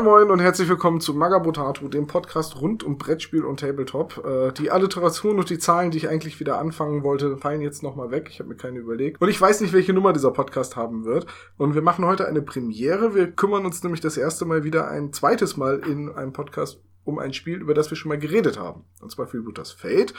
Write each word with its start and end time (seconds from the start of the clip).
Moin 0.00 0.12
Moin 0.12 0.30
und 0.30 0.40
herzlich 0.40 0.66
willkommen 0.70 0.98
zu 1.02 1.12
Magabotato, 1.12 1.86
dem 1.88 2.06
Podcast 2.06 2.58
rund 2.58 2.82
um 2.82 2.96
Brettspiel 2.96 3.44
und 3.44 3.60
Tabletop. 3.60 4.24
Äh, 4.24 4.50
die 4.52 4.70
Alliteration 4.70 5.38
und 5.38 5.50
die 5.50 5.58
Zahlen, 5.58 5.90
die 5.90 5.98
ich 5.98 6.08
eigentlich 6.08 6.40
wieder 6.40 6.58
anfangen 6.58 7.02
wollte, 7.02 7.36
fallen 7.36 7.60
jetzt 7.60 7.82
nochmal 7.82 8.10
weg. 8.10 8.28
Ich 8.30 8.38
habe 8.38 8.48
mir 8.48 8.56
keine 8.56 8.78
überlegt. 8.78 9.20
Und 9.20 9.28
ich 9.28 9.38
weiß 9.38 9.60
nicht, 9.60 9.74
welche 9.74 9.92
Nummer 9.92 10.14
dieser 10.14 10.30
Podcast 10.30 10.74
haben 10.74 11.04
wird. 11.04 11.26
Und 11.58 11.74
wir 11.74 11.82
machen 11.82 12.06
heute 12.06 12.26
eine 12.26 12.40
Premiere. 12.40 13.14
Wir 13.14 13.30
kümmern 13.30 13.66
uns 13.66 13.82
nämlich 13.82 14.00
das 14.00 14.16
erste 14.16 14.46
Mal 14.46 14.64
wieder 14.64 14.88
ein 14.88 15.12
zweites 15.12 15.58
Mal 15.58 15.80
in 15.80 16.08
einem 16.08 16.32
Podcast 16.32 16.80
um 17.04 17.18
ein 17.18 17.32
Spiel, 17.32 17.60
über 17.60 17.74
das 17.74 17.90
wir 17.90 17.96
schon 17.96 18.10
mal 18.10 18.18
geredet 18.18 18.58
haben. 18.58 18.84
Und 19.00 19.10
zwar 19.10 19.26
Freebooters 19.26 19.72
Fate. 19.72 20.14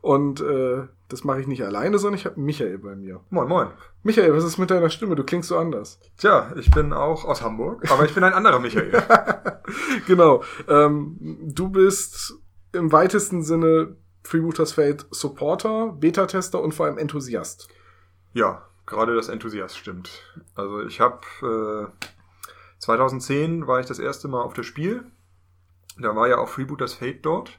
Und 0.00 0.40
äh, 0.40 0.86
das 1.08 1.24
mache 1.24 1.40
ich 1.40 1.46
nicht 1.46 1.64
alleine, 1.64 1.98
sondern 1.98 2.18
ich 2.18 2.26
habe 2.26 2.40
Michael 2.40 2.78
bei 2.78 2.94
mir. 2.94 3.20
Moin, 3.30 3.48
moin. 3.48 3.68
Michael, 4.02 4.34
was 4.34 4.44
ist 4.44 4.58
mit 4.58 4.70
deiner 4.70 4.90
Stimme? 4.90 5.16
Du 5.16 5.24
klingst 5.24 5.48
so 5.48 5.58
anders. 5.58 5.98
Tja, 6.18 6.52
ich 6.56 6.70
bin 6.70 6.92
auch 6.92 7.24
aus 7.24 7.42
Hamburg, 7.42 7.90
aber 7.90 8.04
ich 8.04 8.14
bin 8.14 8.24
ein 8.24 8.34
anderer 8.34 8.58
Michael. 8.58 8.92
genau. 10.06 10.42
Ähm, 10.68 11.16
du 11.20 11.70
bist 11.70 12.34
im 12.72 12.92
weitesten 12.92 13.42
Sinne 13.42 13.96
Freebooters 14.22 14.72
Fate 14.72 15.06
Supporter, 15.10 15.92
Beta-Tester 15.98 16.60
und 16.60 16.72
vor 16.72 16.86
allem 16.86 16.98
Enthusiast. 16.98 17.68
Ja, 18.32 18.66
gerade 18.84 19.14
das 19.14 19.28
Enthusiast 19.28 19.78
stimmt. 19.78 20.10
Also 20.54 20.82
ich 20.82 21.00
habe 21.00 21.90
äh, 21.98 22.06
2010 22.78 23.66
war 23.66 23.80
ich 23.80 23.86
das 23.86 23.98
erste 23.98 24.28
Mal 24.28 24.42
auf 24.42 24.52
das 24.52 24.66
Spiel 24.66 25.04
da 25.98 26.14
war 26.14 26.28
ja 26.28 26.38
auch 26.38 26.48
Freebooters 26.48 26.94
Fate 26.94 27.24
dort. 27.24 27.58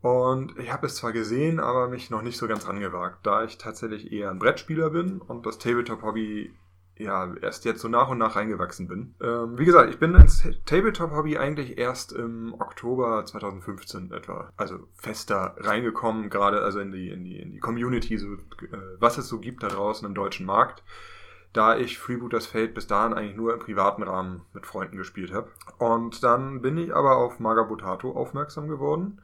Und 0.00 0.58
ich 0.58 0.72
habe 0.72 0.86
es 0.86 0.96
zwar 0.96 1.12
gesehen, 1.12 1.60
aber 1.60 1.88
mich 1.88 2.10
noch 2.10 2.22
nicht 2.22 2.36
so 2.36 2.48
ganz 2.48 2.66
angewagt, 2.66 3.20
da 3.22 3.44
ich 3.44 3.56
tatsächlich 3.56 4.12
eher 4.12 4.30
ein 4.30 4.40
Brettspieler 4.40 4.90
bin 4.90 5.20
und 5.20 5.46
das 5.46 5.58
Tabletop-Hobby 5.58 6.52
ja 6.96 7.34
erst 7.40 7.64
jetzt 7.64 7.80
so 7.80 7.88
nach 7.88 8.08
und 8.08 8.18
nach 8.18 8.34
reingewachsen 8.34 8.88
bin. 8.88 9.14
Ähm, 9.22 9.58
wie 9.58 9.64
gesagt, 9.64 9.90
ich 9.90 9.98
bin 9.98 10.14
ins 10.14 10.44
Tabletop-Hobby 10.66 11.38
eigentlich 11.38 11.78
erst 11.78 12.12
im 12.12 12.54
Oktober 12.54 13.24
2015 13.24 14.10
etwa, 14.12 14.52
also 14.56 14.80
fester 14.94 15.54
reingekommen, 15.58 16.30
gerade 16.30 16.62
also 16.62 16.80
in 16.80 16.90
die, 16.90 17.08
in 17.08 17.24
die, 17.24 17.38
in 17.38 17.52
die 17.52 17.60
Community, 17.60 18.18
so, 18.18 18.34
äh, 18.34 18.38
was 18.98 19.18
es 19.18 19.28
so 19.28 19.38
gibt 19.38 19.62
da 19.62 19.68
draußen 19.68 20.06
im 20.06 20.14
deutschen 20.14 20.46
Markt 20.46 20.82
da 21.52 21.76
ich 21.76 21.98
Freebooters 21.98 22.46
Fate 22.46 22.74
bis 22.74 22.86
dahin 22.86 23.12
eigentlich 23.12 23.36
nur 23.36 23.52
im 23.52 23.60
privaten 23.60 24.02
Rahmen 24.02 24.42
mit 24.52 24.66
Freunden 24.66 24.96
gespielt 24.96 25.32
habe. 25.32 25.50
Und 25.78 26.22
dann 26.22 26.62
bin 26.62 26.78
ich 26.78 26.94
aber 26.94 27.16
auf 27.16 27.40
Magabotato 27.40 28.12
aufmerksam 28.12 28.68
geworden 28.68 29.20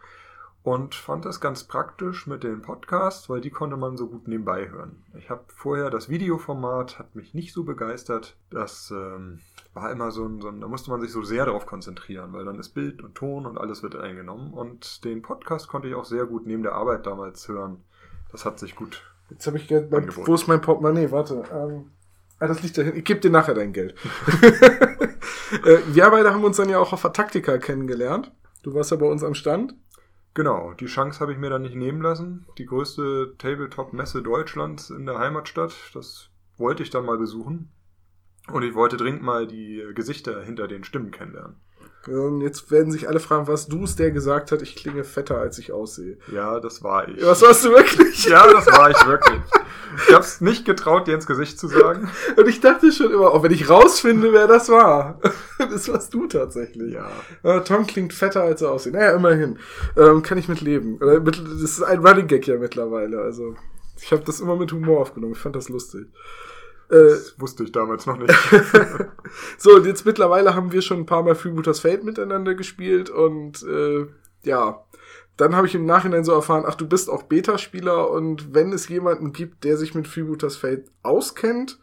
und 0.62 0.94
fand 0.94 1.24
das 1.24 1.40
ganz 1.40 1.64
praktisch 1.64 2.26
mit 2.26 2.42
den 2.42 2.60
Podcasts, 2.60 3.30
weil 3.30 3.40
die 3.40 3.50
konnte 3.50 3.76
man 3.76 3.96
so 3.96 4.08
gut 4.08 4.28
nebenbei 4.28 4.68
hören. 4.68 5.02
Ich 5.16 5.30
habe 5.30 5.44
vorher 5.48 5.88
das 5.88 6.10
Videoformat, 6.10 6.98
hat 6.98 7.14
mich 7.14 7.32
nicht 7.32 7.54
so 7.54 7.64
begeistert. 7.64 8.36
Das 8.50 8.90
ähm, 8.90 9.40
war 9.72 9.90
immer 9.90 10.10
so 10.10 10.26
ein, 10.26 10.40
so 10.42 10.48
ein, 10.48 10.60
da 10.60 10.68
musste 10.68 10.90
man 10.90 11.00
sich 11.00 11.10
so 11.10 11.22
sehr 11.22 11.46
darauf 11.46 11.64
konzentrieren, 11.64 12.32
weil 12.34 12.44
dann 12.44 12.58
ist 12.58 12.70
Bild 12.70 13.02
und 13.02 13.14
Ton 13.14 13.46
und 13.46 13.56
alles 13.56 13.82
wird 13.82 13.96
eingenommen. 13.96 14.52
Und 14.52 15.04
den 15.04 15.22
Podcast 15.22 15.68
konnte 15.68 15.88
ich 15.88 15.94
auch 15.94 16.04
sehr 16.04 16.26
gut 16.26 16.46
neben 16.46 16.62
der 16.62 16.74
Arbeit 16.74 17.06
damals 17.06 17.48
hören. 17.48 17.82
Das 18.30 18.44
hat 18.44 18.58
sich 18.58 18.76
gut. 18.76 19.02
Jetzt 19.30 19.46
habe 19.46 19.56
ich 19.56 19.68
Geld, 19.68 19.90
wo 19.90 20.34
ist 20.34 20.48
mein 20.48 20.60
Portemonnaie? 20.60 21.10
Warte. 21.10 21.44
Ähm 21.50 21.92
Ah, 22.38 22.46
das 22.46 22.62
liegt 22.62 22.78
dahin. 22.78 22.96
Ich 22.96 23.04
gebe 23.04 23.20
dir 23.20 23.30
nachher 23.30 23.54
dein 23.54 23.72
Geld. 23.72 23.94
äh, 25.64 25.78
wir 25.88 26.10
beide 26.10 26.32
haben 26.32 26.44
uns 26.44 26.56
dann 26.56 26.68
ja 26.68 26.78
auch 26.78 26.92
auf 26.92 27.02
der 27.02 27.12
Taktika 27.12 27.58
kennengelernt. 27.58 28.30
Du 28.62 28.74
warst 28.74 28.90
ja 28.90 28.96
bei 28.96 29.06
uns 29.06 29.24
am 29.24 29.34
Stand. 29.34 29.74
Genau, 30.34 30.72
die 30.74 30.86
Chance 30.86 31.18
habe 31.20 31.32
ich 31.32 31.38
mir 31.38 31.50
dann 31.50 31.62
nicht 31.62 31.74
nehmen 31.74 32.00
lassen. 32.00 32.46
Die 32.58 32.66
größte 32.66 33.34
Tabletop-Messe 33.38 34.22
Deutschlands 34.22 34.90
in 34.90 35.04
der 35.06 35.18
Heimatstadt. 35.18 35.74
Das 35.94 36.30
wollte 36.56 36.82
ich 36.82 36.90
dann 36.90 37.04
mal 37.04 37.18
besuchen. 37.18 37.72
Und 38.52 38.62
ich 38.62 38.74
wollte 38.74 38.96
dringend 38.96 39.22
mal 39.22 39.46
die 39.46 39.84
Gesichter 39.94 40.42
hinter 40.42 40.68
den 40.68 40.84
Stimmen 40.84 41.10
kennenlernen. 41.10 41.56
Und 42.06 42.40
jetzt 42.40 42.70
werden 42.70 42.92
sich 42.92 43.08
alle 43.08 43.20
fragen, 43.20 43.48
was 43.48 43.66
du 43.66 43.84
es 43.84 43.96
der 43.96 44.10
gesagt 44.10 44.52
hat, 44.52 44.62
ich 44.62 44.76
klinge 44.76 45.04
fetter, 45.04 45.38
als 45.38 45.58
ich 45.58 45.72
aussehe. 45.72 46.16
Ja, 46.32 46.60
das 46.60 46.82
war 46.82 47.08
ich. 47.08 47.22
Was 47.24 47.42
warst 47.42 47.64
du 47.64 47.70
wirklich? 47.70 48.24
Ja, 48.24 48.50
das 48.50 48.66
war 48.66 48.90
ich 48.90 49.06
wirklich. 49.06 49.40
Ich 50.06 50.14
hab's 50.14 50.40
nicht 50.40 50.64
getraut, 50.64 51.06
dir 51.06 51.14
ins 51.14 51.26
Gesicht 51.26 51.58
zu 51.58 51.66
sagen. 51.66 52.10
Und 52.36 52.48
ich 52.48 52.60
dachte 52.60 52.92
schon 52.92 53.10
immer, 53.12 53.32
auch 53.32 53.42
wenn 53.42 53.52
ich 53.52 53.68
rausfinde, 53.68 54.32
wer 54.32 54.46
das 54.46 54.68
war. 54.68 55.20
Das 55.58 55.88
warst 55.88 56.14
du 56.14 56.28
tatsächlich. 56.28 56.94
Ja. 56.94 57.60
Tom 57.60 57.84
klingt 57.84 58.12
fetter, 58.12 58.42
als 58.42 58.62
er 58.62 58.70
aussieht. 58.70 58.92
Naja, 58.92 59.16
immerhin. 59.16 59.58
Ähm, 59.96 60.22
kann 60.22 60.38
ich 60.38 60.46
mit 60.46 60.60
leben. 60.60 61.00
Das 61.00 61.40
ist 61.60 61.82
ein 61.82 62.06
Running 62.06 62.28
Gag 62.28 62.46
ja 62.46 62.58
mittlerweile. 62.58 63.20
Also, 63.20 63.56
ich 64.00 64.12
habe 64.12 64.22
das 64.24 64.38
immer 64.38 64.54
mit 64.54 64.70
Humor 64.70 65.00
aufgenommen. 65.00 65.32
Ich 65.32 65.40
fand 65.40 65.56
das 65.56 65.68
lustig. 65.68 66.06
Äh, 66.90 67.08
das 67.08 67.38
wusste 67.38 67.64
ich 67.64 67.72
damals 67.72 68.06
noch 68.06 68.16
nicht. 68.16 68.34
so, 69.58 69.76
und 69.76 69.86
jetzt 69.86 70.06
mittlerweile 70.06 70.54
haben 70.54 70.72
wir 70.72 70.82
schon 70.82 71.00
ein 71.00 71.06
paar 71.06 71.22
Mal 71.22 71.34
Freebooters 71.34 71.80
Fate 71.80 72.04
miteinander 72.04 72.54
gespielt 72.54 73.10
und 73.10 73.62
äh, 73.62 74.06
ja, 74.44 74.84
dann 75.36 75.54
habe 75.54 75.66
ich 75.66 75.74
im 75.74 75.86
Nachhinein 75.86 76.24
so 76.24 76.32
erfahren, 76.32 76.64
ach, 76.66 76.74
du 76.74 76.88
bist 76.88 77.08
auch 77.08 77.24
Beta-Spieler 77.24 78.10
und 78.10 78.54
wenn 78.54 78.72
es 78.72 78.88
jemanden 78.88 79.32
gibt, 79.32 79.64
der 79.64 79.76
sich 79.76 79.94
mit 79.94 80.08
Freebooters 80.08 80.56
Fate 80.56 80.90
auskennt, 81.02 81.78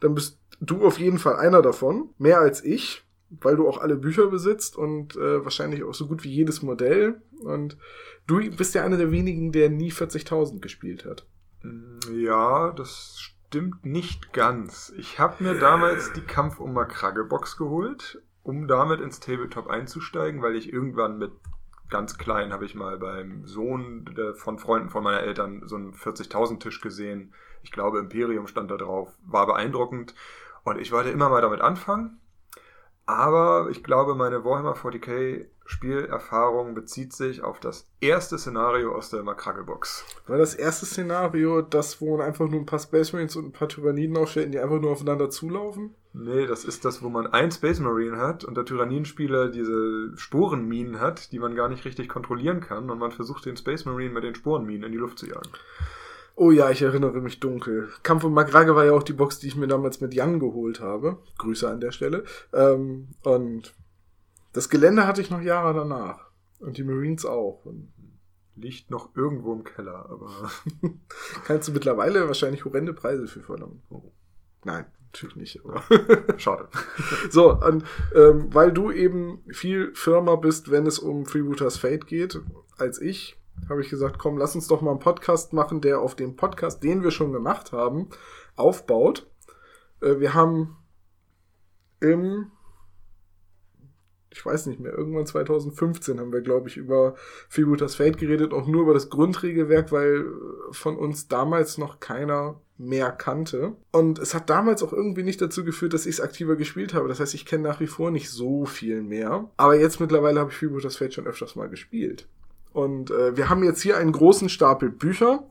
dann 0.00 0.14
bist 0.14 0.38
du 0.60 0.84
auf 0.84 0.98
jeden 0.98 1.18
Fall 1.18 1.36
einer 1.36 1.62
davon. 1.62 2.10
Mehr 2.18 2.40
als 2.40 2.64
ich, 2.64 3.04
weil 3.30 3.56
du 3.56 3.68
auch 3.68 3.78
alle 3.78 3.96
Bücher 3.96 4.26
besitzt 4.26 4.76
und 4.76 5.14
äh, 5.16 5.44
wahrscheinlich 5.44 5.84
auch 5.84 5.94
so 5.94 6.08
gut 6.08 6.24
wie 6.24 6.30
jedes 6.30 6.62
Modell. 6.62 7.20
Und 7.40 7.76
du 8.26 8.40
bist 8.50 8.74
ja 8.74 8.84
einer 8.84 8.96
der 8.96 9.12
wenigen, 9.12 9.52
der 9.52 9.70
nie 9.70 9.92
40.000 9.92 10.60
gespielt 10.60 11.04
hat. 11.04 11.26
Ja, 12.12 12.72
das 12.72 13.16
stimmt 13.18 13.37
nicht 13.82 14.32
ganz. 14.32 14.92
Ich 14.96 15.18
habe 15.18 15.42
mir 15.42 15.58
damals 15.58 16.12
die 16.12 16.20
Kampf 16.20 16.60
um 16.60 16.72
Makrage-Box 16.74 17.56
geholt, 17.56 18.22
um 18.42 18.68
damit 18.68 19.00
ins 19.00 19.20
Tabletop 19.20 19.68
einzusteigen, 19.68 20.42
weil 20.42 20.56
ich 20.56 20.72
irgendwann 20.72 21.18
mit 21.18 21.32
ganz 21.90 22.18
klein 22.18 22.52
habe 22.52 22.66
ich 22.66 22.74
mal 22.74 22.98
beim 22.98 23.46
Sohn 23.46 24.04
von 24.34 24.58
Freunden 24.58 24.90
von 24.90 25.02
meiner 25.02 25.20
Eltern 25.20 25.62
so 25.64 25.76
einen 25.76 25.94
40.000 25.94 26.60
Tisch 26.60 26.80
gesehen. 26.80 27.32
Ich 27.62 27.72
glaube, 27.72 27.98
Imperium 27.98 28.46
stand 28.46 28.70
da 28.70 28.76
drauf. 28.76 29.16
War 29.24 29.46
beeindruckend. 29.46 30.14
Und 30.64 30.78
ich 30.78 30.92
wollte 30.92 31.10
immer 31.10 31.30
mal 31.30 31.40
damit 31.40 31.60
anfangen. 31.60 32.20
Aber 33.08 33.70
ich 33.70 33.82
glaube, 33.82 34.14
meine 34.14 34.44
Warhammer 34.44 34.74
40k 34.74 35.46
Spielerfahrung 35.64 36.74
bezieht 36.74 37.14
sich 37.14 37.42
auf 37.42 37.58
das 37.58 37.88
erste 38.02 38.36
Szenario 38.36 38.94
aus 38.94 39.08
der 39.08 39.22
Makrage-Box. 39.22 40.04
War 40.26 40.36
das 40.36 40.54
erste 40.54 40.84
Szenario 40.84 41.62
das, 41.62 42.02
wo 42.02 42.18
man 42.18 42.26
einfach 42.26 42.46
nur 42.48 42.60
ein 42.60 42.66
paar 42.66 42.78
Space 42.78 43.14
Marines 43.14 43.34
und 43.36 43.46
ein 43.46 43.52
paar 43.52 43.70
Tyranniden 43.70 44.14
aufstellt, 44.18 44.52
die 44.52 44.58
einfach 44.58 44.78
nur 44.78 44.90
aufeinander 44.90 45.30
zulaufen? 45.30 45.94
Nee, 46.12 46.46
das 46.46 46.66
ist 46.66 46.84
das, 46.84 47.02
wo 47.02 47.08
man 47.08 47.26
ein 47.26 47.50
Space 47.50 47.80
Marine 47.80 48.18
hat 48.18 48.44
und 48.44 48.58
der 48.58 48.66
Tyranniden-Spieler 48.66 49.48
diese 49.48 50.12
Sporenminen 50.14 51.00
hat, 51.00 51.32
die 51.32 51.38
man 51.38 51.54
gar 51.54 51.70
nicht 51.70 51.86
richtig 51.86 52.10
kontrollieren 52.10 52.60
kann 52.60 52.90
und 52.90 52.98
man 52.98 53.12
versucht 53.12 53.46
den 53.46 53.56
Space 53.56 53.86
Marine 53.86 54.12
mit 54.12 54.24
den 54.24 54.34
Sporenminen 54.34 54.82
in 54.82 54.92
die 54.92 54.98
Luft 54.98 55.18
zu 55.18 55.26
jagen. 55.26 55.48
Oh 56.38 56.50
ja, 56.52 56.70
ich 56.70 56.82
erinnere 56.82 57.20
mich 57.20 57.40
dunkel. 57.40 57.88
Kampf 58.02 58.22
um 58.24 58.32
Magrage 58.32 58.76
war 58.76 58.84
ja 58.84 58.92
auch 58.92 59.02
die 59.02 59.12
Box, 59.12 59.40
die 59.40 59.48
ich 59.48 59.56
mir 59.56 59.66
damals 59.66 60.00
mit 60.00 60.14
Jan 60.14 60.38
geholt 60.38 60.80
habe. 60.80 61.18
Grüße 61.38 61.68
an 61.68 61.80
der 61.80 61.90
Stelle. 61.90 62.24
Ähm, 62.52 63.08
und 63.24 63.74
das 64.52 64.68
Gelände 64.68 65.06
hatte 65.06 65.20
ich 65.20 65.30
noch 65.30 65.40
Jahre 65.40 65.74
danach. 65.74 66.30
Und 66.60 66.76
die 66.78 66.84
Marines 66.84 67.24
auch. 67.24 67.64
Und 67.64 67.92
Liegt 68.60 68.90
noch 68.90 69.14
irgendwo 69.14 69.52
im 69.52 69.62
Keller, 69.62 70.06
aber. 70.10 70.50
kannst 71.44 71.68
du 71.68 71.72
mittlerweile 71.72 72.26
wahrscheinlich 72.26 72.64
horrende 72.64 72.92
Preise 72.92 73.28
für 73.28 73.40
verlangen. 73.40 73.82
Oh. 73.88 74.10
Nein, 74.64 74.84
natürlich 75.12 75.36
nicht. 75.36 75.60
Aber 75.64 75.82
Schade. 76.38 76.68
so, 77.30 77.54
und, 77.54 77.84
ähm, 78.14 78.52
weil 78.52 78.72
du 78.72 78.90
eben 78.90 79.44
viel 79.48 79.94
firmer 79.94 80.36
bist, 80.36 80.70
wenn 80.72 80.86
es 80.86 80.98
um 80.98 81.26
Freebooters 81.26 81.76
Fate 81.76 82.06
geht, 82.06 82.40
als 82.76 83.00
ich, 83.00 83.38
habe 83.68 83.80
ich 83.80 83.90
gesagt, 83.90 84.18
komm, 84.18 84.38
lass 84.38 84.54
uns 84.54 84.68
doch 84.68 84.80
mal 84.80 84.90
einen 84.90 85.00
Podcast 85.00 85.52
machen, 85.52 85.80
der 85.80 86.00
auf 86.00 86.14
dem 86.14 86.36
Podcast, 86.36 86.82
den 86.82 87.02
wir 87.02 87.10
schon 87.10 87.32
gemacht 87.32 87.72
haben, 87.72 88.08
aufbaut. 88.56 89.30
Äh, 90.00 90.18
wir 90.20 90.34
haben 90.34 90.76
im 92.00 92.50
ich 94.30 94.44
weiß 94.44 94.66
nicht 94.66 94.78
mehr, 94.78 94.92
irgendwann 94.92 95.26
2015 95.26 96.20
haben 96.20 96.32
wir, 96.32 96.42
glaube 96.42 96.68
ich, 96.68 96.76
über 96.76 97.14
Freebooters 97.48 97.96
Fate 97.96 98.18
geredet, 98.18 98.52
auch 98.52 98.66
nur 98.66 98.82
über 98.82 98.94
das 98.94 99.10
Grundregelwerk, 99.10 99.90
weil 99.90 100.26
von 100.70 100.96
uns 100.96 101.28
damals 101.28 101.78
noch 101.78 101.98
keiner 101.98 102.60
mehr 102.76 103.10
kannte. 103.10 103.76
Und 103.90 104.18
es 104.18 104.34
hat 104.34 104.50
damals 104.50 104.82
auch 104.82 104.92
irgendwie 104.92 105.24
nicht 105.24 105.40
dazu 105.40 105.64
geführt, 105.64 105.94
dass 105.94 106.06
ich 106.06 106.16
es 106.16 106.20
aktiver 106.20 106.56
gespielt 106.56 106.94
habe. 106.94 107.08
Das 107.08 107.20
heißt, 107.20 107.34
ich 107.34 107.46
kenne 107.46 107.64
nach 107.64 107.80
wie 107.80 107.86
vor 107.86 108.10
nicht 108.10 108.30
so 108.30 108.64
viel 108.64 109.02
mehr. 109.02 109.50
Aber 109.56 109.74
jetzt 109.74 109.98
mittlerweile 109.98 110.40
habe 110.40 110.50
ich 110.50 110.56
Freebooters 110.56 110.96
Fate 110.96 111.14
schon 111.14 111.26
öfters 111.26 111.56
mal 111.56 111.68
gespielt. 111.68 112.28
Und 112.78 113.10
äh, 113.10 113.36
wir 113.36 113.48
haben 113.48 113.64
jetzt 113.64 113.82
hier 113.82 113.96
einen 113.96 114.12
großen 114.12 114.48
Stapel 114.48 114.88
Bücher, 114.88 115.42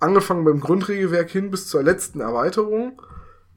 angefangen 0.00 0.44
beim 0.44 0.60
Grundregelwerk 0.60 1.30
hin 1.30 1.50
bis 1.50 1.66
zur 1.66 1.82
letzten 1.82 2.20
Erweiterung 2.20 3.00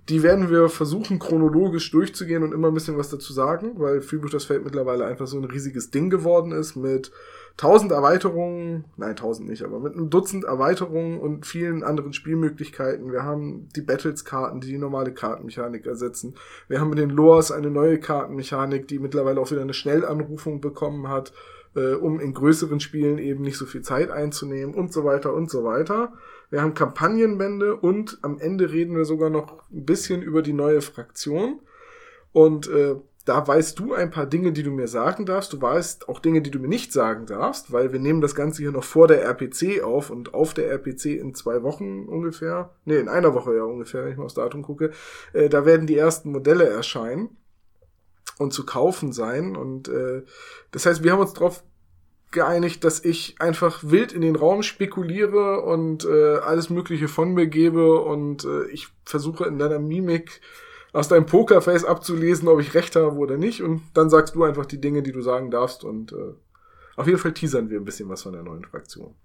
die 0.10 0.24
werden 0.24 0.50
wir 0.50 0.68
versuchen, 0.70 1.20
chronologisch 1.20 1.92
durchzugehen 1.92 2.44
und 2.44 2.54
immer 2.54 2.70
ein 2.70 2.74
bisschen 2.74 2.98
was 2.98 3.10
dazu 3.10 3.32
sagen, 3.34 3.74
weil 3.78 4.02
Freebooters 4.02 4.46
Fate 4.46 4.64
mittlerweile 4.64 5.06
einfach 5.06 5.28
so 5.28 5.38
ein 5.38 5.46
riesiges 5.46 5.92
Ding 5.92 6.10
geworden 6.10 6.52
ist 6.52 6.76
mit 6.76 7.12
tausend 7.56 7.92
Erweiterungen, 7.92 8.86
nein, 8.98 9.16
tausend 9.16 9.48
nicht, 9.48 9.64
aber 9.64 9.80
mit 9.80 9.94
einem 9.94 10.10
Dutzend 10.10 10.44
Erweiterungen 10.44 11.20
und 11.20 11.46
vielen 11.46 11.84
anderen 11.84 12.14
Spielmöglichkeiten. 12.14 13.12
Wir 13.12 13.24
haben 13.24 13.70
die 13.76 13.82
Battles-Karten, 13.82 14.60
die 14.60 14.68
die 14.68 14.78
normale 14.78 15.14
Kartenmechanik 15.14 15.86
ersetzen. 15.86 16.36
Wir 16.68 16.82
haben 16.82 16.90
mit 16.90 17.00
den 17.00 17.10
Loas 17.12 17.52
eine 17.52 17.70
neue 17.70 18.00
Kartenmechanik, 18.00 18.88
die 18.88 19.00
mittlerweile 19.00 19.40
auch 19.40 19.52
wieder 19.52 19.62
eine 19.62 19.74
Schnellanrufung 19.74 20.62
bekommen 20.62 21.10
hat, 21.10 21.32
äh, 21.76 21.94
um 21.94 22.20
in 22.20 22.34
größeren 22.34 22.80
Spielen 22.80 23.18
eben 23.18 23.44
nicht 23.44 23.58
so 23.58 23.66
viel 23.66 23.82
Zeit 23.82 24.12
einzunehmen 24.12 24.76
und 24.76 24.94
so 24.94 25.04
weiter 25.04 25.34
und 25.34 25.50
so 25.50 25.64
weiter. 25.64 26.14
Wir 26.50 26.62
haben 26.62 26.74
Kampagnenbände 26.74 27.76
und 27.76 28.20
am 28.22 28.40
Ende 28.40 28.72
reden 28.72 28.96
wir 28.96 29.06
sogar 29.06 29.30
noch 29.30 29.64
ein 29.72 29.86
bisschen 29.86 30.22
über 30.22 30.42
die 30.42 30.54
neue 30.54 30.82
Fraktion. 30.82 31.60
Und 32.34 32.68
äh, 32.70 32.96
da 33.26 33.48
weißt 33.48 33.78
du 33.78 33.94
ein 33.94 34.10
paar 34.10 34.26
Dinge, 34.26 34.52
die 34.52 34.64
du 34.64 34.72
mir 34.72 34.88
sagen 34.88 35.26
darfst. 35.26 35.54
Du 35.54 35.62
weißt 35.62 36.10
auch 36.10 36.20
Dinge, 36.20 36.42
die 36.42 36.52
du 36.52 36.60
mir 36.60 36.68
nicht 36.68 36.92
sagen 36.92 37.26
darfst, 37.26 37.72
weil 37.72 37.94
wir 37.94 38.00
nehmen 38.00 38.22
das 38.22 38.36
Ganze 38.36 38.64
hier 38.64 38.72
noch 38.72 38.84
vor 38.84 39.08
der 39.08 39.24
RPC 39.24 39.84
auf 39.84 40.10
und 40.10 40.34
auf 40.34 40.54
der 40.54 40.70
RPC 40.72 41.06
in 41.06 41.36
zwei 41.36 41.62
Wochen 41.64 42.06
ungefähr, 42.08 42.72
nee, 42.86 42.98
in 42.98 43.10
einer 43.10 43.34
Woche 43.34 43.56
ja 43.56 43.64
ungefähr, 43.64 44.04
wenn 44.04 44.12
ich 44.12 44.18
mal 44.18 44.26
aufs 44.26 44.34
Datum 44.34 44.64
gucke, 44.64 44.92
äh, 45.34 45.50
da 45.50 45.66
werden 45.66 45.88
die 45.88 45.98
ersten 45.98 46.32
Modelle 46.32 46.68
erscheinen 46.68 47.38
und 48.42 48.52
zu 48.52 48.66
kaufen 48.66 49.14
sein. 49.14 49.56
Und 49.56 49.88
äh, 49.88 50.24
das 50.72 50.86
heißt, 50.86 51.04
wir 51.04 51.12
haben 51.12 51.20
uns 51.20 51.34
darauf 51.34 51.64
geeinigt, 52.32 52.84
dass 52.84 53.04
ich 53.04 53.36
einfach 53.40 53.84
wild 53.84 54.14
in 54.14 54.22
den 54.22 54.36
Raum 54.36 54.64
spekuliere 54.64 55.62
und 55.62 56.06
äh, 56.06 56.38
alles 56.38 56.70
Mögliche 56.70 57.08
von 57.08 57.34
mir 57.34 57.48
gebe 57.48 58.00
und 58.02 58.46
äh, 58.46 58.68
ich 58.68 58.88
versuche 59.06 59.46
in 59.46 59.60
deiner 59.60 59.80
Mimik 59.80 60.42
aus 60.94 61.08
deinem 61.08 61.26
Pokerface 61.26 61.86
abzulesen, 61.86 62.48
ob 62.48 62.60
ich 62.60 62.74
recht 62.74 62.96
habe 62.96 63.16
oder 63.18 63.38
nicht. 63.38 63.62
Und 63.62 63.82
dann 63.94 64.10
sagst 64.10 64.36
du 64.36 64.44
einfach 64.44 64.66
die 64.66 64.82
Dinge, 64.82 65.04
die 65.04 65.12
du 65.12 65.22
sagen 65.22 65.52
darfst. 65.52 65.84
Und 65.84 66.12
äh, 66.12 66.34
auf 66.98 67.08
jeden 67.08 67.20
Fall 67.20 67.34
teasern 67.34 67.70
wir 67.70 67.80
ein 67.80 67.86
bisschen 67.86 68.10
was 68.10 68.24
von 68.24 68.34
der 68.34 68.44
neuen 68.44 68.66
Fraktion. 68.66 69.16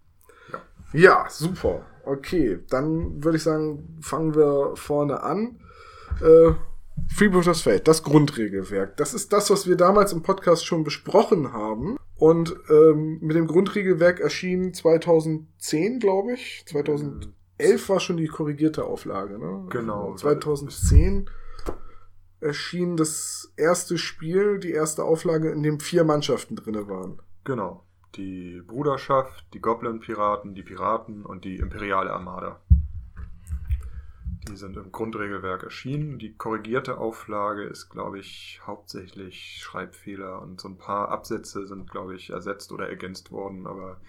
Ja, 0.53 0.61
ja 0.93 1.27
super. 1.29 1.85
Okay, 2.05 2.61
dann 2.71 3.23
würde 3.25 3.39
ich 3.39 3.43
sagen, 3.43 3.99
fangen 4.01 4.35
wir 4.37 4.77
vorne 4.77 5.23
an. 5.23 5.61
Äh, 6.23 6.53
Freebooters 7.09 7.63
Fate, 7.63 7.87
das 7.89 8.03
Grundregelwerk. 8.03 8.97
Das 8.97 9.15
ist 9.15 9.33
das, 9.33 9.51
was 9.51 9.67
wir 9.67 9.77
damals 9.77 10.13
im 10.13 10.23
Podcast 10.23 10.67
schon 10.67 10.85
besprochen 10.85 11.53
haben. 11.53 11.97
Und 12.17 12.57
ähm, 12.71 13.19
mit 13.21 13.37
dem 13.37 13.47
Grundregelwerk 13.47 14.21
erschien 14.21 14.73
2010, 14.73 15.99
glaube 15.99 16.35
ich. 16.35 16.65
2011 16.67 17.89
war 17.89 18.01
schon 18.01 18.17
die 18.17 18.27
korrigierte 18.27 18.85
Auflage, 18.85 19.39
ne? 19.39 19.67
Genau. 19.71 20.15
2010 20.15 21.29
erschien 22.41 22.97
das 22.97 23.53
erste 23.57 23.99
Spiel, 23.99 24.59
die 24.59 24.73
erste 24.73 25.05
Auflage, 25.05 25.51
in 25.51 25.63
dem 25.63 25.81
vier 25.81 26.05
Mannschaften 26.05 26.57
drinne 26.57 26.89
waren. 26.89 27.21
Genau. 27.45 27.85
Die 28.15 28.63
Bruderschaft, 28.67 29.47
die 29.53 29.61
Goblin-Piraten, 29.61 30.55
die 30.55 30.63
Piraten 30.63 31.25
und 31.25 31.45
die 31.45 31.57
Imperiale 31.57 32.13
Armada. 32.13 32.61
Die 34.49 34.57
sind 34.57 34.77
im 34.77 34.93
Grundregelwerk 34.93 35.65
erschienen. 35.65 36.19
Die 36.19 36.35
korrigierte 36.35 36.99
Auflage 36.99 37.65
ist, 37.65 37.89
glaube 37.89 38.19
ich, 38.19 38.61
hauptsächlich 38.65 39.59
Schreibfehler 39.61 40.41
und 40.41 40.61
so 40.61 40.69
ein 40.69 40.79
paar 40.79 41.09
Absätze 41.09 41.67
sind, 41.67 41.91
glaube 41.91 42.15
ich, 42.15 42.31
ersetzt 42.31 42.73
oder 42.73 42.89
ergänzt 42.89 43.33
worden, 43.33 43.67
aber 43.67 44.01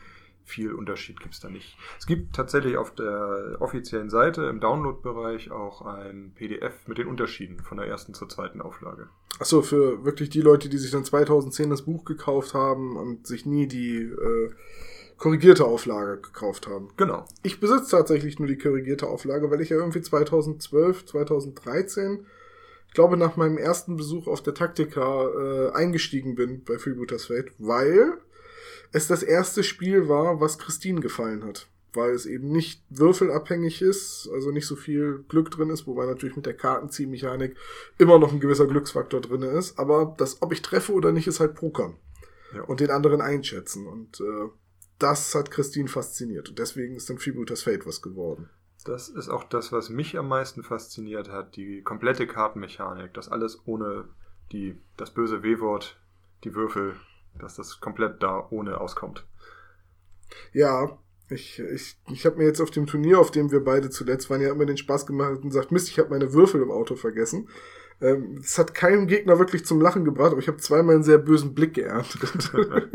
viel 0.47 0.73
Unterschied 0.73 1.19
gibt 1.19 1.33
es 1.33 1.41
da 1.41 1.49
nicht. 1.49 1.77
Es 1.99 2.05
gibt 2.05 2.35
tatsächlich 2.35 2.77
auf 2.77 2.95
der 2.95 3.57
offiziellen 3.59 4.09
Seite 4.09 4.45
im 4.45 4.61
Download-Bereich 4.61 5.51
auch 5.51 5.81
ein 5.81 6.31
PDF 6.35 6.87
mit 6.87 6.97
den 6.97 7.07
Unterschieden 7.07 7.59
von 7.59 7.77
der 7.77 7.87
ersten 7.87 8.13
zur 8.13 8.29
zweiten 8.29 8.61
Auflage. 8.61 9.09
Achso, 9.39 9.61
für 9.61 10.05
wirklich 10.05 10.29
die 10.29 10.41
Leute, 10.41 10.69
die 10.69 10.77
sich 10.77 10.91
dann 10.91 11.03
2010 11.03 11.69
das 11.69 11.83
Buch 11.83 12.05
gekauft 12.05 12.53
haben 12.53 12.95
und 12.95 13.27
sich 13.27 13.45
nie 13.45 13.67
die 13.67 13.97
äh, 14.03 14.51
korrigierte 15.17 15.65
Auflage 15.65 16.21
gekauft 16.21 16.67
haben. 16.67 16.89
Genau. 16.97 17.25
Ich 17.43 17.59
besitze 17.59 17.91
tatsächlich 17.91 18.39
nur 18.39 18.47
die 18.47 18.57
korrigierte 18.57 19.07
Auflage, 19.07 19.49
weil 19.49 19.61
ich 19.61 19.69
ja 19.69 19.77
irgendwie 19.77 20.01
2012, 20.01 21.05
2013, 21.05 22.25
ich 22.87 22.93
glaube 22.93 23.17
nach 23.17 23.35
meinem 23.35 23.57
ersten 23.57 23.97
Besuch 23.97 24.27
auf 24.27 24.41
der 24.41 24.53
Taktika 24.53 25.27
äh, 25.27 25.71
eingestiegen 25.71 26.35
bin 26.35 26.63
bei 26.63 26.77
Freebooters 26.77 27.25
Fate, 27.25 27.51
weil 27.57 28.13
es 28.91 29.07
das 29.07 29.23
erste 29.23 29.63
Spiel 29.63 30.07
war, 30.07 30.39
was 30.39 30.57
Christine 30.57 31.01
gefallen 31.01 31.43
hat. 31.43 31.67
Weil 31.93 32.11
es 32.11 32.25
eben 32.25 32.51
nicht 32.51 32.83
würfelabhängig 32.89 33.81
ist, 33.81 34.29
also 34.31 34.51
nicht 34.51 34.67
so 34.67 34.75
viel 34.75 35.25
Glück 35.29 35.49
drin 35.49 35.69
ist, 35.69 35.87
wobei 35.87 36.05
natürlich 36.05 36.35
mit 36.35 36.45
der 36.45 36.53
Kartenziehmechanik 36.53 37.55
immer 37.97 38.19
noch 38.19 38.31
ein 38.31 38.39
gewisser 38.39 38.67
Glücksfaktor 38.67 39.21
drin 39.21 39.41
ist. 39.41 39.79
Aber 39.79 40.13
das, 40.17 40.41
ob 40.41 40.53
ich 40.53 40.61
treffe 40.61 40.93
oder 40.93 41.11
nicht, 41.11 41.27
ist 41.27 41.39
halt 41.39 41.55
Pokern. 41.55 41.95
Ja. 42.53 42.61
Und 42.63 42.81
den 42.81 42.91
anderen 42.91 43.19
einschätzen. 43.21 43.87
Und 43.87 44.19
äh, 44.19 44.49
das 44.99 45.33
hat 45.35 45.51
Christine 45.51 45.87
fasziniert. 45.87 46.49
Und 46.49 46.59
deswegen 46.59 46.95
ist 46.95 47.09
dann 47.09 47.17
Freebooters 47.17 47.63
Fate 47.63 47.85
was 47.85 48.01
geworden. 48.01 48.49
Das 48.85 49.09
ist 49.09 49.29
auch 49.29 49.43
das, 49.43 49.71
was 49.71 49.89
mich 49.89 50.17
am 50.17 50.27
meisten 50.27 50.63
fasziniert 50.63 51.29
hat. 51.29 51.55
Die 51.55 51.81
komplette 51.81 52.27
Kartenmechanik. 52.27 53.13
Das 53.13 53.29
alles 53.29 53.59
ohne 53.65 54.05
die, 54.51 54.79
das 54.95 55.13
böse 55.13 55.43
W-Wort, 55.43 55.99
die 56.43 56.55
Würfel, 56.55 56.95
dass 57.37 57.55
das 57.55 57.79
komplett 57.79 58.23
da 58.23 58.47
ohne 58.49 58.79
auskommt. 58.79 59.25
Ja, 60.53 60.97
ich, 61.29 61.59
ich, 61.59 61.97
ich 62.09 62.25
habe 62.25 62.37
mir 62.37 62.45
jetzt 62.45 62.61
auf 62.61 62.71
dem 62.71 62.87
Turnier, 62.87 63.19
auf 63.19 63.31
dem 63.31 63.51
wir 63.51 63.63
beide 63.63 63.89
zuletzt 63.89 64.29
waren, 64.29 64.41
ja 64.41 64.51
immer 64.51 64.65
den 64.65 64.77
Spaß 64.77 65.05
gemacht 65.05 65.41
und 65.43 65.51
sagt, 65.51 65.71
Mist, 65.71 65.89
ich 65.89 65.99
habe 65.99 66.09
meine 66.09 66.33
Würfel 66.33 66.61
im 66.61 66.71
Auto 66.71 66.95
vergessen. 66.95 67.49
Ähm, 67.99 68.37
es 68.41 68.57
hat 68.57 68.73
keinen 68.73 69.07
Gegner 69.07 69.39
wirklich 69.39 69.65
zum 69.65 69.81
Lachen 69.81 70.05
gebracht, 70.05 70.31
aber 70.31 70.39
ich 70.39 70.47
habe 70.47 70.57
zweimal 70.57 70.95
einen 70.95 71.03
sehr 71.03 71.17
bösen 71.17 71.53
Blick 71.53 71.73
geerntet. 71.73 72.51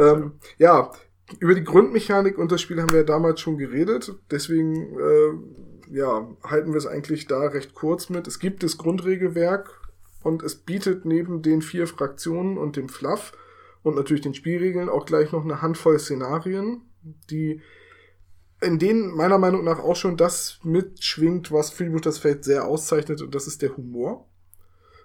ähm, 0.00 0.32
ja, 0.58 0.90
über 1.38 1.54
die 1.54 1.64
Grundmechanik 1.64 2.38
und 2.38 2.50
das 2.50 2.60
Spiel 2.60 2.80
haben 2.80 2.90
wir 2.90 2.98
ja 2.98 3.04
damals 3.04 3.40
schon 3.40 3.58
geredet, 3.58 4.14
deswegen 4.30 4.98
äh, 4.98 5.94
ja, 5.96 6.28
halten 6.42 6.72
wir 6.72 6.78
es 6.78 6.86
eigentlich 6.86 7.26
da 7.26 7.40
recht 7.40 7.74
kurz 7.74 8.08
mit. 8.10 8.26
Es 8.26 8.38
gibt 8.38 8.62
das 8.62 8.78
Grundregelwerk, 8.78 9.80
und 10.22 10.42
es 10.42 10.54
bietet 10.54 11.04
neben 11.04 11.42
den 11.42 11.62
vier 11.62 11.86
Fraktionen 11.86 12.58
und 12.58 12.76
dem 12.76 12.88
Fluff 12.88 13.32
und 13.82 13.96
natürlich 13.96 14.22
den 14.22 14.34
Spielregeln 14.34 14.88
auch 14.88 15.06
gleich 15.06 15.32
noch 15.32 15.44
eine 15.44 15.62
Handvoll 15.62 15.98
Szenarien, 15.98 16.82
die 17.30 17.60
in 18.60 18.78
denen 18.78 19.14
meiner 19.14 19.38
Meinung 19.38 19.64
nach 19.64 19.78
auch 19.78 19.96
schon 19.96 20.18
das 20.18 20.60
mitschwingt, 20.62 21.50
was 21.50 21.70
Freebooters 21.70 22.18
Fate 22.18 22.44
sehr 22.44 22.66
auszeichnet 22.66 23.22
und 23.22 23.34
das 23.34 23.46
ist 23.46 23.62
der 23.62 23.74
Humor. 23.76 24.28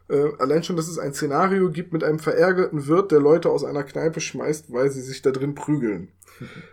Äh, 0.07 0.31
allein 0.39 0.63
schon, 0.63 0.75
dass 0.75 0.87
es 0.87 0.99
ein 0.99 1.13
Szenario 1.13 1.69
gibt 1.69 1.93
mit 1.93 2.03
einem 2.03 2.19
verärgerten 2.19 2.87
Wirt, 2.87 3.11
der 3.11 3.19
Leute 3.19 3.49
aus 3.49 3.63
einer 3.63 3.83
Kneipe 3.83 4.21
schmeißt, 4.21 4.71
weil 4.71 4.89
sie 4.91 5.01
sich 5.01 5.21
da 5.21 5.31
drin 5.31 5.55
prügeln. 5.55 6.09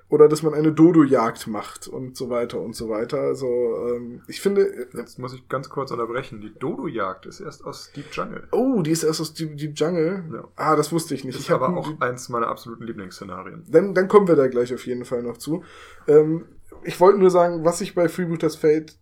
Oder 0.08 0.28
dass 0.28 0.42
man 0.42 0.54
eine 0.54 0.72
Dodo-Jagd 0.72 1.46
macht 1.46 1.86
und 1.86 2.16
so 2.16 2.30
weiter 2.30 2.60
und 2.60 2.74
so 2.74 2.88
weiter. 2.88 3.20
Also 3.20 3.46
ähm, 3.46 4.22
ich 4.26 4.40
finde. 4.40 4.62
Äh, 4.66 4.86
Jetzt 4.96 5.18
muss 5.18 5.34
ich 5.34 5.48
ganz 5.48 5.68
kurz 5.68 5.90
unterbrechen. 5.90 6.40
Die 6.40 6.52
Dodo-Jagd 6.52 7.26
ist 7.26 7.40
erst 7.40 7.64
aus 7.64 7.92
Deep 7.94 8.06
Jungle. 8.12 8.48
Oh, 8.50 8.82
die 8.82 8.90
ist 8.90 9.04
erst 9.04 9.20
aus 9.20 9.34
Deep, 9.34 9.56
Deep 9.56 9.78
Jungle. 9.78 10.24
Ja. 10.32 10.48
Ah, 10.56 10.76
das 10.76 10.92
wusste 10.92 11.14
ich 11.14 11.24
nicht. 11.24 11.36
Ist 11.36 11.42
ich 11.42 11.50
aber 11.52 11.76
auch 11.76 12.00
eins 12.00 12.28
meiner 12.28 12.48
absoluten 12.48 12.84
Lieblingsszenarien. 12.84 13.64
Dann, 13.68 13.94
dann 13.94 14.08
kommen 14.08 14.28
wir 14.28 14.36
da 14.36 14.48
gleich 14.48 14.74
auf 14.74 14.84
jeden 14.86 15.04
Fall 15.04 15.22
noch 15.22 15.38
zu. 15.38 15.62
Ähm, 16.08 16.46
ich 16.84 16.98
wollte 16.98 17.18
nur 17.18 17.30
sagen, 17.30 17.64
was 17.64 17.80
ich 17.80 17.94
bei 17.94 18.08
Freebooters 18.08 18.56
Fate 18.56 18.98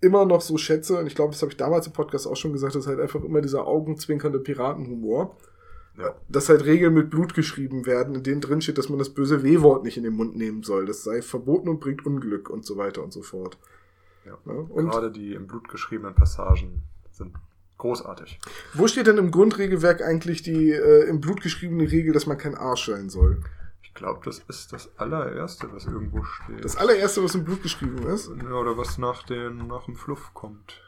immer 0.00 0.24
noch 0.24 0.40
so 0.40 0.58
schätze, 0.58 0.98
und 0.98 1.06
ich 1.06 1.14
glaube, 1.14 1.32
das 1.32 1.42
habe 1.42 1.52
ich 1.52 1.56
damals 1.56 1.86
im 1.86 1.92
Podcast 1.92 2.26
auch 2.26 2.36
schon 2.36 2.52
gesagt, 2.52 2.74
ist 2.74 2.86
halt 2.86 3.00
einfach 3.00 3.22
immer 3.22 3.40
dieser 3.40 3.66
augenzwinkernde 3.66 4.38
Piratenhumor. 4.38 5.36
Ja. 5.96 6.14
Dass 6.28 6.48
halt 6.48 6.64
Regeln 6.64 6.92
mit 6.92 7.10
Blut 7.10 7.34
geschrieben 7.34 7.86
werden, 7.86 8.16
in 8.16 8.22
denen 8.24 8.40
drin 8.40 8.60
steht, 8.60 8.78
dass 8.78 8.88
man 8.88 8.98
das 8.98 9.10
böse 9.10 9.44
W-Wort 9.44 9.84
nicht 9.84 9.96
in 9.96 10.02
den 10.02 10.14
Mund 10.14 10.36
nehmen 10.36 10.64
soll. 10.64 10.86
Das 10.86 11.04
sei 11.04 11.22
verboten 11.22 11.68
und 11.68 11.80
bringt 11.80 12.04
Unglück 12.04 12.50
und 12.50 12.64
so 12.64 12.76
weiter 12.76 13.02
und 13.02 13.12
so 13.12 13.22
fort. 13.22 13.58
Ja. 14.26 14.36
ja 14.44 14.52
und 14.52 14.90
Gerade 14.90 15.12
die 15.12 15.34
im 15.34 15.46
Blut 15.46 15.68
geschriebenen 15.68 16.14
Passagen 16.14 16.82
sind 17.12 17.34
großartig. 17.78 18.40
Wo 18.72 18.88
steht 18.88 19.06
denn 19.06 19.18
im 19.18 19.30
Grundregelwerk 19.30 20.02
eigentlich 20.02 20.42
die 20.42 20.70
äh, 20.72 21.08
im 21.08 21.20
Blut 21.20 21.40
geschriebene 21.40 21.90
Regel, 21.90 22.12
dass 22.12 22.26
man 22.26 22.38
kein 22.38 22.56
Arsch 22.56 22.86
sein 22.86 23.08
soll? 23.08 23.40
Ich 23.94 24.00
glaube, 24.00 24.20
das 24.24 24.40
ist 24.48 24.72
das 24.72 24.90
allererste, 24.98 25.72
was 25.72 25.84
irgendwo 25.84 26.24
steht. 26.24 26.64
Das 26.64 26.76
allererste, 26.76 27.22
was 27.22 27.36
im 27.36 27.44
Blut 27.44 27.62
geschrieben 27.62 28.04
ist? 28.08 28.28
Ja, 28.42 28.50
oder 28.54 28.76
was 28.76 28.98
nach, 28.98 29.22
den, 29.22 29.68
nach 29.68 29.84
dem 29.84 29.94
Fluff 29.94 30.34
kommt. 30.34 30.82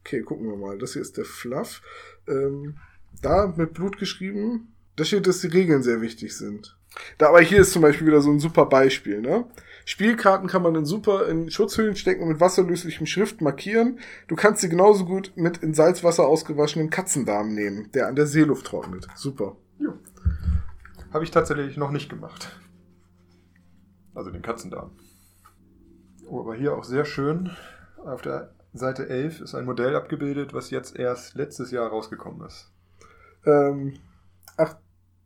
Okay, 0.00 0.22
gucken 0.22 0.48
wir 0.48 0.56
mal. 0.56 0.76
Das 0.76 0.94
hier 0.94 1.02
ist 1.02 1.16
der 1.16 1.24
Fluff. 1.24 1.80
Ähm, 2.26 2.78
da 3.22 3.54
mit 3.56 3.72
Blut 3.72 3.98
geschrieben. 3.98 4.74
Da 4.96 5.04
steht, 5.04 5.28
dass 5.28 5.42
die 5.42 5.46
Regeln 5.46 5.84
sehr 5.84 6.00
wichtig 6.00 6.36
sind. 6.36 6.76
Da, 7.18 7.28
aber 7.28 7.40
hier 7.40 7.60
ist 7.60 7.72
zum 7.72 7.82
Beispiel 7.82 8.08
wieder 8.08 8.20
so 8.20 8.30
ein 8.30 8.40
super 8.40 8.66
Beispiel, 8.66 9.20
ne? 9.20 9.46
Spielkarten 9.84 10.48
kann 10.48 10.62
man 10.62 10.74
in 10.74 10.84
super 10.84 11.28
in 11.28 11.50
Schutzhüllen 11.50 11.94
stecken 11.94 12.22
und 12.22 12.28
mit 12.30 12.40
wasserlöslichem 12.40 13.06
Schrift 13.06 13.40
markieren. 13.40 14.00
Du 14.26 14.34
kannst 14.34 14.60
sie 14.60 14.68
genauso 14.68 15.04
gut 15.04 15.32
mit 15.36 15.58
in 15.58 15.72
Salzwasser 15.72 16.26
ausgewaschenen 16.26 16.90
Katzendarm 16.90 17.54
nehmen, 17.54 17.90
der 17.92 18.08
an 18.08 18.16
der 18.16 18.26
Seeluft 18.26 18.66
trocknet. 18.66 19.06
Super. 19.14 19.56
Ja. 19.78 19.94
Habe 21.12 21.24
ich 21.24 21.30
tatsächlich 21.30 21.76
noch 21.76 21.90
nicht 21.90 22.08
gemacht. 22.08 22.56
Also 24.14 24.30
den 24.30 24.42
Katzendarm. 24.42 24.92
Oh, 26.28 26.40
aber 26.40 26.54
hier 26.54 26.74
auch 26.76 26.84
sehr 26.84 27.04
schön. 27.04 27.50
Auf 28.04 28.22
der 28.22 28.54
Seite 28.72 29.08
11 29.08 29.40
ist 29.40 29.54
ein 29.54 29.64
Modell 29.64 29.96
abgebildet, 29.96 30.54
was 30.54 30.70
jetzt 30.70 30.96
erst 30.96 31.34
letztes 31.34 31.70
Jahr 31.70 31.88
rausgekommen 31.88 32.46
ist. 32.46 32.70
Ähm, 33.44 33.94
ach, 34.56 34.76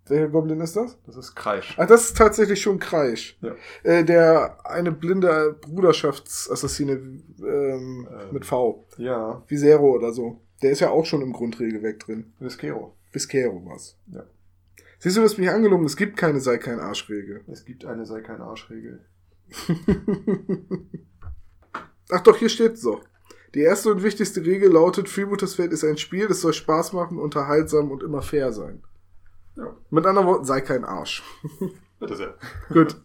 Welcher 0.07 0.29
Goblin 0.29 0.61
ist 0.61 0.77
das? 0.77 0.99
Das 1.07 1.17
ist 1.17 1.35
Kreisch. 1.35 1.77
Ach, 1.79 1.87
das 1.87 2.05
ist 2.05 2.17
tatsächlich 2.19 2.61
schon 2.61 2.79
Kreisch. 2.79 3.39
Ja. 3.41 3.55
Äh, 3.85 4.05
der 4.05 4.59
eine 4.67 4.93
blinde 4.93 5.57
Bruderschaftsassassine 5.63 6.93
ähm, 6.93 7.23
Ähm. 7.41 8.07
mit 8.33 8.45
V. 8.45 8.87
Ja, 8.99 9.43
Visero 9.49 9.93
oder 9.95 10.13
so. 10.13 10.43
Der 10.63 10.73
ist 10.73 10.81
ja 10.81 10.91
auch 10.91 11.07
schon 11.07 11.23
im 11.23 11.33
Grundregelwerk 11.33 12.01
drin. 12.01 12.35
Viscero. 12.39 12.95
Viscero 13.13 13.63
was. 13.65 13.97
Ja. 14.09 14.25
Siehst 15.05 15.19
du, 15.19 15.21
das 15.21 15.37
mich 15.37 15.51
angelogen? 15.51 15.85
Es 15.85 15.99
gibt 15.99 16.17
keine 16.17 16.41
Sei 16.41 16.57
kein 16.57 16.81
Arschregel. 16.81 17.43
Es 17.47 17.67
gibt 17.67 17.85
eine 17.85 18.07
Sei 18.07 18.23
kein 18.23 18.41
Arschregel. 18.41 19.05
Ach 22.11 22.23
doch, 22.23 22.39
hier 22.39 22.49
steht 22.49 22.79
so. 22.79 23.03
Die 23.55 23.61
erste 23.61 23.93
und 23.93 24.03
wichtigste 24.03 24.43
Regel 24.47 24.73
lautet, 24.73 25.11
Freebooters 25.11 25.57
Fate 25.57 25.73
ist 25.73 25.85
ein 25.85 25.99
Spiel, 25.99 26.27
das 26.27 26.41
soll 26.41 26.55
Spaß 26.55 26.95
machen, 26.95 27.19
unterhaltsam 27.19 27.91
und 27.91 28.03
immer 28.03 28.23
fair 28.23 28.51
sein. 28.55 28.83
Ja. 29.57 29.77
Mit 29.91 30.07
anderen 30.07 30.27
Worten, 30.27 30.47
sei 30.47 30.63
kein 30.63 30.87
Arsch. 30.87 31.23
Bitte 32.01 32.17
sehr. 32.17 32.35
Gut, 32.73 32.97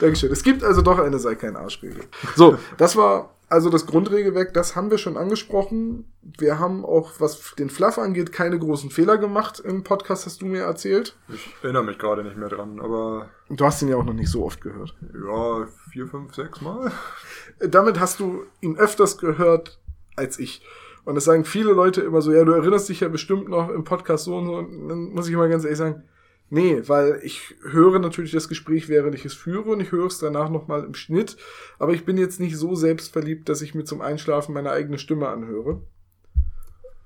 Dankeschön. 0.00 0.30
Es 0.30 0.42
gibt 0.42 0.62
also 0.62 0.82
doch 0.82 0.98
eine 0.98 1.18
Sei 1.18 1.34
kein 1.34 1.56
Arsch-Regel. 1.56 2.04
So, 2.36 2.58
das 2.76 2.96
war 2.96 3.34
also 3.48 3.70
das 3.70 3.86
Grundregelwerk, 3.86 4.54
das 4.54 4.74
haben 4.74 4.90
wir 4.90 4.98
schon 4.98 5.16
angesprochen. 5.16 6.12
Wir 6.38 6.58
haben 6.58 6.84
auch, 6.84 7.12
was 7.18 7.54
den 7.58 7.70
Fluff 7.70 7.98
angeht, 7.98 8.32
keine 8.32 8.58
großen 8.58 8.90
Fehler 8.90 9.18
gemacht 9.18 9.60
im 9.60 9.84
Podcast, 9.84 10.26
hast 10.26 10.42
du 10.42 10.46
mir 10.46 10.62
erzählt. 10.62 11.16
Ich 11.28 11.54
erinnere 11.62 11.84
mich 11.84 11.98
gerade 11.98 12.24
nicht 12.24 12.36
mehr 12.36 12.48
dran, 12.48 12.80
aber 12.80 13.28
Du 13.50 13.64
hast 13.64 13.82
ihn 13.82 13.88
ja 13.88 13.96
auch 13.96 14.04
noch 14.04 14.14
nicht 14.14 14.30
so 14.30 14.44
oft 14.44 14.60
gehört. 14.60 14.94
ja, 15.02 15.66
vier, 15.90 16.06
fünf, 16.06 16.34
sechs 16.34 16.60
Mal. 16.62 16.90
Damit 17.60 18.00
hast 18.00 18.18
du 18.18 18.44
ihn 18.60 18.76
öfters 18.76 19.18
gehört 19.18 19.78
als 20.16 20.38
ich. 20.38 20.62
Und 21.04 21.14
das 21.16 21.24
sagen 21.24 21.44
viele 21.44 21.72
Leute 21.72 22.00
immer 22.00 22.22
so, 22.22 22.32
ja, 22.32 22.44
du 22.44 22.52
erinnerst 22.52 22.88
dich 22.88 23.00
ja 23.00 23.08
bestimmt 23.08 23.48
noch 23.48 23.68
im 23.68 23.84
Podcast 23.84 24.24
so 24.24 24.36
und 24.36 24.46
so. 24.46 24.54
Und 24.54 24.88
dann 24.88 25.10
muss 25.10 25.28
ich 25.28 25.34
immer 25.34 25.48
ganz 25.48 25.64
ehrlich 25.64 25.78
sagen, 25.78 26.02
nee, 26.50 26.82
weil 26.86 27.20
ich 27.22 27.54
höre 27.62 27.98
natürlich 27.98 28.32
das 28.32 28.48
Gespräch, 28.48 28.88
während 28.88 29.14
ich 29.14 29.24
es 29.24 29.34
führe 29.34 29.70
und 29.70 29.80
ich 29.80 29.92
höre 29.92 30.06
es 30.06 30.18
danach 30.18 30.50
nochmal 30.50 30.84
im 30.84 30.94
Schnitt. 30.94 31.36
Aber 31.78 31.92
ich 31.92 32.04
bin 32.04 32.16
jetzt 32.16 32.40
nicht 32.40 32.56
so 32.56 32.74
selbstverliebt, 32.74 33.48
dass 33.48 33.62
ich 33.62 33.74
mir 33.74 33.84
zum 33.84 34.00
Einschlafen 34.00 34.54
meine 34.54 34.70
eigene 34.70 34.98
Stimme 34.98 35.28
anhöre. 35.28 35.82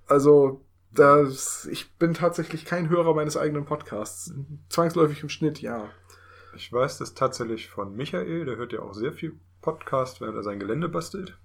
Also, 0.06 0.64
das, 0.92 1.68
ich 1.70 1.94
bin 1.96 2.14
tatsächlich 2.14 2.64
kein 2.64 2.88
Hörer 2.88 3.14
meines 3.14 3.36
eigenen 3.36 3.64
Podcasts. 3.64 4.32
Zwangsläufig 4.68 5.22
im 5.22 5.28
Schnitt, 5.28 5.60
ja. 5.60 5.90
Ich 6.56 6.72
weiß 6.72 6.98
das 6.98 7.14
tatsächlich 7.14 7.68
von 7.68 7.94
Michael, 7.94 8.44
der 8.44 8.56
hört 8.56 8.72
ja 8.72 8.80
auch 8.80 8.94
sehr 8.94 9.12
viel 9.12 9.38
Podcast, 9.60 10.20
während 10.20 10.36
er 10.36 10.42
sein 10.42 10.58
Gelände 10.58 10.88
bastelt. 10.88 11.38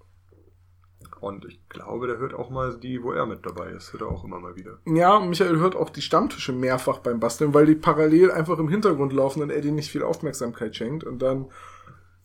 Und 1.24 1.46
ich 1.46 1.58
glaube, 1.70 2.08
der 2.08 2.18
hört 2.18 2.34
auch 2.34 2.50
mal 2.50 2.78
die, 2.78 3.02
wo 3.02 3.14
er 3.14 3.26
mit 3.26 3.46
dabei 3.46 3.70
ist, 3.70 3.94
hört 3.94 4.02
er 4.02 4.10
auch 4.10 4.26
immer 4.26 4.42
mal 4.42 4.58
wieder. 4.58 4.80
Ja, 4.86 5.22
Michael 5.22 5.58
hört 5.58 5.74
auch 5.74 5.90
die 5.90 6.02
Stammtische 6.02 6.52
mehrfach 6.52 7.00
beim 7.00 7.22
Basteln, 7.22 7.54
weil 7.54 7.66
die 7.66 7.76
parallel 7.76 8.30
einfach 8.30 8.60
im 8.60 8.68
Hintergrund 8.68 9.14
laufen 9.14 9.42
und 9.42 9.50
er 9.50 9.62
denen 9.62 9.76
nicht 9.76 9.90
viel 9.90 10.04
Aufmerksamkeit 10.04 10.76
schenkt. 10.76 11.06
Und 11.06 11.22
dann 11.22 11.46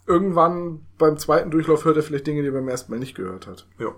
irgendwann 0.05 0.81
beim 0.99 1.17
zweiten 1.17 1.52
Durchlauf 1.52 1.85
hört 1.85 1.97
er 1.97 2.02
vielleicht 2.02 2.26
Dinge, 2.26 2.43
die 2.43 2.49
er 2.49 2.55
beim 2.55 2.67
ersten 2.67 2.90
Mal 2.90 2.99
nicht 2.99 3.14
gehört 3.14 3.47
hat. 3.47 3.69
Ja. 3.78 3.95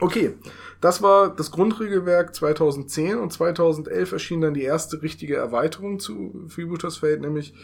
Okay, 0.00 0.34
das 0.82 1.00
war 1.00 1.34
das 1.34 1.50
Grundregelwerk 1.50 2.34
2010 2.34 3.18
und 3.18 3.32
2011 3.32 4.12
erschien 4.12 4.42
dann 4.42 4.52
die 4.52 4.64
erste 4.64 5.00
richtige 5.00 5.36
Erweiterung 5.36 5.98
zu 5.98 6.44
Freebooters 6.48 6.98
Fate, 6.98 7.22
nämlich 7.22 7.54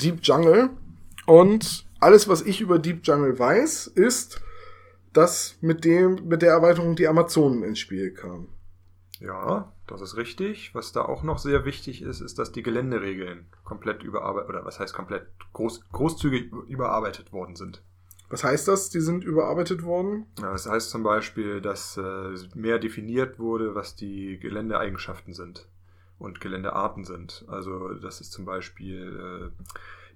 Deep 0.00 0.20
Jungle. 0.22 0.70
Und 1.26 1.86
alles, 1.98 2.28
was 2.28 2.42
ich 2.42 2.60
über 2.60 2.78
Deep 2.78 3.00
Jungle 3.02 3.36
weiß, 3.36 3.88
ist, 3.88 4.40
dass 5.14 5.56
mit 5.60 5.84
dem, 5.84 6.26
mit 6.26 6.42
der 6.42 6.50
Erweiterung 6.50 6.96
die 6.96 7.08
Amazonen 7.08 7.62
ins 7.62 7.78
Spiel 7.78 8.12
kamen. 8.12 8.48
Ja, 9.20 9.72
das 9.86 10.02
ist 10.02 10.16
richtig. 10.16 10.74
Was 10.74 10.92
da 10.92 11.02
auch 11.02 11.22
noch 11.22 11.38
sehr 11.38 11.64
wichtig 11.64 12.02
ist, 12.02 12.20
ist, 12.20 12.38
dass 12.38 12.52
die 12.52 12.62
Geländeregeln 12.62 13.46
komplett 13.64 14.02
überarbeitet, 14.02 14.50
oder 14.50 14.64
was 14.64 14.78
heißt 14.80 14.92
komplett 14.92 15.26
groß, 15.52 15.88
großzügig 15.92 16.52
überarbeitet 16.68 17.32
worden 17.32 17.56
sind. 17.56 17.82
Was 18.28 18.42
heißt 18.42 18.68
das? 18.68 18.90
Die 18.90 19.00
sind 19.00 19.22
überarbeitet 19.22 19.84
worden? 19.84 20.26
Ja, 20.40 20.50
Das 20.52 20.66
heißt 20.68 20.90
zum 20.90 21.02
Beispiel, 21.02 21.60
dass 21.60 21.96
äh, 21.96 22.34
mehr 22.54 22.78
definiert 22.78 23.38
wurde, 23.38 23.74
was 23.74 23.94
die 23.94 24.38
Geländeeigenschaften 24.40 25.34
sind 25.34 25.68
und 26.18 26.40
Geländearten 26.40 27.04
sind. 27.04 27.44
Also, 27.48 27.94
dass 27.94 28.20
es 28.20 28.30
zum 28.30 28.44
Beispiel, 28.44 29.52
äh, 29.56 29.64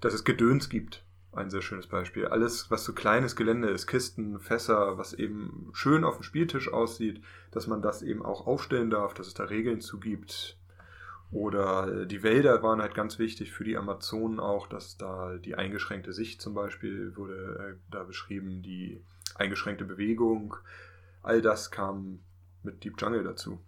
dass 0.00 0.14
es 0.14 0.24
Gedöns 0.24 0.68
gibt. 0.68 1.04
Ein 1.32 1.50
sehr 1.50 1.62
schönes 1.62 1.86
Beispiel. 1.86 2.26
Alles, 2.26 2.70
was 2.70 2.84
so 2.84 2.92
kleines 2.94 3.36
Gelände 3.36 3.68
ist, 3.68 3.86
Kisten, 3.86 4.40
Fässer, 4.40 4.96
was 4.96 5.12
eben 5.12 5.70
schön 5.72 6.04
auf 6.04 6.16
dem 6.16 6.22
Spieltisch 6.22 6.72
aussieht, 6.72 7.22
dass 7.50 7.66
man 7.66 7.82
das 7.82 8.02
eben 8.02 8.24
auch 8.24 8.46
aufstellen 8.46 8.90
darf, 8.90 9.14
dass 9.14 9.26
es 9.26 9.34
da 9.34 9.44
Regeln 9.44 9.80
zu 9.80 10.00
gibt. 10.00 10.56
Oder 11.30 12.02
äh, 12.02 12.06
die 12.06 12.22
Wälder 12.22 12.62
waren 12.62 12.80
halt 12.80 12.94
ganz 12.94 13.18
wichtig 13.18 13.52
für 13.52 13.64
die 13.64 13.76
Amazonen 13.76 14.40
auch, 14.40 14.66
dass 14.66 14.96
da 14.96 15.36
die 15.36 15.54
eingeschränkte 15.54 16.12
Sicht 16.12 16.40
zum 16.40 16.54
Beispiel 16.54 17.14
wurde 17.16 17.76
äh, 17.76 17.90
da 17.90 18.04
beschrieben, 18.04 18.62
die 18.62 19.02
eingeschränkte 19.34 19.84
Bewegung. 19.84 20.56
All 21.22 21.42
das 21.42 21.70
kam 21.70 22.20
mit 22.62 22.84
Deep 22.84 22.94
Jungle 22.98 23.24
dazu. 23.24 23.60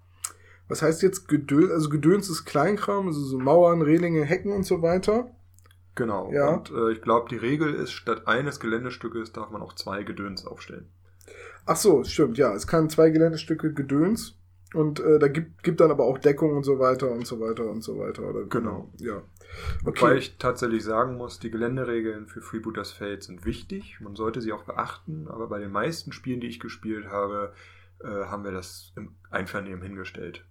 Was 0.68 0.82
heißt 0.82 1.02
jetzt 1.02 1.28
Gedöns? 1.28 1.70
Also 1.72 1.90
Gedöns 1.90 2.30
ist 2.30 2.44
Kleinkram, 2.44 3.08
also 3.08 3.20
so 3.20 3.38
Mauern, 3.38 3.82
Relinge, 3.82 4.24
Hecken 4.24 4.52
und 4.52 4.64
so 4.64 4.82
weiter. 4.82 5.30
Genau. 5.94 6.32
Ja. 6.32 6.48
Und 6.54 6.70
äh, 6.70 6.92
ich 6.92 7.02
glaube, 7.02 7.28
die 7.28 7.36
Regel 7.36 7.74
ist, 7.74 7.92
statt 7.92 8.26
eines 8.26 8.60
Geländestückes 8.60 9.32
darf 9.32 9.50
man 9.50 9.62
auch 9.62 9.74
zwei 9.74 10.02
Gedöns 10.02 10.46
aufstellen. 10.46 10.88
Ach 11.66 11.76
so, 11.76 12.04
stimmt, 12.04 12.38
ja. 12.38 12.54
Es 12.54 12.66
kann 12.66 12.88
zwei 12.88 13.10
Geländestücke 13.10 13.72
Gedöns 13.72 14.36
und 14.72 15.00
äh, 15.00 15.18
da 15.18 15.28
gibt, 15.28 15.62
gibt 15.62 15.80
dann 15.80 15.90
aber 15.90 16.04
auch 16.04 16.18
Deckung 16.18 16.56
und 16.56 16.64
so 16.64 16.78
weiter 16.78 17.10
und 17.10 17.26
so 17.26 17.40
weiter 17.40 17.66
und 17.66 17.82
so 17.82 17.98
weiter. 17.98 18.22
Oder, 18.28 18.44
Genau. 18.44 18.90
Ja. 18.98 19.22
Wobei 19.82 20.00
Okay. 20.12 20.18
ich 20.18 20.38
tatsächlich 20.38 20.84
sagen 20.84 21.16
muss, 21.16 21.40
die 21.40 21.50
Geländeregeln 21.50 22.28
für 22.28 22.40
Freebooters 22.40 22.92
Fate 22.92 23.24
sind 23.24 23.44
wichtig. 23.44 23.98
Man 24.00 24.14
sollte 24.14 24.40
sie 24.40 24.52
auch 24.52 24.62
beachten, 24.64 25.26
aber 25.28 25.48
bei 25.48 25.58
den 25.58 25.72
meisten 25.72 26.12
Spielen, 26.12 26.40
die 26.40 26.46
ich 26.46 26.60
gespielt 26.60 27.08
habe, 27.08 27.52
äh, 28.02 28.06
haben 28.06 28.44
wir 28.44 28.52
das 28.52 28.92
im 28.96 29.16
Einvernehmen 29.30 29.82
hingestellt. 29.82 30.44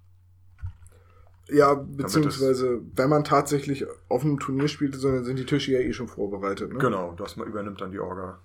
Ja, 1.51 1.73
beziehungsweise, 1.73 2.81
wenn 2.95 3.09
man 3.09 3.23
tatsächlich 3.23 3.85
auf 4.07 4.23
einem 4.23 4.39
Turnier 4.39 4.67
spielt, 4.67 5.01
dann 5.03 5.23
sind 5.23 5.39
die 5.39 5.45
Tische 5.45 5.71
ja 5.71 5.79
eh 5.79 5.93
schon 5.93 6.07
vorbereitet. 6.07 6.71
Ne? 6.71 6.79
Genau, 6.79 7.13
das 7.17 7.37
man 7.37 7.47
übernimmt 7.47 7.81
dann 7.81 7.91
die 7.91 7.99
Orga. 7.99 8.39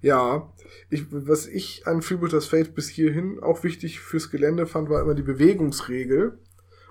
Ja, 0.00 0.52
ich, 0.90 1.06
was 1.10 1.46
ich 1.46 1.86
an 1.86 2.02
Freebooters 2.02 2.46
Fate 2.46 2.74
bis 2.74 2.88
hierhin 2.88 3.40
auch 3.40 3.64
wichtig 3.64 4.00
fürs 4.00 4.30
Gelände 4.30 4.66
fand, 4.66 4.88
war 4.90 5.00
immer 5.00 5.14
die 5.14 5.22
Bewegungsregel. 5.22 6.38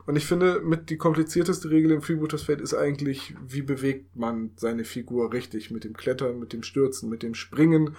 Und 0.06 0.16
ich 0.16 0.26
finde, 0.26 0.62
mit 0.62 0.90
die 0.90 0.98
komplizierteste 0.98 1.70
Regel 1.70 1.92
im 1.92 2.02
Freebooters 2.02 2.44
Fate 2.44 2.62
ist 2.62 2.74
eigentlich, 2.74 3.36
wie 3.46 3.62
bewegt 3.62 4.16
man 4.16 4.52
seine 4.56 4.86
Figur 4.86 5.34
richtig? 5.34 5.72
Mit 5.72 5.84
dem 5.84 5.96
Klettern, 5.96 6.40
mit 6.40 6.54
dem 6.54 6.64
Stürzen, 6.64 7.10
mit 7.10 7.24
dem 7.24 7.34
Springen, 7.34 7.96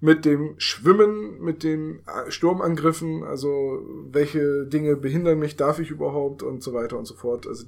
mit 0.00 0.24
dem 0.24 0.54
Schwimmen, 0.58 1.40
mit 1.40 1.62
den 1.62 2.00
äh, 2.06 2.30
Sturmangriffen. 2.30 3.24
Also, 3.24 3.82
welche 4.10 4.66
Dinge 4.66 4.96
behindern 4.96 5.38
mich? 5.38 5.56
Darf 5.56 5.78
ich 5.78 5.90
überhaupt? 5.90 6.42
Und 6.42 6.62
so 6.62 6.72
weiter 6.72 6.98
und 6.98 7.06
so 7.06 7.14
fort. 7.14 7.46
Also, 7.46 7.66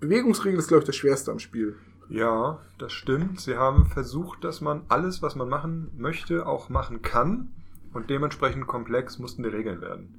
Bewegungsregel 0.00 0.58
ist, 0.58 0.68
glaube 0.68 0.82
ich, 0.82 0.86
das 0.86 0.96
Schwerste 0.96 1.30
am 1.30 1.38
Spiel. 1.38 1.76
Ja, 2.08 2.60
das 2.78 2.92
stimmt. 2.92 3.40
Sie 3.40 3.56
haben 3.56 3.86
versucht, 3.86 4.44
dass 4.44 4.60
man 4.60 4.82
alles, 4.88 5.22
was 5.22 5.36
man 5.36 5.48
machen 5.48 5.92
möchte, 5.96 6.46
auch 6.46 6.68
machen 6.68 7.02
kann. 7.02 7.52
Und 7.92 8.10
dementsprechend 8.10 8.66
komplex 8.66 9.18
mussten 9.18 9.42
die 9.42 9.50
Regeln 9.50 9.80
werden. 9.80 10.18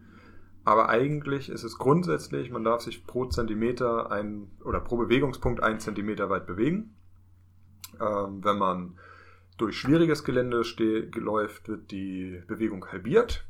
Aber 0.63 0.89
eigentlich 0.89 1.49
ist 1.49 1.63
es 1.63 1.77
grundsätzlich, 1.77 2.49
man 2.49 2.63
darf 2.63 2.81
sich 2.81 3.05
pro 3.05 3.25
Zentimeter 3.25 4.11
ein 4.11 4.47
oder 4.63 4.79
pro 4.79 4.95
Bewegungspunkt 4.95 5.61
ein 5.61 5.79
Zentimeter 5.79 6.29
weit 6.29 6.47
bewegen. 6.47 6.95
Ähm, 7.99 8.43
wenn 8.43 8.57
man 8.57 8.97
durch 9.57 9.77
schwieriges 9.77 10.23
Gelände 10.23 10.63
läuft, 11.15 11.67
wird 11.67 11.91
die 11.91 12.41
Bewegung 12.47 12.85
halbiert. 12.87 13.45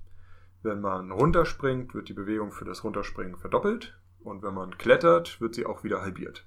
Wenn 0.62 0.82
man 0.82 1.12
runterspringt, 1.12 1.94
wird 1.94 2.10
die 2.10 2.14
Bewegung 2.14 2.52
für 2.52 2.66
das 2.66 2.84
Runterspringen 2.84 3.38
verdoppelt. 3.38 3.98
Und 4.20 4.44
wenn 4.44 4.54
man 4.54 4.78
klettert, 4.78 5.42
wird 5.42 5.56
sie 5.56 5.66
auch 5.66 5.84
wieder 5.84 6.02
halbiert. 6.02 6.46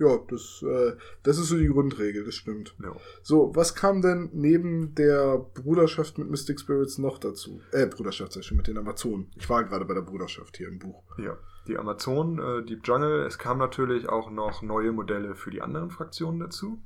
Ja, 0.00 0.18
das, 0.28 0.64
äh, 0.66 0.96
das 1.22 1.38
ist 1.38 1.48
so 1.48 1.58
die 1.58 1.68
Grundregel, 1.68 2.24
das 2.24 2.34
stimmt. 2.34 2.74
Ja. 2.82 2.96
So, 3.22 3.54
was 3.54 3.74
kam 3.74 4.00
denn 4.00 4.30
neben 4.32 4.94
der 4.94 5.36
Bruderschaft 5.38 6.16
mit 6.16 6.30
Mystic 6.30 6.58
Spirits 6.58 6.96
noch 6.96 7.18
dazu? 7.18 7.60
Äh, 7.72 7.86
Bruderschaft, 7.86 8.34
ich 8.36 8.46
schon, 8.46 8.56
mit 8.56 8.66
den 8.66 8.78
Amazonen. 8.78 9.30
Ich 9.36 9.48
war 9.50 9.62
gerade 9.62 9.84
bei 9.84 9.92
der 9.92 10.00
Bruderschaft 10.00 10.56
hier 10.56 10.68
im 10.68 10.78
Buch. 10.78 11.02
Ja, 11.18 11.36
die 11.68 11.76
Amazon, 11.76 12.38
äh, 12.38 12.64
Deep 12.64 12.80
Jungle. 12.82 13.26
Es 13.26 13.38
kamen 13.38 13.60
natürlich 13.60 14.08
auch 14.08 14.30
noch 14.30 14.62
neue 14.62 14.92
Modelle 14.92 15.34
für 15.34 15.50
die 15.50 15.60
anderen 15.60 15.90
Fraktionen 15.90 16.40
dazu. 16.40 16.82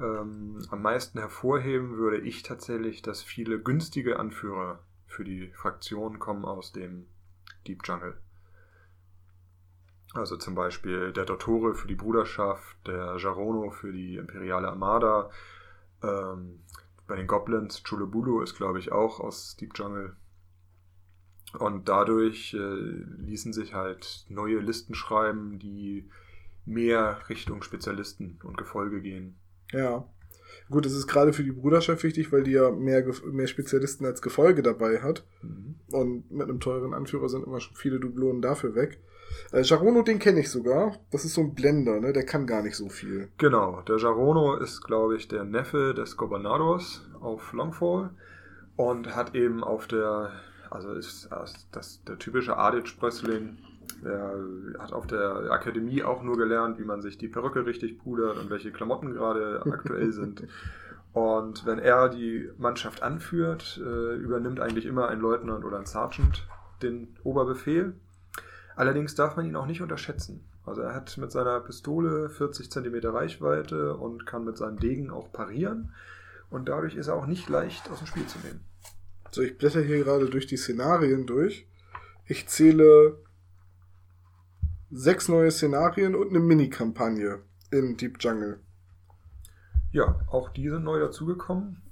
Ähm, 0.00 0.62
am 0.70 0.80
meisten 0.80 1.18
hervorheben 1.18 1.98
würde 1.98 2.18
ich 2.18 2.42
tatsächlich, 2.42 3.02
dass 3.02 3.22
viele 3.22 3.60
günstige 3.60 4.18
Anführer 4.18 4.80
für 5.06 5.24
die 5.24 5.48
Fraktion 5.48 6.18
kommen 6.18 6.44
aus 6.46 6.72
dem 6.72 7.06
Deep 7.66 7.82
Jungle. 7.84 8.16
Also 10.14 10.36
zum 10.36 10.54
Beispiel 10.54 11.12
der 11.12 11.24
Dottore 11.24 11.74
für 11.74 11.86
die 11.86 11.94
Bruderschaft, 11.94 12.76
der 12.86 13.16
Jarono 13.18 13.70
für 13.70 13.92
die 13.92 14.16
Imperiale 14.16 14.68
Armada. 14.68 15.30
Ähm, 16.02 16.60
bei 17.06 17.16
den 17.16 17.26
Goblins, 17.26 17.82
Chulubulu 17.82 18.40
ist, 18.40 18.56
glaube 18.56 18.78
ich, 18.78 18.92
auch 18.92 19.20
aus 19.20 19.56
Deep 19.56 19.72
Jungle. 19.74 20.16
Und 21.58 21.88
dadurch 21.88 22.54
äh, 22.54 22.58
ließen 22.58 23.52
sich 23.52 23.74
halt 23.74 24.24
neue 24.28 24.60
Listen 24.60 24.94
schreiben, 24.94 25.58
die 25.58 26.08
mehr 26.64 27.20
Richtung 27.28 27.62
Spezialisten 27.62 28.38
und 28.44 28.56
Gefolge 28.56 29.02
gehen. 29.02 29.39
Ja. 29.72 30.04
Gut, 30.70 30.86
das 30.86 30.92
ist 30.92 31.08
gerade 31.08 31.32
für 31.32 31.42
die 31.42 31.50
Bruderschaft 31.50 32.04
wichtig, 32.04 32.32
weil 32.32 32.44
die 32.44 32.52
ja 32.52 32.70
mehr, 32.70 33.04
mehr 33.32 33.46
Spezialisten 33.48 34.06
als 34.06 34.22
Gefolge 34.22 34.62
dabei 34.62 35.00
hat. 35.02 35.24
Mhm. 35.42 35.74
Und 35.90 36.30
mit 36.30 36.48
einem 36.48 36.60
teuren 36.60 36.94
Anführer 36.94 37.28
sind 37.28 37.44
immer 37.44 37.60
schon 37.60 37.74
viele 37.74 37.98
Dublonen 37.98 38.40
dafür 38.40 38.76
weg. 38.76 39.00
Äh, 39.52 39.62
Jarono, 39.62 40.02
den 40.02 40.18
kenne 40.18 40.40
ich 40.40 40.50
sogar. 40.50 40.96
Das 41.10 41.24
ist 41.24 41.34
so 41.34 41.40
ein 41.40 41.54
Blender, 41.54 42.00
ne? 42.00 42.12
Der 42.12 42.24
kann 42.24 42.46
gar 42.46 42.62
nicht 42.62 42.76
so 42.76 42.88
viel. 42.88 43.28
Genau, 43.38 43.80
der 43.82 43.96
Jarono 43.96 44.56
ist, 44.56 44.82
glaube 44.82 45.16
ich, 45.16 45.28
der 45.28 45.44
Neffe 45.44 45.94
des 45.94 46.16
Gobernadors 46.16 47.02
auf 47.20 47.52
Longfall 47.52 48.10
und 48.76 49.14
hat 49.14 49.34
eben 49.34 49.64
auf 49.64 49.86
der, 49.88 50.30
also 50.70 50.92
ist 50.92 51.28
das 51.72 52.04
der 52.04 52.18
typische 52.18 52.56
Adit-Sprössling. 52.56 53.58
Er 54.04 54.34
hat 54.78 54.92
auf 54.92 55.06
der 55.06 55.50
Akademie 55.50 56.02
auch 56.02 56.22
nur 56.22 56.36
gelernt, 56.36 56.78
wie 56.78 56.84
man 56.84 57.02
sich 57.02 57.18
die 57.18 57.28
Perücke 57.28 57.66
richtig 57.66 57.98
pudert 57.98 58.38
und 58.38 58.50
welche 58.50 58.72
Klamotten 58.72 59.12
gerade 59.12 59.62
aktuell 59.70 60.12
sind. 60.12 60.46
Und 61.12 61.66
wenn 61.66 61.78
er 61.78 62.08
die 62.08 62.48
Mannschaft 62.56 63.02
anführt, 63.02 63.80
äh, 63.84 64.14
übernimmt 64.16 64.60
eigentlich 64.60 64.86
immer 64.86 65.08
ein 65.08 65.20
Leutnant 65.20 65.64
oder 65.64 65.78
ein 65.78 65.86
Sergeant 65.86 66.46
den 66.82 67.16
Oberbefehl. 67.24 67.94
Allerdings 68.76 69.14
darf 69.14 69.36
man 69.36 69.46
ihn 69.46 69.56
auch 69.56 69.66
nicht 69.66 69.82
unterschätzen. 69.82 70.44
Also 70.64 70.82
er 70.82 70.94
hat 70.94 71.18
mit 71.18 71.32
seiner 71.32 71.60
Pistole 71.60 72.28
40 72.28 72.70
cm 72.70 73.06
Reichweite 73.06 73.96
und 73.96 74.24
kann 74.24 74.44
mit 74.44 74.56
seinem 74.56 74.78
Degen 74.78 75.10
auch 75.10 75.32
parieren. 75.32 75.92
Und 76.48 76.68
dadurch 76.68 76.94
ist 76.94 77.08
er 77.08 77.14
auch 77.14 77.26
nicht 77.26 77.48
leicht 77.48 77.90
aus 77.90 77.98
dem 77.98 78.06
Spiel 78.06 78.26
zu 78.26 78.38
nehmen. 78.38 78.60
So, 79.30 79.42
ich 79.42 79.58
blätter 79.58 79.80
hier 79.80 80.02
gerade 80.02 80.26
durch 80.26 80.46
die 80.46 80.56
Szenarien 80.56 81.26
durch. 81.26 81.68
Ich 82.26 82.48
zähle 82.48 83.18
sechs 84.90 85.28
neue 85.28 85.50
Szenarien 85.50 86.14
und 86.14 86.30
eine 86.30 86.40
Mini-Kampagne 86.40 87.40
in 87.70 87.96
Deep 87.96 88.16
Jungle. 88.20 88.60
Ja, 89.92 90.20
auch 90.28 90.50
diese 90.50 90.80
neu 90.80 91.00
dazugekommen. 91.00 91.82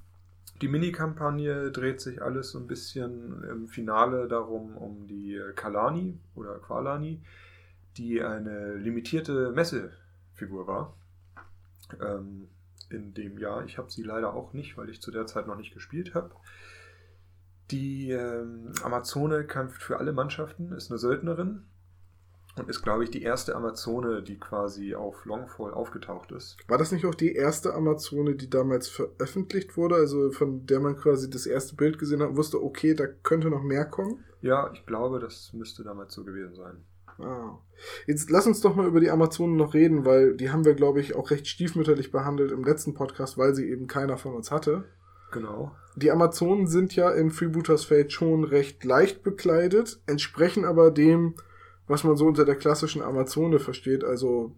Die 0.60 0.68
Mini-Kampagne 0.68 1.70
dreht 1.70 2.00
sich 2.00 2.20
alles 2.20 2.50
so 2.50 2.58
ein 2.58 2.66
bisschen 2.66 3.44
im 3.44 3.68
Finale 3.68 4.26
darum, 4.26 4.76
um 4.76 5.06
die 5.06 5.40
Kalani 5.54 6.18
oder 6.34 6.58
Qualani, 6.58 7.22
die 7.96 8.22
eine 8.22 8.74
limitierte 8.74 9.52
Messefigur 9.52 10.66
war. 10.66 10.96
Ähm, 12.00 12.48
in 12.90 13.14
dem 13.14 13.38
Jahr. 13.38 13.64
Ich 13.64 13.78
habe 13.78 13.90
sie 13.90 14.02
leider 14.02 14.34
auch 14.34 14.52
nicht, 14.52 14.76
weil 14.76 14.88
ich 14.88 15.02
zu 15.02 15.10
der 15.10 15.26
Zeit 15.26 15.46
noch 15.46 15.56
nicht 15.56 15.74
gespielt 15.74 16.14
habe. 16.14 16.30
Die 17.70 18.10
ähm, 18.10 18.72
Amazone 18.82 19.44
kämpft 19.44 19.82
für 19.82 19.98
alle 19.98 20.12
Mannschaften, 20.12 20.72
ist 20.72 20.90
eine 20.90 20.98
Söldnerin, 20.98 21.64
und 22.58 22.68
ist, 22.68 22.82
glaube 22.82 23.04
ich, 23.04 23.10
die 23.10 23.22
erste 23.22 23.54
Amazone, 23.54 24.22
die 24.22 24.38
quasi 24.38 24.94
auf 24.94 25.24
Longfall 25.24 25.72
aufgetaucht 25.72 26.32
ist. 26.32 26.56
War 26.68 26.78
das 26.78 26.92
nicht 26.92 27.06
auch 27.06 27.14
die 27.14 27.34
erste 27.34 27.74
Amazone, 27.74 28.34
die 28.34 28.50
damals 28.50 28.88
veröffentlicht 28.88 29.76
wurde, 29.76 29.96
also 29.96 30.30
von 30.30 30.66
der 30.66 30.80
man 30.80 30.96
quasi 30.96 31.30
das 31.30 31.46
erste 31.46 31.76
Bild 31.76 31.98
gesehen 31.98 32.22
hat 32.22 32.30
und 32.30 32.36
wusste, 32.36 32.62
okay, 32.62 32.94
da 32.94 33.06
könnte 33.06 33.50
noch 33.50 33.62
mehr 33.62 33.84
kommen? 33.84 34.24
Ja, 34.40 34.70
ich 34.72 34.86
glaube, 34.86 35.18
das 35.18 35.52
müsste 35.52 35.82
damals 35.82 36.14
so 36.14 36.24
gewesen 36.24 36.54
sein. 36.54 36.84
Ah. 37.18 37.58
Jetzt 38.06 38.30
lass 38.30 38.46
uns 38.46 38.60
doch 38.60 38.76
mal 38.76 38.86
über 38.86 39.00
die 39.00 39.10
Amazonen 39.10 39.56
noch 39.56 39.74
reden, 39.74 40.04
weil 40.04 40.36
die 40.36 40.50
haben 40.50 40.64
wir, 40.64 40.74
glaube 40.74 41.00
ich, 41.00 41.16
auch 41.16 41.30
recht 41.30 41.48
stiefmütterlich 41.48 42.12
behandelt 42.12 42.52
im 42.52 42.64
letzten 42.64 42.94
Podcast, 42.94 43.38
weil 43.38 43.54
sie 43.54 43.68
eben 43.68 43.86
keiner 43.86 44.18
von 44.18 44.34
uns 44.34 44.50
hatte. 44.50 44.84
Genau. 45.32 45.72
Die 45.96 46.10
Amazonen 46.10 46.66
sind 46.66 46.94
ja 46.94 47.10
in 47.10 47.30
Freebooters 47.30 47.84
Fate 47.84 48.12
schon 48.12 48.44
recht 48.44 48.84
leicht 48.84 49.22
bekleidet, 49.22 50.00
entsprechen 50.06 50.64
aber 50.64 50.90
dem, 50.90 51.34
was 51.88 52.04
man 52.04 52.16
so 52.16 52.26
unter 52.26 52.44
der 52.44 52.56
klassischen 52.56 53.02
Amazone 53.02 53.58
versteht, 53.58 54.04
also 54.04 54.54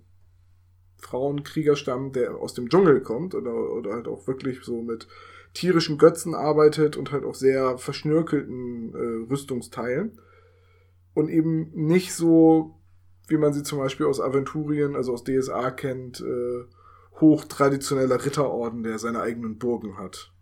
Frauenkriegerstamm, 0.99 2.13
der 2.13 2.37
aus 2.37 2.55
dem 2.55 2.69
Dschungel 2.69 3.01
kommt 3.01 3.35
oder, 3.35 3.55
oder 3.55 3.95
halt 3.95 4.09
auch 4.09 4.27
wirklich 4.27 4.63
so 4.63 4.83
mit 4.83 5.09
tierischen 5.55 5.99
Götzen 5.99 6.35
arbeitet 6.35 6.97
und 6.97 7.11
halt 7.13 7.25
auch 7.25 7.35
sehr 7.35 7.79
verschnörkelten 7.79 8.95
äh, 8.95 9.31
Rüstungsteilen. 9.31 10.21
Und 11.15 11.29
eben 11.29 11.71
nicht 11.73 12.15
so, 12.15 12.77
wie 13.29 13.39
man 13.39 13.53
sie 13.53 13.63
zum 13.63 13.79
Beispiel 13.79 14.07
aus 14.07 14.21
Aventurien, 14.21 14.95
also 14.95 15.13
aus 15.13 15.25
DSA 15.25 15.71
kennt, 15.73 16.21
äh, 16.21 16.65
hochtraditioneller 17.21 18.25
Ritterorden, 18.25 18.83
der 18.83 18.99
seine 18.99 19.21
eigenen 19.21 19.59
Burgen 19.59 19.99
hat. 19.99 20.33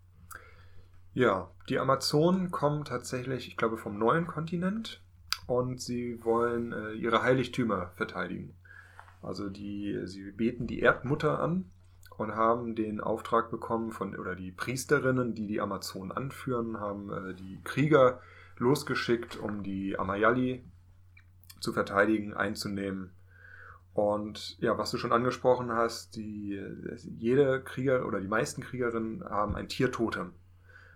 Ja, 1.13 1.51
die 1.69 1.79
Amazonen 1.79 2.51
kommen 2.51 2.85
tatsächlich, 2.85 3.47
ich 3.47 3.57
glaube, 3.57 3.77
vom 3.77 3.97
neuen 3.97 4.27
Kontinent 4.27 5.01
und 5.49 5.81
sie 5.81 6.23
wollen 6.23 6.73
äh, 6.73 6.93
ihre 6.93 7.23
Heiligtümer 7.23 7.91
verteidigen. 7.95 8.53
Also 9.21 9.49
die, 9.49 9.99
sie 10.05 10.31
beten 10.31 10.67
die 10.67 10.79
Erdmutter 10.79 11.39
an 11.39 11.65
und 12.17 12.35
haben 12.35 12.75
den 12.75 13.01
Auftrag 13.01 13.51
bekommen 13.51 13.91
von, 13.91 14.15
oder 14.15 14.35
die 14.35 14.51
Priesterinnen, 14.51 15.35
die 15.35 15.47
die 15.47 15.61
Amazonen 15.61 16.11
anführen, 16.11 16.79
haben 16.79 17.11
äh, 17.11 17.33
die 17.33 17.59
Krieger 17.63 18.21
losgeschickt, 18.57 19.37
um 19.37 19.63
die 19.63 19.97
Amayali 19.97 20.63
zu 21.59 21.73
verteidigen, 21.73 22.33
einzunehmen. 22.33 23.11
Und 23.93 24.57
ja, 24.59 24.77
was 24.77 24.91
du 24.91 24.97
schon 24.97 25.11
angesprochen 25.11 25.71
hast, 25.71 26.15
die, 26.15 26.61
jede 27.17 27.61
Krieger 27.61 28.05
oder 28.05 28.21
die 28.21 28.27
meisten 28.27 28.61
Kriegerinnen 28.61 29.23
haben 29.23 29.55
ein 29.55 29.67
Tiertotem. 29.67 30.33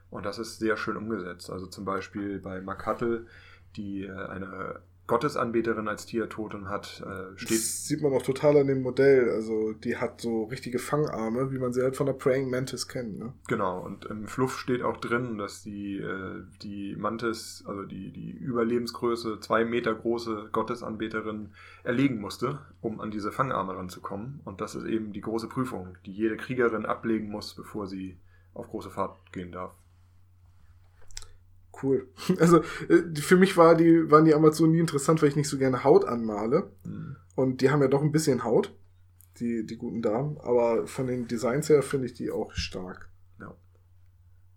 Und 0.09 0.25
das 0.25 0.37
ist 0.37 0.59
sehr 0.59 0.77
schön 0.77 0.95
umgesetzt. 0.95 1.49
Also 1.49 1.65
zum 1.65 1.85
Beispiel 1.85 2.39
bei 2.39 2.61
Makatl 2.61 3.25
die 3.75 4.03
äh, 4.03 4.11
eine 4.11 4.81
Gottesanbeterin 5.05 5.89
als 5.89 6.05
Tiertotem 6.05 6.69
hat, 6.69 7.03
äh, 7.05 7.37
steht. 7.37 7.57
Das 7.57 7.87
sieht 7.87 8.01
man 8.01 8.13
auch 8.13 8.21
total 8.21 8.55
an 8.57 8.67
dem 8.67 8.81
Modell. 8.81 9.31
Also 9.31 9.73
die 9.73 9.97
hat 9.97 10.21
so 10.21 10.45
richtige 10.45 10.79
Fangarme, 10.79 11.51
wie 11.51 11.57
man 11.57 11.73
sie 11.73 11.81
halt 11.81 11.97
von 11.97 12.05
der 12.05 12.13
Praying 12.13 12.49
Mantis 12.49 12.87
kennt. 12.87 13.19
Ne? 13.19 13.33
Genau, 13.49 13.81
und 13.81 14.05
im 14.05 14.27
Fluff 14.27 14.57
steht 14.57 14.81
auch 14.81 14.97
drin, 14.97 15.37
dass 15.37 15.61
die, 15.61 15.97
äh, 15.97 16.43
die 16.61 16.95
Mantis, 16.95 17.65
also 17.67 17.83
die, 17.83 18.11
die 18.11 18.31
Überlebensgröße, 18.31 19.41
zwei 19.41 19.65
Meter 19.65 19.93
große 19.93 20.49
Gottesanbeterin 20.53 21.51
erlegen 21.83 22.21
musste, 22.21 22.59
um 22.79 23.01
an 23.01 23.11
diese 23.11 23.33
Fangarme 23.33 23.75
ranzukommen. 23.75 24.39
Und 24.45 24.61
das 24.61 24.73
ist 24.73 24.85
eben 24.85 25.11
die 25.11 25.21
große 25.21 25.49
Prüfung, 25.49 25.97
die 26.05 26.13
jede 26.13 26.37
Kriegerin 26.37 26.85
ablegen 26.85 27.29
muss, 27.29 27.55
bevor 27.55 27.87
sie 27.87 28.17
auf 28.53 28.69
große 28.69 28.89
Fahrt 28.89 29.33
gehen 29.33 29.51
darf 29.51 29.75
cool. 31.81 32.07
Also 32.39 32.59
äh, 32.89 33.15
für 33.15 33.37
mich 33.37 33.57
war 33.57 33.75
die, 33.75 34.09
waren 34.11 34.25
die 34.25 34.35
Amazonen 34.35 34.73
nie 34.73 34.79
interessant, 34.79 35.21
weil 35.21 35.29
ich 35.29 35.35
nicht 35.35 35.49
so 35.49 35.57
gerne 35.57 35.83
Haut 35.83 36.05
anmale. 36.05 36.71
Mhm. 36.83 37.15
Und 37.35 37.61
die 37.61 37.69
haben 37.69 37.81
ja 37.81 37.87
doch 37.87 38.01
ein 38.01 38.11
bisschen 38.11 38.43
Haut, 38.43 38.75
die, 39.39 39.65
die 39.65 39.77
guten 39.77 40.01
Damen. 40.01 40.37
Aber 40.39 40.85
von 40.87 41.07
den 41.07 41.27
Designs 41.27 41.69
her 41.69 41.81
finde 41.81 42.07
ich 42.07 42.13
die 42.13 42.31
auch 42.31 42.51
stark. 42.53 43.09
Ja. 43.39 43.55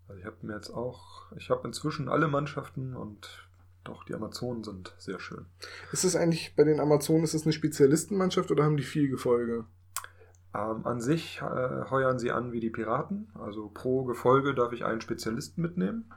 Also 0.09 0.21
ich 0.21 0.27
habe 0.27 0.37
mir 0.43 0.55
jetzt 0.55 0.71
auch, 0.71 1.33
ich 1.37 1.51
habe 1.51 1.67
inzwischen 1.67 2.09
alle 2.09 2.29
Mannschaften 2.29 2.95
und 2.95 3.49
doch, 3.85 4.05
die 4.05 4.15
Amazonen 4.15 4.65
sind 4.65 4.95
sehr 4.99 5.21
schön. 5.21 5.47
Ist 5.93 6.05
es 6.05 6.17
eigentlich 6.17 6.57
bei 6.57 6.65
den 6.65 6.81
Amazonen, 6.81 7.23
ist 7.23 7.35
es 7.35 7.45
eine 7.45 7.53
Spezialistenmannschaft 7.53 8.51
oder 8.51 8.65
haben 8.65 8.77
die 8.77 8.83
viel 8.83 9.09
Gefolge? 9.09 9.65
Ähm, 10.53 10.85
an 10.85 11.01
sich 11.01 11.41
äh, 11.41 11.91
heuern 11.91 12.19
sie 12.19 12.33
an 12.33 12.51
wie 12.51 12.59
die 12.59 12.71
Piraten. 12.71 13.29
Also 13.35 13.71
pro 13.73 14.05
Gefolge 14.05 14.55
darf 14.55 14.73
ich 14.73 14.85
einen 14.85 15.01
Spezialisten 15.01 15.63
mitnehmen 15.63 16.11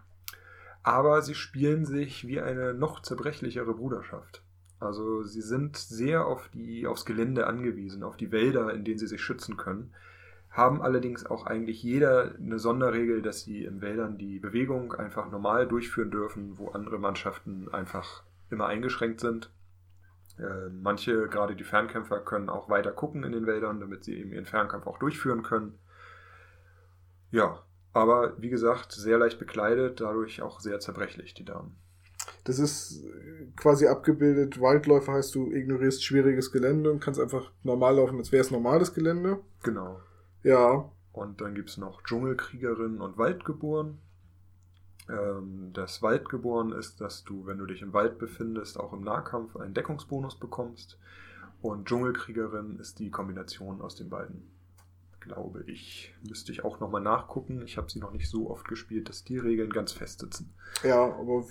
aber 0.84 1.22
sie 1.22 1.36
spielen 1.36 1.86
sich 1.86 2.28
wie 2.28 2.40
eine 2.40 2.74
noch 2.74 3.02
zerbrechlichere 3.02 3.74
Bruderschaft. 3.74 4.44
Also 4.80 5.24
sie 5.24 5.42
sind 5.42 5.76
sehr 5.78 6.26
auf 6.26 6.50
die, 6.54 6.88
aufs 6.88 7.06
Gelände 7.06 7.48
angewiesen, 7.48 8.04
auf 8.04 8.16
die 8.16 8.32
Wälder, 8.32 8.74
in 8.74 8.86
denen 8.86 8.98
sie 8.98 9.08
sich 9.08 9.22
schützen 9.22 9.58
können, 9.58 9.94
haben 10.50 10.82
allerdings 10.82 11.26
auch 11.26 11.46
eigentlich 11.46 11.84
jeder 11.84 12.36
eine 12.36 12.60
Sonderregel, 12.60 13.22
dass 13.22 13.42
sie 13.42 13.66
in 13.66 13.82
Wäldern 13.82 14.18
die 14.18 14.40
Bewegung 14.40 14.94
einfach 14.94 15.30
normal 15.30 15.68
durchführen 15.68 16.12
dürfen, 16.12 16.58
wo 16.58 16.70
andere 16.70 16.98
Mannschaften 16.98 17.72
einfach 17.72 18.24
immer 18.50 18.68
eingeschränkt 18.68 19.20
sind. 19.20 19.52
Äh, 20.40 20.70
manche, 20.70 21.28
gerade 21.28 21.56
die 21.56 21.64
Fernkämpfer, 21.64 22.22
können 22.22 22.50
auch 22.50 22.70
weiter 22.70 22.92
gucken 22.92 23.24
in 23.24 23.34
den 23.34 23.46
Wäldern, 23.46 23.80
damit 23.80 24.06
sie 24.06 24.18
eben 24.18 24.32
ihren 24.32 24.46
Fernkampf 24.46 24.88
auch 24.88 24.98
durchführen 24.98 25.44
können. 25.44 25.78
Ja, 27.32 27.62
aber 27.94 28.40
wie 28.42 28.50
gesagt, 28.50 28.92
sehr 28.92 29.18
leicht 29.18 29.40
bekleidet, 29.40 30.02
dadurch 30.02 30.42
auch 30.42 30.60
sehr 30.60 30.80
zerbrechlich, 30.80 31.34
die 31.34 31.46
Damen. 31.46 31.76
Das 32.44 32.60
ist 32.60 33.04
quasi 33.56 33.88
abgebildet, 33.88 34.60
Waldläufer 34.60 35.14
heißt, 35.14 35.36
du 35.36 35.52
ignorierst 35.52 36.04
schwieriges 36.04 36.52
Gelände 36.52 36.92
und 36.92 37.00
kannst 37.00 37.20
einfach 37.20 37.52
normal 37.64 37.96
laufen, 37.96 38.18
als 38.18 38.32
wäre 38.32 38.42
es 38.42 38.52
normales 38.52 38.94
Gelände. 38.94 39.40
Genau. 39.64 40.00
Ja. 40.44 40.92
Und 41.12 41.42
dann 41.42 41.56
gibt 41.56 41.70
es 41.70 41.78
noch 41.78 42.04
Dschungelkriegerin 42.04 43.02
und 43.02 43.18
Waldgeboren. 43.18 44.00
Ähm, 45.10 45.72
das 45.74 46.02
Waldgeboren 46.02 46.72
ist, 46.72 47.02
dass 47.02 47.24
du, 47.24 47.46
wenn 47.46 47.58
du 47.58 47.66
dich 47.66 47.82
im 47.82 47.94
Wald 47.94 48.20
befindest, 48.20 48.80
auch 48.80 48.94
im 48.94 49.02
Nahkampf 49.02 49.56
einen 49.58 49.74
Deckungsbonus 49.74 50.40
bekommst. 50.40 51.00
Und 51.62 51.88
Dschungelkriegerin 51.88 52.80
ist 52.80 53.00
die 53.00 53.12
Kombination 53.12 53.82
aus 53.82 53.96
den 53.96 54.10
beiden. 54.10 54.50
Glaube 55.22 55.64
ich. 55.68 56.14
Müsste 56.28 56.52
ich 56.52 56.64
auch 56.64 56.80
nochmal 56.80 57.02
nachgucken. 57.02 57.62
Ich 57.66 57.78
habe 57.78 57.90
sie 57.90 58.00
noch 58.00 58.12
nicht 58.12 58.30
so 58.30 58.50
oft 58.50 58.68
gespielt, 58.68 59.10
dass 59.10 59.24
die 59.24 59.38
Regeln 59.38 59.72
ganz 59.72 59.92
fest 59.92 60.20
sitzen. 60.20 60.54
Ja, 60.84 61.04
aber 61.04 61.46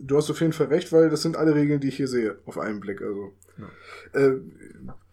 du 0.00 0.16
hast 0.16 0.30
auf 0.30 0.40
jeden 0.40 0.52
Fall 0.52 0.66
recht, 0.66 0.92
weil 0.92 1.10
das 1.10 1.22
sind 1.22 1.36
alle 1.36 1.54
Regeln, 1.54 1.80
die 1.80 1.88
ich 1.88 1.96
hier 1.96 2.08
sehe, 2.08 2.38
auf 2.46 2.58
einen 2.58 2.80
Blick. 2.80 3.02
Also. 3.02 3.32
Ja. 3.58 4.20
Äh, 4.20 4.40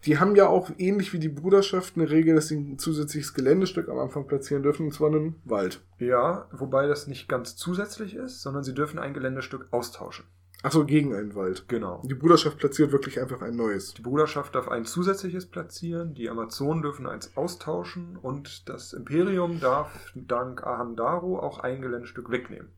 die 0.04 0.18
haben 0.18 0.34
ja 0.34 0.46
auch 0.46 0.70
ähnlich 0.78 1.12
wie 1.12 1.18
die 1.18 1.28
Bruderschaft 1.28 1.96
eine 1.96 2.08
Regel, 2.08 2.34
dass 2.34 2.48
sie 2.48 2.56
ein 2.56 2.78
zusätzliches 2.78 3.34
Geländestück 3.34 3.88
am 3.88 3.98
Anfang 3.98 4.26
platzieren 4.26 4.62
dürfen, 4.62 4.86
und 4.86 4.92
zwar 4.92 5.08
einen 5.08 5.40
Wald. 5.44 5.82
Ja, 5.98 6.48
wobei 6.52 6.86
das 6.86 7.06
nicht 7.06 7.28
ganz 7.28 7.56
zusätzlich 7.56 8.14
ist, 8.14 8.40
sondern 8.40 8.64
sie 8.64 8.74
dürfen 8.74 8.98
ein 8.98 9.14
Geländestück 9.14 9.68
austauschen. 9.70 10.24
Achso, 10.62 10.84
gegen 10.84 11.14
einen 11.14 11.34
Wald. 11.34 11.64
Genau. 11.68 12.02
Die 12.04 12.14
Bruderschaft 12.14 12.58
platziert 12.58 12.92
wirklich 12.92 13.18
einfach 13.18 13.40
ein 13.40 13.56
neues. 13.56 13.94
Die 13.94 14.02
Bruderschaft 14.02 14.54
darf 14.54 14.68
ein 14.68 14.84
zusätzliches 14.84 15.46
platzieren, 15.46 16.14
die 16.14 16.28
Amazonen 16.28 16.82
dürfen 16.82 17.06
eins 17.06 17.34
austauschen 17.36 18.18
und 18.20 18.68
das 18.68 18.92
Imperium 18.92 19.58
darf 19.60 20.12
dank 20.14 20.62
Ahandaro 20.62 21.38
auch 21.38 21.60
ein 21.60 21.80
Geländestück 21.80 22.30
wegnehmen. 22.30 22.68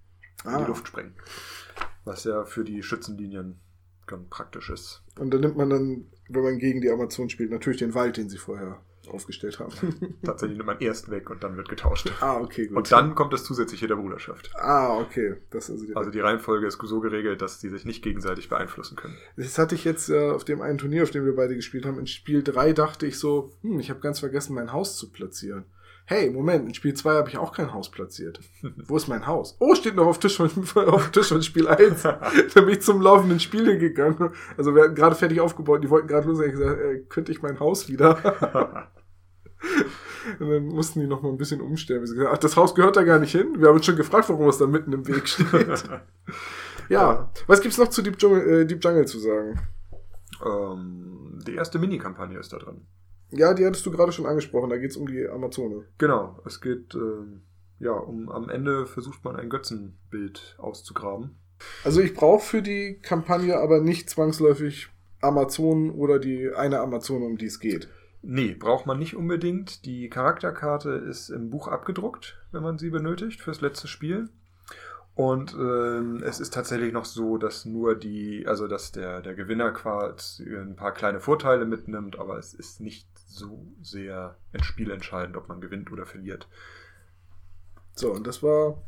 Ah. 0.45 0.59
In 0.59 0.59
die 0.64 0.68
Luft 0.68 0.87
sprengen. 0.87 1.14
Was 2.05 2.25
ja 2.25 2.45
für 2.45 2.62
die 2.62 2.83
Schützenlinien 2.83 3.59
ganz 4.07 4.29
praktisch 4.29 4.71
ist. 4.71 5.03
Und 5.18 5.33
dann 5.33 5.40
nimmt 5.40 5.57
man 5.57 5.71
dann, 5.71 6.07
wenn 6.29 6.42
man 6.42 6.59
gegen 6.59 6.81
die 6.81 6.90
Amazonen 6.90 7.31
spielt, 7.31 7.51
natürlich 7.51 7.79
den 7.79 7.95
Wald, 7.95 8.16
den 8.16 8.29
sie 8.29 8.38
vorher 8.38 8.81
aufgestellt 9.08 9.58
haben. 9.58 9.72
Tatsächlich 10.24 10.58
nimmt 10.58 10.66
man 10.66 10.80
erst 10.80 11.10
weg 11.10 11.30
und 11.30 11.42
dann 11.42 11.56
wird 11.56 11.68
getauscht. 11.68 12.10
Ah, 12.20 12.38
okay, 12.38 12.66
gut. 12.66 12.76
Und 12.76 12.92
dann 12.92 13.14
kommt 13.14 13.32
das 13.32 13.44
zusätzliche 13.44 13.86
der 13.86 13.96
Bruderschaft. 13.96 14.50
Ah, 14.56 14.98
okay. 14.98 15.36
Das 15.50 15.70
also, 15.70 15.86
die, 15.86 15.96
also 15.96 16.10
die 16.10 16.20
Reihenfolge 16.20 16.66
ist 16.66 16.78
so 16.82 17.00
geregelt, 17.00 17.42
dass 17.42 17.58
die 17.58 17.68
sich 17.68 17.84
nicht 17.84 18.02
gegenseitig 18.02 18.48
beeinflussen 18.48 18.96
können. 18.96 19.16
Das 19.36 19.58
hatte 19.58 19.74
ich 19.74 19.84
jetzt 19.84 20.08
äh, 20.08 20.30
auf 20.30 20.44
dem 20.44 20.60
einen 20.60 20.78
Turnier, 20.78 21.02
auf 21.02 21.10
dem 21.10 21.24
wir 21.24 21.34
beide 21.34 21.54
gespielt 21.54 21.86
haben. 21.86 21.98
In 21.98 22.06
Spiel 22.06 22.42
3 22.42 22.72
dachte 22.72 23.06
ich 23.06 23.18
so, 23.18 23.52
hm, 23.62 23.78
ich 23.80 23.90
habe 23.90 24.00
ganz 24.00 24.20
vergessen, 24.20 24.54
mein 24.54 24.72
Haus 24.72 24.96
zu 24.96 25.10
platzieren. 25.10 25.64
Hey, 26.04 26.30
Moment, 26.30 26.66
in 26.66 26.74
Spiel 26.74 26.94
2 26.94 27.14
habe 27.14 27.28
ich 27.28 27.38
auch 27.38 27.52
kein 27.52 27.72
Haus 27.72 27.90
platziert. 27.90 28.40
Wo 28.86 28.96
ist 28.96 29.08
mein 29.08 29.26
Haus? 29.26 29.56
Oh, 29.60 29.74
steht 29.74 29.94
noch 29.94 30.06
auf 30.06 30.18
Tisch 30.18 30.36
von, 30.36 30.50
auf 30.88 31.10
Tisch 31.10 31.28
von 31.28 31.42
Spiel 31.42 31.68
1. 31.68 32.02
da 32.02 32.20
bin 32.54 32.70
ich 32.70 32.82
zum 32.82 33.00
laufenden 33.00 33.40
Spiel 33.40 33.66
hingegangen. 33.70 34.30
Also 34.56 34.74
wir 34.74 34.84
hatten 34.84 34.94
gerade 34.94 35.14
fertig 35.14 35.40
aufgebaut, 35.40 35.82
die 35.82 35.90
wollten 35.90 36.08
gerade 36.08 36.28
los, 36.28 36.40
ich 36.40 36.52
gesagt, 36.52 36.80
äh, 36.80 36.98
könnte 37.08 37.32
ich 37.32 37.42
mein 37.42 37.60
Haus 37.60 37.88
wieder? 37.88 38.88
Und 40.38 40.50
dann 40.50 40.66
mussten 40.66 41.00
die 41.00 41.06
noch 41.06 41.22
mal 41.22 41.30
ein 41.30 41.36
bisschen 41.36 41.60
umstellen. 41.60 42.06
Sie 42.06 42.14
gesagt, 42.14 42.34
ach, 42.34 42.38
das 42.38 42.56
Haus 42.56 42.74
gehört 42.74 42.96
da 42.96 43.02
gar 43.02 43.18
nicht 43.18 43.32
hin. 43.32 43.60
Wir 43.60 43.68
haben 43.68 43.76
uns 43.76 43.86
schon 43.86 43.96
gefragt, 43.96 44.28
warum 44.28 44.48
es 44.48 44.58
da 44.58 44.66
mitten 44.66 44.92
im 44.92 45.06
Weg 45.06 45.28
steht. 45.28 45.84
ja. 46.88 47.30
Was 47.46 47.60
gibt's 47.60 47.78
noch 47.78 47.88
zu 47.88 48.02
Deep 48.02 48.20
Jungle, 48.20 48.62
äh, 48.62 48.66
Deep 48.66 48.82
Jungle 48.84 49.06
zu 49.06 49.18
sagen? 49.18 49.60
Ähm, 50.44 51.38
die 51.46 51.54
erste 51.54 51.78
Mini-Kampagne 51.78 52.38
ist 52.38 52.52
da 52.52 52.58
drin. 52.58 52.86
Ja, 53.33 53.55
die 53.55 53.64
hattest 53.64 53.85
du 53.87 53.90
gerade 53.90 54.12
schon 54.12 54.27
angesprochen. 54.27 54.71
Da 54.71 54.77
geht's 54.77 54.97
um 54.97 55.07
die 55.07 55.27
Amazone. 55.27 55.85
Genau. 55.99 56.38
Es 56.45 56.61
geht, 56.61 56.95
äh, 56.95 57.85
ja, 57.85 57.92
um 57.92 58.29
am 58.29 58.49
Ende 58.49 58.87
versucht 58.87 59.25
man 59.25 59.37
ein 59.37 59.49
Götzenbild 59.49 60.57
auszugraben. 60.59 61.37
Also 61.85 62.01
ich 62.01 62.14
brauche 62.14 62.45
für 62.45 62.62
die 62.62 62.99
Kampagne 63.03 63.57
aber 63.57 63.81
nicht 63.81 64.11
zwangsläufig 64.11 64.88
Amazonen 65.21 65.90
oder 65.90 66.18
die 66.18 66.51
eine 66.55 66.81
Amazone, 66.81 67.25
um 67.25 67.38
die 67.38 67.47
es 67.47 67.61
geht. 67.61 67.88
Nee, 68.23 68.55
braucht 68.55 68.87
man 68.87 68.99
nicht 68.99 69.16
unbedingt. 69.16 69.85
Die 69.85 70.09
Charakterkarte 70.09 70.90
ist 70.90 71.29
im 71.29 71.51
Buch 71.51 71.68
abgedruckt, 71.68 72.38
wenn 72.53 72.62
man 72.62 72.79
sie 72.79 72.90
benötigt 72.90 73.40
fürs 73.40 73.61
letzte 73.61 73.88
Spiel. 73.88 74.29
Und 75.14 75.55
ähm, 75.55 76.23
es 76.25 76.40
ist 76.40 76.55
tatsächlich 76.55 76.92
noch 76.92 77.05
so, 77.05 77.37
dass 77.37 77.64
nur 77.64 77.95
die, 77.95 78.47
also 78.47 78.66
dass 78.66 78.92
der, 78.92 79.21
der 79.21 79.35
Gewinner 79.35 79.73
quasi 79.73 80.45
ein 80.45 80.77
paar 80.77 80.92
kleine 80.92 81.21
Vorteile 81.21 81.66
mitnimmt, 81.66 82.18
aber 82.18 82.38
es 82.38 82.55
ist 82.55 82.81
nicht 82.81 83.07
so 83.33 83.66
sehr 83.81 84.37
ins 84.53 84.66
Spiel 84.66 84.90
entscheidend, 84.90 85.37
ob 85.37 85.49
man 85.49 85.61
gewinnt 85.61 85.90
oder 85.90 86.07
verliert. 86.07 86.49
So, 87.95 88.12
und 88.12 88.27
das 88.27 88.42
war 88.42 88.83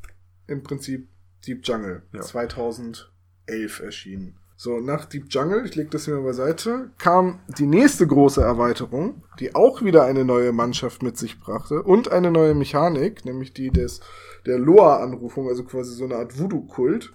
im 0.46 0.62
Prinzip 0.62 1.08
Deep 1.46 1.66
Jungle, 1.66 2.02
ja. 2.12 2.20
2011 2.20 3.80
erschienen. 3.80 4.38
So, 4.56 4.78
nach 4.80 5.06
Deep 5.06 5.26
Jungle, 5.30 5.64
ich 5.66 5.74
lege 5.74 5.90
das 5.90 6.04
hier 6.04 6.14
mal 6.14 6.22
beiseite, 6.22 6.90
kam 6.98 7.40
die 7.58 7.66
nächste 7.66 8.06
große 8.06 8.40
Erweiterung, 8.40 9.24
die 9.40 9.54
auch 9.54 9.82
wieder 9.82 10.04
eine 10.04 10.24
neue 10.24 10.52
Mannschaft 10.52 11.02
mit 11.02 11.18
sich 11.18 11.40
brachte 11.40 11.82
und 11.82 12.12
eine 12.12 12.30
neue 12.30 12.54
Mechanik, 12.54 13.24
nämlich 13.24 13.52
die 13.52 13.70
des, 13.70 14.00
der 14.46 14.58
Loa-Anrufung, 14.58 15.48
also 15.48 15.64
quasi 15.64 15.94
so 15.94 16.04
eine 16.04 16.16
Art 16.16 16.38
Voodoo-Kult. 16.38 17.14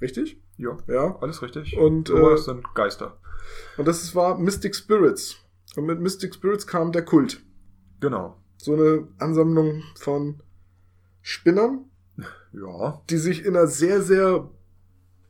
Richtig? 0.00 0.42
Ja, 0.56 0.76
ja, 0.88 1.16
alles 1.20 1.42
richtig. 1.42 1.76
Und 1.76 2.08
Loa 2.08 2.34
äh, 2.34 2.38
sind 2.38 2.74
Geister. 2.74 3.18
Und 3.76 3.86
das 3.86 4.14
war 4.14 4.36
Mystic 4.36 4.74
Spirits. 4.74 5.41
Und 5.76 5.86
mit 5.86 6.00
Mystic 6.00 6.34
Spirits 6.34 6.66
kam 6.66 6.92
der 6.92 7.04
Kult. 7.04 7.42
Genau. 8.00 8.36
So 8.58 8.74
eine 8.74 9.08
Ansammlung 9.18 9.82
von 9.96 10.42
Spinnern. 11.20 11.86
Ja. 12.54 13.00
Die 13.08 13.16
sich 13.16 13.46
in 13.46 13.56
einer 13.56 13.66
sehr, 13.66 14.02
sehr 14.02 14.50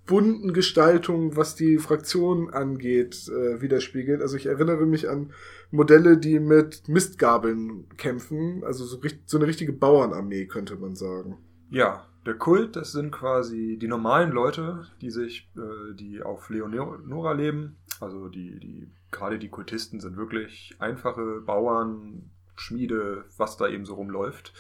bunten 0.07 0.53
Gestaltung, 0.53 1.37
was 1.37 1.55
die 1.55 1.79
Fraktion 1.79 2.51
angeht, 2.51 3.29
äh, 3.29 3.61
widerspiegelt. 3.61 4.21
Also 4.21 4.37
ich 4.37 4.47
erinnere 4.47 4.87
mich 4.87 5.09
an 5.09 5.33
Modelle, 5.71 6.19
die 6.19 6.41
mit 6.41 6.89
Mistgabeln 6.89 7.89
kämpfen, 7.97 8.65
also 8.65 8.85
so, 8.85 9.01
so 9.25 9.39
eine 9.39 9.47
richtige 9.47 9.73
Bauernarmee, 9.73 10.47
könnte 10.47 10.77
man 10.77 10.97
sagen. 10.97 11.39
Ja, 11.71 12.07
der 12.27 12.35
Kult, 12.35 12.77
das 12.77 12.93
sind 12.93 13.11
quasi 13.11 13.79
die 13.81 13.89
normalen 13.89 14.33
Leute, 14.33 14.87
die 15.01 15.11
sich, 15.11 15.51
äh, 15.57 15.95
die 15.95 16.23
auf 16.23 16.51
Leonora 16.51 17.33
leben. 17.33 17.77
Also 18.01 18.29
die, 18.29 18.59
die, 18.59 18.91
gerade 19.13 19.39
die 19.39 19.51
Kultisten 19.51 20.01
sind 20.01 20.17
wirklich 20.17 20.75
einfache 20.79 21.41
Bauern, 21.41 22.31
Schmiede, 22.57 23.25
was 23.37 23.57
da 23.57 23.69
eben 23.69 23.85
so 23.85 23.95
rumläuft. 23.95 24.53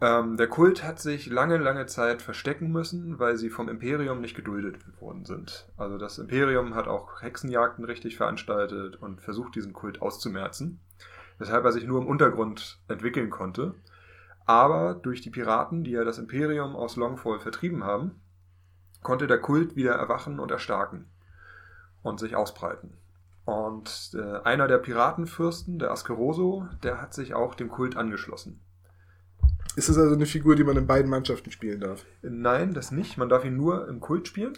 Ähm, 0.00 0.36
der 0.36 0.48
Kult 0.48 0.82
hat 0.82 0.98
sich 1.00 1.26
lange, 1.26 1.58
lange 1.58 1.86
Zeit 1.86 2.22
verstecken 2.22 2.72
müssen, 2.72 3.20
weil 3.20 3.36
sie 3.36 3.50
vom 3.50 3.68
Imperium 3.68 4.20
nicht 4.20 4.34
geduldet 4.34 4.78
worden 5.00 5.24
sind. 5.24 5.68
Also 5.76 5.96
das 5.96 6.18
Imperium 6.18 6.74
hat 6.74 6.88
auch 6.88 7.22
Hexenjagden 7.22 7.84
richtig 7.84 8.16
veranstaltet 8.16 8.96
und 8.96 9.20
versucht, 9.20 9.54
diesen 9.54 9.72
Kult 9.72 10.02
auszumerzen, 10.02 10.80
weshalb 11.38 11.64
er 11.64 11.72
sich 11.72 11.86
nur 11.86 12.00
im 12.00 12.08
Untergrund 12.08 12.80
entwickeln 12.88 13.30
konnte. 13.30 13.74
Aber 14.44 14.94
durch 14.94 15.20
die 15.20 15.30
Piraten, 15.30 15.84
die 15.84 15.92
ja 15.92 16.02
das 16.02 16.18
Imperium 16.18 16.74
aus 16.74 16.96
Longfall 16.96 17.38
vertrieben 17.38 17.84
haben, 17.84 18.20
konnte 19.02 19.28
der 19.28 19.38
Kult 19.38 19.76
wieder 19.76 19.92
erwachen 19.92 20.40
und 20.40 20.50
erstarken 20.50 21.06
und 22.02 22.18
sich 22.18 22.34
ausbreiten. 22.34 22.96
Und 23.44 24.12
äh, 24.14 24.40
einer 24.44 24.68
der 24.68 24.78
Piratenfürsten, 24.78 25.78
der 25.78 25.90
Askeroso, 25.90 26.68
der 26.82 27.00
hat 27.00 27.12
sich 27.12 27.34
auch 27.34 27.54
dem 27.54 27.68
Kult 27.68 27.96
angeschlossen. 27.96 28.60
Ist 29.74 29.88
das 29.88 29.98
also 29.98 30.14
eine 30.14 30.26
Figur, 30.26 30.54
die 30.54 30.64
man 30.64 30.76
in 30.76 30.86
beiden 30.86 31.10
Mannschaften 31.10 31.50
spielen 31.50 31.80
darf? 31.80 32.04
Nein, 32.22 32.74
das 32.74 32.92
nicht. 32.92 33.16
Man 33.16 33.28
darf 33.28 33.44
ihn 33.44 33.56
nur 33.56 33.88
im 33.88 34.00
Kult 34.00 34.28
spielen. 34.28 34.52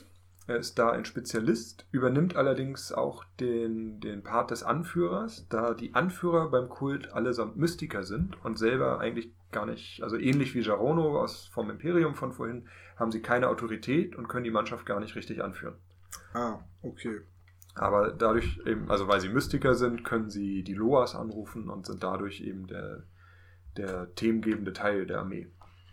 Er 0.46 0.56
ist 0.56 0.78
da 0.78 0.90
ein 0.90 1.06
Spezialist, 1.06 1.86
übernimmt 1.90 2.36
allerdings 2.36 2.92
auch 2.92 3.24
den, 3.40 4.00
den 4.00 4.22
Part 4.22 4.50
des 4.50 4.62
Anführers, 4.62 5.46
da 5.48 5.72
die 5.72 5.94
Anführer 5.94 6.50
beim 6.50 6.68
Kult 6.68 7.14
allesamt 7.14 7.56
Mystiker 7.56 8.04
sind 8.04 8.44
und 8.44 8.58
selber 8.58 8.98
eigentlich 8.98 9.32
gar 9.52 9.64
nicht, 9.64 10.02
also 10.02 10.18
ähnlich 10.18 10.54
wie 10.54 10.60
Jarono 10.60 11.18
aus, 11.22 11.46
vom 11.46 11.70
Imperium 11.70 12.14
von 12.14 12.32
vorhin, 12.32 12.68
haben 12.96 13.10
sie 13.10 13.22
keine 13.22 13.48
Autorität 13.48 14.16
und 14.16 14.28
können 14.28 14.44
die 14.44 14.50
Mannschaft 14.50 14.84
gar 14.84 15.00
nicht 15.00 15.16
richtig 15.16 15.42
anführen. 15.42 15.76
Ah, 16.34 16.58
okay. 16.82 17.22
Aber 17.74 18.12
dadurch 18.12 18.60
eben, 18.66 18.90
also 18.90 19.08
weil 19.08 19.20
sie 19.20 19.28
Mystiker 19.28 19.74
sind, 19.74 20.04
können 20.04 20.30
sie 20.30 20.62
die 20.62 20.74
Loas 20.74 21.14
anrufen 21.14 21.68
und 21.68 21.86
sind 21.86 22.02
dadurch 22.02 22.40
eben 22.40 22.66
der, 22.68 23.02
der 23.76 24.14
themengebende 24.14 24.72
Teil 24.72 25.06
der 25.06 25.18
Armee 25.18 25.48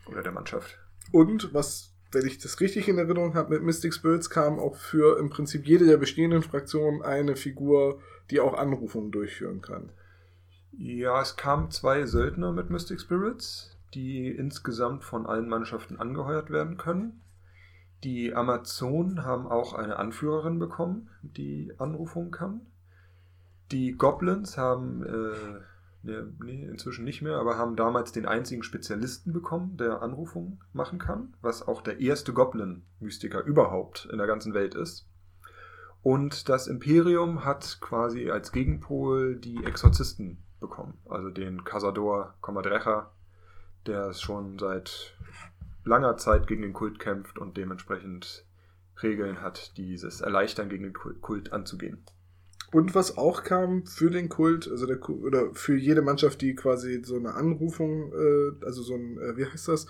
oder 0.05 0.21
der 0.21 0.31
Mannschaft. 0.31 0.77
Und 1.11 1.53
was, 1.53 1.93
wenn 2.11 2.27
ich 2.27 2.37
das 2.37 2.59
richtig 2.59 2.87
in 2.87 2.99
Erinnerung 2.99 3.33
habe, 3.33 3.53
mit 3.55 3.63
Mystic 3.63 3.93
Spirits 3.93 4.29
kam 4.29 4.59
auch 4.59 4.75
für 4.75 5.17
im 5.19 5.29
Prinzip 5.29 5.65
jede 5.65 5.85
der 5.85 5.97
bestehenden 5.97 6.43
Fraktionen 6.43 7.01
eine 7.01 7.35
Figur, 7.35 7.99
die 8.29 8.39
auch 8.39 8.53
Anrufungen 8.53 9.11
durchführen 9.11 9.61
kann. 9.61 9.91
Ja, 10.71 11.21
es 11.21 11.35
kamen 11.35 11.71
zwei 11.71 12.05
Söldner 12.05 12.51
mit 12.51 12.69
Mystic 12.69 13.01
Spirits, 13.01 13.77
die 13.93 14.29
insgesamt 14.29 15.03
von 15.03 15.25
allen 15.25 15.49
Mannschaften 15.49 15.97
angeheuert 15.97 16.49
werden 16.49 16.77
können. 16.77 17.21
Die 18.03 18.33
Amazonen 18.33 19.23
haben 19.23 19.47
auch 19.47 19.73
eine 19.73 19.97
Anführerin 19.97 20.57
bekommen, 20.57 21.09
die 21.21 21.73
Anrufungen 21.77 22.31
kann. 22.31 22.61
Die 23.71 23.93
Goblins 23.93 24.57
haben 24.57 25.03
äh, 25.03 25.61
Nee, 26.03 26.23
nee, 26.43 26.65
inzwischen 26.65 27.05
nicht 27.05 27.21
mehr, 27.21 27.37
aber 27.37 27.57
haben 27.57 27.75
damals 27.75 28.11
den 28.11 28.25
einzigen 28.25 28.63
Spezialisten 28.63 29.33
bekommen, 29.33 29.77
der 29.77 30.01
Anrufungen 30.01 30.59
machen 30.73 30.97
kann, 30.97 31.35
was 31.41 31.67
auch 31.67 31.81
der 31.81 31.99
erste 31.99 32.33
Goblin-Mystiker 32.33 33.43
überhaupt 33.43 34.07
in 34.11 34.17
der 34.17 34.25
ganzen 34.25 34.55
Welt 34.55 34.73
ist. 34.73 35.07
Und 36.01 36.49
das 36.49 36.65
Imperium 36.65 37.45
hat 37.45 37.77
quasi 37.81 38.31
als 38.31 38.51
Gegenpol 38.51 39.35
die 39.35 39.63
Exorzisten 39.63 40.43
bekommen, 40.59 40.97
also 41.07 41.29
den 41.29 41.63
Casador 41.63 42.33
Comadreja, 42.41 43.11
der 43.85 44.13
schon 44.13 44.57
seit 44.57 45.15
langer 45.83 46.17
Zeit 46.17 46.47
gegen 46.47 46.61
den 46.61 46.73
Kult 46.73 46.99
kämpft 46.99 47.37
und 47.37 47.57
dementsprechend 47.57 48.45
Regeln 49.01 49.41
hat, 49.41 49.77
die 49.77 49.93
es 49.93 50.21
erleichtern, 50.21 50.69
gegen 50.69 50.83
den 50.83 50.93
Kult 50.93 51.53
anzugehen. 51.53 52.03
Und 52.71 52.95
was 52.95 53.17
auch 53.17 53.43
kam 53.43 53.85
für 53.85 54.09
den 54.09 54.29
Kult, 54.29 54.69
also 54.69 54.85
der 54.85 54.97
oder 55.09 55.53
für 55.53 55.75
jede 55.75 56.01
Mannschaft, 56.01 56.41
die 56.41 56.55
quasi 56.55 57.01
so 57.03 57.17
eine 57.17 57.33
Anrufung, 57.33 58.13
äh, 58.13 58.65
also 58.65 58.81
so 58.81 58.95
ein, 58.95 59.17
äh, 59.17 59.35
wie 59.35 59.45
heißt 59.45 59.67
das? 59.67 59.87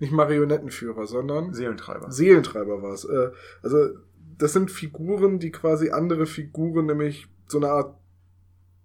Nicht 0.00 0.12
Marionettenführer, 0.12 1.06
sondern 1.06 1.52
Seelentreiber. 1.52 2.10
Seelentreiber 2.10 2.82
war 2.82 2.94
es. 2.94 3.04
Äh, 3.04 3.30
also 3.62 3.90
das 4.38 4.54
sind 4.54 4.70
Figuren, 4.70 5.38
die 5.38 5.50
quasi 5.50 5.90
andere 5.90 6.26
Figuren, 6.26 6.86
nämlich 6.86 7.28
so 7.46 7.58
eine 7.58 7.68
Art 7.68 7.98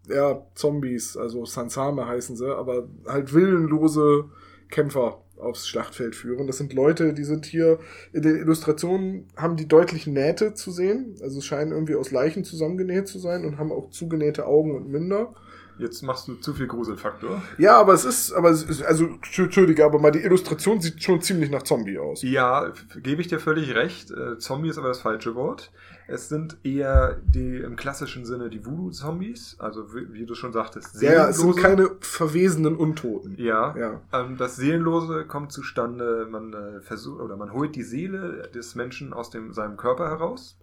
ja, 0.10 0.46
Zombies, 0.56 1.18
also 1.18 1.46
Sansame 1.46 2.06
heißen 2.06 2.36
sie, 2.36 2.54
aber 2.54 2.88
halt 3.06 3.34
willenlose 3.34 4.30
Kämpfer 4.70 5.24
aufs 5.40 5.68
Schlachtfeld 5.68 6.16
führen. 6.16 6.48
Das 6.48 6.58
sind 6.58 6.74
Leute, 6.74 7.14
die 7.14 7.24
sind 7.24 7.46
hier 7.46 7.80
in 8.14 8.22
den 8.22 8.36
Illustrationen, 8.38 9.28
haben 9.36 9.56
die 9.56 9.68
deutlich 9.68 10.08
Nähte 10.08 10.54
zu 10.54 10.72
sehen. 10.72 11.16
Also 11.22 11.40
es 11.40 11.46
scheinen 11.46 11.72
irgendwie 11.72 11.96
aus 11.96 12.12
Leichen 12.12 12.44
zusammengenäht 12.44 13.08
zu 13.08 13.20
sein 13.20 13.46
und 13.46 13.58
haben 13.58 13.72
auch 13.72 13.90
zugenähte 13.90 14.46
Augen 14.46 14.76
und 14.76 14.90
Münder. 14.90 15.34
Jetzt 15.80 16.02
machst 16.02 16.28
du 16.28 16.36
zu 16.36 16.54
viel 16.54 16.68
Gruselfaktor. 16.68 17.42
Ja, 17.60 17.80
aber 17.80 17.94
es 17.94 18.04
ist, 18.04 18.34
aber 18.34 18.50
es 18.50 18.64
ist, 18.64 18.82
also, 18.82 19.10
Entschuldige, 19.38 19.86
aber 19.86 20.00
mal 20.00 20.12
die 20.12 20.24
Illustration 20.24 20.82
sieht 20.82 21.04
schon 21.04 21.22
ziemlich 21.22 21.52
nach 21.52 21.64
Zombie 21.64 22.00
aus. 22.00 22.24
Ja, 22.24 22.74
gebe 23.04 23.22
ich 23.22 23.28
dir 23.28 23.40
völlig 23.40 23.76
recht. 23.76 24.10
Äh, 24.10 24.40
Zombie 24.40 24.70
ist 24.70 24.80
aber 24.80 24.88
das 24.88 25.02
falsche 25.02 25.36
Wort. 25.36 25.72
Es 26.10 26.30
sind 26.30 26.58
eher 26.64 27.18
die 27.26 27.58
im 27.58 27.76
klassischen 27.76 28.26
Sinne 28.26 28.50
die 28.50 28.66
Voodoo-Zombies, 28.66 29.58
also 29.60 29.94
wie, 29.94 30.14
wie 30.14 30.26
du 30.26 30.36
schon 30.36 30.54
sagtest, 30.54 31.02
Ja, 31.02 31.12
ja, 31.12 31.30
es 31.30 31.38
sind 31.38 31.54
Seelenlose. 31.54 31.62
keine 31.62 31.96
verwesenen 32.00 32.76
Untoten. 32.78 33.36
Ja, 33.38 33.76
Ja. 33.78 34.02
Ähm, 34.14 34.38
das 34.38 34.56
Seelenlose 34.56 35.26
kommt 35.26 35.52
zustande, 35.52 36.28
man 36.30 36.54
äh, 36.54 36.82
versucht 36.82 37.20
oder 37.20 37.36
man 37.36 37.52
holt 37.52 37.76
die 37.76 37.84
Seele 37.84 38.50
des 38.56 38.76
Menschen 38.76 39.12
aus 39.12 39.30
dem, 39.30 39.52
seinem 39.54 39.76
Körper 39.76 40.08
heraus. 40.08 40.58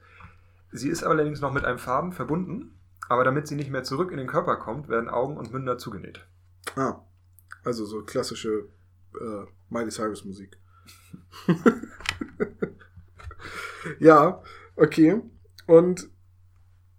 Sie 0.72 0.88
ist 0.88 1.04
allerdings 1.04 1.40
noch 1.40 1.52
mit 1.52 1.64
einem 1.64 1.78
Faden 1.78 2.12
verbunden, 2.12 2.74
aber 3.08 3.22
damit 3.24 3.46
sie 3.46 3.54
nicht 3.54 3.70
mehr 3.70 3.84
zurück 3.84 4.10
in 4.10 4.16
den 4.16 4.26
Körper 4.26 4.56
kommt, 4.56 4.88
werden 4.88 5.10
Augen 5.10 5.36
und 5.36 5.52
Münder 5.52 5.76
zugenäht. 5.76 6.24
Ah, 6.74 7.00
also 7.62 7.84
so 7.84 8.02
klassische 8.02 8.64
äh, 9.20 9.44
Miley 9.68 9.90
Cyrus 9.90 10.24
Musik. 10.24 10.56
ja, 13.98 14.42
okay. 14.76 15.20
Und 15.66 16.08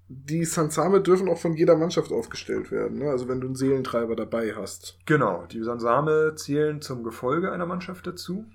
die 0.07 0.45
Sansame 0.45 1.01
dürfen 1.01 1.29
auch 1.29 1.37
von 1.37 1.55
jeder 1.55 1.75
Mannschaft 1.75 2.11
aufgestellt 2.11 2.71
werden. 2.71 2.99
Ne? 2.99 3.09
Also 3.09 3.27
wenn 3.27 3.41
du 3.41 3.47
einen 3.47 3.55
Seelentreiber 3.55 4.15
dabei 4.15 4.53
hast. 4.55 4.99
Genau, 5.05 5.45
die 5.47 5.63
Sansame 5.63 6.35
zählen 6.35 6.81
zum 6.81 7.03
Gefolge 7.03 7.51
einer 7.51 7.65
Mannschaft 7.65 8.05
dazu. 8.05 8.45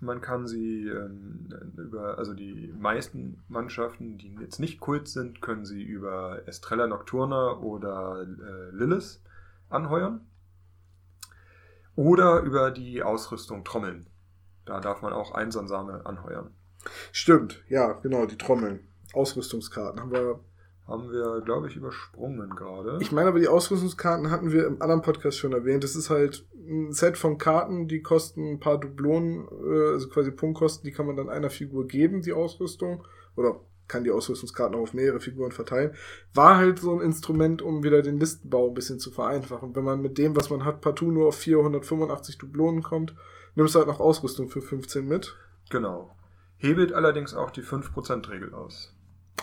Man 0.00 0.20
kann 0.20 0.46
sie 0.46 0.88
ähm, 0.88 1.48
über, 1.76 2.16
also 2.16 2.32
die 2.32 2.72
meisten 2.78 3.42
Mannschaften, 3.48 4.16
die 4.16 4.34
jetzt 4.40 4.60
nicht 4.60 4.80
Kult 4.80 5.08
sind, 5.08 5.42
können 5.42 5.64
sie 5.64 5.82
über 5.82 6.42
Estrella 6.46 6.86
Nocturna 6.86 7.58
oder 7.58 8.22
äh, 8.22 8.74
Lilith 8.74 9.20
anheuern. 9.68 10.22
Oder 11.96 12.40
über 12.40 12.70
die 12.70 13.02
Ausrüstung 13.02 13.64
Trommeln. 13.64 14.06
Da 14.64 14.80
darf 14.80 15.02
man 15.02 15.12
auch 15.12 15.32
ein 15.32 15.50
Sansame 15.50 16.06
anheuern. 16.06 16.54
Stimmt, 17.12 17.62
ja, 17.68 17.92
genau, 17.92 18.24
die 18.24 18.38
Trommeln. 18.38 18.89
Ausrüstungskarten 19.12 20.00
haben 20.00 20.12
wir. 20.12 20.40
Haben 20.86 21.12
wir, 21.12 21.40
glaube 21.42 21.68
ich, 21.68 21.76
übersprungen 21.76 22.50
gerade. 22.50 22.98
Ich 23.00 23.12
meine 23.12 23.28
aber, 23.28 23.38
die 23.38 23.46
Ausrüstungskarten 23.46 24.32
hatten 24.32 24.50
wir 24.50 24.66
im 24.66 24.82
anderen 24.82 25.02
Podcast 25.02 25.38
schon 25.38 25.52
erwähnt. 25.52 25.84
Das 25.84 25.94
ist 25.94 26.10
halt 26.10 26.44
ein 26.56 26.92
Set 26.92 27.16
von 27.16 27.38
Karten, 27.38 27.86
die 27.86 28.02
kosten 28.02 28.54
ein 28.54 28.58
paar 28.58 28.80
Dublonen, 28.80 29.46
äh, 29.46 29.92
also 29.92 30.08
quasi 30.08 30.32
Punktkosten, 30.32 30.84
die 30.84 30.90
kann 30.90 31.06
man 31.06 31.14
dann 31.14 31.28
einer 31.28 31.50
Figur 31.50 31.86
geben, 31.86 32.22
die 32.22 32.32
Ausrüstung. 32.32 33.04
Oder 33.36 33.60
kann 33.90 34.04
die 34.04 34.10
Ausrüstungskarten 34.10 34.76
auch 34.76 34.82
auf 34.82 34.94
mehrere 34.94 35.20
Figuren 35.20 35.52
verteilen. 35.52 35.94
War 36.32 36.56
halt 36.56 36.78
so 36.78 36.92
ein 36.94 37.00
Instrument, 37.00 37.60
um 37.60 37.82
wieder 37.82 38.02
den 38.02 38.18
Listenbau 38.18 38.68
ein 38.68 38.74
bisschen 38.74 39.00
zu 39.00 39.10
vereinfachen. 39.10 39.74
Wenn 39.74 39.84
man 39.84 40.00
mit 40.00 40.16
dem, 40.16 40.36
was 40.36 40.48
man 40.48 40.64
hat, 40.64 40.80
partout 40.80 41.10
nur 41.10 41.28
auf 41.28 41.36
485 41.36 42.38
Dublonen 42.38 42.82
kommt, 42.82 43.14
nimmst 43.56 43.74
du 43.74 43.80
halt 43.80 43.88
noch 43.88 44.00
Ausrüstung 44.00 44.48
für 44.48 44.62
15 44.62 45.06
mit. 45.06 45.36
Genau. 45.70 46.16
Hebelt 46.56 46.92
allerdings 46.92 47.34
auch 47.34 47.50
die 47.50 47.62
5%-Regel 47.62 48.54
aus. 48.54 48.94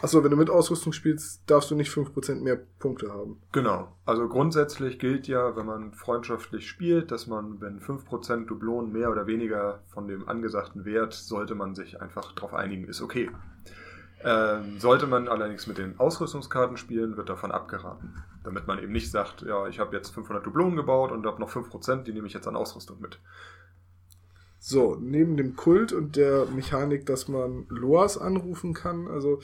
Achso, 0.02 0.24
wenn 0.24 0.30
du 0.30 0.38
mit 0.38 0.50
Ausrüstung 0.50 0.94
spielst, 0.94 1.42
darfst 1.50 1.72
du 1.72 1.76
nicht 1.76 1.92
5% 1.92 2.36
mehr 2.42 2.60
Punkte 2.80 3.12
haben. 3.12 3.42
Genau. 3.52 3.96
Also 4.06 4.28
grundsätzlich 4.28 5.00
gilt 5.00 5.28
ja, 5.28 5.56
wenn 5.56 5.66
man 5.66 5.94
freundschaftlich 5.94 6.70
spielt, 6.70 7.12
dass 7.12 7.26
man, 7.26 7.60
wenn 7.62 7.80
5% 7.80 8.46
Dublonen 8.46 8.92
mehr 8.92 9.12
oder 9.12 9.26
weniger 9.26 9.82
von 9.88 10.08
dem 10.08 10.30
angesagten 10.30 10.86
Wert, 10.86 11.14
sollte 11.14 11.56
man 11.56 11.74
sich 11.74 12.00
einfach 12.00 12.34
darauf 12.34 12.54
einigen, 12.54 12.88
ist 12.88 13.02
okay. 13.02 13.32
Ähm, 14.24 14.80
sollte 14.80 15.08
man 15.08 15.28
allerdings 15.28 15.68
mit 15.68 15.78
den 15.80 16.00
Ausrüstungskarten 16.00 16.78
spielen, 16.78 17.18
wird 17.18 17.30
davon 17.30 17.52
abgeraten. 17.52 18.24
Damit 18.44 18.68
man 18.68 18.80
eben 18.80 18.92
nicht 18.92 19.10
sagt, 19.10 19.42
ja, 19.42 19.68
ich 19.68 19.80
habe 19.80 19.96
jetzt 19.96 20.14
500 20.14 20.46
Dublonen 20.46 20.76
gebaut 20.76 21.12
und 21.12 21.26
habe 21.26 21.40
noch 21.40 21.50
5%, 21.50 22.04
die 22.04 22.14
nehme 22.14 22.28
ich 22.28 22.34
jetzt 22.34 22.48
an 22.48 22.56
Ausrüstung 22.56 23.00
mit. 23.00 23.20
So, 24.60 24.98
neben 25.00 25.38
dem 25.38 25.56
Kult 25.56 25.94
und 25.94 26.16
der 26.16 26.46
Mechanik, 26.48 27.06
dass 27.06 27.28
man 27.28 27.68
Loas 27.70 28.18
anrufen 28.18 28.74
kann, 28.74 29.08
also 29.08 29.40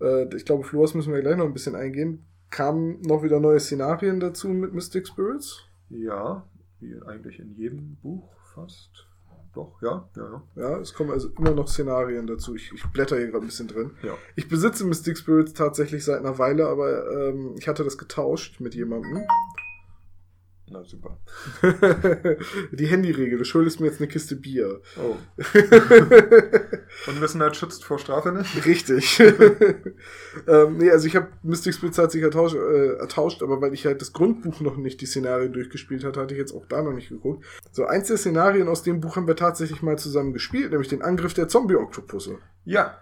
äh, 0.00 0.34
ich 0.34 0.44
glaube, 0.44 0.66
Loas 0.72 0.94
müssen 0.94 1.12
wir 1.12 1.20
gleich 1.20 1.36
noch 1.36 1.44
ein 1.44 1.52
bisschen 1.52 1.74
eingehen, 1.74 2.24
kamen 2.50 3.00
noch 3.02 3.22
wieder 3.22 3.40
neue 3.40 3.60
Szenarien 3.60 4.20
dazu 4.20 4.48
mit 4.48 4.72
Mystic 4.72 5.06
Spirits. 5.06 5.62
Ja, 5.90 6.46
wie 6.80 6.94
eigentlich 7.06 7.38
in 7.38 7.54
jedem 7.54 7.96
Buch 7.96 8.28
fast. 8.54 9.06
Doch, 9.54 9.80
ja, 9.82 10.08
ja, 10.16 10.22
ja. 10.22 10.42
Ja, 10.56 10.78
es 10.80 10.94
kommen 10.94 11.10
also 11.12 11.28
immer 11.38 11.52
noch 11.52 11.68
Szenarien 11.68 12.26
dazu. 12.26 12.56
Ich, 12.56 12.72
ich 12.72 12.84
blätter 12.86 13.16
hier 13.16 13.28
gerade 13.28 13.44
ein 13.44 13.46
bisschen 13.46 13.68
drin. 13.68 13.92
ja. 14.02 14.16
Ich 14.34 14.48
besitze 14.48 14.84
Mystic 14.84 15.16
Spirits 15.16 15.52
tatsächlich 15.52 16.04
seit 16.04 16.18
einer 16.18 16.38
Weile, 16.38 16.66
aber 16.66 17.28
ähm, 17.28 17.54
ich 17.56 17.68
hatte 17.68 17.84
das 17.84 17.96
getauscht 17.96 18.60
mit 18.60 18.74
jemandem. 18.74 19.22
Na 20.66 20.82
super. 20.82 21.18
Die 22.72 22.86
Handyregel, 22.86 23.38
du 23.38 23.44
schuldest 23.44 23.80
mir 23.80 23.86
jetzt 23.86 24.00
eine 24.00 24.08
Kiste 24.08 24.34
Bier. 24.34 24.80
Oh. 24.96 25.16
Unwissenheit 27.06 27.54
schützt 27.54 27.84
vor 27.84 27.98
Strafe 27.98 28.32
nicht? 28.32 28.64
Richtig. 28.64 29.20
ähm, 30.48 30.78
nee, 30.78 30.90
also 30.90 31.06
ich 31.06 31.16
habe 31.16 31.28
Mystic 31.42 31.74
Spirits 31.74 31.96
tatsächlich 31.96 32.24
ertauscht, 32.24 32.56
äh, 32.56 32.94
ertauscht, 32.94 33.42
aber 33.42 33.60
weil 33.60 33.74
ich 33.74 33.84
halt 33.84 34.00
das 34.00 34.14
Grundbuch 34.14 34.60
noch 34.60 34.78
nicht 34.78 35.02
die 35.02 35.06
Szenarien 35.06 35.52
durchgespielt 35.52 36.02
hatte, 36.02 36.20
hatte 36.20 36.32
ich 36.32 36.40
jetzt 36.40 36.54
auch 36.54 36.64
da 36.66 36.82
noch 36.82 36.94
nicht 36.94 37.10
geguckt. 37.10 37.44
So, 37.70 37.84
eins 37.84 38.08
der 38.08 38.16
Szenarien 38.16 38.68
aus 38.68 38.82
dem 38.82 39.00
Buch 39.00 39.16
haben 39.16 39.26
wir 39.26 39.36
tatsächlich 39.36 39.82
mal 39.82 39.98
zusammen 39.98 40.32
gespielt, 40.32 40.70
nämlich 40.70 40.88
den 40.88 41.02
Angriff 41.02 41.34
der 41.34 41.48
Zombie-Oktopusse. 41.48 42.38
Ja, 42.64 42.98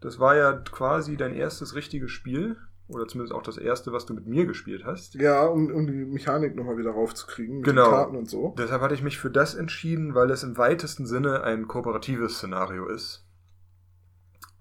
das 0.00 0.20
war 0.20 0.36
ja 0.36 0.52
quasi 0.52 1.16
dein 1.16 1.34
erstes 1.34 1.74
richtiges 1.74 2.12
Spiel. 2.12 2.56
Oder 2.90 3.06
zumindest 3.06 3.32
auch 3.34 3.42
das 3.42 3.56
erste, 3.56 3.92
was 3.92 4.06
du 4.06 4.14
mit 4.14 4.26
mir 4.26 4.46
gespielt 4.46 4.84
hast. 4.84 5.14
Ja, 5.14 5.44
um, 5.46 5.70
um 5.72 5.86
die 5.86 6.04
Mechanik 6.04 6.56
nochmal 6.56 6.76
wieder 6.76 6.90
raufzukriegen, 6.90 7.58
mit 7.58 7.64
Genau. 7.66 7.84
den 7.84 7.90
Karten 7.90 8.16
und 8.16 8.28
so. 8.28 8.54
Deshalb 8.58 8.82
hatte 8.82 8.94
ich 8.94 9.02
mich 9.02 9.18
für 9.18 9.30
das 9.30 9.54
entschieden, 9.54 10.14
weil 10.14 10.30
es 10.30 10.42
im 10.42 10.56
weitesten 10.58 11.06
Sinne 11.06 11.42
ein 11.44 11.68
kooperatives 11.68 12.36
Szenario 12.38 12.86
ist. 12.86 13.24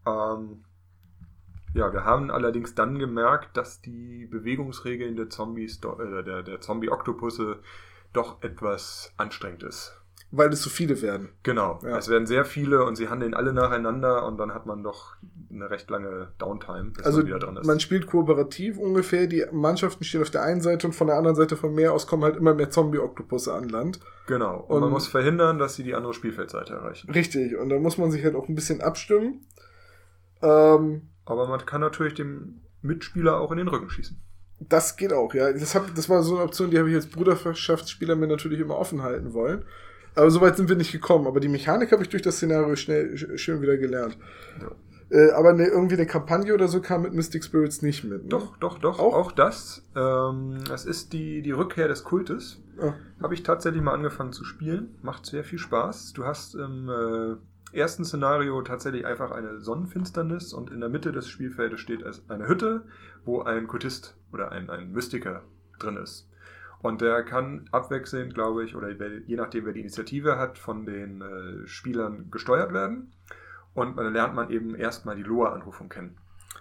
Ähm, 0.06 0.64
ja, 1.74 1.92
wir 1.94 2.04
haben 2.04 2.32
allerdings 2.32 2.76
dann 2.76 2.98
gemerkt, 2.98 3.56
dass 3.58 3.82
die 3.82 4.26
Bewegungsregeln 4.28 5.16
der 5.16 5.30
Zombies, 5.30 5.80
äh, 5.84 6.24
der, 6.24 6.44
der 6.44 6.62
Zombie-Oktopusse 6.62 7.60
doch 8.14 8.42
etwas 8.42 9.14
anstrengend 9.18 9.64
ist. 9.64 9.99
Weil 10.32 10.54
es 10.54 10.62
so 10.62 10.70
viele 10.70 11.02
werden. 11.02 11.30
Genau. 11.42 11.80
Ja. 11.84 11.98
Es 11.98 12.08
werden 12.08 12.28
sehr 12.28 12.46
viele 12.46 12.84
und 12.84 12.96
sie 12.96 13.10
handeln 13.10 13.34
alle 13.34 13.52
nacheinander 13.52 14.26
und 14.28 14.38
dann 14.38 14.54
hat 14.54 14.68
man 14.68 14.84
doch 14.84 15.16
eine 15.52 15.72
recht 15.72 15.90
lange 15.90 16.28
Downtime, 16.38 16.92
bis 16.92 17.04
Also 17.04 17.18
man 17.20 17.28
wieder 17.28 17.40
dran 17.40 17.58
ist. 17.58 17.66
man 17.66 17.80
spielt 17.80 18.06
kooperativ 18.06 18.78
ungefähr, 18.78 19.26
die 19.26 19.44
Mannschaften 19.52 20.04
stehen 20.04 20.22
auf 20.22 20.30
der 20.30 20.44
einen 20.44 20.62
Seite 20.62 20.86
und 20.86 20.94
von 20.94 21.08
der 21.08 21.16
anderen 21.16 21.36
Seite 21.36 21.58
vom 21.58 21.74
Meer 21.74 21.94
aus 21.94 22.06
kommen 22.06 22.24
halt 22.24 22.36
immer 22.38 22.54
mehr 22.54 22.70
Zombie-Oktopusse 22.70 23.52
an 23.54 23.70
Land. 23.70 24.00
genau. 24.28 24.58
Und, 24.68 24.76
man 24.82 24.84
Und- 24.84 24.92
muss 24.92 25.08
verhindern, 25.08 25.58
dass 25.58 25.74
sie 25.76 25.84
die 25.84 25.96
andere 25.96 26.14
Spielfeldseite 26.14 26.74
erreichen. 26.74 27.10
Richtig, 27.12 27.58
und 27.58 27.70
da 27.70 27.80
muss 27.80 27.98
man 27.98 28.12
sich 28.12 28.24
halt 28.24 28.36
auch 28.36 28.48
ein 28.48 28.54
bisschen 28.54 28.82
abstimmen. 28.82 29.46
Ähm, 30.44 31.10
Aber 31.26 31.48
man 31.48 31.66
kann 31.66 31.82
natürlich 31.82 32.14
dem 32.14 32.62
Mitspieler 32.82 33.40
auch 33.40 33.52
in 33.52 33.58
den 33.58 33.68
Rücken 33.68 33.90
schießen. 33.90 34.18
das 34.60 34.96
geht 34.98 35.14
auch, 35.14 35.34
ja. 35.34 35.52
Das, 35.54 35.74
hab, 35.74 35.94
das 35.96 36.08
war 36.10 36.22
so 36.22 36.36
eine 36.36 36.44
Option, 36.44 36.70
die 36.70 36.78
habe 36.78 36.90
ich 36.90 36.96
als 36.96 37.08
Bruderschaftsspieler 37.08 38.16
mir 38.16 38.28
natürlich 38.28 38.60
immer 38.60 38.78
offen 38.78 39.02
halten 39.02 39.34
wollen. 39.34 39.64
Aber 40.16 40.30
soweit 40.32 40.58
sind 40.58 40.70
wir 40.70 40.76
nicht 40.76 40.92
gekommen. 40.92 41.28
Aber 41.28 41.40
die 41.40 41.48
Mechanik 41.50 41.92
habe 41.92 42.04
ich 42.04 42.10
durch 42.10 42.22
das 42.24 42.38
Szenario 42.38 42.76
schnell 42.76 43.14
sch- 43.14 43.38
schön 43.38 43.62
wieder 43.62 43.78
gelernt. 43.78 44.18
Ja. 44.62 44.72
Äh, 45.12 45.32
aber 45.32 45.54
ne, 45.54 45.66
irgendwie 45.66 45.96
eine 45.96 46.06
Kampagne 46.06 46.54
oder 46.54 46.68
so 46.68 46.82
kam 46.82 47.02
mit 47.02 47.14
Mystic 47.14 47.44
Spirits 47.44 47.82
nicht 47.82 48.04
mit. 48.04 48.24
Ne? 48.24 48.30
Doch, 48.30 48.58
doch, 48.58 48.78
doch, 48.78 49.00
Auch? 49.00 49.16
auch, 49.16 49.32
das. 49.32 49.84
Ähm, 49.96 50.60
das 50.68 50.86
ist 50.86 51.14
die, 51.14 51.42
die 51.42 51.52
Rückkehr 51.52 51.88
des 51.88 52.04
Kultes. 52.04 52.62
Ah, 52.80 52.94
Habe 53.22 53.34
ich 53.34 53.42
tatsächlich 53.44 53.82
mal 53.82 53.94
angefangen 53.94 54.34
zu 54.34 54.44
spielen. 54.44 54.96
Macht 55.02 55.26
sehr 55.26 55.44
viel 55.44 55.58
Spaß. 55.58 56.14
Du 56.14 56.26
hast 56.26 56.54
im 56.54 56.90
äh, 56.90 57.76
ersten 57.76 58.06
Szenario 58.06 58.62
tatsächlich 58.62 59.06
einfach 59.08 59.32
eine 59.32 59.60
Sonnenfinsternis 59.62 60.54
und 60.54 60.70
in 60.70 60.80
der 60.80 60.90
Mitte 60.90 61.12
des 61.12 61.28
Spielfeldes 61.28 61.80
steht 61.80 62.04
eine 62.30 62.48
Hütte, 62.48 62.84
wo 63.26 63.42
ein 63.42 63.66
Kultist 63.68 64.16
oder 64.32 64.52
ein, 64.52 64.70
ein 64.70 64.92
Mystiker 64.92 65.42
drin 65.80 65.98
ist. 65.98 66.29
Und 66.82 67.02
der 67.02 67.24
kann 67.24 67.68
abwechselnd, 67.72 68.34
glaube 68.34 68.64
ich, 68.64 68.76
oder 68.76 68.90
je 68.90 69.36
nachdem, 69.36 69.66
wer 69.66 69.74
die 69.74 69.82
Initiative 69.82 70.38
hat, 70.38 70.58
von 70.58 70.86
den 70.86 71.22
äh, 71.22 71.68
Spielern 71.68 72.32
gesteuert 72.32 72.74
werden. 72.74 73.12
Und 73.74 73.98
dann 73.98 74.14
lernt 74.14 74.34
man 74.34 74.50
eben 74.50 74.76
erstmal 74.76 75.16
die 75.16 75.24
Loa-Anrufung 75.24 75.90
kennen. 75.90 76.18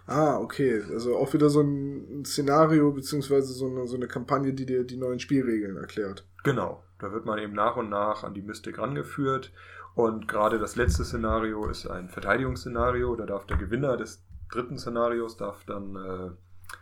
Ah, 0.07 0.39
okay. 0.39 0.83
Also 0.91 1.17
auch 1.17 1.33
wieder 1.35 1.51
so 1.51 1.61
ein 1.61 2.25
Szenario 2.25 2.93
beziehungsweise 2.93 3.53
so 3.53 3.67
eine, 3.67 3.87
so 3.87 3.97
eine 3.97 4.09
Kampagne, 4.09 4.55
die 4.55 4.67
dir 4.67 4.85
die 4.85 4.97
neuen 4.97 5.21
Spielregeln 5.21 5.77
erklärt. 5.77 6.27
Genau. 6.45 6.83
Da 6.99 7.13
wird 7.13 7.27
man 7.27 7.39
eben 7.39 7.53
nach 7.53 7.77
und 7.77 7.91
nach 7.91 8.25
an 8.25 8.35
die 8.35 8.43
Mystik 8.43 8.79
rangeführt. 8.79 9.53
Und 9.95 10.27
gerade 10.27 10.59
das 10.59 10.77
letzte 10.77 11.05
Szenario 11.05 11.69
ist 11.69 11.87
ein 11.87 12.09
Verteidigungsszenario. 12.09 13.15
Da 13.17 13.27
darf 13.27 13.47
der 13.47 13.57
Gewinner 13.57 13.97
des 13.97 14.25
dritten 14.51 14.79
Szenarios 14.79 15.37
darf 15.37 15.65
dann, 15.65 15.97
äh, 15.97 16.31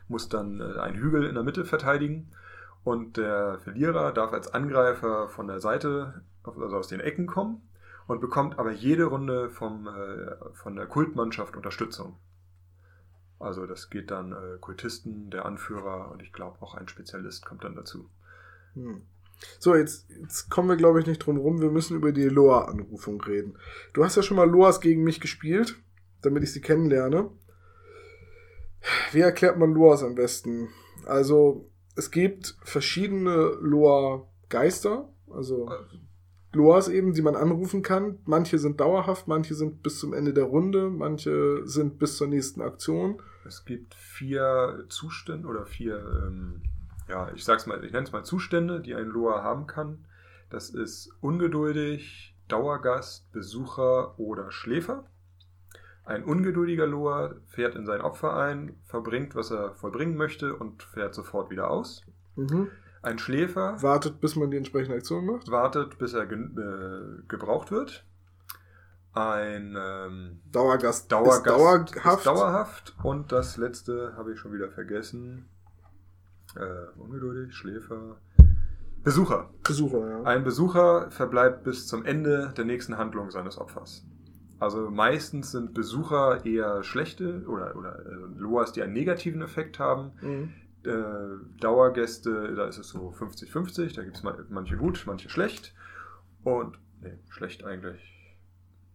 muss 0.08 0.28
dann 0.28 0.60
äh, 0.60 0.78
einen 0.78 0.96
Hügel 0.96 1.24
in 1.24 1.34
der 1.34 1.44
Mitte 1.44 1.64
verteidigen. 1.64 2.30
Und 2.86 3.16
der 3.16 3.58
Verlierer 3.64 4.12
darf 4.12 4.32
als 4.32 4.54
Angreifer 4.54 5.28
von 5.28 5.48
der 5.48 5.58
Seite, 5.58 6.22
also 6.44 6.76
aus 6.76 6.86
den 6.86 7.00
Ecken 7.00 7.26
kommen 7.26 7.68
und 8.06 8.20
bekommt 8.20 8.60
aber 8.60 8.70
jede 8.70 9.06
Runde 9.06 9.50
vom, 9.50 9.88
äh, 9.88 10.36
von 10.54 10.76
der 10.76 10.86
Kultmannschaft 10.86 11.56
Unterstützung. 11.56 12.16
Also 13.40 13.66
das 13.66 13.90
geht 13.90 14.12
dann 14.12 14.30
äh, 14.30 14.58
Kultisten, 14.60 15.30
der 15.30 15.46
Anführer 15.46 16.12
und 16.12 16.22
ich 16.22 16.32
glaube 16.32 16.62
auch 16.62 16.76
ein 16.76 16.86
Spezialist 16.86 17.44
kommt 17.44 17.64
dann 17.64 17.74
dazu. 17.74 18.08
Hm. 18.74 19.02
So, 19.58 19.74
jetzt, 19.74 20.08
jetzt 20.08 20.48
kommen 20.48 20.68
wir, 20.68 20.76
glaube 20.76 21.00
ich, 21.00 21.06
nicht 21.08 21.18
drum 21.18 21.38
rum. 21.38 21.60
Wir 21.60 21.72
müssen 21.72 21.96
über 21.96 22.12
die 22.12 22.28
Loa-Anrufung 22.28 23.20
reden. 23.20 23.58
Du 23.94 24.04
hast 24.04 24.14
ja 24.14 24.22
schon 24.22 24.36
mal 24.36 24.48
Loas 24.48 24.80
gegen 24.80 25.02
mich 25.02 25.20
gespielt, 25.20 25.74
damit 26.22 26.44
ich 26.44 26.52
sie 26.52 26.60
kennenlerne. 26.60 27.32
Wie 29.10 29.22
erklärt 29.22 29.58
man 29.58 29.74
Loas 29.74 30.04
am 30.04 30.14
besten? 30.14 30.68
Also, 31.04 31.68
es 31.96 32.10
gibt 32.10 32.56
verschiedene 32.62 33.56
Loa-Geister, 33.60 35.08
also 35.30 35.70
Loas 36.52 36.88
eben, 36.88 37.12
die 37.12 37.22
man 37.22 37.36
anrufen 37.36 37.82
kann. 37.82 38.18
Manche 38.24 38.58
sind 38.58 38.80
dauerhaft, 38.80 39.28
manche 39.28 39.54
sind 39.54 39.82
bis 39.82 39.98
zum 39.98 40.12
Ende 40.14 40.32
der 40.32 40.44
Runde, 40.44 40.90
manche 40.90 41.66
sind 41.66 41.98
bis 41.98 42.16
zur 42.16 42.28
nächsten 42.28 42.62
Aktion. 42.62 43.20
Es 43.46 43.64
gibt 43.64 43.94
vier 43.94 44.84
Zustände 44.88 45.48
oder 45.48 45.66
vier, 45.66 45.98
ähm, 46.26 46.62
ja, 47.08 47.30
ich 47.34 47.44
sag's 47.44 47.66
mal, 47.66 47.82
ich 47.84 47.92
nenne 47.92 48.04
es 48.04 48.12
mal 48.12 48.24
Zustände, 48.24 48.80
die 48.80 48.94
ein 48.94 49.08
Loa 49.08 49.42
haben 49.42 49.66
kann. 49.66 50.04
Das 50.50 50.70
ist 50.70 51.10
ungeduldig, 51.20 52.34
Dauergast, 52.48 53.30
Besucher 53.32 54.18
oder 54.18 54.50
Schläfer. 54.50 55.04
Ein 56.06 56.22
ungeduldiger 56.22 56.86
Loa 56.86 57.34
fährt 57.46 57.74
in 57.74 57.84
sein 57.84 58.00
Opfer 58.00 58.36
ein, 58.36 58.76
verbringt, 58.84 59.34
was 59.34 59.50
er 59.50 59.74
vollbringen 59.74 60.16
möchte 60.16 60.54
und 60.54 60.84
fährt 60.84 61.14
sofort 61.14 61.50
wieder 61.50 61.68
aus. 61.68 62.02
Mhm. 62.36 62.70
Ein 63.02 63.18
Schläfer 63.18 63.82
Wartet, 63.82 64.20
bis 64.20 64.36
man 64.36 64.52
die 64.52 64.56
entsprechende 64.56 64.96
Aktion 64.96 65.26
macht. 65.26 65.50
wartet, 65.50 65.98
bis 65.98 66.12
er 66.14 66.26
ge 66.26 66.38
äh, 66.38 67.22
gebraucht 67.26 67.72
wird. 67.72 68.04
Ein 69.14 69.76
ähm, 69.76 70.40
Dauergast, 70.52 71.10
Dauergast 71.10 71.46
ist 71.46 71.96
dauerhaft. 71.96 72.18
ist 72.18 72.26
dauerhaft. 72.26 72.96
Und 73.02 73.32
das 73.32 73.56
letzte 73.56 74.14
habe 74.16 74.32
ich 74.32 74.38
schon 74.38 74.52
wieder 74.52 74.70
vergessen. 74.70 75.48
Äh, 76.54 77.00
ungeduldig, 77.00 77.52
Schläfer. 77.52 78.18
Besucher. 79.02 79.50
Besucher, 79.64 80.08
ja. 80.08 80.22
Ein 80.22 80.44
Besucher 80.44 81.10
verbleibt 81.10 81.64
bis 81.64 81.86
zum 81.88 82.04
Ende 82.04 82.52
der 82.56 82.64
nächsten 82.64 82.96
Handlung 82.96 83.30
seines 83.30 83.58
Opfers. 83.58 84.04
Also 84.58 84.90
meistens 84.90 85.52
sind 85.52 85.74
Besucher 85.74 86.44
eher 86.46 86.82
schlechte 86.82 87.44
oder, 87.46 87.76
oder 87.76 87.98
äh, 88.06 88.38
Loas, 88.38 88.72
die 88.72 88.82
einen 88.82 88.94
negativen 88.94 89.42
Effekt 89.42 89.78
haben. 89.78 90.12
Mhm. 90.22 90.52
Äh, 90.84 91.60
Dauergäste, 91.60 92.54
da 92.54 92.66
ist 92.66 92.78
es 92.78 92.88
so 92.88 93.10
50-50, 93.10 93.94
da 93.94 94.02
gibt 94.02 94.16
es 94.16 94.22
manche 94.48 94.76
gut, 94.76 95.02
manche 95.06 95.28
schlecht. 95.28 95.74
Und, 96.42 96.78
nee, 97.02 97.18
schlecht 97.28 97.64
eigentlich. 97.64 98.00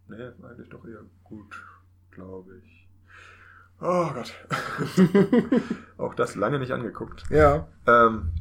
Nee, 0.08 0.30
eigentlich 0.42 0.68
doch 0.68 0.84
eher 0.86 1.04
gut, 1.22 1.62
glaube 2.10 2.56
ich. 2.64 2.88
Oh 3.80 4.10
Gott. 4.14 4.32
Auch 5.96 6.14
das 6.14 6.34
lange 6.34 6.58
nicht 6.58 6.72
angeguckt. 6.72 7.24
Ja. 7.30 7.68
Ähm, 7.86 8.32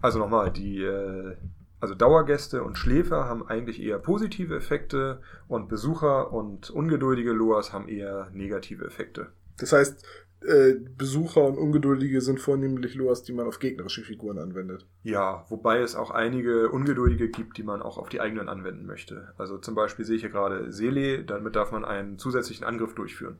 also 0.00 0.18
nochmal, 0.18 0.52
die 0.52 0.82
äh, 0.82 1.36
also 1.80 1.94
Dauergäste 1.94 2.62
und 2.62 2.76
Schläfer 2.76 3.24
haben 3.26 3.46
eigentlich 3.46 3.80
eher 3.80 3.98
positive 3.98 4.56
Effekte 4.56 5.20
und 5.46 5.68
Besucher 5.68 6.32
und 6.32 6.70
ungeduldige 6.70 7.32
Loas 7.32 7.72
haben 7.72 7.88
eher 7.88 8.30
negative 8.32 8.84
Effekte. 8.84 9.28
Das 9.58 9.72
heißt, 9.72 10.04
äh, 10.40 10.74
Besucher 10.96 11.42
und 11.42 11.58
Ungeduldige 11.58 12.20
sind 12.20 12.40
vornehmlich 12.40 12.94
Loas, 12.94 13.24
die 13.24 13.32
man 13.32 13.46
auf 13.46 13.58
gegnerische 13.58 14.02
Figuren 14.02 14.38
anwendet. 14.38 14.86
Ja, 15.02 15.44
wobei 15.48 15.80
es 15.80 15.96
auch 15.96 16.10
einige 16.10 16.70
Ungeduldige 16.70 17.28
gibt, 17.28 17.58
die 17.58 17.64
man 17.64 17.82
auch 17.82 17.98
auf 17.98 18.08
die 18.08 18.20
eigenen 18.20 18.48
anwenden 18.48 18.86
möchte. 18.86 19.32
Also 19.36 19.58
zum 19.58 19.74
Beispiel 19.74 20.04
sehe 20.04 20.16
ich 20.16 20.22
hier 20.22 20.30
gerade 20.30 20.70
Sele, 20.70 21.24
damit 21.24 21.56
darf 21.56 21.72
man 21.72 21.84
einen 21.84 22.18
zusätzlichen 22.18 22.64
Angriff 22.64 22.94
durchführen. 22.94 23.38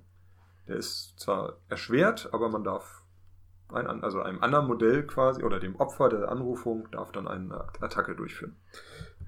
Der 0.67 0.77
ist 0.77 1.15
zwar 1.19 1.59
erschwert, 1.69 2.31
aber 2.33 2.49
man 2.49 2.65
darf 2.65 3.05
ein, 3.73 4.03
also 4.03 4.21
einem 4.23 4.43
anderen 4.43 4.67
Modell 4.67 5.07
quasi 5.07 5.43
oder 5.43 5.61
dem 5.61 5.77
Opfer 5.77 6.09
der 6.09 6.31
Anrufung 6.31 6.89
darf 6.91 7.13
dann 7.13 7.29
eine 7.29 7.67
Attacke 7.81 8.15
durchführen. 8.15 8.57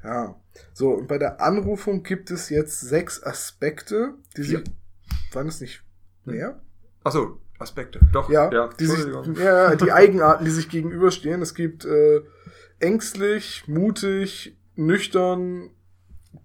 Ja. 0.03 0.35
So, 0.72 0.92
und 0.92 1.09
bei 1.09 1.18
der 1.18 1.40
Anrufung 1.40 2.03
gibt 2.03 2.31
es 2.31 2.48
jetzt 2.48 2.81
sechs 2.81 3.22
Aspekte, 3.22 4.14
die 4.37 4.42
Vier. 4.44 4.59
sich. 4.59 4.66
Waren 5.33 5.48
es 5.48 5.61
nicht 5.61 5.83
mehr? 6.24 6.61
Achso, 7.05 7.38
Aspekte. 7.59 8.00
Doch, 8.12 8.31
Ja, 8.31 8.50
ja, 8.50 8.68
die, 8.68 8.87
sich, 8.87 9.07
ja, 9.37 9.76
die 9.76 9.92
Eigenarten, 9.92 10.44
die 10.44 10.50
sich 10.50 10.68
gegenüberstehen. 10.68 11.42
Es 11.42 11.55
gibt 11.55 11.85
äh, 11.85 12.22
ängstlich, 12.79 13.68
mutig, 13.68 14.57
nüchtern, 14.74 15.70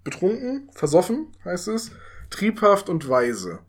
betrunken, 0.04 0.70
versoffen 0.74 1.32
heißt 1.46 1.70
es, 1.70 1.92
triebhaft 2.30 2.90
und 2.90 3.08
weise. 3.08 3.60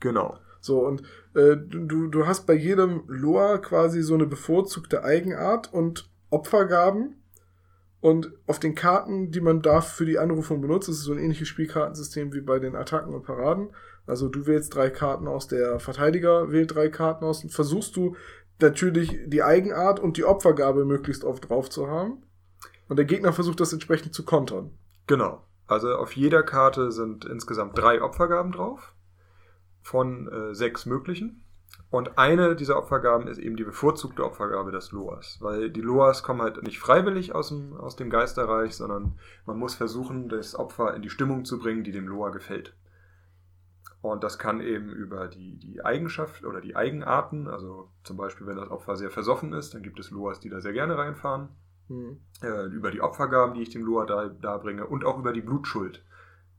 Genau. 0.00 0.38
So, 0.60 0.86
und 0.86 1.02
äh, 1.34 1.56
du, 1.56 2.06
du 2.08 2.26
hast 2.26 2.46
bei 2.46 2.54
jedem 2.54 3.02
Loa 3.06 3.58
quasi 3.58 4.02
so 4.02 4.14
eine 4.14 4.26
bevorzugte 4.26 5.04
Eigenart 5.04 5.72
und 5.72 6.08
Opfergaben. 6.30 7.16
Und 8.00 8.32
auf 8.46 8.58
den 8.58 8.74
Karten, 8.74 9.30
die 9.30 9.40
man 9.40 9.62
darf 9.62 9.94
für 9.94 10.04
die 10.04 10.18
Anrufung 10.18 10.60
benutzt, 10.60 10.88
ist 10.88 11.00
so 11.00 11.12
ein 11.12 11.18
ähnliches 11.18 11.48
Spielkartensystem 11.48 12.34
wie 12.34 12.42
bei 12.42 12.58
den 12.58 12.76
Attacken 12.76 13.14
und 13.14 13.22
Paraden. 13.24 13.70
Also 14.06 14.28
du 14.28 14.46
wählst 14.46 14.74
drei 14.74 14.90
Karten 14.90 15.26
aus, 15.26 15.48
der 15.48 15.80
Verteidiger 15.80 16.52
wählt 16.52 16.74
drei 16.74 16.90
Karten 16.90 17.24
aus 17.24 17.42
und 17.42 17.50
versuchst 17.50 17.96
du 17.96 18.16
natürlich 18.60 19.18
die 19.26 19.42
Eigenart 19.42 20.00
und 20.00 20.18
die 20.18 20.24
Opfergabe 20.24 20.84
möglichst 20.84 21.24
oft 21.24 21.48
drauf 21.48 21.70
zu 21.70 21.88
haben. 21.88 22.22
Und 22.88 22.98
der 22.98 23.06
Gegner 23.06 23.32
versucht 23.32 23.60
das 23.60 23.72
entsprechend 23.72 24.14
zu 24.14 24.24
kontern. 24.24 24.72
Genau. 25.06 25.42
Also 25.66 25.94
auf 25.94 26.12
jeder 26.12 26.42
Karte 26.42 26.92
sind 26.92 27.24
insgesamt 27.24 27.78
drei 27.78 28.02
Opfergaben 28.02 28.52
drauf 28.52 28.93
von 29.84 30.26
äh, 30.26 30.54
sechs 30.54 30.84
möglichen. 30.86 31.44
Und 31.90 32.18
eine 32.18 32.56
dieser 32.56 32.76
Opfergaben 32.76 33.28
ist 33.28 33.38
eben 33.38 33.56
die 33.56 33.62
bevorzugte 33.62 34.24
Opfergabe 34.24 34.72
des 34.72 34.90
Loas. 34.90 35.38
Weil 35.40 35.70
die 35.70 35.80
Loas 35.80 36.24
kommen 36.24 36.42
halt 36.42 36.60
nicht 36.64 36.80
freiwillig 36.80 37.34
aus 37.36 37.50
dem, 37.50 37.76
aus 37.76 37.94
dem 37.94 38.10
Geisterreich, 38.10 38.74
sondern 38.74 39.18
man 39.46 39.58
muss 39.58 39.76
versuchen, 39.76 40.28
das 40.28 40.56
Opfer 40.56 40.94
in 40.94 41.02
die 41.02 41.10
Stimmung 41.10 41.44
zu 41.44 41.60
bringen, 41.60 41.84
die 41.84 41.92
dem 41.92 42.08
Loa 42.08 42.30
gefällt. 42.30 42.74
Und 44.02 44.24
das 44.24 44.38
kann 44.38 44.60
eben 44.60 44.90
über 44.90 45.28
die, 45.28 45.56
die 45.56 45.84
Eigenschaft 45.84 46.44
oder 46.44 46.60
die 46.60 46.74
Eigenarten, 46.74 47.46
also 47.46 47.90
zum 48.02 48.16
Beispiel, 48.16 48.46
wenn 48.46 48.56
das 48.56 48.70
Opfer 48.70 48.96
sehr 48.96 49.10
versoffen 49.10 49.52
ist, 49.52 49.74
dann 49.74 49.82
gibt 49.82 50.00
es 50.00 50.10
Loas, 50.10 50.40
die 50.40 50.50
da 50.50 50.60
sehr 50.60 50.72
gerne 50.72 50.98
reinfahren 50.98 51.50
Hm. 51.88 52.18
äh, 52.42 52.66
über 52.68 52.90
die 52.90 53.02
Opfergaben, 53.02 53.54
die 53.54 53.62
ich 53.62 53.70
dem 53.70 53.84
Loa 53.84 54.06
da, 54.06 54.28
darbringe 54.28 54.86
und 54.86 55.04
auch 55.04 55.18
über 55.18 55.34
die 55.34 55.42
Blutschuld, 55.42 56.02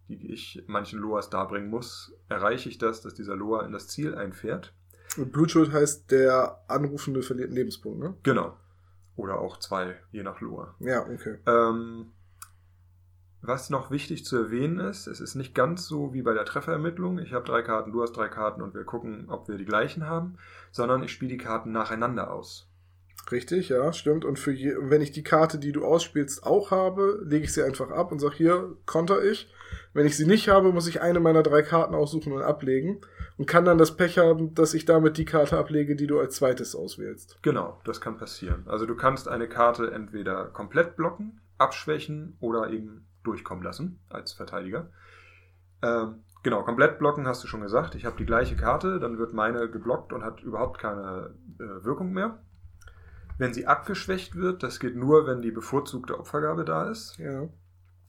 die 0.07 0.31
ich 0.31 0.63
manchen 0.67 0.99
Loas 0.99 1.29
darbringen 1.29 1.69
muss, 1.69 2.13
erreiche 2.29 2.69
ich 2.69 2.77
das, 2.77 3.01
dass 3.01 3.13
dieser 3.13 3.35
Loa 3.35 3.65
in 3.65 3.71
das 3.71 3.87
Ziel 3.87 4.15
einfährt. 4.15 4.73
Und 5.17 5.31
Blutschuld 5.31 5.71
heißt, 5.71 6.11
der 6.11 6.63
Anrufende 6.67 7.21
verliert 7.21 7.47
einen 7.47 7.57
Lebenspunkt, 7.57 7.99
ne? 7.99 8.15
Genau. 8.23 8.57
Oder 9.15 9.39
auch 9.39 9.57
zwei, 9.57 9.95
je 10.11 10.23
nach 10.23 10.41
Loa. 10.41 10.75
Ja, 10.79 11.01
okay. 11.01 11.37
Ähm, 11.45 12.11
was 13.41 13.69
noch 13.69 13.91
wichtig 13.91 14.25
zu 14.25 14.37
erwähnen 14.37 14.79
ist, 14.79 15.07
es 15.07 15.19
ist 15.19 15.35
nicht 15.35 15.53
ganz 15.53 15.85
so 15.85 16.13
wie 16.13 16.23
bei 16.23 16.33
der 16.33 16.45
Trefferermittlung. 16.45 17.19
Ich 17.19 17.33
habe 17.33 17.45
drei 17.45 17.61
Karten, 17.61 17.91
du 17.91 18.01
hast 18.01 18.13
drei 18.13 18.27
Karten 18.27 18.61
und 18.61 18.73
wir 18.73 18.83
gucken, 18.83 19.29
ob 19.29 19.47
wir 19.47 19.57
die 19.57 19.65
gleichen 19.65 20.07
haben, 20.07 20.37
sondern 20.71 21.03
ich 21.03 21.11
spiele 21.11 21.31
die 21.31 21.37
Karten 21.37 21.71
nacheinander 21.71 22.31
aus. 22.31 22.67
Richtig, 23.31 23.69
ja, 23.69 23.93
stimmt. 23.93 24.25
Und 24.25 24.39
für 24.39 24.51
je, 24.51 24.75
wenn 24.79 25.01
ich 25.01 25.11
die 25.11 25.23
Karte, 25.23 25.57
die 25.57 25.71
du 25.71 25.85
ausspielst, 25.85 26.43
auch 26.43 26.71
habe, 26.71 27.21
lege 27.23 27.45
ich 27.45 27.53
sie 27.53 27.63
einfach 27.63 27.91
ab 27.91 28.11
und 28.11 28.19
sage, 28.19 28.35
hier, 28.35 28.75
konter 28.85 29.23
ich. 29.23 29.51
Wenn 29.93 30.05
ich 30.05 30.17
sie 30.17 30.25
nicht 30.25 30.49
habe, 30.49 30.71
muss 30.71 30.87
ich 30.87 31.01
eine 31.01 31.19
meiner 31.19 31.43
drei 31.43 31.61
Karten 31.61 31.95
aussuchen 31.95 32.33
und 32.33 32.41
ablegen. 32.41 33.01
Und 33.37 33.47
kann 33.47 33.65
dann 33.65 33.77
das 33.77 33.97
Pech 33.97 34.17
haben, 34.17 34.53
dass 34.55 34.73
ich 34.73 34.85
damit 34.85 35.17
die 35.17 35.25
Karte 35.25 35.57
ablege, 35.57 35.95
die 35.95 36.07
du 36.07 36.19
als 36.19 36.35
zweites 36.35 36.75
auswählst. 36.75 37.37
Genau, 37.41 37.79
das 37.83 37.99
kann 37.99 38.17
passieren. 38.17 38.63
Also 38.67 38.85
du 38.85 38.95
kannst 38.95 39.27
eine 39.27 39.49
Karte 39.49 39.91
entweder 39.91 40.45
komplett 40.45 40.95
blocken, 40.95 41.41
abschwächen 41.57 42.37
oder 42.39 42.69
eben 42.69 43.05
durchkommen 43.23 43.63
lassen 43.63 43.99
als 44.09 44.31
Verteidiger. 44.31 44.89
Ähm, 45.81 46.23
genau, 46.43 46.63
komplett 46.63 46.99
blocken 46.99 47.27
hast 47.27 47.43
du 47.43 47.47
schon 47.47 47.61
gesagt. 47.61 47.95
Ich 47.95 48.05
habe 48.05 48.17
die 48.17 48.25
gleiche 48.25 48.55
Karte, 48.55 48.99
dann 48.99 49.17
wird 49.17 49.33
meine 49.33 49.69
geblockt 49.69 50.13
und 50.13 50.23
hat 50.23 50.41
überhaupt 50.41 50.79
keine 50.79 51.33
äh, 51.59 51.83
Wirkung 51.83 52.13
mehr. 52.13 52.39
Wenn 53.37 53.53
sie 53.53 53.67
abgeschwächt 53.67 54.35
wird, 54.35 54.63
das 54.63 54.79
geht 54.79 54.95
nur, 54.95 55.27
wenn 55.27 55.41
die 55.41 55.51
bevorzugte 55.51 56.17
Opfergabe 56.17 56.63
da 56.63 56.89
ist. 56.89 57.17
Ja. 57.17 57.49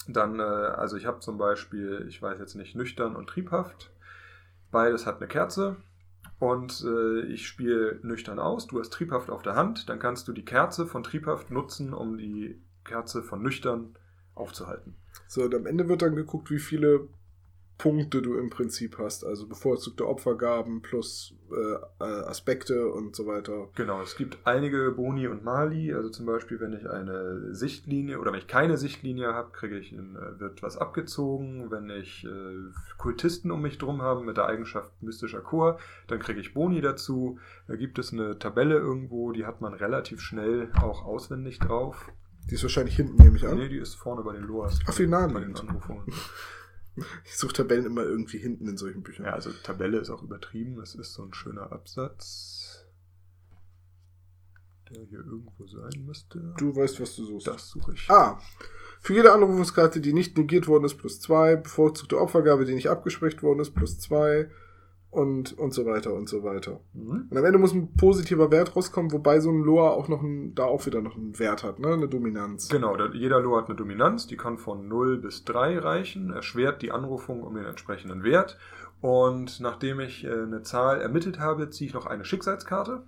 Dann, 0.06 0.38
äh, 0.38 0.42
also 0.42 0.96
ich 0.96 1.06
habe 1.06 1.20
zum 1.20 1.38
Beispiel, 1.38 2.06
ich 2.08 2.20
weiß 2.20 2.38
jetzt 2.38 2.54
nicht, 2.54 2.74
nüchtern 2.74 3.16
und 3.16 3.28
triebhaft. 3.28 3.90
Beides 4.70 5.06
hat 5.06 5.16
eine 5.16 5.28
Kerze. 5.28 5.76
Und 6.38 6.84
äh, 6.86 7.20
ich 7.32 7.46
spiele 7.46 7.98
nüchtern 8.02 8.38
aus, 8.38 8.66
du 8.66 8.78
hast 8.78 8.92
Triebhaft 8.92 9.30
auf 9.30 9.42
der 9.42 9.54
Hand, 9.54 9.88
dann 9.88 9.98
kannst 9.98 10.28
du 10.28 10.32
die 10.32 10.44
Kerze 10.44 10.86
von 10.86 11.02
Triebhaft 11.02 11.50
nutzen, 11.50 11.94
um 11.94 12.18
die 12.18 12.60
Kerze 12.84 13.22
von 13.22 13.42
nüchtern 13.42 13.96
aufzuhalten. 14.34 14.96
So, 15.28 15.44
und 15.44 15.54
am 15.54 15.64
Ende 15.64 15.88
wird 15.88 16.02
dann 16.02 16.14
geguckt, 16.14 16.50
wie 16.50 16.58
viele 16.58 17.08
Punkte 17.78 18.22
du 18.22 18.38
im 18.38 18.48
Prinzip 18.48 18.98
hast. 18.98 19.24
Also 19.24 19.46
bevorzugte 19.46 20.08
Opfergaben 20.08 20.80
plus 20.80 21.34
äh, 21.50 22.04
äh, 22.04 22.04
Aspekte 22.04 22.90
und 22.90 23.14
so 23.14 23.26
weiter. 23.26 23.68
Genau, 23.74 24.00
es 24.00 24.16
gibt 24.16 24.38
einige 24.44 24.90
Boni 24.92 25.26
und 25.26 25.44
Mali. 25.44 25.92
Also 25.92 26.08
zum 26.08 26.26
Beispiel, 26.26 26.58
wenn 26.58 26.72
ich 26.72 26.88
eine 26.88 27.54
Sichtlinie 27.54 28.18
oder 28.18 28.32
wenn 28.32 28.38
ich 28.38 28.46
keine 28.46 28.78
Sichtlinie 28.78 29.34
habe, 29.34 29.50
kriege 29.52 29.78
ich 29.78 29.92
in, 29.92 30.16
äh, 30.16 30.40
wird 30.40 30.62
was 30.62 30.78
abgezogen. 30.78 31.70
Wenn 31.70 31.90
ich 31.90 32.24
äh, 32.24 32.72
Kultisten 32.96 33.50
um 33.50 33.60
mich 33.60 33.76
drum 33.76 34.00
habe 34.00 34.22
mit 34.22 34.38
der 34.38 34.46
Eigenschaft 34.46 34.90
mystischer 35.02 35.42
Chor, 35.42 35.78
dann 36.08 36.18
kriege 36.18 36.40
ich 36.40 36.54
Boni 36.54 36.80
dazu. 36.80 37.38
Da 37.68 37.76
gibt 37.76 37.98
es 37.98 38.12
eine 38.12 38.38
Tabelle 38.38 38.76
irgendwo, 38.76 39.32
die 39.32 39.44
hat 39.44 39.60
man 39.60 39.74
relativ 39.74 40.20
schnell 40.20 40.70
auch 40.80 41.04
auswendig 41.04 41.58
drauf. 41.58 42.10
Die 42.50 42.54
ist 42.54 42.62
wahrscheinlich 42.62 42.96
hinten, 42.96 43.22
nehme 43.22 43.36
ich 43.36 43.46
an. 43.46 43.58
Nee, 43.58 43.68
die 43.68 43.78
ist 43.78 43.96
vorne 43.96 44.22
bei 44.22 44.32
den 44.32 44.44
Loas. 44.44 44.78
Ach, 44.86 44.94
viel 44.94 45.08
nah 45.08 45.26
bei 45.26 45.40
den 45.40 45.56
Anrufungen. 45.56 46.04
Ich 47.24 47.36
suche 47.36 47.52
Tabellen 47.52 47.86
immer 47.86 48.02
irgendwie 48.02 48.38
hinten 48.38 48.68
in 48.68 48.76
solchen 48.76 49.02
Büchern. 49.02 49.26
Ja, 49.26 49.32
also 49.32 49.50
Tabelle 49.62 49.98
ist 49.98 50.10
auch 50.10 50.22
übertrieben. 50.22 50.76
Das 50.76 50.94
ist 50.94 51.12
so 51.12 51.22
ein 51.22 51.34
schöner 51.34 51.72
Absatz, 51.72 52.86
der 54.90 55.02
hier 55.04 55.18
irgendwo 55.18 55.66
sein 55.66 56.04
müsste. 56.04 56.54
Du 56.58 56.74
weißt, 56.74 57.00
was 57.00 57.16
du 57.16 57.24
suchst. 57.24 57.46
Das 57.46 57.68
suche 57.68 57.94
ich. 57.94 58.10
Ah. 58.10 58.40
Für 59.00 59.14
jede 59.14 59.32
Anrufungskarte, 59.32 60.00
die 60.00 60.12
nicht 60.12 60.36
negiert 60.38 60.68
worden 60.68 60.84
ist, 60.84 60.96
plus 60.96 61.20
zwei. 61.20 61.56
Bevorzugte 61.56 62.18
Opfergabe, 62.18 62.64
die 62.64 62.74
nicht 62.74 62.88
abgesprochen 62.88 63.42
worden 63.42 63.60
ist, 63.60 63.74
plus 63.74 63.98
zwei 63.98 64.50
und, 65.16 65.58
und 65.58 65.72
so 65.72 65.86
weiter 65.86 66.12
und 66.12 66.28
so 66.28 66.44
weiter. 66.44 66.80
Mhm. 66.92 67.28
Und 67.30 67.36
am 67.36 67.44
Ende 67.44 67.58
muss 67.58 67.72
ein 67.72 67.96
positiver 67.96 68.50
Wert 68.50 68.76
rauskommen, 68.76 69.12
wobei 69.12 69.40
so 69.40 69.50
ein 69.50 69.62
Loa 69.62 69.90
auch 69.90 70.08
noch 70.08 70.22
ein, 70.22 70.54
da 70.54 70.64
auch 70.64 70.84
wieder 70.84 71.00
noch 71.00 71.16
einen 71.16 71.38
Wert 71.38 71.64
hat, 71.64 71.78
ne? 71.78 71.94
Eine 71.94 72.06
Dominanz. 72.06 72.68
Genau, 72.68 72.94
jeder 73.14 73.40
Lo 73.40 73.56
hat 73.56 73.66
eine 73.66 73.76
Dominanz, 73.76 74.26
die 74.26 74.36
kann 74.36 74.58
von 74.58 74.88
0 74.88 75.16
bis 75.16 75.44
3 75.44 75.78
reichen, 75.78 76.32
erschwert 76.32 76.82
die 76.82 76.92
Anrufung 76.92 77.42
um 77.42 77.54
den 77.54 77.64
entsprechenden 77.64 78.24
Wert. 78.24 78.58
Und 79.00 79.60
nachdem 79.60 80.00
ich 80.00 80.24
äh, 80.24 80.30
eine 80.30 80.62
Zahl 80.62 81.00
ermittelt 81.00 81.38
habe, 81.38 81.70
ziehe 81.70 81.88
ich 81.88 81.94
noch 81.94 82.06
eine 82.06 82.26
Schicksalskarte. 82.26 83.02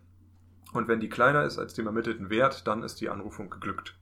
Und 0.72 0.88
wenn 0.88 1.00
die 1.00 1.08
kleiner 1.10 1.44
ist 1.44 1.58
als 1.58 1.74
dem 1.74 1.86
ermittelten 1.86 2.30
Wert, 2.30 2.66
dann 2.66 2.82
ist 2.82 3.02
die 3.02 3.10
Anrufung 3.10 3.50
geglückt. 3.50 3.97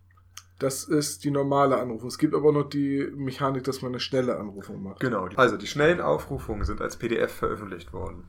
Das 0.59 0.84
ist 0.84 1.24
die 1.24 1.30
normale 1.30 1.78
Anrufung. 1.78 2.09
Es 2.09 2.18
gibt 2.18 2.34
aber 2.34 2.50
noch 2.52 2.68
die 2.68 3.11
Mechanik, 3.14 3.64
dass 3.64 3.82
man 3.82 3.92
eine 3.92 4.00
schnelle 4.00 4.38
Anrufung 4.38 4.82
macht. 4.82 5.00
Genau. 5.00 5.28
Also 5.36 5.57
die 5.57 5.66
schnellen 5.66 6.00
Aufrufungen 6.00 6.64
sind 6.64 6.80
als 6.80 6.96
PDF 6.96 7.32
veröffentlicht 7.32 7.92
worden. 7.92 8.28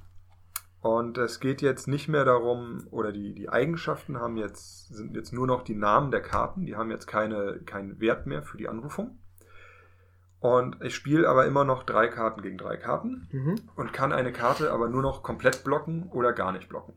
Und 0.81 1.17
es 1.17 1.39
geht 1.39 1.61
jetzt 1.61 1.87
nicht 1.87 2.07
mehr 2.07 2.23
darum, 2.25 2.85
oder 2.91 3.11
die, 3.11 3.33
die 3.33 3.49
Eigenschaften 3.49 4.19
haben 4.19 4.37
jetzt, 4.37 4.89
sind 4.93 5.15
jetzt 5.15 5.33
nur 5.33 5.47
noch 5.47 5.63
die 5.63 5.73
Namen 5.75 6.11
der 6.11 6.21
Karten, 6.21 6.65
die 6.65 6.75
haben 6.75 6.91
jetzt 6.91 7.07
keine, 7.07 7.59
keinen 7.65 7.99
Wert 7.99 8.27
mehr 8.27 8.43
für 8.43 8.57
die 8.57 8.67
Anrufung. 8.69 9.17
Und 10.39 10.77
ich 10.83 10.95
spiele 10.95 11.27
aber 11.27 11.45
immer 11.45 11.63
noch 11.63 11.83
drei 11.83 12.07
Karten 12.07 12.41
gegen 12.41 12.57
drei 12.57 12.77
Karten 12.77 13.27
Mhm. 13.31 13.55
und 13.75 13.91
kann 13.91 14.13
eine 14.13 14.31
Karte 14.31 14.71
aber 14.71 14.87
nur 14.87 15.01
noch 15.01 15.23
komplett 15.23 15.63
blocken 15.63 16.09
oder 16.11 16.31
gar 16.31 16.51
nicht 16.51 16.69
blocken. 16.69 16.93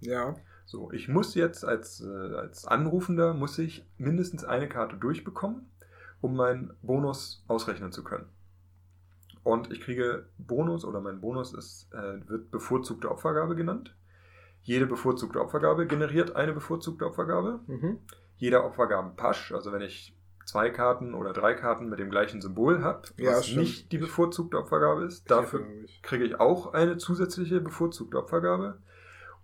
Ja. 0.00 0.34
So, 0.68 0.92
ich 0.92 1.08
muss 1.08 1.34
jetzt 1.34 1.64
als, 1.64 2.02
äh, 2.02 2.34
als 2.34 2.66
Anrufender 2.66 3.32
muss 3.32 3.58
ich 3.58 3.86
mindestens 3.96 4.44
eine 4.44 4.68
Karte 4.68 4.98
durchbekommen, 4.98 5.66
um 6.20 6.36
meinen 6.36 6.74
Bonus 6.82 7.42
ausrechnen 7.48 7.90
zu 7.90 8.04
können. 8.04 8.26
Und 9.44 9.72
ich 9.72 9.80
kriege 9.80 10.26
Bonus 10.36 10.84
oder 10.84 11.00
mein 11.00 11.22
Bonus 11.22 11.54
ist, 11.54 11.90
äh, 11.94 12.20
wird 12.28 12.50
bevorzugte 12.50 13.10
Opfergabe 13.10 13.56
genannt. 13.56 13.96
Jede 14.60 14.84
bevorzugte 14.84 15.40
Opfergabe 15.40 15.86
generiert 15.86 16.36
eine 16.36 16.52
bevorzugte 16.52 17.06
Opfergabe. 17.06 17.60
Mhm. 17.66 18.00
Jeder 18.36 18.66
Opfergabenpasch, 18.66 19.52
also 19.52 19.72
wenn 19.72 19.80
ich 19.80 20.14
zwei 20.44 20.68
Karten 20.68 21.14
oder 21.14 21.32
drei 21.32 21.54
Karten 21.54 21.88
mit 21.88 21.98
dem 21.98 22.10
gleichen 22.10 22.42
Symbol 22.42 22.82
habe, 22.82 23.08
Ja, 23.16 23.30
was 23.38 23.46
stimmt. 23.46 23.60
nicht 23.62 23.90
die 23.92 23.98
bevorzugte 23.98 24.58
Opfergabe 24.58 25.04
ist, 25.04 25.30
dafür 25.30 25.64
kriege 26.02 26.26
ich 26.26 26.38
auch 26.38 26.74
eine 26.74 26.98
zusätzliche 26.98 27.62
bevorzugte 27.62 28.18
Opfergabe. 28.18 28.76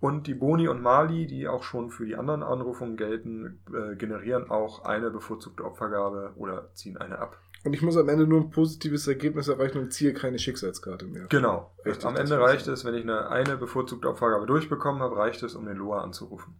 Und 0.00 0.26
die 0.26 0.34
Boni 0.34 0.68
und 0.68 0.82
Mali, 0.82 1.26
die 1.26 1.48
auch 1.48 1.62
schon 1.62 1.90
für 1.90 2.04
die 2.04 2.16
anderen 2.16 2.42
Anrufungen 2.42 2.96
gelten, 2.96 3.60
äh, 3.72 3.96
generieren 3.96 4.50
auch 4.50 4.84
eine 4.84 5.10
bevorzugte 5.10 5.64
Opfergabe 5.64 6.32
oder 6.36 6.70
ziehen 6.74 6.96
eine 6.96 7.18
ab. 7.18 7.38
Und 7.64 7.72
ich 7.72 7.80
muss 7.80 7.96
am 7.96 8.08
Ende 8.10 8.26
nur 8.26 8.42
ein 8.42 8.50
positives 8.50 9.08
Ergebnis 9.08 9.48
erreichen 9.48 9.78
und 9.78 9.92
ziehe 9.92 10.12
keine 10.12 10.38
Schicksalskarte 10.38 11.06
mehr. 11.06 11.26
Genau. 11.30 11.74
Richtig, 11.86 12.04
Am 12.04 12.16
Ende 12.16 12.38
reicht 12.38 12.68
es, 12.68 12.84
wenn 12.84 12.94
ich 12.94 13.02
eine, 13.02 13.30
eine 13.30 13.56
bevorzugte 13.56 14.08
Opfergabe 14.08 14.46
durchbekommen 14.46 15.00
habe, 15.00 15.16
reicht 15.16 15.42
es, 15.42 15.54
um 15.54 15.64
den 15.64 15.78
Loa 15.78 16.02
anzurufen. 16.02 16.54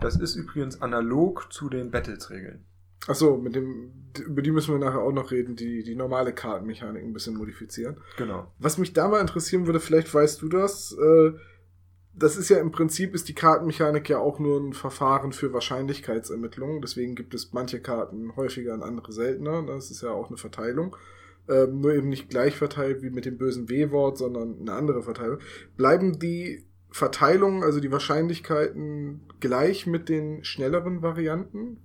Das 0.00 0.16
ist 0.16 0.34
übrigens 0.34 0.82
analog 0.82 1.52
zu 1.52 1.68
den 1.68 1.92
Battles-Regeln. 1.92 2.64
Achso, 3.06 3.36
mit 3.36 3.54
dem, 3.54 3.92
über 4.26 4.42
die 4.42 4.50
müssen 4.50 4.72
wir 4.72 4.84
nachher 4.84 5.00
auch 5.00 5.12
noch 5.12 5.30
reden, 5.30 5.56
die, 5.56 5.82
die 5.84 5.94
normale 5.94 6.32
Kartenmechanik 6.32 7.04
ein 7.04 7.12
bisschen 7.12 7.36
modifizieren. 7.36 7.98
Genau. 8.16 8.50
Was 8.58 8.78
mich 8.78 8.92
da 8.92 9.08
mal 9.08 9.20
interessieren 9.20 9.66
würde, 9.66 9.78
vielleicht 9.78 10.12
weißt 10.12 10.40
du 10.42 10.48
das, 10.48 10.96
äh, 10.98 11.32
das 12.16 12.36
ist 12.36 12.48
ja 12.48 12.58
im 12.58 12.70
Prinzip 12.70 13.14
ist 13.14 13.28
die 13.28 13.34
Kartenmechanik 13.34 14.08
ja 14.08 14.18
auch 14.18 14.38
nur 14.38 14.60
ein 14.60 14.72
Verfahren 14.72 15.32
für 15.32 15.52
Wahrscheinlichkeitsermittlungen. 15.52 16.80
Deswegen 16.80 17.14
gibt 17.14 17.34
es 17.34 17.52
manche 17.52 17.80
Karten 17.80 18.36
häufiger 18.36 18.74
und 18.74 18.82
andere 18.82 19.12
seltener. 19.12 19.62
Das 19.62 19.90
ist 19.90 20.02
ja 20.02 20.10
auch 20.10 20.28
eine 20.28 20.36
Verteilung. 20.36 20.96
Ähm, 21.48 21.80
nur 21.80 21.92
eben 21.92 22.08
nicht 22.08 22.30
gleich 22.30 22.56
verteilt 22.56 23.02
wie 23.02 23.10
mit 23.10 23.26
dem 23.26 23.36
bösen 23.36 23.68
W-Wort, 23.68 24.18
sondern 24.18 24.60
eine 24.60 24.72
andere 24.72 25.02
Verteilung. 25.02 25.38
Bleiben 25.76 26.18
die 26.18 26.64
Verteilungen, 26.90 27.64
also 27.64 27.80
die 27.80 27.90
Wahrscheinlichkeiten, 27.90 29.22
gleich 29.40 29.86
mit 29.86 30.08
den 30.08 30.44
schnelleren 30.44 31.02
Varianten? 31.02 31.78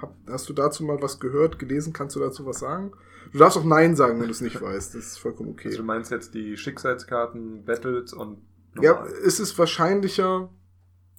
Hab, 0.00 0.16
hast 0.28 0.48
du 0.48 0.52
dazu 0.52 0.84
mal 0.84 1.02
was 1.02 1.18
gehört, 1.18 1.58
gelesen? 1.58 1.92
Kannst 1.92 2.14
du 2.14 2.20
dazu 2.20 2.46
was 2.46 2.60
sagen? 2.60 2.92
Du 3.32 3.38
darfst 3.38 3.58
auch 3.58 3.64
Nein 3.64 3.96
sagen, 3.96 4.20
wenn 4.20 4.26
du 4.26 4.32
es 4.32 4.40
nicht 4.40 4.62
weißt. 4.62 4.94
Das 4.94 5.04
ist 5.04 5.18
vollkommen 5.18 5.50
okay. 5.50 5.68
Also 5.68 5.78
du 5.78 5.84
meinst 5.84 6.12
jetzt 6.12 6.34
die 6.34 6.56
Schicksalskarten, 6.56 7.64
Battles 7.64 8.12
und 8.12 8.38
Ja, 8.80 9.04
ist 9.04 9.38
es 9.38 9.58
wahrscheinlicher, 9.58 10.50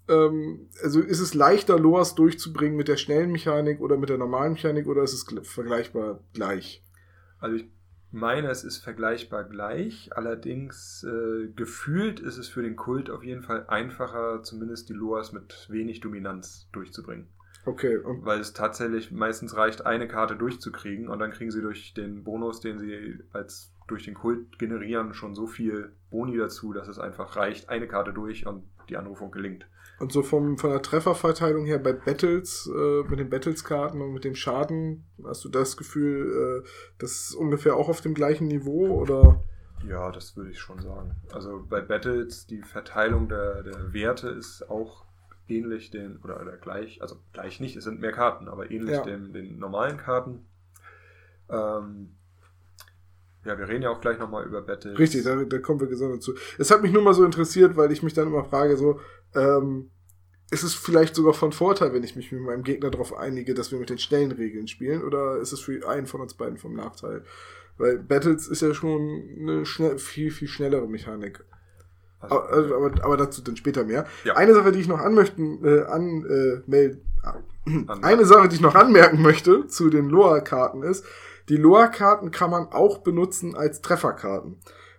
ähm, 0.08 0.70
also 0.84 1.02
ist 1.02 1.20
es 1.20 1.34
leichter, 1.34 1.80
Loas 1.80 2.16
durchzubringen 2.16 2.78
mit 2.78 2.88
der 2.88 2.98
schnellen 2.98 3.32
Mechanik 3.32 3.80
oder 3.80 3.98
mit 3.98 4.10
der 4.10 4.18
normalen 4.18 4.54
Mechanik 4.54 4.88
oder 4.88 5.04
ist 5.04 5.14
es 5.14 5.28
gl- 5.28 5.44
vergleichbar 5.44 6.20
gleich? 6.34 6.84
Also 7.40 7.58
ich 7.58 7.70
meine, 8.12 8.50
es 8.50 8.64
ist 8.64 8.78
vergleichbar 8.78 9.44
gleich. 9.44 10.10
Allerdings 10.16 11.04
äh, 11.04 11.50
gefühlt 11.56 12.20
ist 12.20 12.38
es 12.38 12.48
für 12.48 12.62
den 12.62 12.76
Kult 12.76 13.10
auf 13.10 13.24
jeden 13.24 13.42
Fall 13.42 13.66
einfacher, 13.68 14.42
zumindest 14.44 14.90
die 14.90 14.94
Loas 14.94 15.34
mit 15.34 15.68
wenig 15.70 16.00
Dominanz 16.00 16.68
durchzubringen. 16.72 17.28
Okay, 17.66 17.98
und, 17.98 18.26
Weil 18.26 18.40
es 18.40 18.54
tatsächlich 18.54 19.12
meistens 19.12 19.58
reicht, 19.58 19.86
eine 19.86 20.08
Karte 20.08 20.36
durchzukriegen 20.36 21.10
und 21.10 21.20
dann 21.20 21.32
kriegen 21.32 21.52
sie 21.52 21.62
durch 21.62 21.94
den 21.94 22.24
Bonus, 22.24 22.62
den 22.62 22.80
sie 22.80 23.20
als 23.34 23.74
durch 23.88 24.06
den 24.06 24.14
Kult 24.14 24.60
generieren, 24.60 25.14
schon 25.14 25.36
so 25.36 25.48
viel 25.48 25.92
Boni 26.10 26.38
dazu, 26.38 26.74
dass 26.74 26.88
es 26.88 27.00
einfach 27.00 27.36
reicht, 27.36 27.70
eine 27.70 27.88
Karte 27.88 28.14
durch 28.14 28.46
und 28.46 28.64
die 28.90 28.98
Anrufung 28.98 29.32
gelingt. 29.32 29.66
und 30.00 30.12
so 30.12 30.22
vom, 30.24 30.58
von 30.58 30.70
der 30.72 30.82
Trefferverteilung 30.82 31.66
her 31.66 31.80
bei 31.80 31.94
Battles, 31.94 32.70
äh, 32.74 33.04
mit 33.10 33.20
den 33.20 33.30
Battles-Karten 33.30 34.02
und 34.02 34.14
mit 34.14 34.24
dem 34.24 34.36
Schaden, 34.36 35.06
hast 35.24 35.44
du 35.46 35.50
das 35.50 35.78
Gefühl, 35.78 36.64
äh, 36.64 36.68
das 37.00 37.12
ist 37.30 37.36
ungefähr 37.36 37.76
auch 37.76 37.90
auf 37.90 38.02
dem 38.02 38.14
gleichen 38.14 38.48
Niveau 38.48 38.88
oder? 39.02 39.42
Ja, 39.88 40.12
das 40.12 40.36
würde 40.36 40.52
ich 40.52 40.60
schon 40.60 40.80
sagen. 40.82 41.16
Also 41.32 41.64
bei 41.70 41.82
Battles, 41.82 42.46
die 42.48 42.62
Verteilung 42.64 43.28
der, 43.30 43.64
der 43.64 43.94
Werte 43.94 44.30
ist 44.30 44.70
auch 44.70 45.06
ähnlich 45.48 45.92
den, 45.92 46.18
oder, 46.24 46.42
oder 46.42 46.58
gleich, 46.58 47.02
also 47.02 47.18
gleich 47.34 47.60
nicht, 47.60 47.76
es 47.76 47.84
sind 47.84 48.00
mehr 48.02 48.12
Karten, 48.12 48.48
aber 48.48 48.72
ähnlich 48.72 48.96
Ja. 48.96 49.04
den, 49.04 49.32
den 49.32 49.60
normalen 49.60 49.98
Karten. 49.98 50.46
Ähm, 51.50 52.16
ja, 53.46 53.58
wir 53.58 53.68
reden 53.70 53.84
ja 53.84 53.90
auch 53.92 54.02
gleich 54.02 54.18
nochmal 54.18 54.46
über 54.46 54.62
Battles. 54.62 54.98
Richtig, 54.98 55.24
da, 55.24 55.36
da 55.36 55.60
kommen 55.60 55.80
wir 55.80 55.88
gesondert 55.88 56.24
zu. 56.24 56.34
Es 56.58 56.72
hat 56.72 56.82
mich 56.82 56.92
nur 56.92 57.04
mal 57.04 57.14
so 57.14 57.24
interessiert, 57.24 57.78
weil 57.78 57.92
ich 57.92 58.04
mich 58.04 58.14
dann 58.14 58.28
immer 58.28 58.44
frage, 58.44 58.76
so, 58.76 59.00
ähm, 59.36 59.92
ist 60.52 60.64
es 60.64 60.74
vielleicht 60.74 61.16
sogar 61.16 61.34
von 61.34 61.52
Vorteil, 61.52 61.94
wenn 61.94 62.04
ich 62.04 62.16
mich 62.16 62.32
mit 62.32 62.42
meinem 62.42 62.64
Gegner 62.64 62.90
darauf 62.90 63.16
einige, 63.16 63.54
dass 63.54 63.72
wir 63.72 63.80
mit 63.80 63.90
den 63.90 63.98
schnellen 63.98 64.32
Regeln 64.32 64.68
spielen, 64.68 65.04
oder 65.04 65.38
ist 65.38 65.52
es 65.52 65.60
für 65.60 65.88
einen 65.88 66.08
von 66.08 66.22
uns 66.22 66.34
beiden 66.34 66.58
vom 66.58 66.74
Nachteil? 66.74 67.24
Weil 67.78 68.00
Battles 68.00 68.48
ist 68.48 68.62
ja 68.62 68.74
schon 68.74 69.24
eine 69.40 69.66
schnell, 69.66 69.98
viel, 69.98 70.32
viel 70.32 70.48
schnellere 70.48 70.88
Mechanik. 70.88 71.44
Also, 72.20 72.36
Aber, 72.36 72.76
aber, 72.76 73.04
aber 73.04 73.18
dazu 73.18 73.42
dann 73.44 73.58
später 73.58 73.84
mehr. 73.84 74.08
Ja. 74.24 74.36
Eine 74.36 74.54
Sache, 74.54 74.72
die 74.72 74.80
ich 74.80 74.88
noch 74.88 75.00
anmöchten, 75.00 75.64
äh, 75.64 75.84
an, 75.84 76.26
äh, 76.26 76.62
meld, 76.68 77.02
Anmerken. 77.22 78.04
eine 78.04 78.26
Sache, 78.26 78.48
die 78.48 78.56
ich 78.56 78.62
noch 78.62 78.76
anmerken 78.76 79.22
möchte 79.22 79.68
zu 79.68 79.90
den 79.90 80.10
Loa-Karten 80.10 80.84
ist, 80.84 81.06
die 81.50 81.58
Loa-Karten 81.58 82.32
kann 82.32 82.52
man 82.52 82.68
auch 82.68 83.00
benutzen 83.00 83.56
als 83.56 83.82
Trefferkarten. 83.82 84.58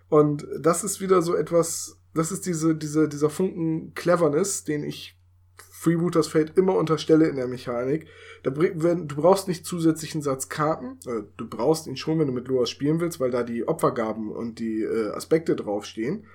Und 0.09 0.47
das 0.59 0.83
ist 0.83 1.01
wieder 1.01 1.21
so 1.21 1.35
etwas, 1.35 1.99
das 2.13 2.31
ist 2.31 2.45
diese, 2.45 2.75
diese, 2.75 3.09
dieser 3.09 3.29
Funken 3.29 3.93
Cleverness, 3.93 4.63
den 4.63 4.83
ich 4.83 5.17
Freebooters 5.71 6.27
Fate 6.27 6.57
immer 6.57 6.75
unterstelle 6.75 7.27
in 7.27 7.35
der 7.35 7.47
Mechanik. 7.47 8.07
Da, 8.43 8.51
wenn, 8.55 9.07
du 9.07 9.15
brauchst 9.15 9.47
nicht 9.47 9.65
zusätzlichen 9.65 10.21
Satz 10.21 10.49
Karten. 10.49 10.97
Äh, 11.05 11.23
du 11.37 11.47
brauchst 11.47 11.87
ihn 11.87 11.97
schon, 11.97 12.19
wenn 12.19 12.27
du 12.27 12.33
mit 12.33 12.47
Loas 12.47 12.69
spielen 12.69 12.99
willst, 12.99 13.19
weil 13.19 13.31
da 13.31 13.43
die 13.43 13.67
Opfergaben 13.67 14.31
und 14.31 14.59
die 14.59 14.81
äh, 14.83 15.11
Aspekte 15.11 15.55
draufstehen. 15.55 16.25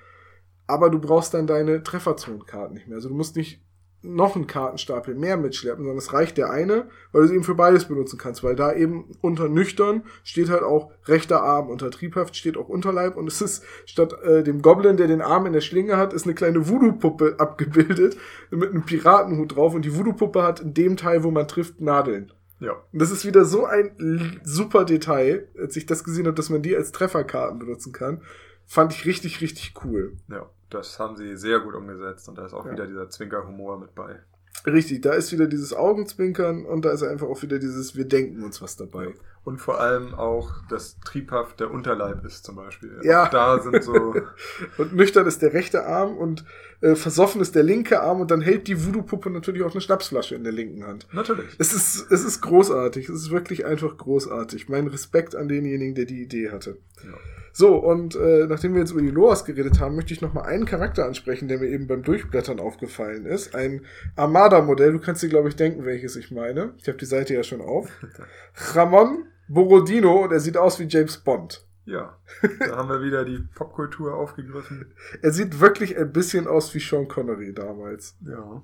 aber 0.67 0.89
du 0.89 0.99
brauchst 0.99 1.33
dann 1.33 1.47
deine 1.47 1.83
Trefferzonenkarten 1.83 2.75
nicht 2.75 2.87
mehr. 2.87 2.95
Also 2.95 3.09
du 3.09 3.15
musst 3.15 3.35
nicht 3.35 3.61
noch 4.03 4.35
einen 4.35 4.47
Kartenstapel 4.47 5.15
mehr 5.15 5.37
mitschleppen, 5.37 5.83
sondern 5.83 5.97
es 5.97 6.11
reicht 6.11 6.37
der 6.37 6.51
eine, 6.51 6.89
weil 7.11 7.21
du 7.21 7.27
es 7.27 7.31
eben 7.31 7.43
für 7.43 7.55
beides 7.55 7.85
benutzen 7.85 8.19
kannst, 8.19 8.43
weil 8.43 8.55
da 8.55 8.73
eben 8.73 9.11
unter 9.21 9.47
nüchtern 9.47 10.03
steht 10.23 10.49
halt 10.49 10.63
auch 10.63 10.91
rechter 11.07 11.41
Arm, 11.41 11.69
unter 11.69 11.89
triebhaft 11.89 12.35
steht 12.35 12.57
auch 12.57 12.67
Unterleib 12.67 13.15
und 13.15 13.27
es 13.27 13.41
ist 13.41 13.63
statt 13.85 14.13
äh, 14.23 14.43
dem 14.43 14.61
Goblin, 14.61 14.97
der 14.97 15.07
den 15.07 15.21
Arm 15.21 15.45
in 15.45 15.53
der 15.53 15.61
Schlinge 15.61 15.97
hat, 15.97 16.13
ist 16.13 16.25
eine 16.25 16.35
kleine 16.35 16.67
Voodoo-Puppe 16.67 17.35
abgebildet 17.39 18.17
mit 18.51 18.69
einem 18.69 18.83
Piratenhut 18.83 19.55
drauf 19.55 19.73
und 19.73 19.85
die 19.85 19.95
Voodoo-Puppe 19.95 20.43
hat 20.43 20.59
in 20.59 20.73
dem 20.73 20.97
Teil, 20.97 21.23
wo 21.23 21.31
man 21.31 21.47
trifft, 21.47 21.79
Nadeln. 21.79 22.31
Ja. 22.59 22.73
Und 22.91 23.01
das 23.01 23.11
ist 23.11 23.25
wieder 23.25 23.45
so 23.45 23.65
ein 23.65 24.39
super 24.43 24.85
Detail, 24.85 25.47
als 25.57 25.75
ich 25.75 25.85
das 25.85 26.03
gesehen 26.03 26.27
habe, 26.27 26.35
dass 26.35 26.49
man 26.49 26.61
die 26.61 26.75
als 26.75 26.91
Trefferkarten 26.91 27.59
benutzen 27.59 27.93
kann, 27.93 28.21
fand 28.65 28.93
ich 28.93 29.05
richtig, 29.05 29.41
richtig 29.41 29.73
cool. 29.83 30.13
Ja, 30.29 30.49
das 30.73 30.99
haben 30.99 31.15
sie 31.15 31.35
sehr 31.37 31.59
gut 31.59 31.75
umgesetzt 31.75 32.27
und 32.29 32.37
da 32.37 32.45
ist 32.45 32.53
auch 32.53 32.65
Ja. 32.65 32.71
wieder 32.71 32.87
dieser 32.87 33.09
Zwinker-Humor 33.09 33.79
mit 33.79 33.93
bei. 33.95 34.19
Richtig, 34.65 35.01
da 35.01 35.13
ist 35.13 35.31
wieder 35.31 35.47
dieses 35.47 35.73
Augenzwinkern 35.73 36.65
und 36.65 36.85
da 36.85 36.91
ist 36.91 37.03
einfach 37.03 37.27
auch 37.27 37.41
wieder 37.41 37.59
dieses 37.59 37.95
Wir 37.97 38.05
denken 38.05 38.43
uns 38.43 38.61
was 38.61 38.77
dabei. 38.77 39.13
Und 39.43 39.57
vor 39.57 39.81
allem 39.81 40.13
auch, 40.13 40.51
dass 40.69 40.97
triebhaft 41.01 41.59
der 41.59 41.69
Unterleib 41.69 42.23
ist 42.23 42.45
zum 42.45 42.55
Beispiel. 42.55 42.97
Ja. 43.03 43.25
Auch 43.25 43.29
da 43.29 43.59
sind 43.59 43.83
so, 43.83 44.15
Und 44.77 44.95
nüchtern 44.95 45.25
ist 45.27 45.41
der 45.41 45.51
rechte 45.53 45.85
Arm 45.85 46.15
und 46.17 46.45
äh, 46.79 46.95
versoffen 46.95 47.41
ist 47.41 47.55
der 47.55 47.63
linke 47.63 48.01
Arm 48.01 48.21
und 48.21 48.31
dann 48.31 48.39
hält 48.39 48.67
die 48.69 48.85
Voodoo-Puppe 48.85 49.29
natürlich 49.31 49.63
auch 49.63 49.71
eine 49.73 49.81
Schnapsflasche 49.81 50.35
in 50.35 50.45
der 50.45 50.53
linken 50.53 50.85
Hand. 50.87 51.07
natürlich. 51.11 51.47
Es 51.57 51.73
ist, 51.73 52.09
es 52.09 52.23
ist 52.23 52.39
großartig, 52.39 53.09
es 53.09 53.15
ist 53.23 53.31
wirklich 53.31 53.65
einfach 53.65 53.97
großartig. 53.97 54.69
Mein 54.69 54.87
Respekt 54.87 55.35
an 55.35 55.49
denjenigen, 55.49 55.95
der 55.95 56.05
die 56.05 56.21
Idee 56.21 56.51
hatte. 56.51 56.77
Ja. 57.03 57.09
So, 57.55 57.75
und 57.77 58.15
äh, 58.15 58.47
nachdem 58.47 58.73
wir 58.73 58.79
jetzt 58.81 58.91
über 58.91 59.01
die 59.01 59.11
Loas 59.11 59.45
geredet 59.45 59.79
haben, 59.79 59.95
möchte 59.95 60.11
ich 60.11 60.21
noch 60.21 60.33
mal 60.33 60.41
einen 60.41 60.65
Charakter 60.65 61.05
ansprechen, 61.05 61.47
der 61.47 61.59
mir 61.59 61.67
eben 61.67 61.85
beim 61.87 62.01
Durchblättern 62.01 62.59
aufgefallen 62.59 63.27
ist. 63.27 63.53
Ein 63.55 63.85
Armada-Modell, 64.15 64.91
du 64.91 64.99
kannst 64.99 65.21
dir, 65.21 65.29
glaube 65.29 65.49
ich, 65.49 65.55
denken, 65.55 65.85
welches 65.85 66.15
ich 66.15 66.31
meine. 66.31 66.73
Ich 66.77 66.87
habe 66.87 66.97
die 66.97 67.05
Seite 67.05 67.35
ja 67.35 67.43
schon 67.43 67.61
auf. 67.61 67.89
Ramon 68.73 69.25
Borodino 69.47 70.23
und 70.23 70.31
er 70.31 70.39
sieht 70.39 70.57
aus 70.57 70.79
wie 70.79 70.85
James 70.87 71.17
Bond. 71.17 71.63
Ja, 71.85 72.17
da 72.59 72.77
haben 72.77 72.89
wir 72.89 73.01
wieder 73.03 73.25
die 73.25 73.39
Popkultur 73.53 74.15
aufgegriffen. 74.15 74.93
Er 75.21 75.31
sieht 75.31 75.59
wirklich 75.59 75.97
ein 75.97 76.11
bisschen 76.13 76.47
aus 76.47 76.73
wie 76.73 76.79
Sean 76.79 77.07
Connery 77.09 77.53
damals. 77.53 78.15
Ja, 78.25 78.61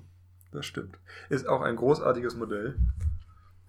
das 0.52 0.64
stimmt. 0.66 0.98
Ist 1.28 1.46
auch 1.46 1.60
ein 1.60 1.76
großartiges 1.76 2.34
Modell. 2.36 2.76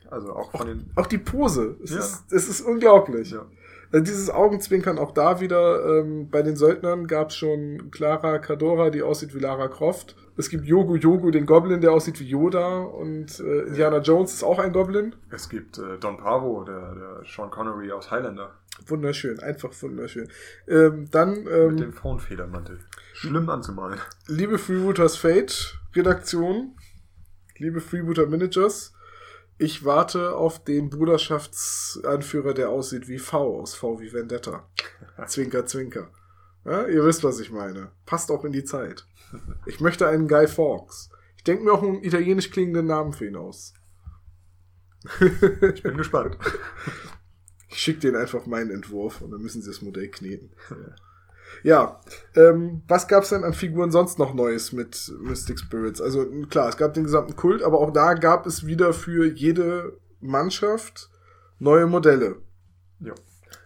Also 0.09 0.33
auch 0.33 0.51
von 0.51 0.67
den. 0.67 0.89
Auch 0.95 1.05
die 1.05 1.17
Pose, 1.17 1.75
es, 1.83 1.91
Ja. 1.91 1.99
ist, 1.99 2.31
es 2.31 2.47
ist 2.49 2.61
unglaublich. 2.61 3.31
Ja, 3.31 3.45
Äh, 3.91 4.01
Dieses 4.01 4.29
Augenzwinkern 4.29 4.97
auch 4.97 5.11
da 5.11 5.39
wieder, 5.41 5.85
ähm, 5.85 6.29
bei 6.29 6.41
den 6.41 6.55
Söldnern 6.55 7.07
gab 7.07 7.29
es 7.29 7.35
schon 7.35 7.91
Clara 7.91 8.39
Cadora, 8.39 8.89
die 8.89 9.03
aussieht 9.03 9.33
wie 9.35 9.39
Lara 9.39 9.67
Croft. 9.67 10.15
Es 10.37 10.49
gibt 10.49 10.65
Yogu 10.65 10.95
Yogu, 10.95 11.29
den 11.29 11.45
Goblin, 11.45 11.81
der 11.81 11.91
aussieht 11.91 12.19
wie 12.19 12.27
Yoda. 12.27 12.79
Und 12.79 13.39
äh, 13.39 13.63
Indiana 13.63 13.99
Jones 13.99 14.33
ist 14.33 14.43
auch 14.43 14.59
ein 14.59 14.71
Goblin. 14.73 15.15
es 15.29 15.49
gibt 15.49 15.77
äh, 15.77 15.97
Don 15.99 16.17
Pavo, 16.17 16.63
der, 16.63 16.95
der 16.95 17.21
Sean 17.25 17.49
Connery 17.51 17.91
aus 17.91 18.09
Highlander. 18.09 18.51
Wunderschön, 18.87 19.39
einfach 19.39 19.71
wunderschön. 19.81 20.29
Ähm, 20.67 21.07
dann, 21.11 21.45
ähm, 21.47 21.75
Mit 21.75 21.79
dem 21.81 21.93
Frauenfedermantel. 21.93 22.79
Schlimm 23.13 23.49
anzumalen. 23.49 23.99
liebe 24.27 24.57
Freebooters 24.57 25.17
Fate 25.17 25.77
Redaktion, 25.93 26.75
liebe 27.57 27.81
Freebooter 27.81 28.25
Managers, 28.25 28.93
ich 29.61 29.85
warte 29.85 30.35
auf 30.35 30.63
den 30.63 30.89
Bruderschaftsanführer, 30.89 32.55
der 32.55 32.69
aussieht 32.69 33.07
wie 33.07 33.19
V 33.19 33.61
aus 33.61 33.75
V 33.75 33.99
wie 33.99 34.11
Vendetta. 34.11 34.67
Zwinker, 35.27 35.67
zwinker. 35.67 36.09
Ja, 36.65 36.87
ihr 36.87 37.05
wisst, 37.05 37.23
was 37.23 37.39
ich 37.39 37.51
meine. 37.51 37.91
Passt 38.07 38.31
auch 38.31 38.43
in 38.43 38.51
die 38.51 38.63
Zeit. 38.63 39.05
Ich 39.67 39.79
möchte 39.79 40.07
einen 40.07 40.27
Guy 40.27 40.47
Fawkes. 40.47 41.09
Ich 41.37 41.43
denke 41.43 41.63
mir 41.63 41.73
auch 41.73 41.83
einen 41.83 42.03
italienisch 42.03 42.49
klingenden 42.49 42.87
Namen 42.87 43.13
für 43.13 43.27
ihn 43.27 43.35
aus. 43.35 43.75
Ich 45.73 45.83
bin 45.83 45.97
gespannt. 45.97 46.37
Ich 47.69 47.77
schicke 47.77 47.99
denen 47.99 48.17
einfach 48.17 48.47
meinen 48.47 48.71
Entwurf 48.71 49.21
und 49.21 49.31
dann 49.31 49.41
müssen 49.41 49.61
sie 49.61 49.69
das 49.69 49.81
Modell 49.83 50.09
kneten. 50.09 50.51
Ja, 50.69 50.95
ähm, 52.35 52.81
was 52.87 53.07
gab's 53.07 53.29
denn 53.29 53.43
an 53.43 53.53
Figuren 53.53 53.91
sonst 53.91 54.19
noch 54.19 54.33
Neues 54.33 54.71
mit 54.71 55.11
Mystic 55.19 55.59
Spirits? 55.59 56.01
Also 56.01 56.25
klar, 56.49 56.69
es 56.69 56.77
gab 56.77 56.93
den 56.93 57.03
gesamten 57.03 57.35
Kult, 57.35 57.63
aber 57.63 57.79
auch 57.79 57.91
da 57.91 58.13
gab 58.13 58.45
es 58.45 58.65
wieder 58.65 58.93
für 58.93 59.25
jede 59.25 59.97
Mannschaft 60.19 61.09
neue 61.59 61.87
Modelle. 61.87 62.37
Ja. 62.99 63.13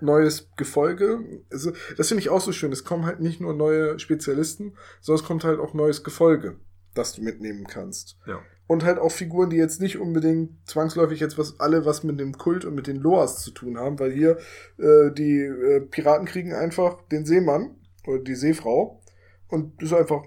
Neues 0.02 0.50
Gefolge. 0.58 1.20
Also, 1.52 1.72
das 1.98 2.10
finde 2.10 2.22
ich 2.22 2.30
auch 2.30 2.41
so 2.41 2.52
schön. 2.52 2.72
Es 2.72 2.84
kommen 2.84 3.06
halt 3.06 3.22
nicht 3.22 3.39
nur 3.39 3.54
neue 3.54 3.98
Spezialisten, 4.00 4.74
sondern 5.02 5.22
es 5.22 5.28
kommt 5.28 5.43
halt 5.43 5.60
auch 5.60 5.74
neues 5.74 6.04
Gefolge, 6.04 6.58
das 6.93 7.14
du 7.14 7.22
mitnehmen 7.22 7.66
kannst. 7.66 8.18
Ja. 8.28 8.39
Und 8.68 8.84
halt 8.84 8.98
auch 8.98 9.12
Figuren, 9.12 9.52
die 9.52 9.58
jetzt 9.58 9.80
nicht 9.80 9.98
unbedingt 10.00 10.68
zwangsläufig 10.68 11.20
jetzt 11.20 11.38
was 11.38 11.60
alle 11.60 11.86
was 11.86 12.04
mit 12.04 12.20
dem 12.20 12.38
Kult 12.38 12.66
und 12.66 12.74
mit 12.74 12.88
den 12.88 12.98
Loas 12.98 13.41
zu 13.43 13.52
tun 13.52 13.78
haben, 13.78 14.00
weil 14.00 14.12
hier 14.12 14.38
äh, 14.78 15.12
die 15.12 15.39
äh, 15.41 15.82
Piraten 15.82 16.26
kriegen 16.26 16.54
einfach 16.54 17.02
den 17.10 17.26
Seemann 17.26 17.76
oder 18.08 18.20
die 18.20 18.36
Seefrau 18.36 19.01
und 19.47 19.82
ist 19.82 19.93
einfach 19.93 20.24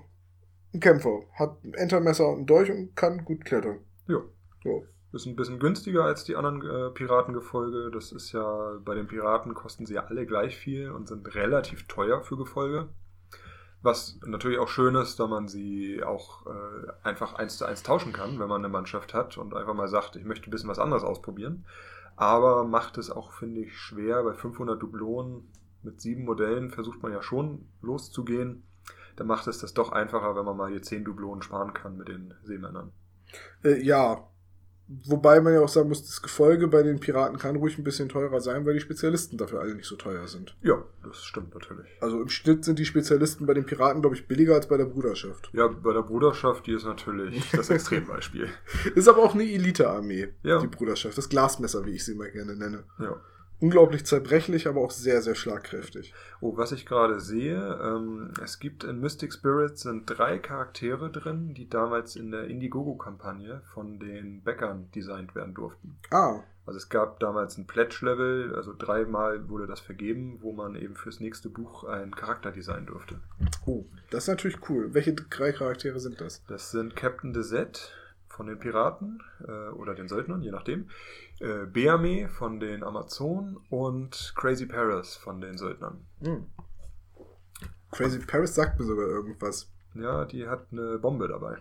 ein 0.75 0.81
Kämpfer, 0.81 1.23
hat 1.35 1.63
ein 1.65 1.75
Entermesser 1.75 2.29
und 2.29 2.41
ein 2.41 2.47
Dolch 2.47 2.71
und 2.71 2.95
kann 2.95 3.25
gut 3.25 3.45
klettern. 3.45 3.81
Ja. 4.07 4.23
So. 4.63 4.85
Ist 5.13 5.27
ein 5.27 5.37
bisschen 5.37 5.59
günstiger 5.59 6.05
als 6.05 6.25
die 6.25 6.37
anderen 6.37 6.63
äh, 6.63 6.91
Piratengefolge. 6.91 7.91
Das 7.91 8.13
ist 8.13 8.33
ja, 8.33 8.79
bei 8.85 8.95
den 8.95 9.07
Piraten 9.07 9.55
kosten 9.55 9.87
sie 9.87 9.95
ja 9.95 10.05
alle 10.05 10.27
gleich 10.27 10.57
viel 10.57 10.91
und 10.91 11.09
sind 11.09 11.35
relativ 11.35 11.87
teuer 11.87 12.23
für 12.23 12.37
Gefolge. 12.37 12.89
Was 13.81 14.19
natürlich 14.27 14.59
auch 14.59 14.69
schön 14.69 14.97
ist, 14.97 15.19
da 15.19 15.27
man 15.27 15.49
sie 15.49 16.03
auch 16.03 16.47
äh, 16.47 16.93
einfach 17.05 17.35
eins 17.35 17.57
zu 17.57 17.65
eins 17.65 17.83
tauschen 17.83 18.13
kann, 18.13 18.39
wenn 18.39 18.49
man 18.49 18.63
eine 18.63 18.73
Mannschaft 18.73 19.15
hat 19.15 19.39
und 19.39 19.55
einfach 19.55 19.73
mal 19.73 19.89
sagt, 19.89 20.17
ich 20.17 20.25
möchte 20.25 20.49
ein 20.49 20.51
bisschen 20.51 20.69
was 20.69 20.81
anderes 20.81 21.05
ausprobieren. 21.05 21.65
Aber 22.17 22.65
macht 22.65 22.99
es 22.99 23.11
auch, 23.11 23.33
finde 23.33 23.61
ich, 23.61 23.79
schwer. 23.79 24.25
Bei 24.25 24.35
500 24.35 24.83
Dublonen 24.83 25.49
mit 25.83 26.01
sieben 26.01 26.25
Modellen 26.25 26.71
versucht 26.71 27.03
man 27.03 27.13
ja 27.13 27.23
schon 27.23 27.67
loszugehen. 27.83 28.63
Da 29.17 29.25
macht 29.25 29.47
es 29.49 29.59
das 29.59 29.75
doch 29.75 29.91
einfacher, 29.93 30.37
wenn 30.37 30.45
man 30.45 30.57
mal 30.57 30.71
hier 30.71 30.83
10 30.83 31.05
Dublonen 31.05 31.43
sparen 31.43 31.75
kann 31.75 31.97
mit 31.97 32.09
den 32.09 32.35
Seemännern. 32.45 32.93
Äh, 33.65 33.83
ja. 33.83 34.29
Wobei 35.05 35.43
man 35.43 35.53
ja 35.53 35.61
auch 35.61 35.69
sagen 35.69 35.91
muss, 35.91 36.03
das 36.07 36.23
Gefolge 36.23 36.67
bei 36.67 36.83
den 36.83 36.99
Piraten 36.99 37.37
kann 37.37 37.57
ruhig 37.57 37.77
ein 37.77 37.85
bisschen 37.85 38.09
teurer 38.09 38.41
sein, 38.41 38.65
weil 38.65 38.73
die 38.73 38.81
Spezialisten 38.81 39.37
dafür 39.37 39.61
alle 39.61 39.75
nicht 39.75 39.85
so 39.87 39.97
teuer 39.97 40.27
sind. 40.27 40.57
Ja, 40.63 40.83
das 41.05 41.23
stimmt 41.25 41.53
natürlich. 41.53 41.87
Also 42.01 42.23
im 42.23 42.31
Schnitt 42.31 42.65
sind 42.65 42.79
die 42.79 42.87
Spezialisten 42.87 43.45
bei 43.45 43.53
den 43.53 43.67
Piraten, 43.67 44.01
glaube 44.01 44.17
ich, 44.17 44.27
billiger 44.27 44.55
als 44.55 44.67
bei 44.67 44.79
der 44.79 44.87
Bruderschaft. 44.87 45.51
Ja, 45.53 45.67
bei 45.69 45.93
der 45.93 46.01
Bruderschaft, 46.01 46.67
die 46.67 46.73
ist 46.73 46.87
natürlich 46.87 47.51
das 47.53 47.69
Extrembeispiel. 47.69 48.49
Ist 48.95 49.09
aber 49.09 49.19
auch 49.25 49.35
eine 49.35 49.45
Elite-Armee, 49.45 50.29
Ja. 50.43 50.59
die 50.59 50.69
Bruderschaft. 50.69 51.19
Das 51.19 51.29
Glasmesser, 51.29 51.85
wie 51.85 51.91
ich 51.91 52.07
sie 52.07 52.13
immer 52.13 52.29
gerne 52.31 52.57
nenne. 52.57 52.85
Ja. 52.99 53.21
Unglaublich 53.61 54.07
zerbrechlich, 54.07 54.69
aber 54.69 54.81
auch 54.81 54.93
sehr, 54.93 55.21
sehr 55.21 55.35
schlagkräftig. 55.35 56.15
Oh, 56.41 56.57
was 56.57 56.71
ich 56.73 56.87
gerade 56.87 57.19
sehe, 57.21 57.57
ähm, 57.83 58.33
es 58.43 58.61
gibt 58.61 58.85
in 58.85 59.01
Mystic 59.01 59.33
Spirits 59.33 59.83
sind 59.83 60.07
drei 60.07 60.39
Charaktere 60.39 61.11
drin, 61.11 61.55
die 61.55 61.69
damals 61.69 62.15
in 62.15 62.31
der 62.31 62.45
Indiegogo-Kampagne 62.45 63.63
von 63.75 63.99
den 63.99 64.43
Bäckern 64.45 64.91
designt 64.95 65.35
werden 65.35 65.55
durften. 65.55 65.99
Ah, 66.11 66.41
Also 66.67 66.77
es 66.77 66.89
gab 66.89 67.19
damals 67.19 67.57
ein 67.59 67.67
Pledge-Level, 67.67 68.55
also 68.55 68.75
dreimal 68.79 69.49
wurde 69.49 69.67
das 69.67 69.81
vergeben, 69.81 70.39
wo 70.41 70.53
man 70.53 70.77
eben 70.77 70.95
fürs 70.95 71.19
nächste 71.19 71.49
Buch 71.49 71.83
einen 71.85 72.15
Charakter 72.15 72.53
designen 72.53 72.87
durfte. 72.87 73.17
oh, 73.67 73.85
das 74.11 74.25
ist 74.25 74.29
natürlich 74.29 74.59
cool. 74.69 74.95
Welche 74.95 75.15
drei 75.15 75.51
Charaktere 75.51 75.99
sind 75.99 76.21
das? 76.21 76.45
Das 76.47 76.71
sind 76.71 76.95
Captain 76.95 77.33
Desette 77.33 77.81
von 78.29 78.47
den 78.47 78.59
Piraten 78.61 79.21
äh, 79.49 79.71
oder 79.71 79.95
den 79.97 80.07
Söldnern, 80.09 80.43
je 80.43 80.53
nachdem. 80.53 80.89
Äh, 81.41 81.67
Beame 81.67 82.29
von 82.29 82.59
den 82.59 82.83
Amazonen 82.83 83.59
und 83.71 84.33
Crazy 84.37 84.67
Paris 84.67 85.15
von 85.15 85.41
den 85.41 85.57
Söldnern. 85.57 86.05
Hm. 86.21 86.47
Crazy 87.93 88.19
Paris 88.19 88.55
sagt 88.55 88.79
mir 88.79 88.85
sogar 88.85 89.07
irgendwas. 89.07 89.71
Ja, 89.95 90.25
die 90.25 90.47
hat 90.47 90.67
eine 90.73 90.99
Bombe 90.99 91.29
dabei. 91.29 91.59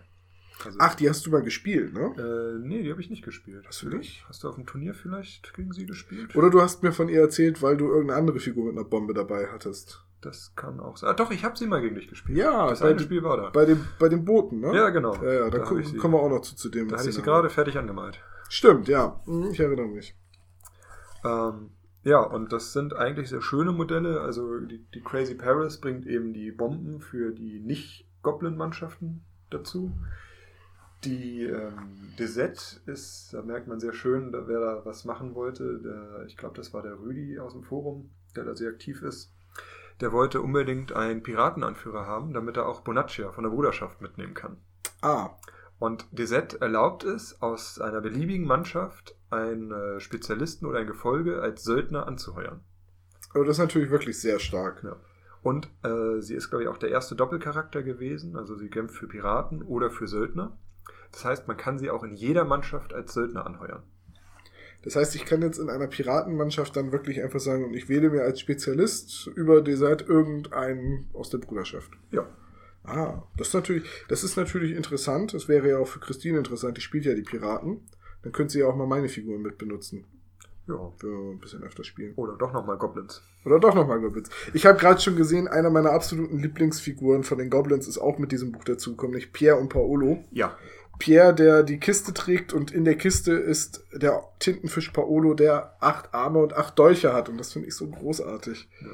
Also, 0.64 0.78
Ach, 0.80 0.94
die 0.94 1.08
hast 1.08 1.24
du 1.24 1.30
mal 1.30 1.42
gespielt, 1.42 1.92
ne? 1.94 2.12
Äh, 2.18 2.66
nee, 2.66 2.82
die 2.82 2.90
habe 2.90 3.00
ich 3.00 3.10
nicht 3.10 3.24
gespielt. 3.24 3.64
Hast 3.66 3.82
du 3.82 3.88
nicht? 3.88 4.24
Hast 4.28 4.42
du 4.42 4.48
auf 4.48 4.56
dem 4.56 4.66
Turnier 4.66 4.92
vielleicht 4.92 5.54
gegen 5.54 5.72
sie 5.72 5.86
gespielt? 5.86 6.34
Oder 6.34 6.50
du 6.50 6.60
hast 6.60 6.82
mir 6.82 6.92
von 6.92 7.08
ihr 7.08 7.20
erzählt, 7.20 7.62
weil 7.62 7.76
du 7.76 7.86
irgendeine 7.86 8.18
andere 8.18 8.40
Figur 8.40 8.66
mit 8.66 8.76
einer 8.76 8.84
Bombe 8.84 9.14
dabei 9.14 9.46
hattest. 9.52 10.04
Das 10.20 10.52
kann 10.56 10.80
auch 10.80 10.96
sein. 10.96 11.10
Ah, 11.10 11.12
doch, 11.12 11.30
ich 11.30 11.44
habe 11.44 11.56
sie 11.56 11.68
mal 11.68 11.80
gegen 11.80 11.94
dich 11.94 12.08
gespielt. 12.08 12.36
Ja, 12.36 12.68
das 12.68 12.80
bei 12.80 12.90
eine 12.90 12.98
Spiel 12.98 13.22
war 13.22 13.36
da. 13.36 13.50
Bei 13.50 13.64
dem, 13.64 13.84
bei 14.00 14.08
den 14.08 14.24
Booten, 14.24 14.58
ne? 14.58 14.74
ja, 14.74 14.90
genau. 14.90 15.14
Ja, 15.22 15.32
ja, 15.32 15.50
da, 15.50 15.58
da 15.58 15.64
kommen 15.64 16.14
wir 16.14 16.20
auch 16.20 16.28
noch 16.28 16.40
zu, 16.40 16.56
zu 16.56 16.68
dem. 16.68 16.88
da 16.88 16.98
hatte 16.98 17.08
ich 17.08 17.14
sie 17.14 17.22
gerade 17.22 17.48
fertig 17.50 17.78
angemalt. 17.78 18.20
Stimmt, 18.48 18.88
ja. 18.88 19.20
Hm, 19.24 19.50
Ich 19.52 19.60
erinnere 19.60 19.86
mich. 19.88 20.14
Ähm, 21.24 21.70
ja, 22.04 22.20
und 22.20 22.52
das 22.52 22.72
sind 22.72 22.94
eigentlich 22.94 23.28
sehr 23.28 23.42
schöne 23.42 23.72
Modelle. 23.72 24.20
Also 24.20 24.60
die, 24.60 24.84
die 24.94 25.02
Crazy 25.02 25.34
Paris 25.34 25.78
bringt 25.80 26.06
eben 26.06 26.32
die 26.32 26.50
Bomben 26.52 27.00
für 27.00 27.32
die 27.32 27.60
Nicht-Goblin-Mannschaften 27.60 29.24
dazu. 29.50 29.92
Die 31.04 31.44
ähm, 31.44 32.14
Desette 32.18 32.80
ist, 32.86 33.32
da 33.32 33.42
merkt 33.42 33.68
man 33.68 33.78
sehr 33.78 33.92
schön, 33.92 34.32
wer 34.32 34.60
da 34.60 34.84
was 34.84 35.04
machen 35.04 35.34
wollte. 35.34 35.78
Der, 35.80 36.24
ich 36.26 36.36
glaube, 36.36 36.56
das 36.56 36.72
war 36.74 36.82
der 36.82 36.98
Rüdi 36.98 37.38
aus 37.38 37.52
dem 37.52 37.62
Forum, 37.62 38.10
der 38.34 38.44
da 38.44 38.56
sehr 38.56 38.70
aktiv 38.70 39.02
ist. 39.02 39.32
der 40.00 40.12
wollte 40.12 40.40
unbedingt 40.40 40.92
einen 40.92 41.22
Piratenanführer 41.22 42.06
haben, 42.06 42.32
damit 42.32 42.56
er 42.56 42.66
auch 42.68 42.80
Bonaccia 42.82 43.30
von 43.32 43.44
der 43.44 43.50
Bruderschaft 43.50 44.00
mitnehmen 44.00 44.34
kann. 44.34 44.56
Ah, 45.02 45.30
Und 45.78 46.06
DZ 46.12 46.54
erlaubt 46.60 47.04
es, 47.04 47.40
aus 47.40 47.80
einer 47.80 48.00
beliebigen 48.00 48.46
Mannschaft 48.46 49.16
einen 49.30 49.70
äh, 49.70 50.00
Spezialisten 50.00 50.66
oder 50.66 50.80
ein 50.80 50.86
Gefolge 50.86 51.40
als 51.40 51.62
Söldner 51.62 52.06
anzuheuern. 52.06 52.60
aber 53.32 53.44
das 53.44 53.56
ist 53.56 53.62
natürlich 53.62 53.90
wirklich 53.90 54.20
sehr 54.20 54.40
stark. 54.40 54.82
Ja. 54.82 54.96
Und 55.42 55.68
äh, 55.84 56.20
sie 56.20 56.34
ist, 56.34 56.50
glaube 56.50 56.64
ich, 56.64 56.68
auch 56.68 56.78
der 56.78 56.90
erste 56.90 57.14
Doppelcharakter 57.14 57.82
gewesen. 57.82 58.36
Also 58.36 58.56
sie 58.56 58.68
kämpft 58.68 58.96
für 58.96 59.06
Piraten 59.06 59.62
oder 59.62 59.90
für 59.90 60.08
Söldner. 60.08 60.58
Das 61.12 61.24
heißt, 61.24 61.48
man 61.48 61.56
kann 61.56 61.78
sie 61.78 61.90
auch 61.90 62.02
in 62.02 62.14
jeder 62.14 62.44
Mannschaft 62.44 62.92
als 62.92 63.14
Söldner 63.14 63.46
anheuern. 63.46 63.82
Das 64.82 64.96
heißt, 64.96 65.14
ich 65.16 65.24
kann 65.24 65.42
jetzt 65.42 65.58
in 65.58 65.70
einer 65.70 65.86
Piratenmannschaft 65.86 66.76
dann 66.76 66.92
wirklich 66.92 67.22
einfach 67.22 67.40
sagen, 67.40 67.64
und 67.64 67.74
ich 67.74 67.88
wähle 67.88 68.10
mir 68.10 68.22
als 68.22 68.40
Spezialist 68.40 69.26
über 69.34 69.60
Desert 69.60 70.08
irgendeinen 70.08 71.10
aus 71.12 71.30
der 71.30 71.38
Bruderschaft. 71.38 71.90
Ja. 72.10 72.26
Ah, 72.88 73.22
das 73.36 73.48
ist 73.48 73.54
natürlich, 73.54 73.84
das 74.08 74.24
ist 74.24 74.36
natürlich 74.36 74.74
interessant. 74.74 75.34
Das 75.34 75.48
wäre 75.48 75.68
ja 75.68 75.78
auch 75.78 75.88
für 75.88 76.00
Christine 76.00 76.38
interessant. 76.38 76.76
Die 76.76 76.80
spielt 76.80 77.04
ja 77.04 77.14
die 77.14 77.22
Piraten. 77.22 77.82
Dann 78.22 78.32
könnte 78.32 78.52
sie 78.52 78.60
ja 78.60 78.66
auch 78.66 78.76
mal 78.76 78.86
meine 78.86 79.08
Figuren 79.08 79.42
mit 79.42 79.58
benutzen. 79.58 80.06
Ja. 80.66 80.92
Für 80.98 81.32
ein 81.32 81.38
bisschen 81.38 81.62
öfter 81.62 81.84
spielen. 81.84 82.14
Oder 82.16 82.36
doch 82.36 82.52
nochmal 82.52 82.76
Goblins. 82.76 83.22
Oder 83.44 83.58
doch 83.58 83.74
nochmal 83.74 84.00
Goblins. 84.00 84.28
Ich 84.52 84.66
habe 84.66 84.78
gerade 84.78 85.00
schon 85.00 85.16
gesehen, 85.16 85.48
einer 85.48 85.70
meiner 85.70 85.92
absoluten 85.92 86.38
Lieblingsfiguren 86.38 87.24
von 87.24 87.38
den 87.38 87.48
Goblins 87.48 87.88
ist 87.88 87.98
auch 87.98 88.18
mit 88.18 88.32
diesem 88.32 88.52
Buch 88.52 88.64
dazugekommen, 88.64 89.12
nämlich 89.12 89.32
Pierre 89.32 89.56
und 89.58 89.68
Paolo. 89.70 90.24
Ja. 90.30 90.56
Pierre, 90.98 91.34
der 91.34 91.62
die 91.62 91.78
Kiste 91.78 92.12
trägt 92.12 92.52
und 92.52 92.70
in 92.70 92.84
der 92.84 92.96
Kiste 92.96 93.32
ist 93.32 93.84
der 93.92 94.24
Tintenfisch 94.40 94.90
Paolo, 94.90 95.34
der 95.34 95.76
acht 95.80 96.12
Arme 96.12 96.40
und 96.40 96.54
acht 96.54 96.78
Dolche 96.78 97.12
hat. 97.12 97.28
Und 97.28 97.38
das 97.38 97.52
finde 97.52 97.68
ich 97.68 97.74
so 97.74 97.88
großartig. 97.88 98.68
ja. 98.80 98.88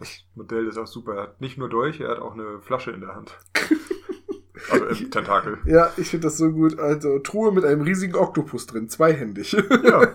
Das 0.00 0.24
Modell 0.34 0.66
ist 0.66 0.78
auch 0.78 0.86
super. 0.86 1.14
Er 1.14 1.22
hat 1.24 1.40
nicht 1.40 1.58
nur 1.58 1.68
Dolch, 1.68 2.00
er 2.00 2.08
hat 2.08 2.18
auch 2.18 2.32
eine 2.32 2.60
Flasche 2.60 2.90
in 2.90 3.02
der 3.02 3.14
Hand. 3.14 3.38
also 4.70 4.86
im 4.86 5.10
Tentakel. 5.10 5.58
Ja, 5.66 5.92
ich 5.96 6.08
finde 6.08 6.26
das 6.26 6.38
so 6.38 6.50
gut. 6.50 6.78
Also 6.78 7.18
Truhe 7.18 7.52
mit 7.52 7.64
einem 7.64 7.82
riesigen 7.82 8.16
Oktopus 8.16 8.66
drin, 8.66 8.88
zweihändig. 8.88 9.52
Ja. 9.52 10.08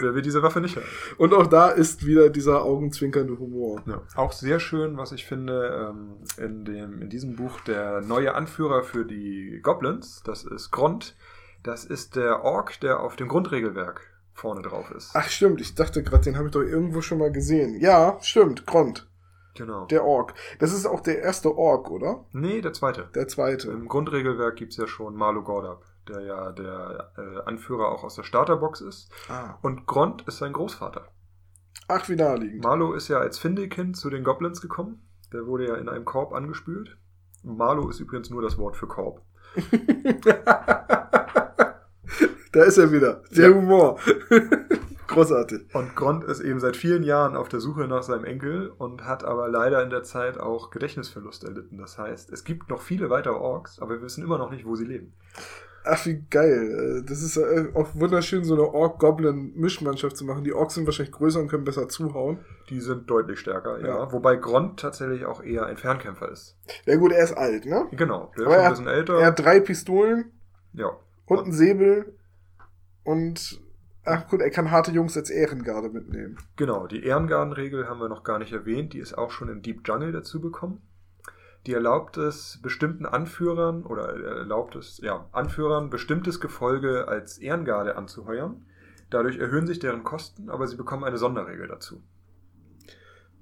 Wer 0.00 0.14
will 0.14 0.22
diese 0.22 0.42
Waffe 0.42 0.62
nicht 0.62 0.76
haben? 0.76 0.86
Und 1.18 1.34
auch 1.34 1.46
da 1.46 1.68
ist 1.68 2.06
wieder 2.06 2.30
dieser 2.30 2.62
augenzwinkernde 2.62 3.38
Humor. 3.38 3.82
Ja. 3.86 4.00
Auch 4.16 4.32
sehr 4.32 4.58
schön, 4.58 4.96
was 4.96 5.12
ich 5.12 5.26
finde, 5.26 5.90
ähm, 5.90 6.16
in, 6.42 6.64
dem, 6.64 7.02
in 7.02 7.10
diesem 7.10 7.36
Buch 7.36 7.60
der 7.60 8.00
neue 8.00 8.34
Anführer 8.34 8.82
für 8.82 9.04
die 9.04 9.60
Goblins, 9.62 10.22
das 10.24 10.44
ist 10.44 10.70
Grond. 10.70 11.16
Das 11.62 11.84
ist 11.84 12.16
der 12.16 12.42
Ork, 12.42 12.80
der 12.80 13.00
auf 13.00 13.16
dem 13.16 13.28
Grundregelwerk 13.28 14.00
vorne 14.32 14.62
drauf 14.62 14.90
ist. 14.90 15.10
Ach 15.12 15.28
stimmt, 15.28 15.60
ich 15.60 15.74
dachte 15.74 16.02
gerade, 16.02 16.24
den 16.24 16.36
habe 16.38 16.46
ich 16.46 16.52
doch 16.52 16.62
irgendwo 16.62 17.02
schon 17.02 17.18
mal 17.18 17.30
gesehen. 17.30 17.78
Ja, 17.78 18.16
stimmt, 18.22 18.64
Grond, 18.64 19.06
Genau. 19.54 19.86
der 19.86 20.04
Ork. 20.04 20.34
Das 20.58 20.72
ist 20.72 20.86
auch 20.86 21.00
der 21.00 21.20
erste 21.22 21.56
Ork, 21.56 21.90
oder? 21.90 22.24
nee, 22.32 22.60
der 22.60 22.72
zweite. 22.72 23.08
Der 23.14 23.26
zweite. 23.28 23.70
Im 23.70 23.88
Grundregelwerk 23.88 24.56
gibt's 24.56 24.76
ja 24.76 24.86
schon 24.86 25.14
Marlo 25.16 25.42
Gordab, 25.42 25.84
der 26.08 26.20
ja 26.22 26.52
der 26.52 27.12
äh, 27.16 27.40
Anführer 27.48 27.88
auch 27.88 28.04
aus 28.04 28.14
der 28.14 28.22
Starterbox 28.22 28.80
ist. 28.80 29.10
Ah. 29.28 29.58
Und 29.62 29.86
Grond 29.86 30.22
ist 30.28 30.38
sein 30.38 30.52
Großvater. 30.52 31.08
Ach, 31.88 32.08
wie 32.08 32.16
naheliegend. 32.16 32.62
Marlo 32.62 32.92
ist 32.92 33.08
ja 33.08 33.18
als 33.18 33.38
Findelkind 33.38 33.96
zu 33.96 34.10
den 34.10 34.22
Goblins 34.24 34.60
gekommen. 34.60 35.02
Der 35.32 35.46
wurde 35.46 35.66
ja 35.68 35.74
in 35.76 35.88
einem 35.88 36.04
Korb 36.04 36.32
angespült. 36.32 36.96
Marlo 37.42 37.88
ist 37.88 38.00
übrigens 38.00 38.30
nur 38.30 38.42
das 38.42 38.58
Wort 38.58 38.76
für 38.76 38.86
Korb. 38.86 39.22
da 42.52 42.62
ist 42.64 42.78
er 42.78 42.92
wieder. 42.92 43.22
Der 43.30 43.48
Ja. 43.50 43.54
Humor. 43.54 43.98
Großartig. 45.10 45.74
Und 45.74 45.94
Grond 45.96 46.24
ist 46.24 46.40
eben 46.40 46.60
seit 46.60 46.76
vielen 46.76 47.02
Jahren 47.02 47.36
auf 47.36 47.48
der 47.48 47.60
Suche 47.60 47.86
nach 47.88 48.02
seinem 48.02 48.24
Enkel 48.24 48.70
und 48.78 49.04
hat 49.04 49.24
aber 49.24 49.48
leider 49.48 49.82
in 49.82 49.90
der 49.90 50.02
Zeit 50.02 50.38
auch 50.38 50.70
Gedächtnisverlust 50.70 51.44
erlitten. 51.44 51.78
Das 51.78 51.98
heißt, 51.98 52.30
es 52.32 52.44
gibt 52.44 52.70
noch 52.70 52.80
viele 52.80 53.10
weitere 53.10 53.34
Orks, 53.34 53.80
aber 53.80 53.94
wir 53.96 54.02
wissen 54.02 54.24
immer 54.24 54.38
noch 54.38 54.50
nicht, 54.50 54.64
wo 54.64 54.74
sie 54.76 54.84
leben. 54.84 55.12
Ach, 55.84 56.04
wie 56.04 56.22
geil. 56.30 57.00
Äh, 57.02 57.06
Das 57.08 57.22
ist 57.22 57.36
äh, 57.38 57.68
auch 57.74 57.88
wunderschön, 57.94 58.44
so 58.44 58.52
eine 58.54 58.64
Ork-Goblin-Mischmannschaft 58.64 60.16
zu 60.16 60.24
machen. 60.26 60.44
Die 60.44 60.52
Orks 60.52 60.74
sind 60.74 60.84
wahrscheinlich 60.86 61.12
größer 61.14 61.40
und 61.40 61.48
können 61.48 61.64
besser 61.64 61.88
zuhauen. 61.88 62.38
Die 62.68 62.80
sind 62.80 63.08
deutlich 63.08 63.40
stärker, 63.40 63.80
ja. 63.80 63.86
Ja. 63.86 64.12
Wobei 64.12 64.36
Grond 64.36 64.78
tatsächlich 64.78 65.24
auch 65.24 65.42
eher 65.42 65.66
ein 65.66 65.76
Fernkämpfer 65.78 66.30
ist. 66.30 66.56
Ja 66.84 66.96
gut, 66.96 67.12
er 67.12 67.24
ist 67.24 67.32
alt, 67.32 67.64
ne? 67.66 67.86
Genau, 67.92 68.30
der 68.38 68.46
Aber 68.46 68.56
ist 68.56 68.56
schon 68.56 68.56
er 68.56 68.58
ein 68.58 68.64
hat- 68.64 68.70
bisschen 68.72 68.86
älter. 68.88 69.18
Er 69.20 69.26
hat 69.26 69.38
drei 69.40 69.60
Pistolen 69.60 70.32
ja. 70.74 70.90
und 71.26 71.38
einen 71.40 71.52
Säbel 71.52 72.14
und 73.04 73.60
ach 74.04 74.28
gut, 74.28 74.40
er 74.40 74.50
kann 74.50 74.70
harte 74.70 74.92
Jungs 74.92 75.16
als 75.16 75.30
Ehrengarde 75.30 75.88
mitnehmen. 75.88 76.38
Genau, 76.56 76.86
die 76.86 77.04
Ehrengardenregel 77.04 77.88
haben 77.88 78.00
wir 78.00 78.08
noch 78.08 78.24
gar 78.24 78.38
nicht 78.38 78.52
erwähnt. 78.52 78.92
Die 78.92 78.98
ist 78.98 79.16
auch 79.16 79.30
schon 79.30 79.48
im 79.48 79.62
Deep 79.62 79.86
Jungle 79.86 80.12
dazu 80.12 80.40
bekommen. 80.40 80.82
Die 81.66 81.74
erlaubt 81.74 82.16
es 82.16 82.58
bestimmten 82.62 83.04
Anführern 83.04 83.84
oder 83.84 84.08
erlaubt 84.08 84.76
es, 84.76 84.98
ja, 84.98 85.28
Anführern 85.32 85.90
bestimmtes 85.90 86.40
Gefolge 86.40 87.06
als 87.06 87.38
Ehrengarde 87.38 87.96
anzuheuern. 87.96 88.64
Dadurch 89.10 89.38
erhöhen 89.38 89.66
sich 89.66 89.78
deren 89.78 90.04
Kosten, 90.04 90.48
aber 90.48 90.66
sie 90.66 90.76
bekommen 90.76 91.04
eine 91.04 91.18
Sonderregel 91.18 91.68
dazu. 91.68 92.02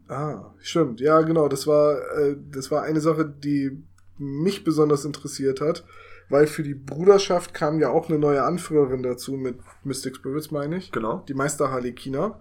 Ah, 0.08 0.54
stimmt. 0.58 1.00
Ja, 1.00 1.20
genau. 1.20 1.48
Das 1.48 1.66
war, 1.66 1.98
äh, 2.18 2.36
das 2.50 2.70
war 2.70 2.82
eine 2.82 3.00
Sache, 3.00 3.26
die 3.26 3.84
mich 4.16 4.64
besonders 4.64 5.04
interessiert 5.04 5.60
hat, 5.60 5.84
weil 6.28 6.46
für 6.46 6.62
die 6.62 6.74
Bruderschaft 6.74 7.54
kam 7.54 7.80
ja 7.80 7.90
auch 7.90 8.08
eine 8.08 8.18
neue 8.18 8.42
Anführerin 8.42 9.02
dazu 9.02 9.32
mit 9.32 9.58
Mystic 9.84 10.16
Spirits, 10.16 10.50
meine 10.50 10.76
ich. 10.76 10.92
Genau. 10.92 11.24
Die 11.28 11.34
Meister 11.34 11.70
Harlekiner. 11.70 12.40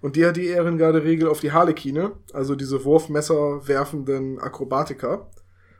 Und 0.00 0.16
die 0.16 0.26
hat 0.26 0.36
die 0.36 0.46
Ehrengarde-Regel 0.46 1.28
auf 1.28 1.40
die 1.40 1.52
Harlekine, 1.52 2.12
also 2.32 2.54
diese 2.54 2.84
Wurfmesser 2.84 3.66
werfenden 3.66 4.38
Akrobatiker, 4.38 5.30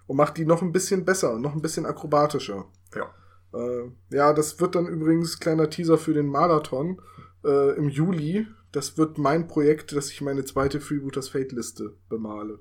und 0.06 0.16
macht 0.16 0.36
die 0.38 0.46
noch 0.46 0.62
ein 0.62 0.72
bisschen 0.72 1.04
besser, 1.04 1.38
noch 1.38 1.54
ein 1.54 1.62
bisschen 1.62 1.86
akrobatischer. 1.86 2.66
Ja. 2.94 3.14
Äh, 3.52 3.90
ja, 4.10 4.32
das 4.32 4.60
wird 4.60 4.74
dann 4.74 4.86
übrigens 4.86 5.38
kleiner 5.38 5.70
Teaser 5.70 5.98
für 5.98 6.14
den 6.14 6.26
Marathon 6.26 7.00
äh, 7.44 7.76
im 7.76 7.88
Juli. 7.88 8.46
Das 8.72 8.98
wird 8.98 9.18
mein 9.18 9.48
Projekt, 9.48 9.94
dass 9.94 10.10
ich 10.10 10.20
meine 10.20 10.44
zweite 10.44 10.80
Freebooters 10.80 11.28
Fate-Liste 11.28 11.94
bemale. 12.08 12.58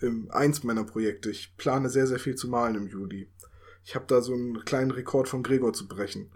Im, 0.00 0.30
eins 0.30 0.64
meiner 0.64 0.84
Projekte. 0.84 1.30
Ich 1.30 1.56
plane 1.56 1.90
sehr, 1.90 2.06
sehr 2.06 2.18
viel 2.18 2.34
zu 2.34 2.48
malen 2.48 2.76
im 2.76 2.88
Juli. 2.88 3.28
Ich 3.84 3.94
habe 3.94 4.04
da 4.06 4.20
so 4.20 4.32
einen 4.32 4.64
kleinen 4.64 4.90
Rekord 4.90 5.28
von 5.28 5.42
Gregor 5.42 5.72
zu 5.72 5.88
brechen. 5.88 6.30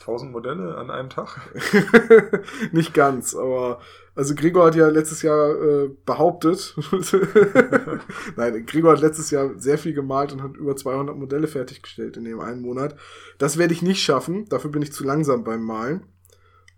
1000 0.00 0.32
Modelle 0.32 0.76
an 0.76 0.90
einem 0.90 1.08
Tag. 1.08 1.40
Nicht 2.72 2.94
ganz, 2.94 3.34
aber 3.34 3.80
also 4.14 4.34
Gregor 4.34 4.66
hat 4.66 4.74
ja 4.74 4.88
letztes 4.88 5.22
Jahr 5.22 5.54
äh, 5.54 5.90
behauptet, 6.04 6.76
nein, 8.36 8.66
Gregor 8.66 8.92
hat 8.92 9.00
letztes 9.00 9.30
Jahr 9.30 9.50
sehr 9.56 9.78
viel 9.78 9.94
gemalt 9.94 10.32
und 10.32 10.42
hat 10.42 10.56
über 10.56 10.76
200 10.76 11.16
Modelle 11.16 11.46
fertiggestellt 11.46 12.16
in 12.16 12.24
dem 12.24 12.40
einen 12.40 12.60
Monat. 12.60 12.96
Das 13.38 13.56
werde 13.56 13.72
ich 13.72 13.82
nicht 13.82 14.02
schaffen, 14.02 14.48
dafür 14.48 14.70
bin 14.70 14.82
ich 14.82 14.92
zu 14.92 15.04
langsam 15.04 15.44
beim 15.44 15.62
Malen. 15.62 16.06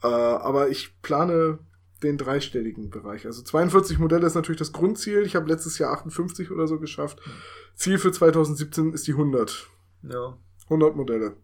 Äh, 0.03 0.09
aber 0.09 0.69
ich 0.69 1.01
plane 1.01 1.59
den 2.03 2.19
dreistelligen 2.19 2.91
Bereich. 2.91 3.27
Also 3.27 3.43
42 3.43 3.99
Modelle 3.99 4.27
ist 4.27 4.35
natürlich 4.35 4.59
das 4.59 4.73
Grundziel. 4.73 5.23
Ich 5.23 5.35
habe 5.35 5.49
letztes 5.49 5.79
Jahr 5.79 5.93
58 5.93 6.51
oder 6.51 6.67
so 6.67 6.79
geschafft. 6.79 7.21
Ziel 7.75 7.99
für 7.99 8.13
2017 8.13 8.93
ist 8.93 9.07
die 9.07 9.13
100. 9.13 9.69
Ja. 10.03 10.37
100 10.65 10.97
Modelle. 10.97 11.37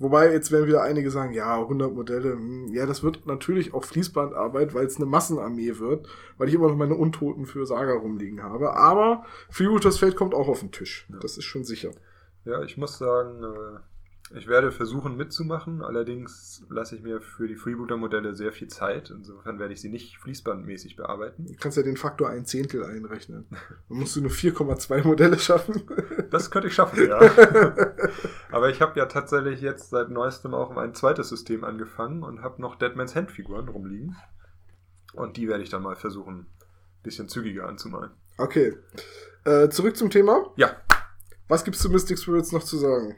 Wobei 0.00 0.32
jetzt 0.32 0.52
werden 0.52 0.68
wieder 0.68 0.82
einige 0.82 1.10
sagen, 1.10 1.32
ja, 1.32 1.60
100 1.60 1.92
Modelle, 1.92 2.32
hm, 2.32 2.68
ja, 2.68 2.86
das 2.86 3.02
wird 3.02 3.26
natürlich 3.26 3.74
auch 3.74 3.84
Fließbandarbeit, 3.84 4.72
weil 4.72 4.86
es 4.86 4.96
eine 4.96 5.06
Massenarmee 5.06 5.78
wird, 5.78 6.08
weil 6.36 6.48
ich 6.48 6.54
immer 6.54 6.68
noch 6.68 6.76
meine 6.76 6.94
Untoten 6.94 7.46
für 7.46 7.66
Saga 7.66 7.94
rumliegen 7.94 8.42
habe. 8.42 8.74
Aber 8.74 9.24
Freebooters 9.50 9.98
Feld 9.98 10.14
kommt 10.14 10.34
auch 10.34 10.48
auf 10.48 10.60
den 10.60 10.70
Tisch. 10.70 11.08
Ja. 11.10 11.18
Das 11.18 11.36
ist 11.36 11.44
schon 11.44 11.64
sicher. 11.64 11.90
Ja, 12.44 12.62
ich 12.62 12.76
muss 12.76 12.98
sagen, 12.98 13.42
äh, 13.42 13.80
ich 14.34 14.46
werde 14.46 14.72
versuchen 14.72 15.16
mitzumachen. 15.16 15.82
Allerdings 15.82 16.62
lasse 16.68 16.96
ich 16.96 17.02
mir 17.02 17.20
für 17.20 17.48
die 17.48 17.56
Freebooter-Modelle 17.56 18.34
sehr 18.34 18.52
viel 18.52 18.68
Zeit. 18.68 19.10
Insofern 19.10 19.58
werde 19.58 19.72
ich 19.72 19.80
sie 19.80 19.88
nicht 19.88 20.18
fließbandmäßig 20.18 20.96
bearbeiten. 20.96 21.46
Du 21.46 21.54
kannst 21.58 21.76
ja 21.76 21.82
den 21.82 21.96
Faktor 21.96 22.28
ein 22.28 22.44
Zehntel 22.44 22.84
einrechnen. 22.84 23.46
Dann 23.88 23.98
musst 23.98 24.16
du 24.16 24.20
nur 24.20 24.30
4,2 24.30 25.04
Modelle 25.04 25.38
schaffen. 25.38 25.82
Das 26.30 26.50
könnte 26.50 26.68
ich 26.68 26.74
schaffen, 26.74 27.08
ja. 27.08 27.18
Aber 28.52 28.68
ich 28.68 28.82
habe 28.82 28.98
ja 28.98 29.06
tatsächlich 29.06 29.62
jetzt 29.62 29.88
seit 29.88 30.10
neuestem 30.10 30.52
auch 30.52 30.76
ein 30.76 30.94
zweites 30.94 31.30
System 31.30 31.64
angefangen 31.64 32.22
und 32.22 32.42
habe 32.42 32.60
noch 32.60 32.76
Deadman's 32.76 33.14
Hand-Figuren 33.16 33.68
rumliegen. 33.68 34.14
Und 35.14 35.38
die 35.38 35.48
werde 35.48 35.62
ich 35.62 35.70
dann 35.70 35.82
mal 35.82 35.96
versuchen, 35.96 36.40
ein 36.40 37.02
bisschen 37.02 37.28
zügiger 37.28 37.66
anzumalen. 37.66 38.10
Okay. 38.36 38.76
Äh, 39.44 39.70
zurück 39.70 39.96
zum 39.96 40.10
Thema. 40.10 40.52
Ja. 40.56 40.76
Was 41.48 41.64
gibt's 41.64 41.80
zu 41.80 41.88
Mystic 41.88 42.18
Spirits 42.18 42.52
noch 42.52 42.64
zu 42.64 42.76
sagen? 42.76 43.16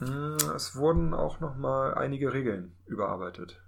Hm, 0.00 0.36
Es 0.56 0.74
wurden 0.76 1.14
auch 1.14 1.40
noch 1.40 1.56
mal 1.56 1.94
einige 1.94 2.32
Regeln 2.32 2.72
überarbeitet. 2.86 3.60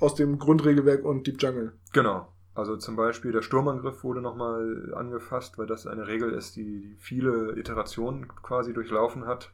Aus 0.00 0.14
dem 0.14 0.38
Grundregelwerk 0.38 1.04
und 1.04 1.26
Deep 1.26 1.40
Jungle. 1.42 1.72
Genau. 1.92 2.28
Also 2.54 2.76
zum 2.76 2.94
Beispiel 2.94 3.32
der 3.32 3.42
Sturmangriff 3.42 4.04
wurde 4.04 4.20
nochmal 4.20 4.92
angefasst, 4.94 5.58
weil 5.58 5.66
das 5.66 5.86
eine 5.88 6.06
Regel 6.06 6.30
ist, 6.32 6.54
die 6.54 6.94
viele 7.00 7.58
Iterationen 7.58 8.28
quasi 8.28 8.72
durchlaufen 8.72 9.26
hat. 9.26 9.50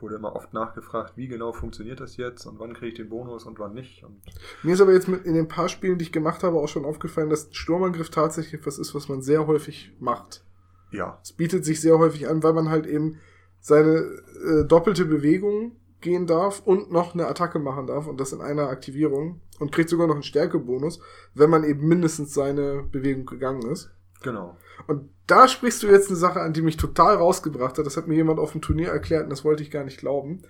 wurde 0.00 0.14
immer 0.14 0.36
oft 0.36 0.52
nachgefragt, 0.52 1.14
wie 1.16 1.26
genau 1.26 1.52
funktioniert 1.52 1.98
das 1.98 2.16
jetzt 2.16 2.46
und 2.46 2.60
wann 2.60 2.72
kriege 2.72 2.86
ich 2.88 2.94
den 2.94 3.08
Bonus 3.08 3.44
und 3.46 3.58
wann 3.58 3.74
nicht. 3.74 4.04
Und 4.04 4.20
Mir 4.62 4.74
ist 4.74 4.80
aber 4.80 4.92
jetzt 4.92 5.08
in 5.08 5.34
den 5.34 5.48
paar 5.48 5.68
Spielen, 5.68 5.98
die 5.98 6.04
ich 6.04 6.12
gemacht 6.12 6.44
habe, 6.44 6.56
auch 6.58 6.68
schon 6.68 6.84
aufgefallen, 6.84 7.30
dass 7.30 7.48
Sturmangriff 7.50 8.10
tatsächlich 8.10 8.54
etwas 8.60 8.78
ist, 8.78 8.94
was 8.94 9.08
man 9.08 9.22
sehr 9.22 9.48
häufig 9.48 9.92
macht. 9.98 10.44
ja, 10.92 11.18
Es 11.24 11.32
bietet 11.32 11.64
sich 11.64 11.80
sehr 11.80 11.98
häufig 11.98 12.28
an, 12.28 12.44
weil 12.44 12.52
man 12.52 12.68
halt 12.70 12.86
eben 12.86 13.18
seine 13.60 13.98
äh, 13.98 14.64
doppelte 14.66 15.04
Bewegung 15.04 15.72
gehen 16.00 16.26
darf 16.26 16.62
und 16.64 16.92
noch 16.92 17.14
eine 17.14 17.26
Attacke 17.26 17.58
machen 17.58 17.86
darf 17.86 18.06
und 18.06 18.20
das 18.20 18.32
in 18.32 18.40
einer 18.40 18.68
Aktivierung 18.68 19.40
und 19.58 19.72
kriegt 19.72 19.90
sogar 19.90 20.06
noch 20.06 20.14
einen 20.14 20.22
Stärkebonus, 20.22 21.00
wenn 21.34 21.50
man 21.50 21.64
eben 21.64 21.86
mindestens 21.88 22.32
seine 22.34 22.84
Bewegung 22.90 23.26
gegangen 23.26 23.68
ist. 23.70 23.90
genau. 24.22 24.56
Und 24.86 25.10
da 25.26 25.48
sprichst 25.48 25.82
du 25.82 25.88
jetzt 25.88 26.08
eine 26.08 26.16
Sache 26.16 26.40
an, 26.40 26.52
die 26.52 26.62
mich 26.62 26.76
total 26.76 27.16
rausgebracht 27.16 27.76
hat. 27.76 27.84
Das 27.84 27.96
hat 27.96 28.08
mir 28.08 28.14
jemand 28.14 28.38
auf 28.38 28.52
dem 28.52 28.62
Turnier 28.62 28.88
erklärt 28.88 29.24
und 29.24 29.30
das 29.30 29.44
wollte 29.44 29.62
ich 29.62 29.70
gar 29.70 29.84
nicht 29.84 29.98
glauben. 29.98 30.42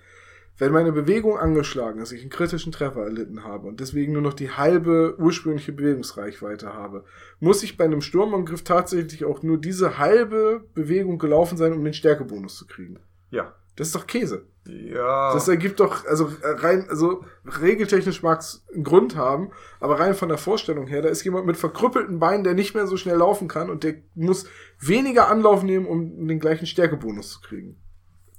Wenn 0.59 0.73
meine 0.73 0.91
Bewegung 0.91 1.37
angeschlagen 1.37 2.01
ist, 2.01 2.11
ich 2.11 2.21
einen 2.21 2.29
kritischen 2.29 2.73
Treffer 2.73 3.03
erlitten 3.03 3.45
habe 3.45 3.65
und 3.67 3.79
deswegen 3.79 4.11
nur 4.11 4.21
noch 4.21 4.33
die 4.33 4.51
halbe 4.51 5.15
ursprüngliche 5.17 5.71
Bewegungsreichweite 5.71 6.73
habe, 6.73 7.05
muss 7.39 7.63
ich 7.63 7.77
bei 7.77 7.85
einem 7.85 8.01
Sturmangriff 8.01 8.63
tatsächlich 8.63 9.23
auch 9.23 9.41
nur 9.41 9.57
diese 9.57 9.97
halbe 9.97 10.65
Bewegung 10.75 11.17
gelaufen 11.17 11.57
sein, 11.57 11.71
um 11.71 11.83
den 11.83 11.93
Stärkebonus 11.93 12.57
zu 12.57 12.67
kriegen. 12.67 12.99
Ja. 13.31 13.55
Das 13.77 13.87
ist 13.87 13.95
doch 13.95 14.07
Käse. 14.07 14.47
Ja. 14.65 15.33
Das 15.33 15.47
ergibt 15.47 15.79
doch, 15.79 16.05
also 16.05 16.29
äh, 16.41 16.47
rein, 16.49 16.87
also 16.89 17.23
regeltechnisch 17.61 18.21
mag 18.21 18.41
es 18.41 18.65
einen 18.73 18.83
Grund 18.83 19.15
haben, 19.15 19.51
aber 19.79 20.01
rein 20.01 20.13
von 20.13 20.27
der 20.27 20.37
Vorstellung 20.37 20.87
her, 20.87 21.01
da 21.01 21.07
ist 21.07 21.23
jemand 21.23 21.45
mit 21.45 21.55
verkrüppelten 21.55 22.19
Beinen, 22.19 22.43
der 22.43 22.53
nicht 22.53 22.75
mehr 22.75 22.85
so 22.85 22.97
schnell 22.97 23.15
laufen 23.15 23.47
kann 23.47 23.69
und 23.69 23.85
der 23.85 23.95
muss 24.15 24.45
weniger 24.77 25.29
Anlauf 25.29 25.63
nehmen, 25.63 25.85
um 25.85 26.27
den 26.27 26.41
gleichen 26.41 26.65
Stärkebonus 26.65 27.31
zu 27.31 27.39
kriegen. 27.39 27.77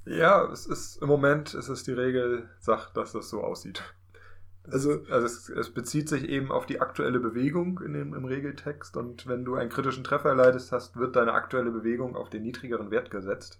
Ja, 0.05 0.51
es 0.51 0.65
ist 0.65 1.01
im 1.01 1.07
Moment 1.07 1.53
ist 1.53 1.69
es 1.69 1.83
die 1.83 1.93
Regel, 1.93 2.49
sagt, 2.59 2.97
dass 2.97 3.13
das 3.13 3.29
so 3.29 3.41
aussieht. 3.41 3.81
Also, 4.63 5.01
Also 5.09 5.25
es, 5.25 5.49
es 5.49 5.73
bezieht 5.73 6.07
sich 6.07 6.29
eben 6.29 6.51
auf 6.51 6.67
die 6.67 6.81
aktuelle 6.81 7.19
Bewegung 7.19 7.81
in 7.83 7.93
dem, 7.93 8.13
im 8.13 8.25
Regeltext 8.25 8.95
und 8.95 9.25
wenn 9.27 9.43
du 9.43 9.55
einen 9.55 9.71
kritischen 9.71 10.03
Treffer 10.03 10.29
erleidest 10.29 10.71
hast, 10.71 10.97
wird 10.97 11.15
deine 11.15 11.33
aktuelle 11.33 11.71
Bewegung 11.71 12.15
auf 12.15 12.29
den 12.29 12.43
niedrigeren 12.43 12.91
Wert 12.91 13.09
gesetzt. 13.09 13.59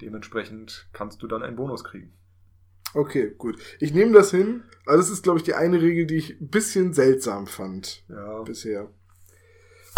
Dementsprechend 0.00 0.88
kannst 0.92 1.22
du 1.22 1.26
dann 1.26 1.42
einen 1.42 1.56
Bonus 1.56 1.84
kriegen. 1.84 2.14
okay, 2.94 3.34
gut. 3.36 3.58
Ich 3.80 3.92
nehme 3.92 4.12
das 4.12 4.30
hin, 4.30 4.62
aber 4.86 4.96
das 4.96 5.10
ist, 5.10 5.24
glaube 5.24 5.40
ich, 5.40 5.44
die 5.44 5.52
eine 5.54 5.82
Regel, 5.82 6.06
die 6.06 6.16
ich 6.16 6.40
ein 6.40 6.48
bisschen 6.48 6.94
seltsam 6.94 7.46
fand 7.46 8.02
Ja. 8.08 8.40
bisher. 8.42 8.88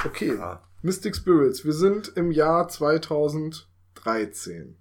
Okay, 0.04 0.34
ja. 0.34 0.60
Mystic 0.82 1.14
Spirits, 1.14 1.64
wir 1.64 1.74
sind 1.74 2.08
im 2.16 2.32
Jahr 2.32 2.66
2013. 2.66 4.76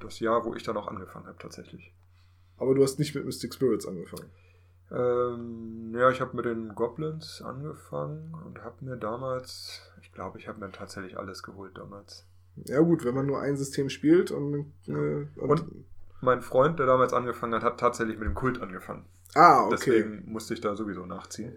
Das 0.00 0.20
Jahr, 0.20 0.44
wo 0.44 0.54
ich 0.54 0.62
dann 0.62 0.76
auch 0.76 0.88
angefangen 0.88 1.26
habe, 1.26 1.38
tatsächlich. 1.38 1.94
Aber 2.58 2.74
du 2.74 2.82
hast 2.82 2.98
nicht 2.98 3.14
mit 3.14 3.24
Mystic 3.24 3.54
Spirits 3.54 3.86
angefangen. 3.86 4.30
Ähm, 4.90 5.92
ja, 5.96 6.10
ich 6.10 6.20
habe 6.20 6.36
mit 6.36 6.44
den 6.44 6.74
Goblins 6.74 7.42
angefangen 7.42 8.34
und 8.44 8.62
habe 8.62 8.84
mir 8.84 8.96
damals, 8.96 9.82
ich 10.00 10.12
glaube, 10.12 10.38
ich 10.38 10.46
habe 10.48 10.60
mir 10.60 10.70
tatsächlich 10.70 11.18
alles 11.18 11.42
geholt 11.42 11.76
damals. 11.76 12.24
Ja 12.64 12.80
gut, 12.80 13.04
wenn 13.04 13.14
man 13.14 13.26
nur 13.26 13.40
ein 13.40 13.56
System 13.56 13.90
spielt 13.90 14.30
und, 14.30 14.72
äh, 14.86 14.92
und, 14.92 15.26
Und? 15.36 15.84
Mein 16.22 16.40
Freund, 16.40 16.78
der 16.78 16.86
damals 16.86 17.12
angefangen 17.12 17.54
hat, 17.54 17.62
hat 17.62 17.78
tatsächlich 17.78 18.16
mit 18.18 18.26
dem 18.26 18.34
Kult 18.34 18.60
angefangen. 18.60 19.04
ah, 19.34 19.64
okay, 19.64 19.76
Deswegen 19.76 20.32
musste 20.32 20.54
ich 20.54 20.60
da 20.62 20.74
sowieso 20.74 21.04
nachziehen. 21.04 21.54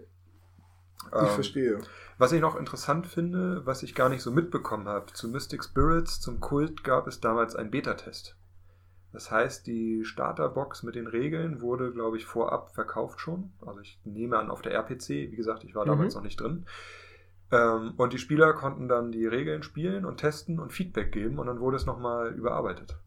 Ich 1.05 1.13
Ähm, 1.13 1.27
verstehe. 1.27 1.79
Was 2.17 2.31
ich 2.33 2.41
noch 2.41 2.55
interessant 2.57 3.07
finde, 3.07 3.65
was 3.65 3.83
ich 3.83 3.95
gar 3.95 4.09
nicht 4.09 4.21
so 4.21 4.31
mitbekommen 4.31 4.87
habe, 4.87 5.11
zu 5.13 5.29
Mystic 5.29 5.63
Spirits, 5.63 6.19
zum 6.19 6.39
Kult 6.39 6.83
gab 6.83 7.07
es 7.07 7.19
damals 7.21 7.55
einen 7.55 7.71
Beta-Test. 7.71 8.35
Das 9.11 9.31
heißt, 9.31 9.65
die 9.65 10.03
Starterbox 10.05 10.83
mit 10.83 10.95
den 10.95 11.07
Regeln 11.07 11.61
wurde, 11.61 11.91
glaube 11.91 12.17
ich, 12.17 12.25
vorab 12.25 12.75
verkauft 12.75 13.19
schon. 13.19 13.53
Also 13.65 13.79
ich 13.79 13.99
nehme 14.03 14.37
an 14.37 14.51
auf 14.51 14.61
der 14.61 14.73
RPC, 14.73 15.09
wie 15.31 15.35
gesagt, 15.35 15.63
ich 15.63 15.73
war 15.73 15.85
damals 15.85 16.13
Mhm. 16.13 16.17
noch 16.19 16.23
nicht 16.23 16.39
drin. 16.39 16.65
Ähm, 17.51 17.93
und 17.97 18.13
die 18.13 18.19
Spieler 18.19 18.53
konnten 18.53 18.87
dann 18.87 19.11
die 19.11 19.25
Regeln 19.25 19.63
spielen 19.63 20.05
und 20.05 20.17
testen 20.17 20.59
und 20.59 20.71
Feedback 20.71 21.11
geben 21.11 21.39
und 21.39 21.47
dann 21.47 21.59
wurde 21.59 21.77
es 21.77 21.87
nochmal 21.87 22.33
überarbeitet. 22.33 22.99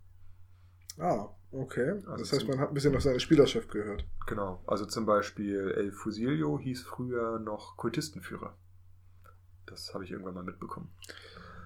Ah, 0.98 1.28
okay. 1.52 1.90
Also 2.06 2.16
das 2.16 2.32
heißt, 2.32 2.48
man 2.48 2.58
hat 2.58 2.68
ein 2.68 2.74
bisschen 2.74 2.94
auf 2.96 3.02
seine 3.02 3.20
Spielerschaft 3.20 3.70
gehört. 3.70 4.04
Genau. 4.26 4.62
Also 4.66 4.86
zum 4.86 5.06
Beispiel 5.06 5.72
El 5.76 5.92
Fusilio 5.92 6.58
hieß 6.58 6.82
früher 6.82 7.38
noch 7.38 7.76
Kultistenführer. 7.76 8.56
Das 9.66 9.94
habe 9.94 10.04
ich 10.04 10.10
irgendwann 10.10 10.34
mal 10.34 10.44
mitbekommen. 10.44 10.90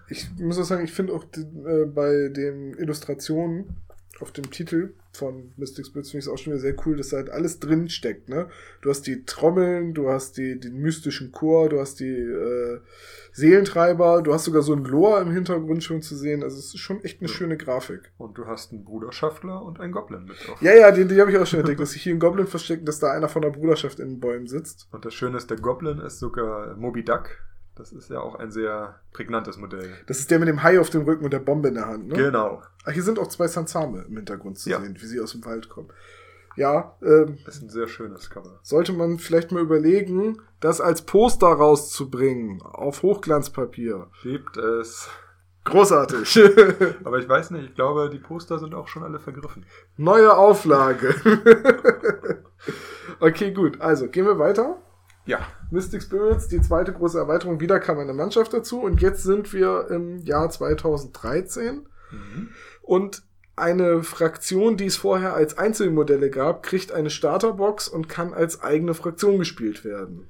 Ich 0.09 0.31
muss 0.39 0.59
auch 0.59 0.65
sagen, 0.65 0.85
ich 0.85 0.93
finde 0.93 1.13
auch 1.15 1.25
die, 1.25 1.41
äh, 1.41 1.87
bei 1.87 2.29
den 2.29 2.75
Illustrationen 2.75 3.86
auf 4.21 4.33
dem 4.33 4.51
Titel 4.51 4.95
von 5.13 5.53
Mystic 5.57 5.87
Spirits 5.87 6.11
finde 6.11 6.21
ich 6.21 6.27
es 6.27 6.33
auch 6.33 6.37
schon 6.39 6.53
wieder 6.53 6.61
sehr 6.61 6.77
cool, 6.87 6.97
dass 6.97 7.09
da 7.11 7.17
halt 7.19 7.31
alles 7.31 7.59
drin 7.59 7.89
steckt, 7.89 8.29
ne? 8.29 8.49
Du 8.83 8.91
hast 8.91 9.07
die 9.07 9.25
Trommeln, 9.25 9.95
du 9.95 10.09
hast 10.11 10.37
die, 10.37 10.59
den 10.61 10.77
mystischen 10.79 11.33
Chor, 11.33 11.69
du 11.69 11.81
hast 11.81 12.01
die 12.01 12.15
äh, 12.17 12.81
Seelentreiber, 13.33 14.23
du 14.23 14.33
hast 14.33 14.45
sogar 14.45 14.63
so 14.63 14.73
ein 14.75 14.85
Lore 14.85 15.21
im 15.21 15.31
Hintergrund 15.31 15.85
schon 15.85 16.03
zu 16.03 16.17
sehen. 16.17 16.43
Also 16.43 16.59
es 16.59 16.67
ist 16.67 16.79
schon 16.79 17.03
echt 17.05 17.21
eine 17.21 17.29
Ja. 17.29 17.35
schöne 17.35 17.57
Grafik. 17.57 18.13
Und 18.19 18.39
du 18.39 18.47
hast 18.47 18.73
einen 18.73 18.85
Bruderschaftler 18.85 19.63
und 19.63 19.81
einen 19.81 19.93
Goblin 19.93 20.25
mit 20.25 20.37
drauf. 20.47 20.61
Ja, 20.63 20.75
ja, 20.75 20.91
die, 20.91 21.07
die 21.07 21.21
habe 21.21 21.31
ich 21.31 21.37
auch 21.39 21.47
schon 21.47 21.61
entdeckt, 21.61 21.81
dass 21.81 21.93
sich 21.93 22.03
hier 22.03 22.15
ein 22.15 22.19
Goblin 22.21 22.47
versteckt, 22.47 22.87
dass 22.89 22.99
da 22.99 23.13
einer 23.13 23.29
von 23.29 23.43
der 23.43 23.51
Bruderschaft 23.51 24.01
in 24.01 24.09
den 24.09 24.21
Bäumen 24.21 24.47
sitzt. 24.47 24.89
Und 24.93 25.05
das 25.05 25.15
Schöne 25.15 25.37
ist, 25.37 25.51
der 25.51 25.59
Goblin 25.59 25.99
ist 25.99 26.19
sogar 26.19 26.75
Moby 26.77 27.05
Duck. 27.05 27.29
Das 27.77 27.93
ist 27.93 28.09
ja 28.11 28.21
auch 28.21 28.35
ein 28.37 28.51
sehr 28.51 29.01
prägnantes 29.13 29.59
Modell. 29.59 29.91
Das 30.07 30.19
ist 30.19 30.31
der 30.31 30.39
mit 30.39 30.49
dem 30.49 30.63
Hai 30.63 30.81
auf 30.81 30.89
dem 30.91 31.03
Rücken 31.03 31.25
und 31.25 31.33
der 31.33 31.41
Bombe 31.41 31.69
in 31.69 31.75
der 31.75 31.87
Hand, 31.87 32.09
ne? 32.09 32.15
Genau. 32.15 32.63
Ach, 32.85 32.93
hier 32.93 33.03
sind 33.03 33.19
auch 33.19 33.29
zwei 33.29 33.49
Sansame 33.49 34.03
im 34.09 34.17
Hintergrund 34.17 34.59
zu 34.59 34.71
Ja. 34.71 34.81
sehen, 34.81 34.97
wie 34.99 35.07
sie 35.07 35.21
aus 35.21 35.33
dem 35.33 35.45
Wald 35.45 35.69
kommen. 35.69 35.91
Ja, 36.57 36.97
ähm, 37.03 37.37
Das 37.45 37.57
ist 37.57 37.63
ein 37.65 37.69
sehr 37.69 37.87
schönes 37.87 38.31
Cover. 38.31 38.61
sollte 38.63 38.95
man 38.95 39.19
vielleicht 39.19 39.53
mal 39.53 39.61
überlegen, 39.61 40.41
das 40.61 40.81
als 40.81 41.03
Poster 41.03 41.49
rauszubringen 41.49 42.63
auf 42.63 43.03
Hochglanzpapier. 43.03 44.07
Gibt 44.23 44.57
es. 44.57 45.09
Großartig. 45.65 46.39
Aber 47.05 47.19
ich 47.19 47.29
weiß 47.29 47.51
nicht, 47.51 47.65
ich 47.71 47.75
glaube, 47.75 48.09
die 48.09 48.19
Poster 48.21 48.59
sind 48.59 48.75
auch 48.75 48.89
schon 48.89 49.03
alle 49.03 49.19
vergriffen. 49.21 49.67
Neue 49.99 50.35
Auflage. 50.35 51.15
okay, 53.21 53.53
gut. 53.53 53.81
Also, 53.81 54.09
gehen 54.09 54.25
wir 54.27 54.39
weiter. 54.39 54.81
Ja. 55.27 55.47
Mystic 55.71 56.03
Spirits, 56.03 56.49
die 56.49 56.61
zweite 56.61 56.93
große 56.93 57.19
Erweiterung. 57.19 57.61
Wieder 57.61 57.81
kam 57.81 57.99
eine 57.99 58.15
Mannschaft 58.15 58.53
dazu. 58.53 58.81
Und 58.81 59.03
jetzt 59.03 59.25
sind 59.25 59.53
wir 59.53 59.89
im 59.91 60.19
Jahr 60.19 60.49
2013. 60.49 61.89
Mhm. 62.11 62.51
Und 62.83 63.23
eine 63.57 64.03
Fraktion, 64.03 64.77
die 64.77 64.87
es 64.87 64.97
vorher 64.97 65.35
als 65.35 65.59
Einzelmodelle 65.59 66.31
gab, 66.31 66.63
kriegt 66.63 66.93
eine 66.93 67.11
Starterbox 67.11 67.89
und 67.89 68.09
kann 68.09 68.35
als 68.35 68.63
eigene 68.63 68.95
Fraktion 68.95 69.39
gespielt 69.39 69.85
werden. 69.85 70.29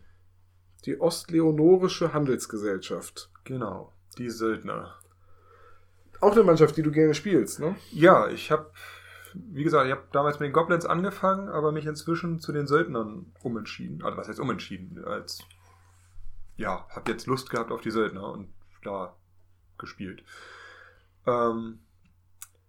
Die 0.85 1.01
Ostleonorische 1.01 2.13
Handelsgesellschaft. 2.13 3.31
Genau. 3.45 3.93
Die 4.17 4.31
Söldner. 4.31 4.95
Auch 6.21 6.33
eine 6.33 6.45
Mannschaft, 6.45 6.77
die 6.77 6.83
du 6.83 6.93
gerne 6.93 7.15
spielst, 7.15 7.61
ne? 7.61 7.77
Ja, 7.91 8.29
ich 8.29 8.51
habe, 8.51 8.71
wie 9.53 9.65
gesagt, 9.65 9.87
ich 9.87 9.93
habe 9.93 10.05
damals 10.13 10.39
mit 10.39 10.49
den 10.49 10.53
Goblins 10.53 10.87
angefangen, 10.87 11.49
aber 11.49 11.73
mich 11.73 11.87
inzwischen 11.87 12.41
zu 12.41 12.53
den 12.53 12.67
Söldnern 12.67 13.33
umentschieden. 13.43 14.03
Also 14.03 14.17
was 14.17 14.29
heißt 14.29 14.41
umentschieden? 14.41 15.05
Als, 15.05 15.45
ja, 16.57 16.87
habe 16.89 17.11
jetzt 17.11 17.27
Lust 17.27 17.51
gehabt 17.51 17.71
auf 17.71 17.81
die 17.81 17.91
Söldner 17.91 18.31
und 18.33 18.53
da 18.83 19.17
gespielt. 19.79 20.25
Ähm, 21.27 21.81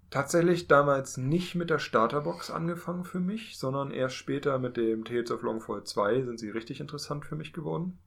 tatsächlich 0.10 0.68
damals 0.68 1.18
nicht 1.18 1.56
mit 1.56 1.70
der 1.70 1.80
Starterbox 1.80 2.52
angefangen 2.52 3.06
für 3.06 3.20
mich, 3.20 3.58
sondern 3.58 3.92
erst 3.92 4.16
später 4.16 4.60
mit 4.60 4.78
dem 4.78 5.06
Tales 5.06 5.32
of 5.32 5.42
Longfall 5.42 5.84
2 5.84 6.24
sind 6.24 6.40
sie 6.40 6.50
richtig 6.50 6.80
interessant 6.80 7.26
für 7.26 7.36
mich 7.36 7.54
geworden. 7.54 8.00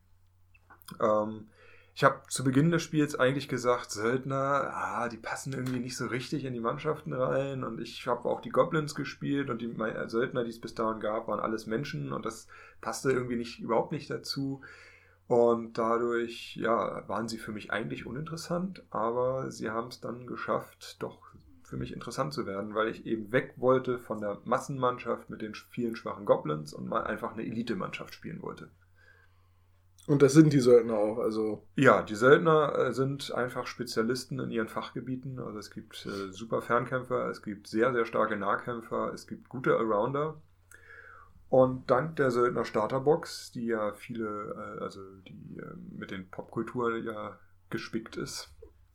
Ähm, 1.00 1.48
ich 1.94 2.04
habe 2.04 2.22
zu 2.28 2.44
Beginn 2.44 2.70
des 2.70 2.82
Spiels 2.82 3.18
eigentlich 3.18 3.48
gesagt, 3.48 3.90
Söldner, 3.90 4.70
ah, 4.72 5.08
die 5.08 5.16
passen 5.16 5.52
irgendwie 5.52 5.80
nicht 5.80 5.96
so 5.96 6.06
richtig 6.06 6.44
in 6.44 6.54
die 6.54 6.60
Mannschaften 6.60 7.12
rein. 7.12 7.64
Und 7.64 7.80
ich 7.80 8.06
habe 8.06 8.28
auch 8.28 8.40
die 8.40 8.50
Goblins 8.50 8.94
gespielt 8.94 9.50
und 9.50 9.60
die 9.60 9.68
Me- 9.68 10.08
Söldner, 10.08 10.44
die 10.44 10.50
es 10.50 10.60
bis 10.60 10.74
dahin 10.74 11.00
gab, 11.00 11.28
waren 11.28 11.40
alles 11.40 11.66
Menschen 11.66 12.12
und 12.12 12.24
das 12.24 12.46
passte 12.80 13.10
irgendwie 13.10 13.36
nicht, 13.36 13.60
überhaupt 13.60 13.92
nicht 13.92 14.10
dazu. 14.10 14.62
Und 15.26 15.78
dadurch, 15.78 16.56
ja, 16.56 17.06
waren 17.08 17.28
sie 17.28 17.38
für 17.38 17.52
mich 17.52 17.70
eigentlich 17.70 18.06
uninteressant, 18.06 18.82
aber 18.90 19.50
sie 19.50 19.70
haben 19.70 19.88
es 19.88 20.00
dann 20.00 20.26
geschafft, 20.26 20.96
doch 21.00 21.20
für 21.62 21.76
mich 21.76 21.92
interessant 21.92 22.32
zu 22.34 22.46
werden, 22.46 22.74
weil 22.74 22.88
ich 22.88 23.06
eben 23.06 23.30
weg 23.30 23.54
wollte 23.56 23.98
von 24.00 24.20
der 24.20 24.38
Massenmannschaft 24.44 25.30
mit 25.30 25.40
den 25.40 25.54
vielen 25.54 25.94
schwachen 25.94 26.24
Goblins 26.24 26.72
und 26.72 26.88
mal 26.88 27.04
einfach 27.04 27.32
eine 27.32 27.44
Elite-Mannschaft 27.44 28.14
spielen 28.14 28.42
wollte. 28.42 28.70
Und 30.06 30.22
das 30.22 30.32
sind 30.32 30.52
die 30.52 30.60
Söldner 30.60 30.96
auch, 30.96 31.18
also. 31.18 31.62
Ja, 31.76 32.02
die 32.02 32.14
Söldner 32.14 32.74
äh, 32.76 32.92
sind 32.92 33.32
einfach 33.32 33.66
Spezialisten 33.66 34.40
in 34.40 34.50
ihren 34.50 34.68
Fachgebieten. 34.68 35.38
Also 35.38 35.58
es 35.58 35.70
gibt 35.70 36.04
äh, 36.06 36.32
super 36.32 36.62
Fernkämpfer, 36.62 37.28
es 37.28 37.42
gibt 37.42 37.68
sehr, 37.68 37.92
sehr 37.92 38.06
starke 38.06 38.36
Nahkämpfer, 38.36 39.12
es 39.12 39.26
gibt 39.26 39.48
gute 39.48 39.76
Allrounder. 39.76 40.40
Und 41.48 41.90
dank 41.90 42.16
der 42.16 42.30
Söldner 42.30 42.64
Starterbox, 42.64 43.52
die 43.52 43.66
ja 43.66 43.92
viele, 43.92 44.54
äh, 44.78 44.82
also 44.82 45.00
die 45.28 45.58
äh, 45.58 45.74
mit 45.96 46.10
den 46.10 46.30
Popkulturen 46.30 47.04
ja 47.04 47.38
gespickt 47.70 48.16
ist, 48.16 48.52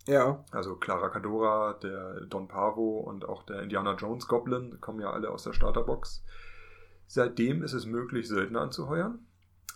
Ja. 0.08 0.44
Also 0.52 0.76
Clara 0.76 1.10
Cadora, 1.10 1.74
der 1.82 2.22
Don 2.26 2.48
Pavo 2.48 3.00
und 3.00 3.26
auch 3.26 3.44
der 3.44 3.62
Indiana 3.62 3.96
Jones 3.96 4.28
Goblin 4.28 4.80
kommen 4.82 5.00
ja 5.00 5.12
alle 5.12 5.30
aus 5.30 5.44
der 5.44 5.54
Starterbox. 5.54 6.24
Seitdem 7.08 7.64
ist 7.64 7.74
es 7.74 7.86
möglich, 7.86 8.28
Söldner 8.28 8.62
anzuheuern. 8.62 9.26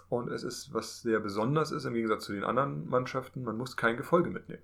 Und 0.10 0.30
es 0.30 0.44
ist, 0.44 0.74
was 0.74 1.02
sehr 1.02 1.20
besonders 1.20 1.72
ist, 1.72 1.86
im 1.86 1.94
Gegensatz 1.94 2.26
zu 2.26 2.34
den 2.34 2.44
anderen 2.44 2.90
Mannschaften, 2.90 3.44
man 3.44 3.58
muss 3.58 3.78
kein 3.78 3.96
Gefolge 3.96 4.32
mitnehmen. 4.32 4.64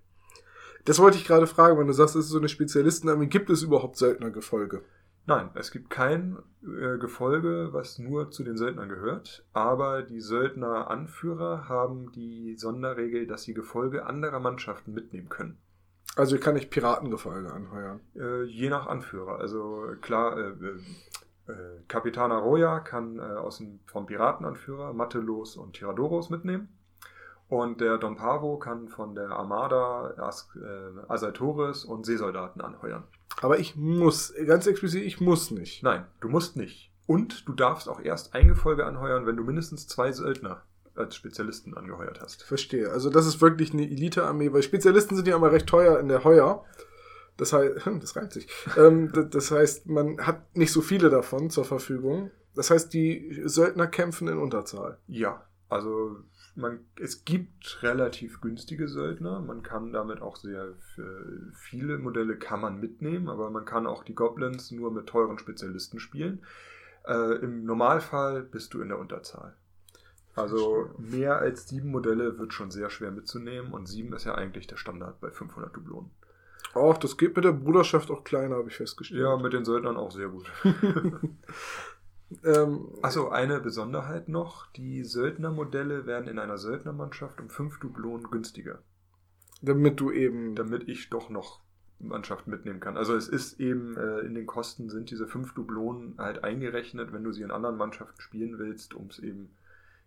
Das 0.86 1.00
wollte 1.00 1.18
ich 1.18 1.26
gerade 1.26 1.48
fragen, 1.48 1.80
wenn 1.80 1.88
du 1.88 1.94
sagst, 1.94 2.16
es 2.16 2.26
ist 2.26 2.32
so 2.32 2.38
eine 2.38 2.50
Spezialistenarmee, 2.50 3.28
gibt 3.28 3.50
es 3.50 3.64
überhaupt 3.64 3.98
Söldnergefolge? 3.98 4.82
Nein, 5.28 5.50
es 5.56 5.72
gibt 5.72 5.90
kein 5.90 6.38
äh, 6.64 7.00
Gefolge, 7.00 7.70
was 7.72 7.98
nur 7.98 8.30
zu 8.30 8.44
den 8.44 8.58
Söldnern 8.58 8.90
gehört, 8.90 9.44
aber 9.54 10.04
die 10.04 10.22
Söldner-Anführer 10.22 11.68
haben 11.68 12.12
die 12.12 12.56
Sonderregel, 12.58 13.26
dass 13.26 13.42
sie 13.44 13.56
Gefolge 13.56 14.06
anderer 14.06 14.40
Mannschaften 14.40 14.94
mitnehmen 14.94 15.30
können. 15.30 15.58
Also 16.16 16.38
kann 16.38 16.56
ich 16.56 16.70
Piratengefolge 16.70 17.52
anheuern. 17.52 18.00
Äh, 18.16 18.44
je 18.44 18.70
nach 18.70 18.86
Anführer. 18.86 19.40
Also 19.40 19.96
klar, 20.02 20.38
äh, 20.38 20.54
äh, 21.48 21.54
Kapitan 21.88 22.32
Arroya 22.32 22.80
kann 22.80 23.20
äh, 23.20 23.22
aus 23.22 23.58
dem, 23.58 23.80
vom 23.86 24.06
Piratenanführer 24.06 24.94
Matelos 24.94 25.58
und 25.58 25.74
Tiradoros 25.74 26.30
mitnehmen. 26.30 26.70
Und 27.48 27.80
der 27.80 28.00
Don 28.00 28.16
Pavo 28.16 28.58
kann 28.58 28.88
von 28.90 29.14
der 29.14 29.30
Armada 29.30 30.16
As 30.18 30.50
äh, 30.56 31.12
Asaltores 31.12 31.86
und 31.86 32.06
Seesoldaten 32.06 32.62
anheuern. 32.62 33.04
Aber 33.42 33.60
ich 33.60 33.76
muss, 33.76 34.34
ganz 34.48 34.66
explizit, 34.66 35.04
ich 35.04 35.22
muss 35.22 35.52
nicht. 35.52 35.84
Nein, 35.84 36.06
du 36.22 36.30
musst 36.30 36.56
nicht. 36.56 36.92
Und 37.06 37.48
du 37.48 37.54
darfst 37.54 37.88
auch 37.88 38.00
erst 38.00 38.34
ein 38.34 38.48
Gefolge 38.48 38.86
anheuern, 38.86 39.28
wenn 39.28 39.38
du 39.38 39.44
mindestens 39.44 39.88
zwei 39.88 40.12
Söldner 40.12 40.64
als 40.96 41.16
Spezialisten 41.16 41.76
angeheuert 41.76 42.22
hast. 42.22 42.44
Verstehe. 42.44 42.90
Also 42.90 43.10
das 43.10 43.28
ist 43.28 43.42
wirklich 43.42 43.74
eine 43.74 43.84
Elite-Armee, 43.84 44.52
weil 44.54 44.64
Spezialisten 44.64 45.16
sind 45.16 45.28
ja 45.28 45.36
immer 45.36 45.52
recht 45.52 45.68
teuer 45.68 46.00
in 46.00 46.08
der 46.08 46.24
Heuer. 46.24 46.64
Das 47.38 47.54
heißt, 47.54 47.88
das 48.02 48.16
reimt 48.16 48.34
sich. 48.34 48.48
ähm, 48.78 49.12
das 49.32 49.52
heißt, 49.52 49.88
man 49.88 50.26
hat 50.26 50.56
nicht 50.56 50.72
so 50.72 50.82
viele 50.82 51.10
davon 51.10 51.50
zur 51.50 51.66
Verfügung. 51.66 52.32
Das 52.56 52.72
heißt, 52.72 52.94
die 52.94 53.42
Söldner 53.46 53.88
kämpfen 53.88 54.28
in 54.28 54.38
Unterzahl. 54.38 54.98
Ja, 55.08 55.46
also 55.68 56.18
man, 56.56 56.80
es 57.00 57.26
gibt 57.26 57.84
relativ 57.84 58.40
günstige 58.40 58.88
Söldner. 58.88 59.42
Man 59.42 59.62
kann 59.62 59.92
damit 59.92 60.22
auch 60.22 60.38
sehr 60.38 60.74
viele 61.54 61.98
Modelle 61.98 62.38
kann 62.38 62.62
man 62.62 62.80
mitnehmen, 62.80 63.28
aber 63.28 63.50
man 63.50 63.66
kann 63.66 63.86
auch 63.86 64.04
die 64.04 64.16
Goblins 64.16 64.72
nur 64.72 64.92
mit 64.92 65.08
teuren 65.08 65.38
Spezialisten 65.38 66.00
spielen. 66.00 66.44
Äh, 67.06 67.36
Im 67.40 67.66
Normalfall 67.66 68.44
bist 68.44 68.74
du 68.74 68.82
in 68.82 68.88
der 68.88 69.00
Unterzahl. 69.00 69.56
Also 70.36 70.90
mehr 70.98 71.38
als 71.40 71.68
sieben 71.68 71.92
Modelle 71.92 72.38
wird 72.38 72.54
schon 72.54 72.72
sehr 72.72 72.90
schwer 72.90 73.12
mitzunehmen 73.12 73.72
und 73.72 73.86
sieben 73.88 74.14
ist 74.14 74.26
ja 74.26 74.36
eigentlich 74.36 74.68
der 74.68 74.76
Standard 74.78 75.20
bei 75.22 75.32
500 75.32 75.76
Dublonen. 75.76 76.12
Auch, 76.76 76.98
das 76.98 77.18
geht 77.18 77.36
mit 77.36 77.46
der 77.46 77.54
Bruderschaft 77.54 78.12
auch 78.12 78.24
kleiner, 78.24 78.58
habe 78.58 78.70
ich 78.70 78.76
festgestellt. 78.76 79.22
Ja, 79.22 79.38
mit 79.38 79.54
den 79.54 79.66
Söldnern 79.66 79.98
auch 79.98 80.12
sehr 80.12 80.28
gut. 80.28 80.52
ähm, 82.44 82.90
Achso, 83.02 83.30
eine 83.30 83.60
Besonderheit 83.60 84.28
noch. 84.28 84.68
Die 84.74 85.04
Söldnermodelle 85.04 86.06
werden 86.06 86.28
in 86.28 86.38
einer 86.38 86.58
Söldnermannschaft 86.58 87.40
um 87.40 87.50
5 87.50 87.80
Dublonen 87.80 88.30
günstiger. 88.30 88.80
Damit 89.62 90.00
du 90.00 90.12
eben... 90.12 90.56
Damit 90.56 90.90
ich 90.90 91.10
doch 91.10 91.30
noch 91.30 91.62
Mannschaften 92.00 92.52
mitnehmen 92.52 92.82
kann. 92.82 92.98
Also 92.98 93.16
es 93.16 93.30
ist 93.30 93.60
eben, 93.62 93.96
äh, 93.96 94.20
in 94.20 94.36
den 94.36 94.46
Kosten 94.46 94.90
sind 94.90 95.10
diese 95.12 95.28
5 95.28 95.54
Dublonen 95.54 96.16
halt 96.18 96.44
eingerechnet, 96.44 97.14
wenn 97.14 97.24
du 97.24 97.32
sie 97.32 97.42
in 97.42 97.52
anderen 97.52 97.78
Mannschaften 97.78 98.20
spielen 98.20 98.60
willst, 98.60 98.94
um 98.94 99.08
es 99.08 99.20
eben 99.20 99.50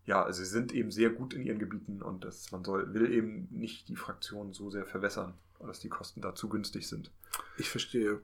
ja, 0.08 0.22
also 0.22 0.42
sie 0.42 0.48
sind 0.48 0.72
eben 0.72 0.90
sehr 0.90 1.10
gut 1.10 1.34
in 1.34 1.42
ihren 1.42 1.58
Gebieten 1.58 2.00
und 2.00 2.24
das, 2.24 2.50
man 2.50 2.64
soll, 2.64 2.94
will 2.94 3.12
eben 3.12 3.46
nicht 3.50 3.90
die 3.90 3.96
Fraktion 3.96 4.54
so 4.54 4.70
sehr 4.70 4.86
verwässern, 4.86 5.34
dass 5.66 5.80
die 5.80 5.88
Kosten 5.88 6.20
da 6.20 6.34
zu 6.34 6.48
günstig 6.48 6.88
sind. 6.88 7.10
Ich 7.56 7.68
verstehe. 7.68 8.20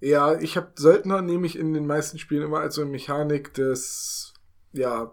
Ja, 0.00 0.38
ich 0.38 0.56
habe 0.56 0.72
Söldner 0.74 1.22
nehme 1.22 1.46
ich 1.46 1.58
in 1.58 1.74
den 1.74 1.86
meisten 1.86 2.18
Spielen 2.18 2.42
immer 2.42 2.60
als 2.60 2.74
so 2.74 2.82
eine 2.82 2.90
Mechanik 2.90 3.54
des 3.54 4.34
ja, 4.72 5.12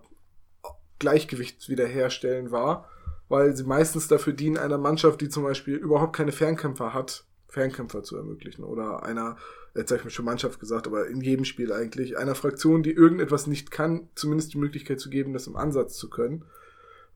Gleichgewichts 0.97 1.69
wiederherstellen 1.69 2.51
war, 2.51 2.89
weil 3.27 3.55
sie 3.55 3.63
meistens 3.63 4.07
dafür 4.07 4.33
dienen, 4.33 4.57
einer 4.57 4.77
Mannschaft, 4.77 5.21
die 5.21 5.29
zum 5.29 5.43
Beispiel 5.43 5.75
überhaupt 5.75 6.15
keine 6.15 6.31
Fernkämpfer 6.31 6.93
hat, 6.93 7.25
Fernkämpfer 7.47 8.03
zu 8.03 8.17
ermöglichen 8.17 8.63
oder 8.63 9.03
einer 9.03 9.37
jetzt 9.75 9.91
habe 9.91 9.99
ich 9.99 10.05
mir 10.05 10.11
schon 10.11 10.25
Mannschaft 10.25 10.59
gesagt, 10.59 10.87
aber 10.87 11.07
in 11.07 11.21
jedem 11.21 11.45
Spiel 11.45 11.71
eigentlich, 11.71 12.17
einer 12.17 12.35
Fraktion, 12.35 12.83
die 12.83 12.91
irgendetwas 12.91 13.47
nicht 13.47 13.71
kann, 13.71 14.09
zumindest 14.15 14.53
die 14.53 14.57
Möglichkeit 14.57 14.99
zu 14.99 15.09
geben, 15.09 15.33
das 15.33 15.47
im 15.47 15.55
Ansatz 15.55 15.97
zu 15.97 16.09
können. 16.09 16.45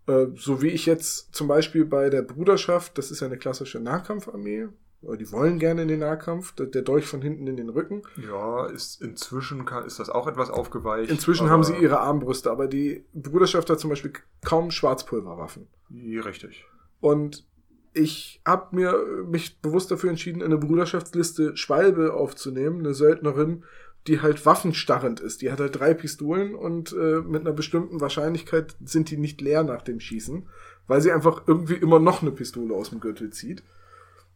Äh, 0.08 0.28
so 0.36 0.62
wie 0.62 0.70
ich 0.70 0.86
jetzt 0.86 1.34
zum 1.34 1.48
Beispiel 1.48 1.86
bei 1.86 2.10
der 2.10 2.22
Bruderschaft, 2.22 2.98
das 2.98 3.12
ist 3.12 3.22
ja 3.22 3.28
eine 3.28 3.38
klassische 3.38 3.80
Nahkampfarmee, 3.80 4.68
die 5.02 5.32
wollen 5.32 5.60
gerne 5.60 5.82
in 5.82 5.90
den 5.90 6.00
Nahkampf, 6.00 6.54
der 6.56 6.82
Dolch 6.82 7.06
von 7.06 7.22
hinten 7.22 7.46
in 7.48 7.58
den 7.58 7.70
Rücken. 7.70 8.04
Ja, 8.16 8.68
ist 8.68 9.02
inzwischen 9.02 9.68
ist 9.86 10.00
das 10.00 10.10
auch 10.10 10.28
etwas 10.28 10.50
aufgeweicht. 10.50 11.12
Inzwischen 11.12 11.50
haben 11.50 11.64
sie 11.64 11.76
ihre 11.76 12.00
Armbrüste, 12.00 12.50
aber 12.50 12.68
die 12.68 13.04
Bruderschaft 13.14 13.70
hat 13.70 13.80
zum 13.80 13.90
Beispiel 13.90 14.14
kaum 14.46 14.72
Schwarzpulverwaffen. 14.72 15.68
Richtig. 15.92 16.66
Und 17.02 17.46
ich 17.94 18.42
habe 18.46 18.76
mir 18.76 18.96
mich 19.26 19.60
bewusst 19.62 19.92
dafür 19.92 20.10
entschieden, 20.10 20.42
eine 20.42 20.58
Bruderschaftsliste 20.58 21.56
Schwalbe 21.58 22.14
aufzunehmen, 22.14 22.80
eine 22.80 22.94
Söldnerin, 22.94 23.66
die 24.08 24.22
halt 24.22 24.46
waffenstarrend 24.46 25.20
ist. 25.20 25.42
Die 25.42 25.52
hat 25.52 25.60
halt 25.60 25.80
drei 25.80 25.94
Pistolen 25.94 26.56
und 26.56 26.94
äh, 26.94 27.22
mit 27.22 27.42
einer 27.42 27.54
bestimmten 27.54 28.02
Wahrscheinlichkeit 28.02 28.76
sind 28.84 29.10
die 29.10 29.18
nicht 29.18 29.40
leer 29.42 29.64
nach 29.64 29.82
dem 29.82 30.00
Schießen, 30.00 30.48
weil 30.88 31.02
sie 31.02 31.12
einfach 31.12 31.44
irgendwie 31.48 31.76
immer 31.76 32.00
noch 32.00 32.22
eine 32.22 32.32
Pistole 32.32 32.76
aus 32.76 32.90
dem 32.90 33.00
Gürtel 33.00 33.32
zieht. 33.32 33.64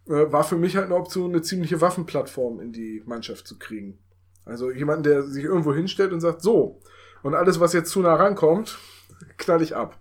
Äh, 0.07 0.31
war 0.31 0.43
für 0.43 0.57
mich 0.57 0.75
halt 0.75 0.85
eine 0.85 0.95
Option, 0.95 1.31
eine 1.31 1.41
ziemliche 1.41 1.81
Waffenplattform 1.81 2.61
in 2.61 2.71
die 2.71 3.03
Mannschaft 3.05 3.47
zu 3.47 3.59
kriegen. 3.59 3.97
Also 4.45 4.71
jemanden, 4.71 5.03
der 5.03 5.23
sich 5.23 5.43
irgendwo 5.43 5.73
hinstellt 5.73 6.13
und 6.13 6.21
sagt, 6.21 6.41
so, 6.41 6.79
und 7.23 7.35
alles, 7.35 7.59
was 7.59 7.73
jetzt 7.73 7.91
zu 7.91 7.99
nah 7.99 8.15
rankommt, 8.15 8.77
knall 9.37 9.61
ich 9.61 9.75
ab. 9.75 9.99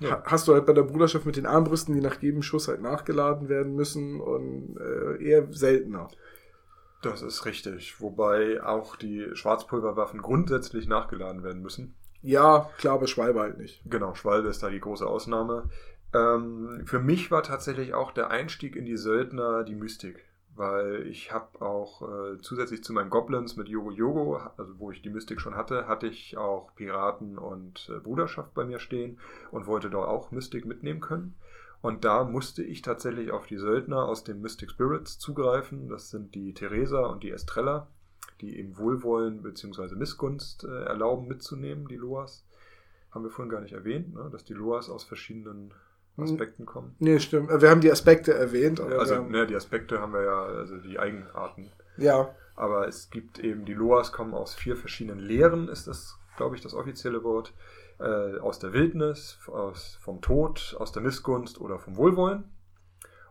Ja. 0.00 0.22
Hast 0.24 0.46
du 0.46 0.54
halt 0.54 0.66
bei 0.66 0.72
der 0.72 0.82
Bruderschaft 0.82 1.26
mit 1.26 1.36
den 1.36 1.46
Armbrüsten, 1.46 1.94
die 1.94 2.00
nach 2.00 2.20
jedem 2.20 2.42
Schuss 2.42 2.68
halt 2.68 2.82
nachgeladen 2.82 3.48
werden 3.48 3.74
müssen 3.74 4.20
und 4.20 4.76
äh, 4.76 5.22
eher 5.22 5.52
seltener. 5.52 6.08
Das 7.10 7.22
ist 7.22 7.44
richtig. 7.44 8.00
Wobei 8.00 8.62
auch 8.62 8.96
die 8.96 9.28
Schwarzpulverwaffen 9.34 10.22
grundsätzlich 10.22 10.86
nachgeladen 10.86 11.42
werden 11.42 11.62
müssen. 11.62 11.94
Ja, 12.22 12.70
klar, 12.78 12.94
aber 12.94 13.06
Schwalbe 13.06 13.40
halt 13.40 13.58
nicht. 13.58 13.82
Genau, 13.84 14.14
Schwalbe 14.14 14.48
ist 14.48 14.62
da 14.62 14.70
die 14.70 14.80
große 14.80 15.06
Ausnahme. 15.06 15.68
Ähm, 16.14 16.82
für 16.86 17.00
mich 17.00 17.30
war 17.30 17.42
tatsächlich 17.42 17.94
auch 17.94 18.12
der 18.12 18.30
Einstieg 18.30 18.76
in 18.76 18.86
die 18.86 18.96
Söldner 18.96 19.64
die 19.64 19.74
Mystik 19.74 20.24
weil 20.56 21.06
ich 21.06 21.32
habe 21.32 21.60
auch 21.60 22.02
äh, 22.02 22.38
zusätzlich 22.40 22.84
zu 22.84 22.92
meinen 22.92 23.10
Goblins 23.10 23.56
mit 23.56 23.68
Yogo 23.68 23.90
Yogo, 23.90 24.36
also 24.56 24.78
wo 24.78 24.90
ich 24.90 25.02
die 25.02 25.10
Mystik 25.10 25.40
schon 25.40 25.56
hatte, 25.56 25.88
hatte 25.88 26.06
ich 26.06 26.36
auch 26.36 26.74
Piraten 26.76 27.38
und 27.38 27.90
äh, 27.92 27.98
Bruderschaft 27.98 28.54
bei 28.54 28.64
mir 28.64 28.78
stehen 28.78 29.18
und 29.50 29.66
wollte 29.66 29.90
doch 29.90 30.06
auch 30.06 30.30
Mystik 30.30 30.64
mitnehmen 30.64 31.00
können. 31.00 31.34
Und 31.84 32.06
da 32.06 32.24
musste 32.24 32.62
ich 32.62 32.80
tatsächlich 32.80 33.30
auf 33.30 33.46
die 33.46 33.58
Söldner 33.58 34.08
aus 34.08 34.24
den 34.24 34.40
Mystic 34.40 34.70
Spirits 34.70 35.18
zugreifen. 35.18 35.90
Das 35.90 36.08
sind 36.08 36.34
die 36.34 36.54
Theresa 36.54 37.00
und 37.00 37.22
die 37.22 37.30
Estrella, 37.30 37.88
die 38.40 38.58
eben 38.58 38.78
Wohlwollen 38.78 39.42
bzw. 39.42 39.94
Missgunst 39.94 40.64
äh, 40.64 40.84
erlauben 40.84 41.28
mitzunehmen, 41.28 41.86
die 41.86 41.96
Loas. 41.96 42.46
Haben 43.10 43.24
wir 43.24 43.30
vorhin 43.30 43.50
gar 43.50 43.60
nicht 43.60 43.74
erwähnt, 43.74 44.14
ne? 44.14 44.30
dass 44.32 44.46
die 44.46 44.54
Loas 44.54 44.88
aus 44.88 45.04
verschiedenen 45.04 45.74
hm. 46.16 46.24
Aspekten 46.24 46.64
kommen. 46.64 46.96
Nee, 47.00 47.18
stimmt. 47.18 47.50
Wir 47.50 47.68
haben 47.68 47.82
die 47.82 47.92
Aspekte 47.92 48.32
erwähnt. 48.32 48.80
also, 48.80 49.22
ne, 49.22 49.46
die 49.46 49.54
Aspekte 49.54 50.00
haben 50.00 50.14
wir 50.14 50.22
ja, 50.22 50.42
also 50.42 50.78
die 50.78 50.98
Eigenarten. 50.98 51.70
Ja. 51.98 52.34
Aber 52.56 52.88
es 52.88 53.10
gibt 53.10 53.40
eben, 53.40 53.66
die 53.66 53.74
Loas 53.74 54.10
kommen 54.10 54.32
aus 54.32 54.54
vier 54.54 54.78
verschiedenen 54.78 55.18
Lehren, 55.18 55.68
ist 55.68 55.86
das, 55.86 56.18
glaube 56.38 56.56
ich, 56.56 56.62
das 56.62 56.72
offizielle 56.72 57.22
Wort. 57.24 57.52
Äh, 58.04 58.38
aus 58.38 58.58
der 58.58 58.74
Wildnis, 58.74 59.38
aus, 59.46 59.96
vom 60.02 60.20
Tod, 60.20 60.76
aus 60.78 60.92
der 60.92 61.00
Missgunst 61.00 61.58
oder 61.58 61.78
vom 61.78 61.96
Wohlwollen. 61.96 62.44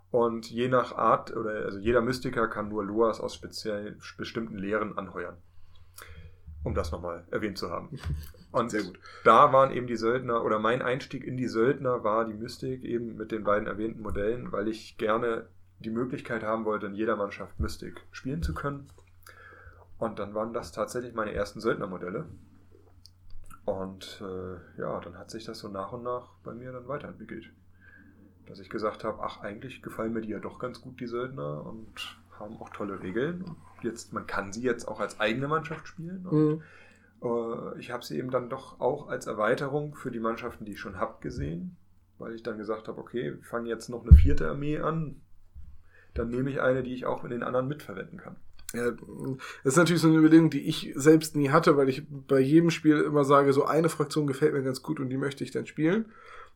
Und 0.09 0.49
je 0.49 0.67
nach 0.67 0.97
Art, 0.97 1.35
oder 1.35 1.65
also 1.65 1.77
jeder 1.77 2.01
Mystiker 2.01 2.47
kann 2.47 2.69
nur 2.69 2.83
Loas 2.83 3.21
aus 3.21 3.35
speziell 3.35 3.95
bestimmten 4.17 4.57
Lehren 4.57 4.97
anheuern. 4.97 5.37
Um 6.63 6.73
das 6.73 6.91
nochmal 6.91 7.23
erwähnt 7.29 7.59
zu 7.59 7.69
haben. 7.69 7.99
Und 8.51 8.71
Sehr 8.71 8.83
gut. 8.83 8.99
da 9.23 9.53
waren 9.53 9.71
eben 9.71 9.85
die 9.85 9.95
Söldner, 9.95 10.43
oder 10.43 10.57
mein 10.57 10.81
Einstieg 10.81 11.23
in 11.23 11.37
die 11.37 11.47
Söldner 11.47 12.03
war 12.03 12.25
die 12.25 12.33
Mystik, 12.33 12.83
eben 12.83 13.15
mit 13.15 13.31
den 13.31 13.43
beiden 13.43 13.67
erwähnten 13.67 14.01
Modellen, 14.01 14.51
weil 14.51 14.67
ich 14.67 14.97
gerne 14.97 15.45
die 15.79 15.91
Möglichkeit 15.91 16.41
haben 16.41 16.65
wollte, 16.65 16.87
in 16.87 16.95
jeder 16.95 17.15
Mannschaft 17.15 17.59
Mystik 17.59 18.01
spielen 18.11 18.41
zu 18.41 18.55
können. 18.55 18.89
Und 19.99 20.17
dann 20.17 20.33
waren 20.33 20.53
das 20.53 20.71
tatsächlich 20.71 21.13
meine 21.13 21.33
ersten 21.33 21.61
Söldnermodelle. 21.61 22.25
Und 23.65 24.21
äh, 24.21 24.81
ja, 24.81 24.99
dann 24.99 25.17
hat 25.17 25.31
sich 25.31 25.45
das 25.45 25.59
so 25.59 25.69
nach 25.69 25.93
und 25.93 26.03
nach 26.03 26.29
bei 26.43 26.53
mir 26.53 26.71
dann 26.71 26.87
weiterentwickelt. 26.87 27.49
Dass 28.45 28.59
ich 28.59 28.69
gesagt 28.69 29.03
habe, 29.03 29.23
ach, 29.23 29.41
eigentlich 29.41 29.81
gefallen 29.81 30.13
mir 30.13 30.21
die 30.21 30.29
ja 30.29 30.39
doch 30.39 30.59
ganz 30.59 30.81
gut, 30.81 30.99
die 30.99 31.07
Söldner, 31.07 31.65
und 31.65 32.17
haben 32.39 32.57
auch 32.57 32.69
tolle 32.69 33.01
Regeln. 33.01 33.41
Und 33.43 33.55
jetzt, 33.83 34.11
man 34.11 34.27
kann 34.27 34.51
sie 34.51 34.63
jetzt 34.63 34.87
auch 34.87 34.99
als 34.99 35.19
eigene 35.19 35.47
Mannschaft 35.47 35.87
spielen. 35.87 36.25
Und 36.25 36.49
mhm. 36.49 36.61
äh, 37.21 37.79
ich 37.79 37.91
habe 37.91 38.03
sie 38.03 38.17
eben 38.17 38.31
dann 38.31 38.49
doch 38.49 38.81
auch 38.81 39.07
als 39.07 39.27
Erweiterung 39.27 39.95
für 39.95 40.11
die 40.11 40.19
Mannschaften, 40.19 40.65
die 40.65 40.73
ich 40.73 40.79
schon 40.79 40.99
habe, 40.99 41.21
gesehen. 41.21 41.77
Weil 42.17 42.35
ich 42.35 42.43
dann 42.43 42.57
gesagt 42.57 42.89
habe, 42.89 42.99
okay, 42.99 43.35
wir 43.35 43.43
fangen 43.43 43.65
jetzt 43.65 43.89
noch 43.89 44.05
eine 44.05 44.15
vierte 44.15 44.49
Armee 44.49 44.79
an. 44.79 45.21
dann 46.13 46.29
nehme 46.29 46.49
ich 46.49 46.61
eine, 46.61 46.83
die 46.83 46.93
ich 46.93 47.05
auch 47.05 47.23
mit 47.23 47.31
den 47.31 47.43
anderen 47.43 47.67
mitverwenden 47.67 48.19
kann. 48.19 48.35
Ja, 48.75 48.91
das 48.91 49.73
ist 49.73 49.77
natürlich 49.77 50.01
so 50.01 50.07
eine 50.07 50.17
Überlegung, 50.17 50.49
die 50.49 50.67
ich 50.67 50.91
selbst 50.95 51.35
nie 51.35 51.49
hatte, 51.49 51.77
weil 51.77 51.89
ich 51.89 52.03
bei 52.09 52.39
jedem 52.39 52.71
Spiel 52.71 53.01
immer 53.01 53.23
sage, 53.23 53.53
so 53.53 53.65
eine 53.65 53.89
Fraktion 53.89 54.25
gefällt 54.25 54.53
mir 54.53 54.63
ganz 54.63 54.81
gut 54.81 54.99
und 54.99 55.09
die 55.09 55.17
möchte 55.17 55.43
ich 55.43 55.51
dann 55.51 55.67
spielen. 55.67 56.05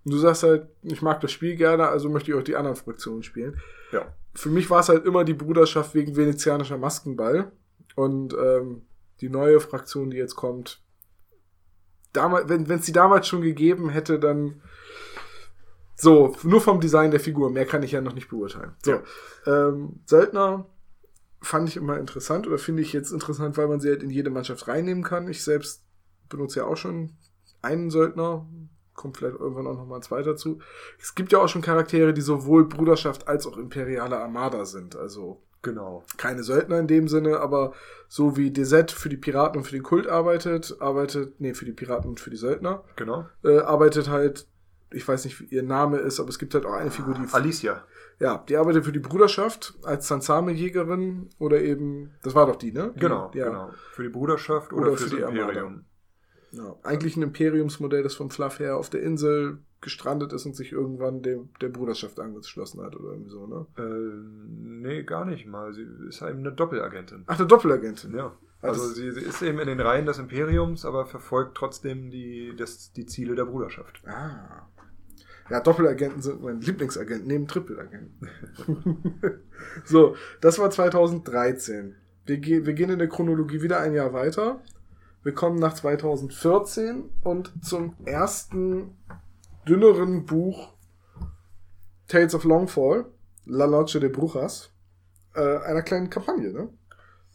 Und 0.03 0.13
du 0.13 0.17
sagst 0.17 0.43
halt, 0.43 0.67
ich 0.83 1.01
mag 1.01 1.21
das 1.21 1.31
Spiel 1.31 1.55
gerne, 1.55 1.87
also 1.89 2.09
möchte 2.09 2.31
ich 2.31 2.37
auch 2.37 2.43
die 2.43 2.55
anderen 2.55 2.75
Fraktionen 2.75 3.23
spielen. 3.23 3.59
Ja. 3.91 4.13
Für 4.33 4.49
mich 4.49 4.69
war 4.69 4.79
es 4.79 4.89
halt 4.89 5.05
immer 5.05 5.23
die 5.25 5.33
Bruderschaft 5.33 5.93
wegen 5.95 6.15
venezianischer 6.15 6.77
Maskenball. 6.77 7.51
Und 7.95 8.33
ähm, 8.33 8.83
die 9.21 9.29
neue 9.29 9.59
Fraktion, 9.59 10.09
die 10.11 10.17
jetzt 10.17 10.35
kommt, 10.35 10.81
damals, 12.13 12.47
wenn 12.49 12.69
es 12.69 12.85
die 12.85 12.91
damals 12.91 13.27
schon 13.27 13.41
gegeben 13.41 13.89
hätte, 13.89 14.19
dann 14.19 14.61
so, 15.95 16.35
nur 16.43 16.61
vom 16.61 16.79
Design 16.79 17.09
der 17.11 17.19
Figur, 17.19 17.49
mehr 17.49 17.65
kann 17.65 17.81
ich 17.81 17.91
ja 17.91 18.01
noch 18.01 18.13
nicht 18.13 18.29
beurteilen. 18.29 18.75
So, 18.83 18.91
Ja. 18.91 19.03
ähm, 19.47 19.99
Söldner 20.05 20.67
fand 21.41 21.69
ich 21.69 21.77
immer 21.77 21.97
interessant 21.97 22.47
oder 22.47 22.57
finde 22.57 22.81
ich 22.81 22.93
jetzt 22.93 23.11
interessant, 23.11 23.57
weil 23.57 23.67
man 23.67 23.79
sie 23.79 23.89
halt 23.89 24.03
in 24.03 24.09
jede 24.09 24.29
Mannschaft 24.29 24.67
reinnehmen 24.67 25.03
kann. 25.03 25.27
Ich 25.27 25.43
selbst 25.43 25.83
benutze 26.29 26.59
ja 26.59 26.65
auch 26.65 26.77
schon 26.77 27.11
einen 27.61 27.89
Söldner, 27.89 28.47
kommt 28.93 29.17
vielleicht 29.17 29.37
irgendwann 29.37 29.67
auch 29.67 29.75
noch 29.75 29.85
mal 29.85 29.97
ein 29.97 30.01
zweiter 30.01 30.35
zu. 30.35 30.59
Es 30.99 31.13
gibt 31.15 31.31
ja 31.31 31.39
auch 31.39 31.47
schon 31.47 31.61
Charaktere, 31.61 32.13
die 32.13 32.21
sowohl 32.21 32.67
Bruderschaft 32.67 33.27
als 33.27 33.45
auch 33.45 33.57
imperiale 33.57 34.17
Armada 34.17 34.65
sind. 34.65 34.95
Also 34.95 35.41
Genau. 35.63 36.03
keine 36.17 36.43
Söldner 36.43 36.79
in 36.79 36.87
dem 36.87 37.07
Sinne, 37.07 37.39
aber 37.39 37.73
so 38.07 38.37
wie 38.37 38.51
DZ 38.51 38.91
für 38.91 39.09
die 39.09 39.17
Piraten 39.17 39.57
und 39.59 39.63
für 39.65 39.71
den 39.73 39.83
Kult 39.83 40.07
arbeitet, 40.07 40.77
arbeitet, 40.79 41.41
nee, 41.41 41.53
für 41.53 41.65
die 41.65 41.73
Piraten 41.73 42.09
und 42.09 42.19
für 42.19 42.29
die 42.29 42.37
Söldner, 42.37 42.83
Genau. 42.95 43.25
äh, 43.43 43.59
arbeitet 43.59 44.07
halt, 44.07 44.47
ich 44.91 45.05
weiß 45.05 45.25
nicht, 45.25 45.39
wie 45.41 45.45
ihr 45.45 45.63
Name 45.63 45.97
ist, 45.97 46.19
aber 46.19 46.29
es 46.29 46.39
gibt 46.39 46.53
halt 46.53 46.65
auch 46.65 46.73
eine 46.73 46.91
Figur, 46.91 47.15
die 47.15 47.33
Alicia. 47.33 47.83
Ja, 48.19 48.43
die 48.49 48.57
arbeitet 48.57 48.85
für 48.85 48.91
die 48.91 48.99
Bruderschaft 48.99 49.75
als 49.83 50.07
Sansame-Jägerin 50.07 51.29
oder 51.39 51.61
eben, 51.61 52.11
das 52.23 52.33
war 52.35 52.47
doch 52.47 52.55
die, 52.55 52.71
ne? 52.71 52.93
Genau, 52.97 53.31
ja. 53.33 53.45
genau. 53.47 53.69
Für 53.91 54.03
die 54.03 54.09
Bruderschaft 54.09 54.73
oder, 54.73 54.87
Oder 54.87 54.97
für 54.97 55.09
für 55.09 55.17
das 55.21 55.29
die. 55.31 55.37
Imperium. 55.39 55.85
ja. 56.51 56.75
Eigentlich 56.83 57.15
ein 57.17 57.21
Imperiumsmodell, 57.23 58.03
das 58.03 58.15
vom 58.15 58.29
Fluff 58.29 58.59
her 58.59 58.77
auf 58.77 58.89
der 58.89 59.03
Insel 59.03 59.59
gestrandet 59.81 60.33
ist 60.33 60.45
und 60.47 60.55
sich 60.55 60.71
irgendwann 60.71 61.21
dem, 61.21 61.49
der 61.61 61.69
Bruderschaft 61.69 62.19
angeschlossen 62.19 62.81
hat 62.81 62.95
oder 62.95 63.11
irgendwie 63.11 63.29
so, 63.29 63.45
ne? 63.45 63.67
Äh, 63.77 64.25
nee, 64.57 65.03
gar 65.03 65.23
nicht 65.25 65.45
mal. 65.45 65.71
Sie 65.73 65.85
ist 66.09 66.21
eben 66.23 66.39
eine 66.39 66.51
Doppelagentin. 66.51 67.23
Ach, 67.27 67.37
der 67.37 67.45
Doppelagentin. 67.45 68.15
Ja. 68.15 68.35
Ah, 68.61 68.69
Also 68.69 68.87
das- 68.87 68.95
sie, 68.95 69.11
sie 69.11 69.21
ist 69.21 69.43
eben 69.43 69.59
in 69.59 69.67
den 69.67 69.79
Reihen 69.79 70.07
des 70.07 70.17
Imperiums, 70.17 70.83
aber 70.83 71.05
verfolgt 71.05 71.55
trotzdem 71.55 72.09
die, 72.09 72.55
das, 72.57 72.91
die 72.93 73.05
Ziele 73.05 73.35
der 73.35 73.45
Bruderschaft. 73.45 74.01
Ah. 74.07 74.67
Ja, 75.49 75.61
Doppelagenten 75.61 76.21
sind 76.21 76.41
mein 76.41 76.61
Lieblingsagent 76.61 77.25
neben 77.25 77.47
Trippelagenten. 77.47 78.29
so, 79.85 80.15
das 80.41 80.59
war 80.59 80.69
2013. 80.69 81.95
Wir, 82.25 82.37
ge 82.37 82.65
wir 82.65 82.73
gehen 82.73 82.89
in 82.89 82.99
der 82.99 83.07
Chronologie 83.07 83.61
wieder 83.61 83.79
ein 83.79 83.93
Jahr 83.93 84.13
weiter. 84.13 84.61
Wir 85.23 85.33
kommen 85.33 85.59
nach 85.59 85.73
2014 85.73 87.09
und 87.23 87.51
zum 87.63 87.95
ersten 88.05 88.97
dünneren 89.67 90.25
Buch 90.25 90.73
Tales 92.07 92.33
of 92.35 92.43
Longfall, 92.43 93.05
La 93.45 93.67
Noche 93.67 93.99
de 93.99 94.09
Brujas, 94.09 94.71
äh, 95.35 95.57
einer 95.59 95.81
kleinen 95.81 96.09
Kampagne, 96.09 96.51
ne? 96.51 96.69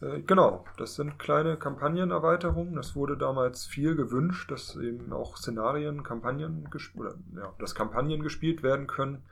Äh, 0.03 0.23
genau, 0.23 0.65
das 0.77 0.97
sind 0.97 1.19
kleine 1.19 1.57
Kampagnenerweiterungen. 1.57 2.75
Das 2.75 2.97
wurde 2.97 3.17
damals 3.17 3.67
viel 3.67 3.95
gewünscht, 3.95 4.51
dass 4.51 4.77
eben 4.77 5.13
auch 5.13 5.37
Szenarien, 5.37 6.03
Kampagnen 6.03 6.69
oder 6.97 7.15
ja, 7.37 7.55
dass 7.59 7.75
Kampagnen 7.75 8.23
gespielt 8.23 8.63
werden 8.63 8.87
können. 8.87 9.23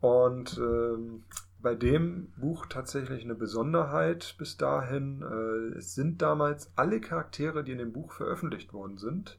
Und 0.00 0.58
ähm, 0.58 1.24
bei 1.64 1.74
dem 1.74 2.30
Buch 2.36 2.66
tatsächlich 2.66 3.24
eine 3.24 3.34
Besonderheit 3.34 4.36
bis 4.38 4.58
dahin. 4.58 5.22
Äh, 5.22 5.78
es 5.78 5.94
sind 5.94 6.20
damals 6.20 6.70
alle 6.76 7.00
Charaktere, 7.00 7.64
die 7.64 7.72
in 7.72 7.78
dem 7.78 7.92
Buch 7.92 8.12
veröffentlicht 8.12 8.74
worden 8.74 8.98
sind, 8.98 9.38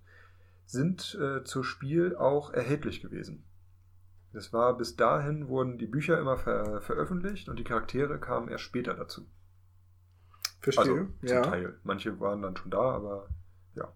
sind 0.66 1.16
äh, 1.22 1.44
zur 1.44 1.64
Spiel 1.64 2.16
auch 2.16 2.52
erhältlich 2.52 3.02
gewesen. 3.02 3.44
Das 4.34 4.52
war 4.52 4.76
bis 4.76 4.96
dahin 4.96 5.48
wurden 5.48 5.78
die 5.78 5.86
Bücher 5.86 6.20
immer 6.20 6.36
ver 6.36 6.82
veröffentlicht 6.82 7.48
und 7.48 7.58
die 7.58 7.64
Charaktere 7.64 8.20
kamen 8.20 8.50
erst 8.50 8.64
später 8.64 8.96
dazu. 8.96 9.28
Verstehe. 10.74 10.94
Also 10.94 11.06
zum 11.20 11.28
ja. 11.30 11.42
Teil. 11.42 11.74
Manche 11.84 12.20
waren 12.20 12.42
dann 12.42 12.58
schon 12.58 12.72
da, 12.72 12.80
aber 12.82 13.28
ja. 13.76 13.94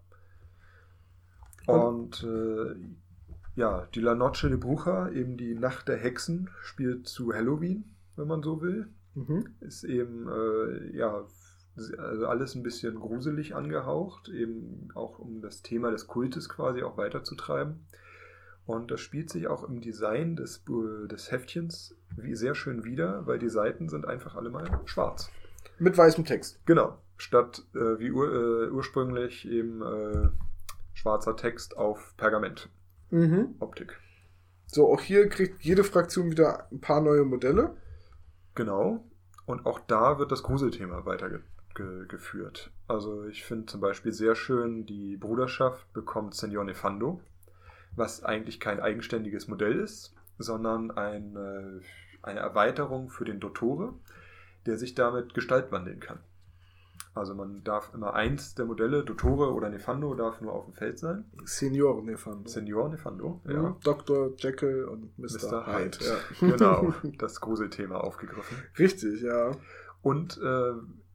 Und- 1.66 2.22
Und 2.22 2.24
äh, 2.24 2.76
ja, 3.56 3.86
die 3.94 4.00
La 4.00 4.14
Noche 4.14 4.48
de 4.48 4.56
Bruja, 4.56 5.10
eben 5.10 5.36
die 5.36 5.54
Nacht 5.54 5.88
der 5.88 5.96
Hexen, 5.98 6.48
spielt 6.62 7.06
zu 7.08 7.32
Halloween, 7.32 7.84
wenn 8.16 8.28
man 8.28 8.42
so 8.42 8.62
will. 8.62 8.88
Mhm. 9.14 9.44
Ist 9.60 9.84
eben, 9.84 10.28
äh, 10.28 10.96
ja, 10.96 11.24
also 11.98 12.26
alles 12.26 12.54
ein 12.54 12.62
bisschen 12.62 12.94
gruselig 12.98 13.54
angehaucht, 13.54 14.28
eben 14.28 14.88
auch 14.94 15.18
um 15.18 15.40
das 15.42 15.62
Thema 15.62 15.90
des 15.90 16.06
Kultes 16.06 16.48
quasi 16.48 16.82
auch 16.82 16.96
weiterzutreiben. 16.96 17.86
Und 18.66 18.90
das 18.90 19.00
spielt 19.00 19.30
sich 19.30 19.48
auch 19.48 19.64
im 19.68 19.80
Design 19.80 20.36
des, 20.36 20.62
des 21.10 21.30
Heftchens 21.32 21.96
wie 22.16 22.36
sehr 22.36 22.54
schön 22.54 22.84
wieder, 22.84 23.26
weil 23.26 23.38
die 23.38 23.48
Seiten 23.48 23.88
sind 23.88 24.06
einfach 24.06 24.36
alle 24.36 24.50
mal 24.50 24.64
schwarz. 24.84 25.30
Mit 25.80 25.96
weißem 25.96 26.26
Text. 26.26 26.60
Genau. 26.66 26.98
Statt 27.16 27.64
äh, 27.74 27.98
wie 27.98 28.10
ur, 28.12 28.28
äh, 28.32 28.70
ursprünglich 28.70 29.48
eben 29.48 29.82
äh, 29.82 30.28
schwarzer 30.92 31.36
Text 31.36 31.76
auf 31.76 32.14
Pergament. 32.18 32.68
Mhm. 33.10 33.54
Optik. 33.60 33.98
So, 34.66 34.92
auch 34.92 35.00
hier 35.00 35.28
kriegt 35.30 35.62
jede 35.62 35.82
Fraktion 35.82 36.30
wieder 36.30 36.68
ein 36.70 36.80
paar 36.80 37.00
neue 37.00 37.24
Modelle. 37.24 37.76
Genau. 38.54 39.04
Und 39.46 39.64
auch 39.64 39.80
da 39.80 40.18
wird 40.18 40.30
das 40.30 40.42
Gruselthema 40.42 41.06
weitergeführt. 41.06 42.70
Also 42.86 43.24
ich 43.24 43.42
finde 43.42 43.66
zum 43.66 43.80
Beispiel 43.80 44.12
sehr 44.12 44.34
schön, 44.34 44.84
die 44.84 45.16
Bruderschaft 45.16 45.90
bekommt 45.94 46.34
Senor 46.34 46.64
Nefando, 46.64 47.22
was 47.96 48.22
eigentlich 48.22 48.60
kein 48.60 48.80
eigenständiges 48.80 49.48
Modell 49.48 49.80
ist, 49.80 50.14
sondern 50.36 50.90
ein, 50.90 51.36
äh, 51.36 51.80
eine 52.22 52.40
Erweiterung 52.40 53.08
für 53.08 53.24
den 53.24 53.40
Dottore, 53.40 53.94
der 54.66 54.78
sich 54.78 54.94
damit 54.94 55.34
Gestalt 55.34 55.72
wandeln 55.72 56.00
kann. 56.00 56.20
Also 57.12 57.34
man 57.34 57.64
darf 57.64 57.92
immer 57.92 58.14
eins 58.14 58.54
der 58.54 58.66
Modelle, 58.66 59.04
Dottore 59.04 59.52
oder 59.52 59.68
Nefando, 59.68 60.14
darf 60.14 60.40
nur 60.40 60.52
auf 60.52 60.66
dem 60.66 60.74
Feld 60.74 60.98
sein. 60.98 61.24
Senior 61.44 62.00
Nefando. 62.02 62.48
Senior 62.48 62.88
Nefando, 62.88 63.40
ja. 63.46 63.52
ja. 63.52 63.76
Dr. 63.82 64.32
Jekyll 64.36 64.84
und 64.84 65.18
Mr. 65.18 65.48
Mr. 65.50 65.66
Hyde. 65.66 65.98
Hyde. 65.98 65.98
Ja. 66.04 66.16
Genau, 66.56 66.94
das 67.18 67.40
Gruselthema 67.40 67.96
aufgegriffen. 67.96 68.56
Richtig, 68.78 69.22
ja. 69.22 69.52
Und 70.02 70.38
äh, 70.38 70.72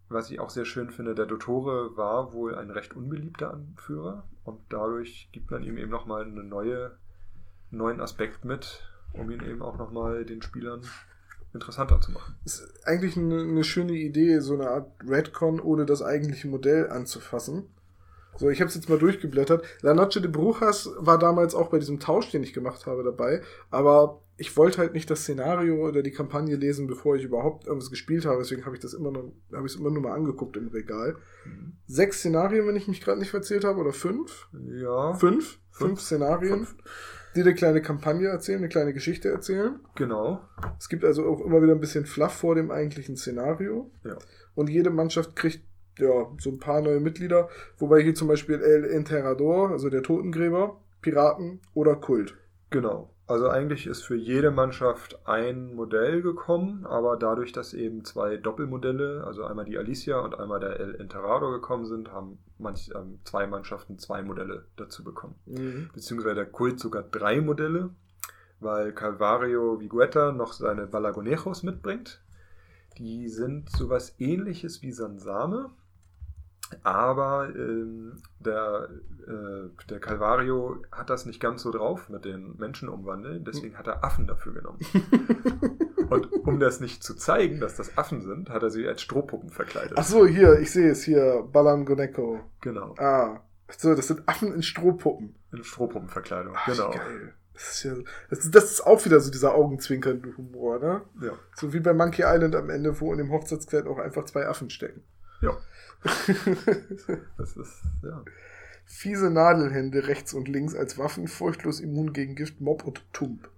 was 0.09 0.29
ich 0.29 0.39
auch 0.39 0.49
sehr 0.49 0.65
schön 0.65 0.91
finde, 0.91 1.15
der 1.15 1.25
Dottore 1.25 1.95
war 1.95 2.33
wohl 2.33 2.55
ein 2.55 2.71
recht 2.71 2.95
unbeliebter 2.95 3.53
Anführer 3.53 4.27
und 4.43 4.59
dadurch 4.69 5.29
gibt 5.31 5.49
man 5.49 5.63
ihm 5.63 5.77
eben 5.77 5.89
nochmal 5.89 6.23
einen 6.23 6.47
neue, 6.49 6.97
neuen 7.71 8.01
Aspekt 8.01 8.43
mit, 8.45 8.83
um 9.13 9.31
ihn 9.31 9.41
eben 9.43 9.61
auch 9.61 9.77
nochmal 9.77 10.25
den 10.25 10.41
Spielern 10.41 10.81
interessanter 11.56 11.99
zu 11.99 12.12
machen. 12.12 12.36
Ist 12.45 12.68
eigentlich 12.86 13.18
eine, 13.18 13.41
eine 13.41 13.64
schöne 13.64 13.93
Idee, 13.93 14.39
so 14.39 14.53
eine 14.53 14.70
Art 14.70 14.91
Redcon, 15.08 15.60
ohne 15.60 15.86
das 15.86 16.01
eigentliche 16.01 16.47
Modell 16.47 16.89
anzufassen. 16.89 17.70
So, 18.38 18.49
ich 18.49 18.60
habe 18.60 18.68
es 18.68 18.76
jetzt 18.76 18.89
mal 18.89 18.99
durchgeblättert. 18.99 19.64
La 19.82 19.93
Noche 19.93 20.22
de 20.22 20.30
Brujas 20.30 20.89
war 20.97 21.18
damals 21.18 21.56
auch 21.56 21.70
bei 21.70 21.80
diesem 21.80 21.99
Tausch, 21.99 22.32
den 22.32 22.43
ich 22.43 22.53
gemacht 22.53 22.86
habe, 22.86 23.03
dabei. 23.03 23.41
Aber 23.72 24.22
ich 24.38 24.58
wollte 24.58 24.80
halt 24.80 24.93
nicht 24.93 25.10
das 25.10 25.22
Szenario 25.22 25.88
oder 25.88 26.03
die 26.03 26.12
Kampagne 26.12 26.58
lesen, 26.58 26.88
bevor 26.88 27.16
ich 27.16 27.24
überhaupt 27.24 27.66
irgendwas 27.66 27.89
gespielt 27.89 28.26
habe. 28.26 28.39
Deswegen 28.39 28.66
habe 28.66 28.76
ich 28.76 28.82
das 28.82 28.93
immer 28.93 29.12
nur, 29.12 29.32
habe 29.53 29.66
ich 29.66 29.74
es 29.74 29.80
immer 29.80 29.89
nur 29.89 30.01
mal 30.01 30.14
angeguckt 30.14 30.58
im 30.58 30.68
Regal. 30.68 31.16
Sechs 31.88 32.20
Szenarien, 32.20 32.68
wenn 32.68 32.76
ich 32.76 32.89
mich 32.89 32.99
gerade 32.99 33.20
nicht 33.20 33.32
verzählt 33.32 33.64
habe, 33.64 33.80
oder 33.80 33.93
fünf? 33.93 34.49
Ja, 34.68 35.14
Fünf? 35.14 35.60
Fünf, 35.72 35.89
Fünf. 35.89 36.01
Szenarien, 36.01 36.66
Fünf. 36.66 36.76
Die 37.36 37.41
eine 37.41 37.53
kleine 37.53 37.81
Kampagne 37.81 38.27
erzählen, 38.27 38.59
eine 38.59 38.69
kleine 38.69 38.93
Geschichte 38.93 39.29
erzählen. 39.29 39.79
genau. 39.95 40.41
Es 40.79 40.89
gibt 40.89 41.03
also 41.03 41.25
auch 41.25 41.41
immer 41.41 41.61
wieder 41.61 41.73
ein 41.73 41.79
bisschen 41.79 42.05
Fluff 42.05 42.33
vor 42.33 42.55
dem 42.55 42.71
eigentlichen 42.71 43.17
Szenario. 43.17 43.91
Ja. 44.03 44.17
Und 44.55 44.69
jede 44.69 44.89
Mannschaft 44.89 45.36
kriegt 45.36 45.61
ja 45.99 46.27
so 46.39 46.49
ein 46.49 46.59
paar 46.59 46.81
neue 46.81 46.99
Mitglieder, 46.99 47.49
wobei 47.77 48.01
hier 48.01 48.15
zum 48.15 48.27
Beispiel 48.27 48.61
El 48.61 48.86
Enterrador, 48.86 49.71
also 49.71 49.89
der 49.89 50.03
Totengräber, 50.03 50.79
Piraten 51.01 51.61
oder 51.73 51.95
Kult. 51.95 52.36
Genau. 52.69 53.14
Also 53.28 53.49
eigentlich 53.49 53.88
ist 53.88 54.03
für 54.03 54.15
jede 54.15 54.51
Mannschaft 54.51 55.19
ein 55.28 55.73
Modell 55.73 56.21
gekommen, 56.21 56.86
aber 56.86 57.17
dadurch, 57.17 57.51
dass 57.51 57.73
eben 57.73 58.05
zwei 58.05 58.38
Doppelmodelle, 58.38 59.23
also 59.26 59.45
einmal 59.45 59.65
die 59.65 59.80
Alicia 59.80 60.19
und 60.19 60.38
einmal 60.39 60.59
der 60.59 60.80
El 60.80 60.95
Enterrador 60.95 61.51
gekommen 61.51 61.86
sind, 61.86 62.11
haben 62.11 62.38
manch, 62.59 62.91
ähm, 62.95 63.19
zwei 63.23 63.47
Mannschaften 63.47 63.97
zwei 63.97 64.21
Modelle 64.21 64.65
dazu 64.76 65.03
bekommen. 65.03 65.36
Mhm. 65.47 65.89
Beziehungsweise 65.93 66.36
der 66.36 66.45
Kult 66.45 66.80
sogar 66.80 67.01
drei 67.01 67.41
Modelle, 67.41 67.89
weil 68.59 68.93
Calvario 68.93 69.80
Viguetta 69.80 70.32
noch 70.32 70.53
seine 70.53 70.86
Balagonejos 70.86 71.63
mitbringt. 71.63 72.21
Die 72.99 73.28
sind 73.28 73.71
sowas 73.71 74.15
ähnliches 74.19 74.84
wie 74.84 74.91
Sansame, 74.91 75.71
aber 76.84 77.49
ähm, 77.55 78.22
der, 78.39 78.89
äh, 79.28 79.86
der 79.89 79.99
Calvario 79.99 80.84
hat 80.91 81.09
das 81.09 81.26
nicht 81.26 81.39
ganz 81.39 81.61
so 81.61 81.72
drauf 81.72 82.09
mit 82.09 82.26
den 82.26 82.55
Menschen 82.57 82.89
umwandeln, 82.89 83.43
deswegen 83.43 83.78
hat 83.78 83.88
er 83.88 84.03
Affen 84.03 84.28
dafür 84.28 84.53
genommen. 84.53 84.80
Und 86.09 86.32
um 86.45 86.59
das 86.59 86.80
nicht 86.80 87.03
zu 87.03 87.16
zeigen, 87.16 87.59
dass 87.59 87.76
das 87.76 87.97
Affen 87.97 88.22
sind, 88.22 88.49
hat 88.49 88.63
er 88.63 88.70
sie 88.70 88.88
als 88.88 89.01
Strohpuppen 89.01 89.49
verkleidet. 89.49 89.93
Ach 89.95 90.03
so, 90.03 90.26
hier, 90.26 90.59
ich 90.59 90.72
sehe 90.72 90.91
es 90.91 91.03
hier. 91.03 91.47
Balangoneko. 91.51 92.41
Genau. 92.61 92.93
Ah. 92.97 93.41
So, 93.76 93.95
das 93.95 94.07
sind 94.07 94.22
Affen 94.28 94.53
in 94.53 94.61
Strohpuppen. 94.61 95.36
In 95.51 95.63
Strohpuppenverkleidung. 95.63 96.53
Ach, 96.55 96.66
genau. 96.68 96.91
geil. 96.91 97.34
Das 97.53 97.72
ist, 97.72 97.84
ja, 97.84 97.93
das, 98.30 98.39
ist, 98.39 98.53
das 98.53 98.63
ist 98.66 98.82
auch 98.82 99.03
wieder 99.05 99.20
so 99.20 99.32
dieser 99.32 99.55
augenzwinkernde 99.55 100.36
Humor, 100.38 100.78
ne? 100.78 101.01
Ja. 101.22 101.32
So 101.55 101.74
wie 101.74 101.80
bei 101.80 101.93
Monkey 101.93 102.24
Island 102.24 102.53
am 102.53 102.70
Ende, 102.70 102.99
wo 102.99 103.11
in 103.13 103.18
dem 103.18 103.32
Hochzeitskleid 103.32 103.88
auch 103.88 103.97
einfach 103.97 104.26
zwei 104.26 104.45
Affen 104.45 104.70
stecken. 104.70 105.03
ja. 105.41 105.57
Das 107.38 107.58
ist, 107.58 107.84
ja. 108.03 108.24
Fiese 108.86 109.32
Nadelhände 109.32 110.08
rechts 110.08 110.34
und 110.34 110.47
links 110.47 110.76
als 110.76 110.97
Waffen, 110.97 111.28
furchtlos 111.28 111.80
immun 111.80 112.14
gegen 112.14 112.36
Gift, 112.36 112.62
Mob 112.62 112.86
und 112.86 113.01
Tump. 113.14 113.49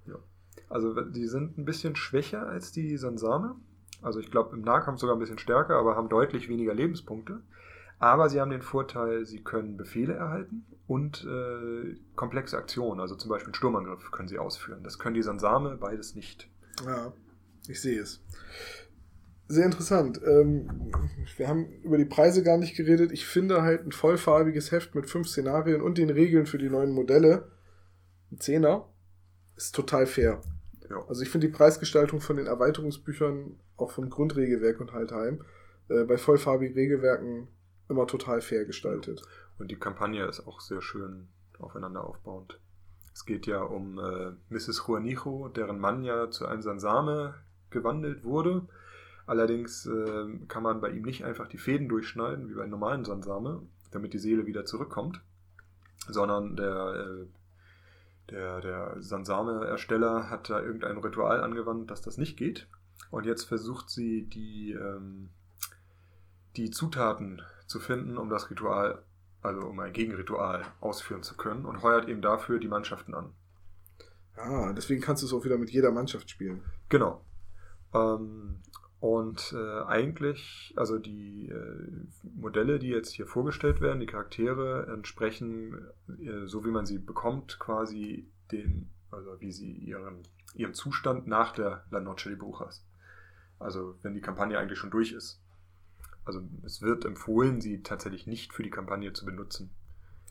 Also 0.69 0.99
die 1.01 1.27
sind 1.27 1.57
ein 1.57 1.65
bisschen 1.65 1.95
schwächer 1.95 2.47
als 2.47 2.71
die 2.71 2.97
Sansame. 2.97 3.55
Also 4.01 4.19
ich 4.19 4.31
glaube 4.31 4.55
im 4.55 4.61
Nahkampf 4.61 4.99
sogar 4.99 5.15
ein 5.15 5.19
bisschen 5.19 5.39
stärker, 5.39 5.75
aber 5.75 5.95
haben 5.95 6.09
deutlich 6.09 6.49
weniger 6.49 6.73
Lebenspunkte. 6.73 7.41
Aber 7.99 8.29
sie 8.29 8.39
haben 8.39 8.51
den 8.51 8.61
Vorteil, 8.61 9.25
sie 9.25 9.43
können 9.43 9.75
Befehle 9.75 10.13
erhalten 10.13 10.65
und 10.87 11.25
äh, 11.25 11.95
komplexe 12.15 12.57
Aktionen, 12.57 12.99
also 12.99 13.15
zum 13.15 13.29
Beispiel 13.29 13.47
einen 13.47 13.55
Sturmangriff 13.55 14.11
können 14.11 14.27
sie 14.27 14.37
ausführen. 14.37 14.83
Das 14.83 14.99
können 14.99 15.15
die 15.15 15.23
Sansame 15.23 15.77
beides 15.77 16.13
nicht. 16.13 16.47
Ja, 16.85 17.11
ich 17.67 17.81
sehe 17.81 17.99
es. 17.99 18.21
Sehr 19.47 19.65
interessant. 19.65 20.21
Ähm, 20.25 20.91
wir 21.37 21.47
haben 21.47 21.71
über 21.83 21.97
die 21.97 22.05
Preise 22.05 22.43
gar 22.43 22.57
nicht 22.57 22.75
geredet. 22.75 23.11
Ich 23.11 23.25
finde 23.25 23.61
halt 23.61 23.85
ein 23.85 23.93
vollfarbiges 23.93 24.71
Heft 24.71 24.93
mit 24.93 25.09
fünf 25.09 25.29
Szenarien 25.29 25.81
und 25.81 25.97
den 25.97 26.09
Regeln 26.09 26.45
für 26.45 26.57
die 26.57 26.69
neuen 26.69 26.91
Modelle, 26.91 27.49
ein 28.31 28.39
Zehner, 28.39 28.89
ist 29.55 29.73
total 29.73 30.05
fair. 30.05 30.41
Ja. 30.89 31.05
Also 31.07 31.21
ich 31.21 31.29
finde 31.29 31.47
die 31.47 31.53
Preisgestaltung 31.53 32.19
von 32.19 32.35
den 32.35 32.47
Erweiterungsbüchern, 32.47 33.57
auch 33.77 33.91
vom 33.91 34.09
Grundregelwerk 34.09 34.81
und 34.81 34.91
Haltheim, 34.91 35.43
äh, 35.89 36.03
bei 36.03 36.17
vollfarbigen 36.17 36.75
Regelwerken 36.75 37.47
immer 37.89 38.05
total 38.05 38.41
fair 38.41 38.65
gestaltet. 38.65 39.21
Und 39.57 39.71
die 39.71 39.79
Kampagne 39.79 40.25
ist 40.25 40.45
auch 40.45 40.59
sehr 40.59 40.81
schön 40.81 41.29
aufeinander 41.57 42.03
aufbauend. 42.03 42.59
Es 43.13 43.25
geht 43.25 43.47
ja 43.47 43.61
um 43.61 43.97
äh, 43.97 44.31
Mrs. 44.49 44.83
Juanijo, 44.85 45.47
deren 45.49 45.79
Mann 45.79 46.03
ja 46.03 46.29
zu 46.29 46.45
einem 46.45 46.61
Sansame 46.61 47.35
gewandelt 47.69 48.23
wurde. 48.23 48.67
Allerdings 49.27 49.85
äh, 49.85 50.39
kann 50.47 50.63
man 50.63 50.79
bei 50.79 50.89
ihm 50.89 51.03
nicht 51.03 51.25
einfach 51.25 51.47
die 51.47 51.57
Fäden 51.57 51.89
durchschneiden, 51.89 52.49
wie 52.49 52.53
bei 52.53 52.63
einem 52.63 52.71
normalen 52.71 53.03
Sansame, 53.03 53.61
damit 53.91 54.13
die 54.13 54.19
Seele 54.19 54.45
wieder 54.45 54.65
zurückkommt, 54.65 55.21
sondern 56.07 56.55
der, 56.55 56.95
äh, 56.95 58.31
der, 58.31 58.61
der 58.61 58.95
Sansame-Ersteller 59.01 60.29
hat 60.29 60.49
da 60.49 60.61
irgendein 60.61 60.97
Ritual 60.97 61.43
angewandt, 61.43 61.91
dass 61.91 62.01
das 62.01 62.17
nicht 62.17 62.37
geht. 62.37 62.67
Und 63.11 63.25
jetzt 63.25 63.43
versucht 63.43 63.89
sie, 63.89 64.23
die, 64.23 64.71
ähm, 64.71 65.29
die 66.55 66.71
Zutaten 66.71 67.41
zu 67.67 67.81
finden, 67.81 68.17
um 68.17 68.29
das 68.29 68.49
Ritual, 68.49 69.03
also 69.41 69.59
um 69.67 69.77
ein 69.81 69.91
Gegenritual 69.91 70.63
ausführen 70.79 71.23
zu 71.23 71.35
können 71.35 71.65
und 71.65 71.81
heuert 71.83 72.07
eben 72.07 72.21
dafür 72.21 72.59
die 72.59 72.69
Mannschaften 72.69 73.13
an. 73.13 73.33
Ah, 74.37 74.71
deswegen 74.71 75.01
kannst 75.01 75.23
du 75.23 75.27
es 75.27 75.33
auch 75.33 75.43
wieder 75.43 75.57
mit 75.57 75.69
jeder 75.69 75.91
Mannschaft 75.91 76.29
spielen. 76.29 76.63
Genau. 76.87 77.25
Ähm, 77.93 78.61
und 78.99 79.53
äh, 79.55 79.83
eigentlich, 79.83 80.73
also 80.75 80.97
die 80.97 81.49
äh, 81.49 81.87
Modelle, 82.35 82.79
die 82.79 82.87
jetzt 82.87 83.13
hier 83.13 83.27
vorgestellt 83.27 83.79
werden, 83.79 83.99
die 83.99 84.07
Charaktere 84.07 84.87
entsprechen, 84.91 85.87
äh, 86.19 86.47
so 86.47 86.65
wie 86.65 86.71
man 86.71 86.87
sie 86.87 86.97
bekommt, 86.97 87.59
quasi 87.59 88.27
den, 88.51 88.89
also 89.11 89.39
wie 89.39 89.51
sie 89.51 89.71
ihren, 89.71 90.23
ihrem 90.55 90.73
Zustand 90.73 91.27
nach 91.27 91.51
der 91.51 91.85
La 91.91 91.99
Noche 91.99 92.29
de 92.29 92.37
Brujas. 92.37 92.83
Also 93.59 93.95
wenn 94.01 94.15
die 94.15 94.21
Kampagne 94.21 94.57
eigentlich 94.57 94.79
schon 94.79 94.91
durch 94.91 95.11
ist. 95.11 95.41
Also 96.25 96.41
es 96.63 96.81
wird 96.81 97.05
empfohlen, 97.05 97.61
sie 97.61 97.83
tatsächlich 97.83 98.25
nicht 98.25 98.51
für 98.53 98.63
die 98.63 98.69
Kampagne 98.71 99.13
zu 99.13 99.25
benutzen. 99.25 99.69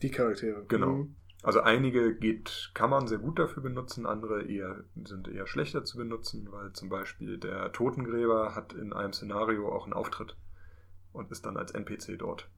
Die 0.01 0.11
Charaktere. 0.11 0.65
Genau. 0.67 0.91
Mhm. 0.91 1.15
Also 1.47 1.61
einige 1.61 2.13
geht, 2.13 2.71
kann 2.73 2.89
man 2.89 3.07
sehr 3.07 3.19
gut 3.19 3.39
dafür 3.39 3.63
benutzen, 3.63 4.05
andere 4.05 4.43
eher, 4.43 4.83
sind 5.05 5.29
eher 5.29 5.47
schlechter 5.47 5.85
zu 5.85 5.97
benutzen, 5.97 6.49
weil 6.51 6.73
zum 6.73 6.89
Beispiel 6.89 7.37
der 7.37 7.71
Totengräber 7.71 8.53
hat 8.53 8.73
in 8.73 8.91
einem 8.91 9.13
Szenario 9.13 9.71
auch 9.71 9.85
einen 9.85 9.93
Auftritt 9.93 10.35
und 11.13 11.31
ist 11.31 11.45
dann 11.45 11.55
als 11.55 11.71
NPC 11.71 12.19
dort. 12.19 12.49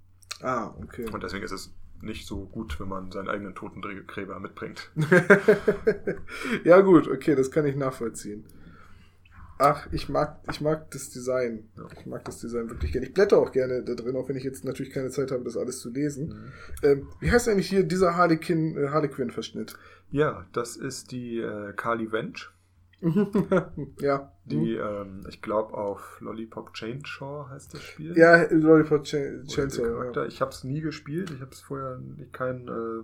Ah, 0.41 0.73
okay. 0.81 1.07
Und 1.11 1.21
deswegen 1.21 1.45
ist 1.45 1.51
es 1.51 1.71
nicht 2.01 2.25
so 2.25 2.47
gut, 2.47 2.79
wenn 2.79 2.87
man 2.87 3.11
seinen 3.11 3.29
eigenen 3.29 3.53
Totengräber 3.53 4.39
mitbringt. 4.39 4.89
ja, 6.63 6.81
gut, 6.81 7.07
okay, 7.07 7.35
das 7.35 7.51
kann 7.51 7.67
ich 7.67 7.75
nachvollziehen. 7.75 8.47
Ach, 9.61 9.87
ich 9.91 10.07
mag, 10.07 10.39
ich 10.49 10.61
mag 10.61 10.89
das 10.91 11.09
Design. 11.09 11.69
Ja. 11.75 11.83
Ich 11.99 12.05
mag 12.05 12.23
das 12.23 12.39
Design 12.39 12.69
wirklich 12.69 12.93
gerne. 12.93 13.07
Ich 13.07 13.13
blätter 13.13 13.37
auch 13.37 13.51
gerne 13.51 13.83
da 13.83 13.93
drin, 13.93 14.15
auch 14.15 14.29
wenn 14.29 14.37
ich 14.37 14.45
jetzt 14.45 14.63
natürlich 14.63 14.93
keine 14.93 15.09
Zeit 15.09 15.31
habe, 15.31 15.43
das 15.43 15.57
alles 15.57 15.81
zu 15.81 15.89
lesen. 15.89 16.29
Mhm. 16.29 16.51
Ähm, 16.81 17.07
wie 17.19 17.29
heißt 17.29 17.49
eigentlich 17.49 17.67
hier 17.67 17.83
dieser 17.83 18.15
Harlequin, 18.15 18.77
äh, 18.77 18.87
Harlequin-Verschnitt? 18.87 19.77
Ja, 20.11 20.45
das 20.53 20.77
ist 20.77 21.11
die 21.11 21.39
äh, 21.39 21.73
Carly 21.73 22.09
Wench, 22.09 22.49
ja. 23.99 24.31
die, 24.45 24.75
ähm, 24.75 25.25
ich 25.27 25.41
glaube, 25.41 25.73
auf 25.73 26.21
Lollipop 26.21 26.73
Chainsaw 26.73 27.49
heißt 27.49 27.73
das 27.73 27.83
Spiel. 27.83 28.17
Ja, 28.17 28.43
Lollipop 28.49 29.03
Ch 29.03 29.15
Oder 29.15 29.31
der 29.39 29.45
Chainsaw. 29.45 30.13
Ja. 30.15 30.25
Ich 30.25 30.39
habe 30.39 30.51
es 30.51 30.63
nie 30.63 30.79
gespielt, 30.79 31.31
ich 31.31 31.41
habe 31.41 31.51
es 31.51 31.59
vorher 31.59 31.99
keinen 32.31 32.67
äh, 32.69 33.03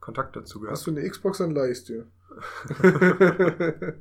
Kontakt 0.00 0.36
dazu 0.36 0.60
gehabt. 0.60 0.76
Hast 0.76 0.86
du 0.86 0.90
eine 0.90 1.08
Xbox, 1.08 1.38
dann 1.38 1.52
leih 1.52 1.70
ich 1.70 1.84
dir. 1.84 2.06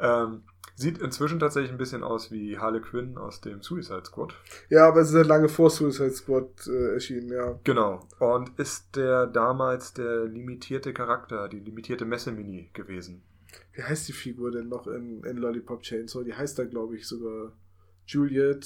ähm, 0.00 0.42
sieht 0.80 0.98
inzwischen 0.98 1.38
tatsächlich 1.38 1.70
ein 1.70 1.78
bisschen 1.78 2.02
aus 2.02 2.30
wie 2.30 2.58
Harley 2.58 2.80
Quinn 2.80 3.18
aus 3.18 3.40
dem 3.40 3.62
Suicide 3.62 4.04
Squad. 4.04 4.34
ja, 4.68 4.88
aber 4.88 5.00
es 5.00 5.10
ist 5.10 5.14
halt 5.14 5.26
lange 5.26 5.48
vor 5.48 5.70
Suicide 5.70 6.12
Squad 6.12 6.66
äh, 6.66 6.94
erschienen, 6.94 7.28
ja. 7.28 7.58
Genau. 7.64 8.08
Und 8.18 8.58
ist 8.58 8.96
der 8.96 9.26
damals 9.26 9.92
der 9.92 10.24
limitierte 10.24 10.92
Charakter, 10.92 11.48
die 11.48 11.60
limitierte 11.60 12.04
Messemini 12.04 12.70
gewesen. 12.72 13.22
Wie 13.72 13.82
heißt 13.82 14.08
die 14.08 14.12
Figur 14.12 14.50
denn 14.50 14.68
noch 14.68 14.86
in, 14.86 15.22
in 15.24 15.36
Lollipop 15.36 15.82
Chainsaw? 15.82 16.24
Die 16.24 16.34
heißt 16.34 16.58
da, 16.58 16.64
glaube 16.64 16.96
ich, 16.96 17.06
sogar 17.06 17.52
Juliet 18.06 18.64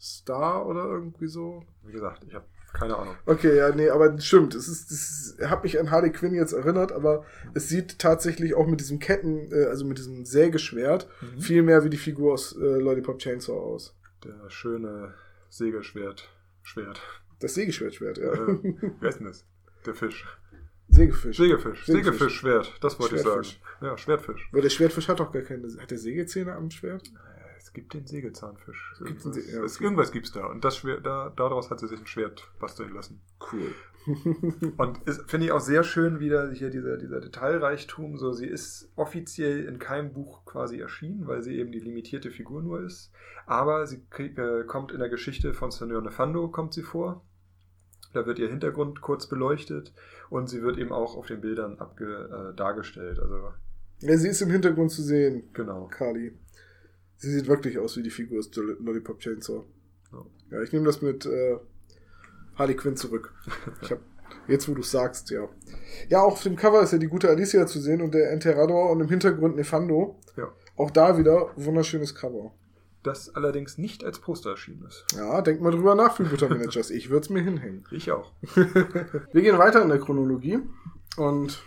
Star 0.00 0.66
oder 0.66 0.84
irgendwie 0.84 1.28
so. 1.28 1.64
Wie 1.84 1.92
gesagt, 1.92 2.24
ich 2.26 2.34
habe 2.34 2.46
keine 2.72 2.96
Ahnung. 2.96 3.14
Okay, 3.26 3.56
ja, 3.56 3.74
nee, 3.74 3.88
aber 3.90 4.18
stimmt. 4.20 4.54
Es 4.54 4.68
ist, 4.68 4.90
es 4.90 5.36
ist, 5.38 5.50
hat 5.50 5.62
mich 5.62 5.78
an 5.78 5.90
Harley 5.90 6.10
Quinn 6.10 6.34
jetzt 6.34 6.52
erinnert, 6.52 6.92
aber 6.92 7.24
es 7.54 7.68
sieht 7.68 7.98
tatsächlich 7.98 8.54
auch 8.54 8.66
mit 8.66 8.80
diesem 8.80 8.98
Ketten, 8.98 9.50
äh, 9.52 9.66
also 9.66 9.84
mit 9.84 9.98
diesem 9.98 10.24
Sägeschwert, 10.24 11.08
Mhm. 11.20 11.40
viel 11.40 11.62
mehr 11.62 11.84
wie 11.84 11.90
die 11.90 11.96
Figur 11.96 12.32
aus 12.34 12.56
äh, 12.56 12.58
Lollipop 12.78 13.18
Chainsaw 13.18 13.58
aus. 13.58 13.94
Der 14.24 14.48
schöne 14.50 15.14
Sägeschwert. 15.50 16.28
Schwert. 16.62 17.00
Das 17.40 17.54
Sägeschwertschwert, 17.54 18.18
ja. 18.18 18.32
Äh, 18.32 18.38
wie 19.00 19.06
heißt 19.06 19.18
denn 19.20 19.26
das? 19.26 19.44
Der 19.84 19.94
Fisch. 19.94 20.24
Sägefisch. 20.88 21.36
Sägefisch. 21.38 21.86
Sägefisch. 21.86 22.34
Schwert. 22.34 22.72
Das 22.82 23.00
wollte 23.00 23.16
ich 23.16 23.22
sagen. 23.22 23.46
Ja, 23.80 23.96
Schwertfisch. 23.96 24.48
Weil 24.52 24.60
der 24.62 24.68
Schwertfisch 24.70 25.08
hat 25.08 25.20
doch 25.20 25.32
gar 25.32 25.42
keine. 25.42 25.66
Hat 25.80 25.90
der 25.90 25.98
Sägezähne 25.98 26.54
am 26.54 26.70
Schwert? 26.70 27.10
Es 27.72 27.74
gibt 27.74 27.94
den 27.94 28.06
Sägezahnfisch. 28.06 28.94
Gibt's 29.02 29.24
einen 29.24 29.34
Irgendwas, 29.34 29.54
ja, 29.54 29.64
es, 29.64 29.76
okay. 29.76 29.84
irgendwas 29.84 30.12
gibt's 30.12 30.30
da. 30.30 30.44
Und 30.44 30.62
das 30.62 30.76
Schwert, 30.76 31.06
da, 31.06 31.32
daraus 31.34 31.70
hat 31.70 31.80
sie 31.80 31.88
sich 31.88 31.98
ein 31.98 32.06
Schwert 32.06 32.46
basteln 32.60 32.92
lassen. 32.92 33.22
Cool. 33.50 33.72
Und 34.76 34.98
finde 35.26 35.46
ich 35.46 35.52
auch 35.52 35.60
sehr 35.60 35.82
schön, 35.82 36.20
wieder 36.20 36.50
hier 36.52 36.68
dieser, 36.68 36.98
dieser 36.98 37.22
Detailreichtum. 37.22 38.18
So, 38.18 38.32
sie 38.32 38.46
ist 38.46 38.92
offiziell 38.94 39.64
in 39.64 39.78
keinem 39.78 40.12
Buch 40.12 40.44
quasi 40.44 40.80
erschienen, 40.80 41.26
weil 41.26 41.42
sie 41.42 41.56
eben 41.56 41.72
die 41.72 41.78
limitierte 41.78 42.30
Figur 42.30 42.60
nur 42.60 42.82
ist. 42.82 43.10
Aber 43.46 43.86
sie 43.86 44.04
krieg, 44.10 44.36
äh, 44.36 44.64
kommt 44.64 44.92
in 44.92 44.98
der 44.98 45.08
Geschichte 45.08 45.54
von 45.54 45.70
Senor 45.70 46.02
Nefando 46.02 46.48
kommt 46.48 46.74
sie 46.74 46.82
vor. 46.82 47.24
Da 48.12 48.26
wird 48.26 48.38
ihr 48.38 48.50
Hintergrund 48.50 49.00
kurz 49.00 49.28
beleuchtet 49.28 49.94
und 50.28 50.50
sie 50.50 50.60
wird 50.60 50.76
eben 50.76 50.92
auch 50.92 51.16
auf 51.16 51.24
den 51.24 51.40
Bildern 51.40 51.78
abge, 51.78 52.50
äh, 52.52 52.54
dargestellt. 52.54 53.18
Also 53.18 53.54
Ja, 54.00 54.18
sie 54.18 54.28
ist 54.28 54.42
im 54.42 54.50
Hintergrund 54.50 54.90
zu 54.90 55.00
sehen, 55.00 55.44
genau. 55.54 55.86
Kali. 55.86 56.36
Sie 57.22 57.30
sieht 57.30 57.46
wirklich 57.46 57.78
aus 57.78 57.96
wie 57.96 58.02
die 58.02 58.10
Figur 58.10 58.40
aus 58.40 58.50
Lollipop 58.52 59.20
Chainsaw. 59.20 59.62
Ja. 60.10 60.24
Ja, 60.50 60.62
ich 60.62 60.72
nehme 60.72 60.86
das 60.86 61.02
mit 61.02 61.24
äh, 61.24 61.56
Harley 62.56 62.74
Quinn 62.74 62.96
zurück. 62.96 63.32
Ich 63.80 63.92
hab, 63.92 64.00
jetzt, 64.48 64.68
wo 64.68 64.74
du 64.74 64.82
sagst, 64.82 65.30
ja. 65.30 65.48
Ja, 66.08 66.22
auch 66.22 66.32
auf 66.32 66.42
dem 66.42 66.56
Cover 66.56 66.82
ist 66.82 66.92
ja 66.92 66.98
die 66.98 67.06
gute 67.06 67.28
Alicia 67.28 67.64
zu 67.68 67.78
sehen 67.78 68.02
und 68.02 68.12
der 68.12 68.32
Enterrador 68.32 68.90
und 68.90 69.00
im 69.00 69.08
Hintergrund 69.08 69.54
Nefando. 69.54 70.18
Ja. 70.36 70.52
Auch 70.76 70.90
da 70.90 71.16
wieder 71.16 71.52
wunderschönes 71.54 72.16
Cover. 72.16 72.52
Das 73.04 73.32
allerdings 73.36 73.78
nicht 73.78 74.02
als 74.02 74.18
Poster 74.18 74.50
erschienen 74.50 74.84
ist. 74.88 75.06
Ja, 75.16 75.42
denk 75.42 75.60
mal 75.60 75.70
drüber 75.70 75.94
nach, 75.94 76.18
Managers. 76.18 76.90
Ich 76.90 77.08
würde 77.08 77.22
es 77.22 77.30
mir 77.30 77.42
hinhängen. 77.42 77.84
Ich 77.92 78.10
auch. 78.10 78.32
Wir 78.56 79.42
gehen 79.42 79.58
weiter 79.58 79.80
in 79.80 79.90
der 79.90 80.00
Chronologie 80.00 80.58
und 81.16 81.62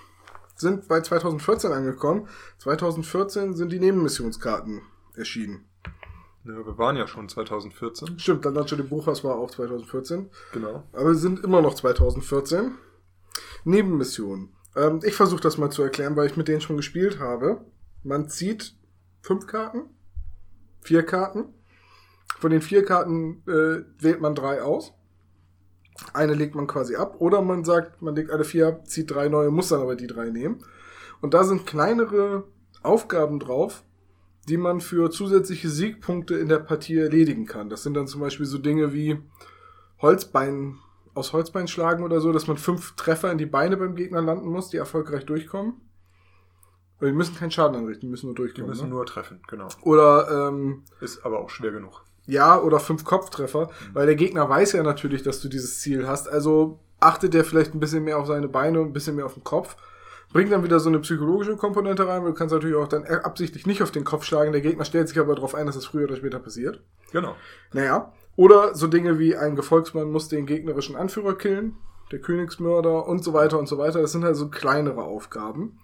sind 0.58 0.90
bei 0.90 1.00
2014 1.00 1.72
angekommen. 1.72 2.28
2014 2.58 3.56
sind 3.56 3.72
die 3.72 3.80
Nebenmissionskarten 3.80 4.82
erschienen. 5.18 5.66
Ja, 6.46 6.54
wir 6.66 6.78
waren 6.78 6.96
ja 6.96 7.08
schon 7.08 7.28
2014. 7.28 8.20
Stimmt, 8.20 8.46
dann 8.46 8.54
Nacho 8.54 8.76
de 8.76 8.86
Brujas 8.86 9.24
war 9.24 9.36
auch 9.36 9.50
2014. 9.50 10.30
Genau. 10.54 10.84
Aber 10.94 11.08
wir 11.08 11.16
sind 11.16 11.44
immer 11.44 11.62
noch 11.62 11.74
2014. 11.74 12.76
Nebenmissionen. 13.64 14.56
Ähm, 14.76 15.00
ich 15.04 15.16
versuche 15.16 15.42
das 15.42 15.58
mal 15.58 15.72
zu 15.72 15.82
erklären, 15.82 16.16
weil 16.16 16.28
ich 16.28 16.38
mit 16.38 16.48
denen 16.48 16.62
schon 16.62 16.78
gespielt 16.78 17.20
habe. 17.20 17.66
Man 18.04 18.30
zieht 18.30 18.76
fünf 19.22 19.48
Karten, 19.48 19.90
vier 20.82 21.04
Karten. 21.04 21.46
Von 22.38 22.52
den 22.52 22.62
vier 22.62 22.86
Karten 22.86 23.42
äh, 23.48 23.84
wählt 23.98 24.22
man 24.22 24.36
drei 24.36 24.62
aus. 24.62 24.94
Eine 26.14 26.34
legt 26.34 26.56
man 26.56 26.68
quasi 26.68 26.96
ab. 26.96 27.16
Oder 27.20 27.42
man 27.42 27.64
sagt, 27.64 28.02
man 28.02 28.16
legt 28.16 28.30
alle 28.30 28.44
vier 28.44 28.68
ab, 28.68 28.88
zieht 28.88 29.10
drei 29.10 29.30
neue, 29.30 29.50
muss 29.50 29.70
dann 29.70 29.82
aber 29.82 29.96
die 29.96 30.08
drei 30.08 30.30
nehmen. 30.30 30.64
Und 31.22 31.34
da 31.34 31.44
sind 31.44 31.66
kleinere 31.66 32.44
Aufgaben 32.84 33.40
drauf, 33.40 33.84
die 34.48 34.58
man 34.58 34.80
für 34.82 35.10
zusätzliche 35.10 35.70
Siegpunkte 35.70 36.36
in 36.36 36.48
der 36.50 36.60
Partie 36.60 36.98
erledigen 36.98 37.46
kann. 37.46 37.70
Das 37.70 37.84
sind 37.84 37.94
dann 37.96 38.08
zum 38.08 38.22
Beispiel 38.22 38.46
so 38.46 38.58
Dinge 38.58 38.94
wie 38.94 39.20
Holzbein, 40.02 40.78
aus 41.14 41.34
Holzbein 41.34 41.68
schlagen 41.68 42.04
oder 42.04 42.20
so, 42.22 42.32
dass 42.32 42.48
man 42.48 42.58
fünf 42.58 42.96
Treffer 42.96 43.32
in 43.32 43.38
die 43.38 43.46
Beine 43.46 43.78
beim 43.78 43.96
Gegner 43.96 44.22
landen 44.22 44.50
muss, 44.50 44.70
die 44.70 44.78
erfolgreich 44.78 45.26
durchkommen. 45.26 45.74
Die 47.02 47.12
müssen 47.12 47.36
keinen 47.36 47.52
Schaden 47.52 47.76
anrichten, 47.76 48.02
die 48.02 48.08
müssen 48.12 48.28
nur 48.28 48.36
Die 48.36 48.42
durchkommen. 48.42 48.70
müssen 48.70 48.86
ne? 48.90 48.96
nur 48.96 49.06
treffen, 49.06 49.42
genau. 49.48 49.68
Oder 49.82 50.48
ähm, 50.50 50.84
Ist 51.02 51.26
aber 51.26 51.40
auch 51.40 51.50
schwer 51.50 51.72
genug. 51.72 52.04
ja, 52.26 52.60
oder 52.60 52.80
fünf 52.80 53.04
Kopftreffer, 53.04 53.70
weil 53.94 54.06
der 54.06 54.16
Gegner 54.16 54.48
weiß 54.50 54.72
ja 54.74 54.84
natürlich, 54.84 55.22
dass 55.22 55.42
du 55.42 55.50
dieses 55.50 55.80
Ziel 55.82 56.08
hast. 56.08 56.28
Also 56.30 56.80
achtet 57.00 57.34
der 57.34 57.44
vielleicht 57.44 57.74
ein 57.76 57.80
bisschen 57.80 58.04
mehr 58.06 58.18
auf 58.18 58.28
seine 58.28 58.48
Beine 58.48 58.80
und 58.82 58.88
ein 58.88 58.94
bisschen 58.94 59.16
mehr 59.18 59.26
auf 59.26 59.34
den 59.34 59.44
Kopf. 59.44 59.76
Bringt 60.32 60.52
dann 60.52 60.64
wieder 60.64 60.80
so 60.80 60.90
eine 60.90 61.00
psychologische 61.00 61.56
Komponente 61.56 62.08
rein, 62.08 62.24
weil 62.24 62.32
du 62.32 62.38
kannst 62.38 62.54
natürlich 62.54 62.76
auch 62.76 62.88
dann 62.88 63.06
absichtlich 63.06 63.66
nicht 63.66 63.82
auf 63.82 63.92
den 63.92 64.04
Kopf 64.04 64.26
schlagen. 64.26 64.52
Der 64.52 64.62
Gegner 64.62 64.84
stellt 64.86 65.08
sich 65.08 65.20
aber 65.20 65.36
darauf 65.36 65.56
ein, 65.56 65.66
dass 65.66 65.76
es 65.76 65.86
früher 65.86 66.06
oder 66.06 66.18
später 66.18 66.40
passiert. 66.40 66.82
Genau. 67.12 67.36
Naja. 67.72 68.12
Oder 68.36 68.76
so 68.76 68.88
Dinge 68.88 69.18
wie 69.18 69.36
ein 69.36 69.56
Gefolgsmann 69.56 70.12
muss 70.12 70.28
den 70.28 70.46
gegnerischen 70.46 70.98
Anführer 70.98 71.38
killen, 71.38 71.78
der 72.12 72.20
Königsmörder 72.20 73.08
und 73.08 73.24
so 73.24 73.34
weiter 73.34 73.58
und 73.58 73.68
so 73.68 73.78
weiter. 73.78 74.02
Das 74.02 74.12
sind 74.12 74.26
halt 74.26 74.36
so 74.36 74.50
kleinere 74.50 75.04
Aufgaben, 75.04 75.80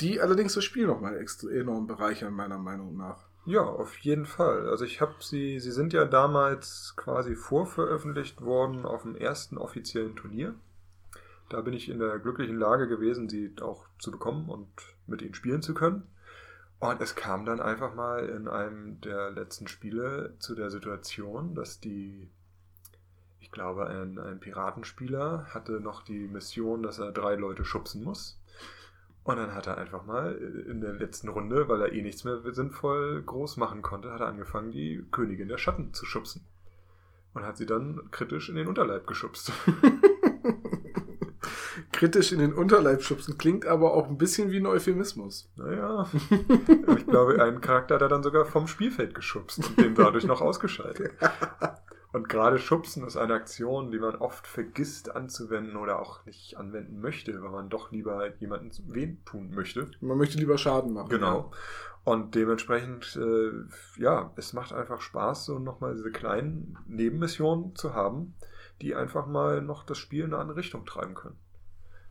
die 0.00 0.20
allerdings 0.20 0.54
das 0.54 0.62
Spiel 0.62 0.86
nochmal 0.86 1.18
extra 1.18 1.50
enorm 1.50 1.88
bereichern, 1.88 2.34
meiner 2.34 2.58
Meinung 2.58 2.96
nach. 2.96 3.24
Ja, 3.44 3.62
auf 3.62 3.98
jeden 3.98 4.26
Fall. 4.26 4.68
Also 4.68 4.84
ich 4.84 5.00
habe 5.00 5.14
sie, 5.18 5.58
sie 5.58 5.72
sind 5.72 5.92
ja 5.92 6.04
damals 6.04 6.94
quasi 6.96 7.34
vorveröffentlicht 7.34 8.42
worden 8.42 8.86
auf 8.86 9.02
dem 9.02 9.16
ersten 9.16 9.58
offiziellen 9.58 10.14
Turnier. 10.14 10.54
Da 11.52 11.60
bin 11.60 11.74
ich 11.74 11.90
in 11.90 11.98
der 11.98 12.18
glücklichen 12.18 12.58
Lage 12.58 12.88
gewesen, 12.88 13.28
sie 13.28 13.54
auch 13.60 13.84
zu 13.98 14.10
bekommen 14.10 14.48
und 14.48 14.68
mit 15.06 15.20
ihnen 15.20 15.34
spielen 15.34 15.60
zu 15.60 15.74
können. 15.74 16.08
Und 16.80 17.02
es 17.02 17.14
kam 17.14 17.44
dann 17.44 17.60
einfach 17.60 17.94
mal 17.94 18.26
in 18.26 18.48
einem 18.48 19.02
der 19.02 19.30
letzten 19.30 19.68
Spiele 19.68 20.34
zu 20.38 20.54
der 20.54 20.70
Situation, 20.70 21.54
dass 21.54 21.78
die, 21.78 22.30
ich 23.38 23.52
glaube, 23.52 23.86
ein, 23.86 24.18
ein 24.18 24.40
Piratenspieler 24.40 25.46
hatte 25.50 25.72
noch 25.72 26.02
die 26.02 26.26
Mission, 26.26 26.82
dass 26.82 26.98
er 26.98 27.12
drei 27.12 27.34
Leute 27.34 27.66
schubsen 27.66 28.02
muss. 28.02 28.40
Und 29.22 29.36
dann 29.36 29.54
hat 29.54 29.66
er 29.66 29.76
einfach 29.76 30.06
mal 30.06 30.34
in 30.34 30.80
der 30.80 30.94
letzten 30.94 31.28
Runde, 31.28 31.68
weil 31.68 31.82
er 31.82 31.92
eh 31.92 32.00
nichts 32.00 32.24
mehr 32.24 32.40
sinnvoll 32.52 33.22
groß 33.22 33.58
machen 33.58 33.82
konnte, 33.82 34.10
hat 34.10 34.20
er 34.20 34.28
angefangen, 34.28 34.72
die 34.72 35.04
Königin 35.12 35.48
der 35.48 35.58
Schatten 35.58 35.92
zu 35.92 36.06
schubsen. 36.06 36.46
Und 37.34 37.44
hat 37.44 37.58
sie 37.58 37.66
dann 37.66 38.10
kritisch 38.10 38.48
in 38.48 38.56
den 38.56 38.68
Unterleib 38.68 39.06
geschubst. 39.06 39.52
Kritisch 42.02 42.32
in 42.32 42.40
den 42.40 42.52
Unterleib 42.52 43.04
schubsen 43.04 43.38
klingt 43.38 43.64
aber 43.64 43.94
auch 43.94 44.08
ein 44.08 44.18
bisschen 44.18 44.50
wie 44.50 44.56
ein 44.56 44.66
Euphemismus. 44.66 45.48
Naja, 45.54 46.10
ich 46.96 47.06
glaube, 47.06 47.40
einen 47.40 47.60
Charakter 47.60 47.94
hat 47.94 48.02
er 48.02 48.08
dann 48.08 48.24
sogar 48.24 48.44
vom 48.44 48.66
Spielfeld 48.66 49.14
geschubst 49.14 49.60
und 49.64 49.78
den 49.78 49.94
dadurch 49.94 50.24
noch 50.24 50.40
ausgeschaltet. 50.40 51.12
Und 52.12 52.28
gerade 52.28 52.58
Schubsen 52.58 53.06
ist 53.06 53.16
eine 53.16 53.34
Aktion, 53.34 53.92
die 53.92 54.00
man 54.00 54.16
oft 54.16 54.48
vergisst 54.48 55.14
anzuwenden 55.14 55.76
oder 55.76 55.98
auch 55.98 56.26
nicht 56.26 56.58
anwenden 56.58 57.00
möchte, 57.00 57.40
weil 57.40 57.50
man 57.50 57.70
doch 57.70 57.92
lieber 57.92 58.34
jemanden 58.38 58.72
weh 58.92 59.16
tun 59.24 59.52
möchte. 59.54 59.88
Man 60.00 60.18
möchte 60.18 60.38
lieber 60.38 60.58
Schaden 60.58 60.92
machen. 60.92 61.08
Genau. 61.08 61.52
Und 62.02 62.34
dementsprechend, 62.34 63.16
äh, 63.16 63.52
ja, 63.96 64.32
es 64.34 64.52
macht 64.52 64.72
einfach 64.72 65.00
Spaß, 65.00 65.44
so 65.46 65.60
nochmal 65.60 65.94
diese 65.94 66.10
kleinen 66.10 66.76
Nebenmissionen 66.88 67.76
zu 67.76 67.94
haben, 67.94 68.34
die 68.82 68.96
einfach 68.96 69.26
mal 69.26 69.62
noch 69.62 69.84
das 69.84 69.98
Spiel 69.98 70.24
in 70.24 70.34
eine 70.34 70.42
andere 70.42 70.58
Richtung 70.58 70.84
treiben 70.84 71.14
können. 71.14 71.38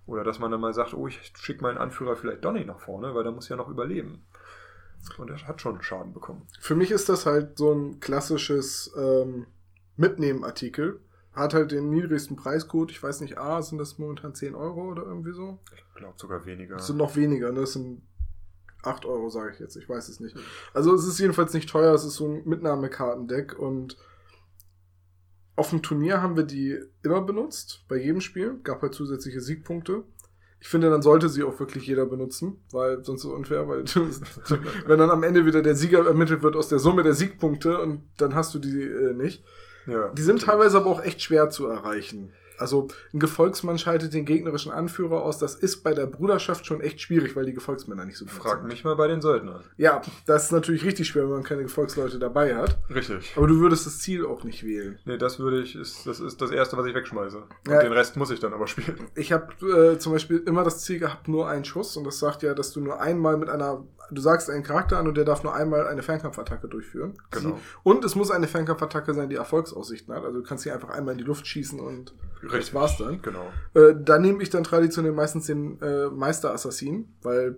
Oder 0.06 0.24
dass 0.24 0.40
man 0.40 0.52
dann 0.52 0.62
mal 0.62 0.74
sagt, 0.74 0.94
oh, 0.94 1.08
ich 1.08 1.32
schicke 1.36 1.62
meinen 1.62 1.78
Anführer 1.78 2.16
vielleicht 2.16 2.44
doch 2.44 2.52
nicht 2.52 2.68
nach 2.68 2.80
vorne, 2.80 3.14
weil 3.14 3.24
der 3.24 3.32
muss 3.32 3.50
ja 3.50 3.56
noch 3.56 3.70
überleben. 3.70 4.26
Und 5.18 5.30
er 5.30 5.48
hat 5.48 5.62
schon 5.62 5.82
Schaden 5.82 6.14
bekommen. 6.14 6.48
Für 6.60 6.76
mich 6.76 6.92
ist 6.92 7.10
das 7.10 7.26
halt 7.26 7.58
so 7.58 7.72
ein 7.72 8.00
klassisches 8.00 8.92
ähm, 8.98 9.48
Mitnehmen-Artikel. 9.98 11.00
Hat 11.34 11.54
halt 11.54 11.72
den 11.72 11.90
niedrigsten 11.90 12.36
Preiscode. 12.36 12.92
Ich 12.92 13.02
weiß 13.02 13.22
nicht, 13.22 13.38
A, 13.38 13.62
sind 13.62 13.78
das 13.78 13.98
momentan 13.98 14.36
10 14.36 14.54
Euro 14.54 14.92
oder 14.92 15.04
irgendwie 15.04 15.34
so? 15.34 15.60
Ich 15.76 15.84
glaube 15.96 16.16
sogar 16.18 16.46
weniger. 16.46 16.76
Das 16.76 16.88
sind 16.88 16.98
noch 16.98 17.16
weniger, 17.16 17.52
ne? 17.52 17.62
Das 17.62 17.74
sind 17.74 18.02
8 18.84 19.06
Euro, 19.06 19.30
sage 19.30 19.52
ich 19.54 19.60
jetzt. 19.60 19.76
Ich 19.76 19.88
weiß 19.88 20.10
es 20.10 20.20
nicht. 20.20 20.36
Also 20.74 20.94
es 20.94 21.06
ist 21.06 21.20
jedenfalls 21.20 21.54
nicht 21.54 21.70
teuer. 21.70 21.94
Es 21.94 22.04
ist 22.04 22.16
so 22.16 22.28
ein 22.28 22.44
Mitnahmekartendeck 22.46 23.58
und 23.58 23.98
auf 25.62 25.70
dem 25.70 25.84
Turnier 25.84 26.24
haben 26.24 26.36
wir 26.36 26.44
die 26.44 26.80
immer 27.04 27.22
benutzt, 27.22 27.86
bei 27.88 27.96
jedem 27.96 28.20
Spiel. 28.20 28.60
Gab 28.64 28.82
halt 28.82 28.96
zusätzliche 28.96 29.42
Siegpunkte. 29.42 30.02
Ich 30.60 30.68
finde, 30.68 30.90
dann 30.90 31.04
sollte 31.04 31.30
sie 31.30 31.44
auch 31.44 31.60
wirklich 31.60 31.86
jeder 31.86 32.08
benutzen, 32.08 32.64
weil 32.72 33.06
sonst 33.06 33.22
ist 33.22 33.30
es 33.30 33.32
unfair, 33.32 33.68
weil 33.68 33.86
wenn 34.88 34.98
dann 34.98 35.12
am 35.12 35.22
Ende 35.22 35.46
wieder 35.46 35.62
der 35.62 35.76
Sieger 35.76 36.08
ermittelt 36.08 36.42
wird 36.42 36.56
aus 36.56 36.68
der 36.68 36.80
Summe 36.80 37.04
der 37.04 37.14
Siegpunkte 37.14 37.80
und 37.80 38.10
dann 38.18 38.34
hast 38.34 38.56
du 38.56 38.60
die 38.60 38.82
äh, 38.82 39.14
nicht. 39.14 39.44
ja. 39.86 40.10
Die 40.10 40.22
sind 40.24 40.42
teilweise 40.42 40.78
aber 40.78 40.88
auch 40.88 41.04
echt 41.04 41.22
schwer 41.22 41.52
zu 41.52 41.68
erreichen. 41.68 42.34
Also 42.62 42.88
ein 43.14 43.20
Gefolgsmann 43.20 43.78
schaltet 43.78 44.14
den 44.14 44.26
gegnerischen 44.26 44.72
Anführer 44.72 45.22
aus. 45.24 45.38
Das 45.40 45.56
ist 45.56 45.84
bei 45.84 45.94
der 45.94 46.06
Bruderschaft 46.06 46.66
schon 46.66 46.80
echt 46.82 47.02
schwierig, 47.02 47.36
weil 47.36 47.46
die 47.46 47.54
Gefolgsmänner 47.54 48.06
nicht 48.06 48.18
so 48.18 48.26
gut 48.26 48.34
Frag 48.34 48.60
sind. 48.60 48.68
mich 48.68 48.84
mal 48.84 48.96
bei 48.96 49.08
den 49.08 49.22
Söldnern. 49.22 49.64
Ja, 49.78 50.02
das 50.26 50.46
ist 50.46 50.52
natürlich 50.52 50.86
richtig 50.86 51.08
schwer, 51.08 51.24
wenn 51.24 51.32
man 51.32 51.44
keine 51.44 51.64
Gefolgsleute 51.64 52.20
dabei 52.20 52.56
hat. 52.56 52.78
Richtig. 52.94 53.34
Aber 53.36 53.48
du 53.48 53.60
würdest 53.60 53.86
das 53.86 54.00
Ziel 54.00 54.26
auch 54.26 54.44
nicht 54.44 54.64
wählen. 54.64 55.00
Nee, 55.06 55.18
das 55.18 55.40
würde 55.40 55.62
ich, 55.62 55.76
ist, 55.76 56.06
das 56.08 56.20
ist 56.20 56.42
das 56.42 56.52
Erste, 56.52 56.78
was 56.78 56.86
ich 56.86 56.94
wegschmeiße. 56.96 57.38
Und 57.38 57.72
Ja. 57.72 57.82
den 57.82 57.92
Rest 57.92 58.16
muss 58.16 58.32
ich 58.32 58.40
dann 58.40 58.54
aber 58.54 58.68
spielen. 58.68 59.08
Ich 59.16 59.32
habe 59.32 59.52
äh, 59.94 59.98
zum 59.98 60.14
Beispiel 60.14 60.38
immer 60.46 60.64
das 60.64 60.82
Ziel 60.82 61.00
gehabt, 61.00 61.28
nur 61.28 61.50
einen 61.50 61.66
Schuss. 61.66 61.98
Und 61.98 62.04
das 62.06 62.20
sagt 62.20 62.44
ja, 62.44 62.54
dass 62.54 62.72
du 62.72 62.82
nur 62.82 63.02
einmal 63.02 63.38
mit 63.38 63.50
einer, 63.50 63.84
du 64.12 64.22
sagst 64.22 64.50
einen 64.50 64.64
Charakter 64.64 64.98
an 64.98 65.08
und 65.08 65.16
der 65.18 65.26
darf 65.26 65.44
nur 65.44 65.54
einmal 65.56 65.88
eine 65.88 66.04
Fernkampfattacke 66.04 66.68
durchführen. 66.68 67.14
Genau. 67.32 67.60
Und 67.84 68.04
es 68.06 68.16
muss 68.16 68.30
eine 68.32 68.48
Fernkampfattacke 68.48 69.14
sein, 69.14 69.30
die 69.30 69.36
Erfolgsaussichten 69.36 70.14
hat. 70.14 70.24
Also 70.24 70.40
du 70.40 70.44
kannst 70.44 70.64
sie 70.64 70.72
einfach 70.72 70.90
einmal 70.90 71.14
in 71.14 71.18
die 71.18 71.24
Luft 71.24 71.48
schießen 71.48 71.80
und 71.80 72.14
das 72.52 72.74
war's 72.74 72.98
dann. 72.98 73.22
Genau. 73.22 73.46
Äh, 73.74 73.96
da 74.00 74.20
nehme 74.20 74.42
ich 74.44 74.50
dann 74.50 74.64
traditionell 74.64 75.12
meistens 75.14 75.46
den 75.48 75.82
äh, 75.82 76.08
Meister-Assassin, 76.10 77.08
weil 77.22 77.58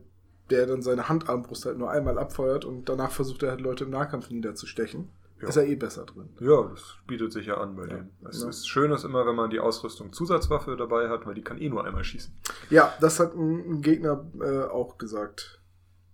der 0.49 0.67
dann 0.67 0.81
seine 0.81 1.07
Handarmbrust 1.09 1.65
halt 1.65 1.77
nur 1.77 1.89
einmal 1.89 2.17
abfeuert 2.19 2.65
und 2.65 2.89
danach 2.89 3.11
versucht 3.11 3.43
er 3.43 3.51
halt 3.51 3.61
Leute 3.61 3.85
im 3.85 3.89
Nahkampf 3.91 4.29
niederzustechen. 4.29 5.09
Ja. 5.41 5.49
Ist 5.49 5.57
er 5.57 5.65
eh 5.65 5.75
besser 5.75 6.05
drin. 6.05 6.29
Ja, 6.39 6.63
das 6.63 6.95
bietet 7.05 7.33
sich 7.33 7.47
ja 7.47 7.57
an 7.57 7.75
bei 7.75 7.83
Ja. 7.83 7.87
denen. 7.95 8.11
Es 8.29 8.41
Ja. 8.43 8.49
ist 8.49 8.67
schön 8.67 8.91
ist 8.91 9.03
immer, 9.03 9.25
wenn 9.25 9.35
man 9.35 9.49
die 9.49 9.59
Ausrüstung 9.59 10.13
Zusatzwaffe 10.13 10.77
dabei 10.77 11.09
hat, 11.09 11.25
weil 11.25 11.33
die 11.33 11.41
kann 11.41 11.57
eh 11.57 11.69
nur 11.69 11.83
einmal 11.83 12.03
schießen. 12.03 12.33
Ja, 12.69 12.93
das 13.01 13.19
hat 13.19 13.33
ein, 13.35 13.59
ein 13.77 13.81
Gegner 13.81 14.25
äh, 14.39 14.63
auch 14.65 14.97
gesagt. 14.97 15.59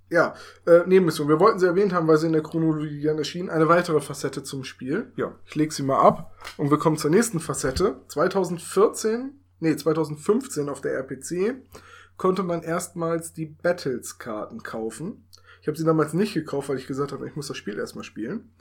Ja, 0.10 0.34
äh, 0.66 0.80
Nebenmission. 0.88 1.28
Wir 1.28 1.40
wollten 1.40 1.60
sie 1.60 1.68
erwähnt 1.68 1.94
haben, 1.94 2.08
weil 2.08 2.18
sie 2.18 2.28
in 2.28 2.34
der 2.34 2.42
Chronologie 2.42 3.04
dann 3.04 3.20
erschien. 3.20 3.50
Eine 3.50 3.68
weitere 3.68 4.02
Facette 4.02 4.44
zum 4.44 4.64
Spiel. 4.64 5.12
Ja. 5.16 5.36
Ich 5.46 5.56
leg 5.56 5.72
sie 5.72 5.84
mal 5.84 6.00
ab 6.00 6.34
und 6.58 6.72
wir 6.72 6.80
kommen 6.80 6.98
zur 6.98 7.12
nächsten 7.12 7.40
Facette. 7.40 8.02
2014, 8.08 9.40
nee, 9.60 9.76
2015 9.76 10.68
auf 10.68 10.82
der 10.82 10.94
RPC 10.94 11.56
konnte 12.18 12.44
man 12.44 12.64
erstmals 12.64 13.34
die 13.34 13.46
Battles-Karten 13.46 14.64
kaufen. 14.64 15.26
Ich 15.62 15.68
habe 15.68 15.78
sie 15.78 15.86
damals 15.86 16.14
nicht 16.14 16.34
gekauft, 16.34 16.70
weil 16.70 16.78
ich 16.78 16.88
gesagt 16.88 17.12
habe, 17.12 17.28
ich 17.28 17.36
muss 17.36 17.48
das 17.48 17.58
Spiel 17.58 17.78
erstmal 17.78 18.04
spielen. 18.04 18.52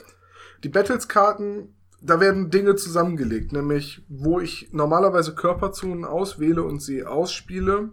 Die 0.63 0.69
Battles-Karten, 0.69 1.75
da 2.01 2.19
werden 2.19 2.51
Dinge 2.51 2.75
zusammengelegt, 2.75 3.51
nämlich 3.51 4.05
wo 4.07 4.39
ich 4.39 4.69
normalerweise 4.71 5.35
Körperzonen 5.35 6.05
auswähle 6.05 6.63
und 6.63 6.81
sie 6.81 7.05
ausspiele 7.05 7.89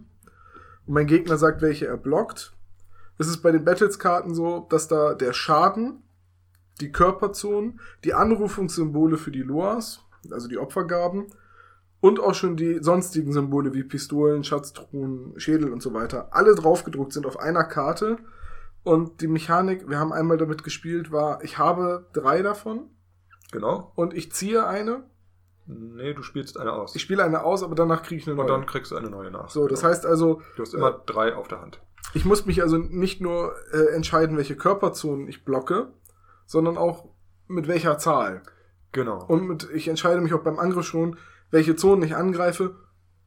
und 0.87 0.95
mein 0.95 1.07
Gegner 1.07 1.37
sagt, 1.37 1.63
welche 1.63 1.87
er 1.87 1.97
blockt. 1.97 2.56
Es 3.19 3.29
ist 3.29 3.39
bei 3.43 3.51
den 3.53 3.65
Battles-Karten 3.65 4.35
so, 4.35 4.67
dass 4.71 4.89
da 4.89 5.15
der 5.15 5.33
Schaden, 5.33 6.03
die 6.81 6.93
Körperzonen, 6.93 7.81
die 8.05 8.15
Anrufungssymbole 8.15 9.17
für 9.17 9.31
die 9.31 9.43
Loas, 9.43 10.01
also 10.31 10.49
die 10.49 10.59
Opfergaben, 10.59 11.27
und 12.01 12.21
auch 12.21 12.35
schon 12.35 12.57
die 12.57 12.79
sonstigen 12.83 13.33
Symbole 13.33 13.73
wie 13.73 13.83
Pistolen, 13.83 14.45
Schatztruhen, 14.45 15.33
Schädel 15.41 15.73
und 15.73 15.83
so 15.83 15.95
weiter, 15.95 16.29
alle 16.33 16.55
draufgedruckt 16.55 17.13
sind 17.13 17.27
auf 17.27 17.39
einer 17.41 17.65
Karte. 17.65 18.19
Und 18.85 19.21
die 19.23 19.27
Mechanik, 19.27 19.89
wir 19.89 19.99
haben 19.99 20.13
einmal 20.13 20.37
damit 20.37 20.63
gespielt, 20.63 21.11
war, 21.11 21.43
ich 21.43 21.59
habe 21.59 22.07
drei 22.13 22.43
davon 22.43 22.91
Genau. 23.51 23.93
und 23.97 24.13
ich 24.15 24.31
ziehe 24.33 24.67
eine. 24.67 25.05
Nee, 25.67 26.15
du 26.15 26.23
spielst 26.23 26.61
eine 26.61 26.73
aus. 26.73 26.95
Ich 26.95 27.03
spiele 27.03 27.25
eine 27.25 27.43
aus, 27.43 27.65
aber 27.65 27.75
danach 27.75 28.03
kriege 28.05 28.21
ich 28.21 28.27
eine 28.29 28.39
und 28.41 28.47
neue. 28.47 28.57
dann 28.59 28.67
kriegst 28.67 28.93
du 28.93 28.97
eine 28.97 29.11
neue 29.11 29.31
nach. 29.33 29.49
so, 29.51 29.67
das 29.67 29.81
Genau. 29.81 29.91
heißt 29.91 30.07
also, 30.07 30.43
Du 30.57 30.63
hast 30.63 30.75
immer 30.75 30.93
drei 30.93 31.35
auf 31.35 31.49
der 31.49 31.61
Hand. 31.63 31.81
Ich 32.17 32.25
muss 32.25 32.47
mich 32.47 32.63
also 32.63 32.79
nicht 32.79 33.21
nur 33.21 33.55
äh, 33.73 33.95
entscheiden, 33.95 34.39
welche 34.39 34.57
Körperzonen 34.57 35.29
ich 35.29 35.45
blocke, 35.45 35.93
sondern 36.47 36.79
auch 36.79 37.11
mit 37.47 37.69
welcher 37.69 37.99
Zahl. 37.99 38.43
Genau. 38.93 39.23
Und 39.27 39.47
mit, 39.47 39.69
ich 39.75 39.87
entscheide 39.87 40.23
mich 40.23 40.33
auch 40.33 40.43
beim 40.43 40.59
Angriff 40.59 40.87
schon, 40.87 41.19
welche 41.51 41.77
Zonen 41.77 42.03
ich 42.03 42.17
angreife 42.17 42.75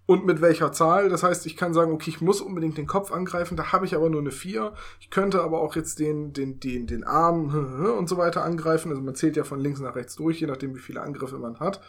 und 0.08 0.26
mit 0.26 0.42
welcher 0.42 0.72
Zahl. 0.72 1.10
Das 1.10 1.22
heißt, 1.22 1.46
ich 1.46 1.56
kann 1.56 1.76
sagen, 1.76 1.92
okay, 1.92 2.10
ich 2.10 2.20
muss 2.20 2.42
unbedingt 2.42 2.80
den 2.80 2.88
Kopf 2.88 3.12
angreifen, 3.12 3.56
da 3.56 3.72
habe 3.72 3.86
ich 3.86 3.96
aber 3.96 4.10
nur 4.10 4.22
eine 4.22 4.32
4. 4.32 4.74
Ich 5.00 5.12
könnte 5.12 5.44
aber 5.44 5.62
auch 5.62 5.76
jetzt 5.76 6.00
den, 6.00 6.34
den, 6.34 6.60
den, 6.60 6.88
den 6.88 7.04
Arm 7.04 7.94
und 7.98 8.10
so 8.10 8.18
weiter 8.18 8.44
angreifen. 8.44 8.90
Also 8.90 9.04
man 9.04 9.14
zählt 9.14 9.38
ja 9.38 9.44
von 9.44 9.60
links 9.60 9.80
nach 9.80 9.96
rechts 9.96 10.16
durch, 10.16 10.42
je 10.42 10.48
nachdem, 10.48 10.76
wie 10.76 10.80
viele 10.82 11.02
Angriffe 11.02 11.38
man 11.38 11.60
hat. 11.60 11.80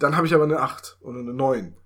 Dann 0.00 0.16
habe 0.16 0.26
ich 0.26 0.34
aber 0.34 0.44
eine 0.44 0.58
8 0.58 0.98
oder 1.00 1.20
eine 1.20 1.32
9. 1.32 1.76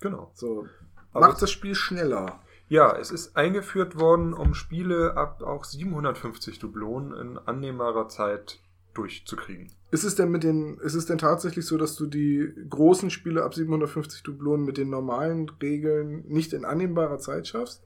Genau. 0.00 0.30
So. 0.32 0.66
Macht 1.12 1.42
das 1.42 1.50
Spiel 1.50 1.74
schneller. 1.74 2.40
Ja, 2.72 2.96
es 2.96 3.10
ist 3.10 3.36
eingeführt 3.36 4.00
worden, 4.00 4.32
um 4.32 4.54
Spiele 4.54 5.14
ab 5.14 5.42
auch 5.42 5.64
750 5.64 6.58
Dublonen 6.58 7.12
in 7.12 7.36
annehmbarer 7.36 8.08
Zeit 8.08 8.60
durchzukriegen. 8.94 9.70
Ist 9.90 10.04
es 10.04 10.14
denn 10.14 10.30
mit 10.30 10.42
den, 10.42 10.78
ist 10.78 10.94
es 10.94 11.04
denn 11.04 11.18
tatsächlich 11.18 11.66
so, 11.66 11.76
dass 11.76 11.96
du 11.96 12.06
die 12.06 12.50
großen 12.70 13.10
Spiele 13.10 13.44
ab 13.44 13.52
750 13.52 14.22
Dublonen 14.22 14.64
mit 14.64 14.78
den 14.78 14.88
normalen 14.88 15.50
Regeln 15.60 16.24
nicht 16.28 16.54
in 16.54 16.64
annehmbarer 16.64 17.18
Zeit 17.18 17.46
schaffst? 17.46 17.84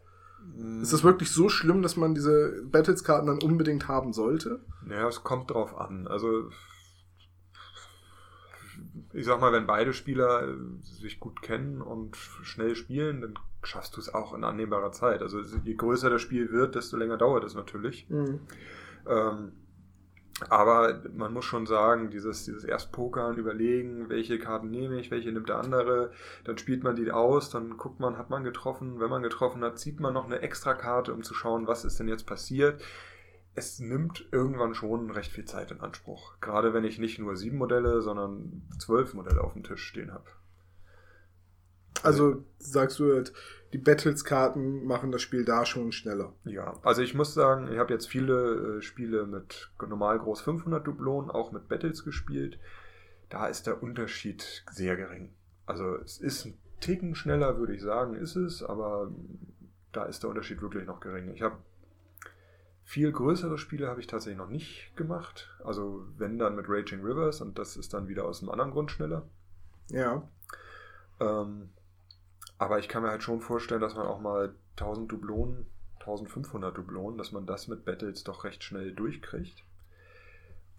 Mm. 0.57 0.83
Ist 0.83 0.93
das 0.93 1.03
wirklich 1.03 1.33
so 1.33 1.49
schlimm, 1.49 1.83
dass 1.83 1.97
man 1.97 2.15
diese 2.15 2.63
Battles-Karten 2.71 3.27
dann 3.27 3.43
unbedingt 3.43 3.89
haben 3.89 4.13
sollte? 4.13 4.61
Ja, 4.89 5.09
es 5.09 5.25
kommt 5.25 5.51
drauf 5.51 5.77
an. 5.77 6.07
Also, 6.07 6.51
ich 9.17 9.25
sag 9.25 9.41
mal, 9.41 9.53
wenn 9.53 9.67
beide 9.67 9.95
Spieler 9.95 10.55
sich 10.83 11.21
gut 11.21 11.41
kennen 11.41 11.81
und 11.81 12.17
schnell 12.17 12.77
spielen, 12.77 13.23
dann 13.23 13.35
schaffst 13.63 13.97
du 13.97 14.01
es 14.01 14.13
auch 14.13 14.35
in 14.35 14.45
annehmbarer 14.45 14.93
Zeit. 14.93 15.23
Also, 15.23 15.41
je 15.41 15.75
größer 15.75 16.11
das 16.11 16.21
Spiel 16.21 16.53
wird, 16.53 16.75
desto 16.75 16.97
länger 16.97 17.17
dauert 17.17 17.45
es 17.45 17.55
natürlich. 17.55 18.09
Mhm. 18.11 18.41
Ähm, 19.07 19.53
aber 20.51 21.03
man 21.15 21.33
muss 21.33 21.47
schon 21.47 21.65
sagen, 21.65 22.11
dieses, 22.11 22.45
dieses 22.45 22.63
erst 22.63 22.93
pokern, 22.93 23.39
überlegen, 23.39 24.11
welche 24.11 24.39
Karten 24.39 24.71
nehme 24.71 25.01
ich, 25.01 25.11
welche 25.11 25.33
nimmt 25.33 25.49
der 25.49 25.61
andere, 25.61 26.13
dann 26.45 26.59
spielt 26.59 26.85
man 26.85 26.95
die 26.95 27.11
aus, 27.11 27.49
dann 27.49 27.79
guckt 27.79 28.01
man, 28.01 28.19
hat 28.19 28.29
man 28.29 28.45
getroffen, 28.45 29.01
wenn 29.01 29.09
man 29.09 29.23
getroffen 29.23 29.65
hat, 29.65 29.79
zieht 29.79 29.99
man 29.99 30.13
noch 30.13 30.27
eine 30.27 30.41
extra 30.43 30.75
Karte, 30.75 31.15
um 31.15 31.23
zu 31.23 31.33
schauen, 31.33 31.67
was 31.67 31.87
ist 31.87 31.99
denn 31.99 32.09
jetzt 32.09 32.27
passiert. 32.27 32.83
Es 33.57 33.81
nimmt 33.81 34.29
irgendwann 34.33 34.75
schon 34.75 35.11
recht 35.11 35.33
viel 35.33 35.47
Zeit 35.47 35.71
in 35.71 35.81
Anspruch. 35.81 36.39
Gerade 36.41 36.75
wenn 36.75 36.85
ich 36.85 36.99
nicht 36.99 37.19
nur 37.19 37.37
sieben 37.37 37.57
Modelle, 37.57 38.03
sondern 38.03 38.63
zwölf 38.79 39.15
Modelle 39.15 39.41
auf 39.41 39.55
dem 39.55 39.65
Tisch 39.65 39.83
stehen 39.83 40.13
habe. 40.13 40.27
Also 42.03 42.45
sagst 42.59 42.99
du 42.99 43.15
halt, 43.15 43.33
die 43.73 43.79
Battles-Karten 43.79 44.85
machen 44.85 45.11
das 45.11 45.23
Spiel 45.23 45.45
da 45.45 45.65
schon 45.65 45.91
schneller. 45.91 46.35
Ja, 46.45 46.79
also 46.83 47.01
ich 47.01 47.15
muss 47.15 47.33
sagen, 47.35 47.73
ich 47.73 47.79
habe 47.79 47.93
jetzt 47.93 48.07
viele 48.07 48.77
äh, 48.79 48.83
Spiele 48.83 49.27
mit 49.27 49.71
normal 49.81 50.19
groß 50.19 50.43
500 50.43 50.87
Dublonen, 50.87 51.31
auch 51.31 51.51
mit 51.51 51.69
Battles 51.69 52.05
gespielt. 52.05 52.59
Da 53.31 53.47
ist 53.49 53.67
der 53.67 53.83
Unterschied 53.83 54.65
sehr 54.71 54.97
gering. 54.97 55.35
Also 55.65 55.97
es 55.97 56.19
ist 56.19 56.45
ein 56.45 56.59
Ticken 56.81 57.15
schneller, 57.15 57.59
würde 57.59 57.75
ich 57.75 57.83
sagen, 57.83 58.15
ist 58.15 58.37
es, 58.37 58.63
aber 58.63 59.11
da 59.93 60.05
ist 60.05 60.23
der 60.23 60.31
Unterschied 60.31 60.61
wirklich 60.61 60.87
noch 60.87 61.01
gering. 61.01 61.31
Ich 61.35 61.43
habe 61.43 61.57
viel 62.87 63.11
größere 63.11 63.59
Spiele 63.59 63.89
habe 63.89 64.01
ich 64.01 64.07
tatsächlich 64.07 64.39
noch 64.39 64.49
nicht 64.49 64.93
gemacht. 64.95 65.51
Also 65.65 66.07
wenn 66.17 66.39
dann 66.39 66.55
mit 66.55 66.67
Raging 66.69 67.01
Rivers 67.03 67.41
und 67.41 67.59
das 67.59 67.77
ist 67.77 67.93
dann 67.93 68.07
wieder 68.07 68.25
aus 68.25 68.41
einem 68.41 68.51
anderen 68.51 68.71
Grund 68.71 68.93
schneller. 68.93 69.29
Ja. 69.91 70.27
Ähm, 71.19 71.71
aber 72.59 72.79
ich 72.79 72.89
kann 72.89 73.03
mir 73.03 73.11
halt 73.11 73.25
schon 73.25 73.41
vorstellen, 73.41 73.81
dass 73.81 73.97
man 73.97 74.07
auch 74.07 74.21
mal 74.21 74.55
1000 74.77 75.11
Dublonen, 75.11 75.67
1500 75.99 76.77
Dublonen, 76.79 77.19
dass 77.19 77.33
man 77.33 77.45
das 77.45 77.67
mit 77.67 77.85
Battles 77.85 78.23
doch 78.23 78.45
recht 78.45 78.63
schnell 78.63 78.95
durchkriegt. 78.95 79.65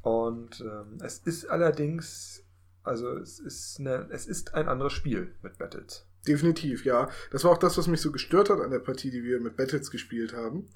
Und 0.02 0.62
ähm, 0.62 1.00
es 1.02 1.20
ist 1.20 1.50
allerdings, 1.50 2.42
also 2.84 3.18
es 3.18 3.38
ist, 3.40 3.82
eine, 3.82 4.08
es 4.12 4.28
ist 4.28 4.54
ein 4.54 4.70
anderes 4.70 4.94
Spiel 4.94 5.36
mit 5.42 5.58
Battles. 5.58 6.08
Definitiv, 6.26 6.86
ja. 6.86 7.10
Das 7.32 7.44
war 7.44 7.52
auch 7.52 7.58
das, 7.58 7.78
was 7.78 7.88
mich 7.88 8.00
so 8.00 8.14
gestört 8.14 8.50
hat 8.50 8.62
an 8.62 8.72
der 8.72 8.80
Partie, 8.80 9.12
die 9.12 9.24
wir 9.24 9.42
mit 9.42 9.58
Battles 9.58 9.92
gespielt 9.92 10.34
haben. 10.34 10.70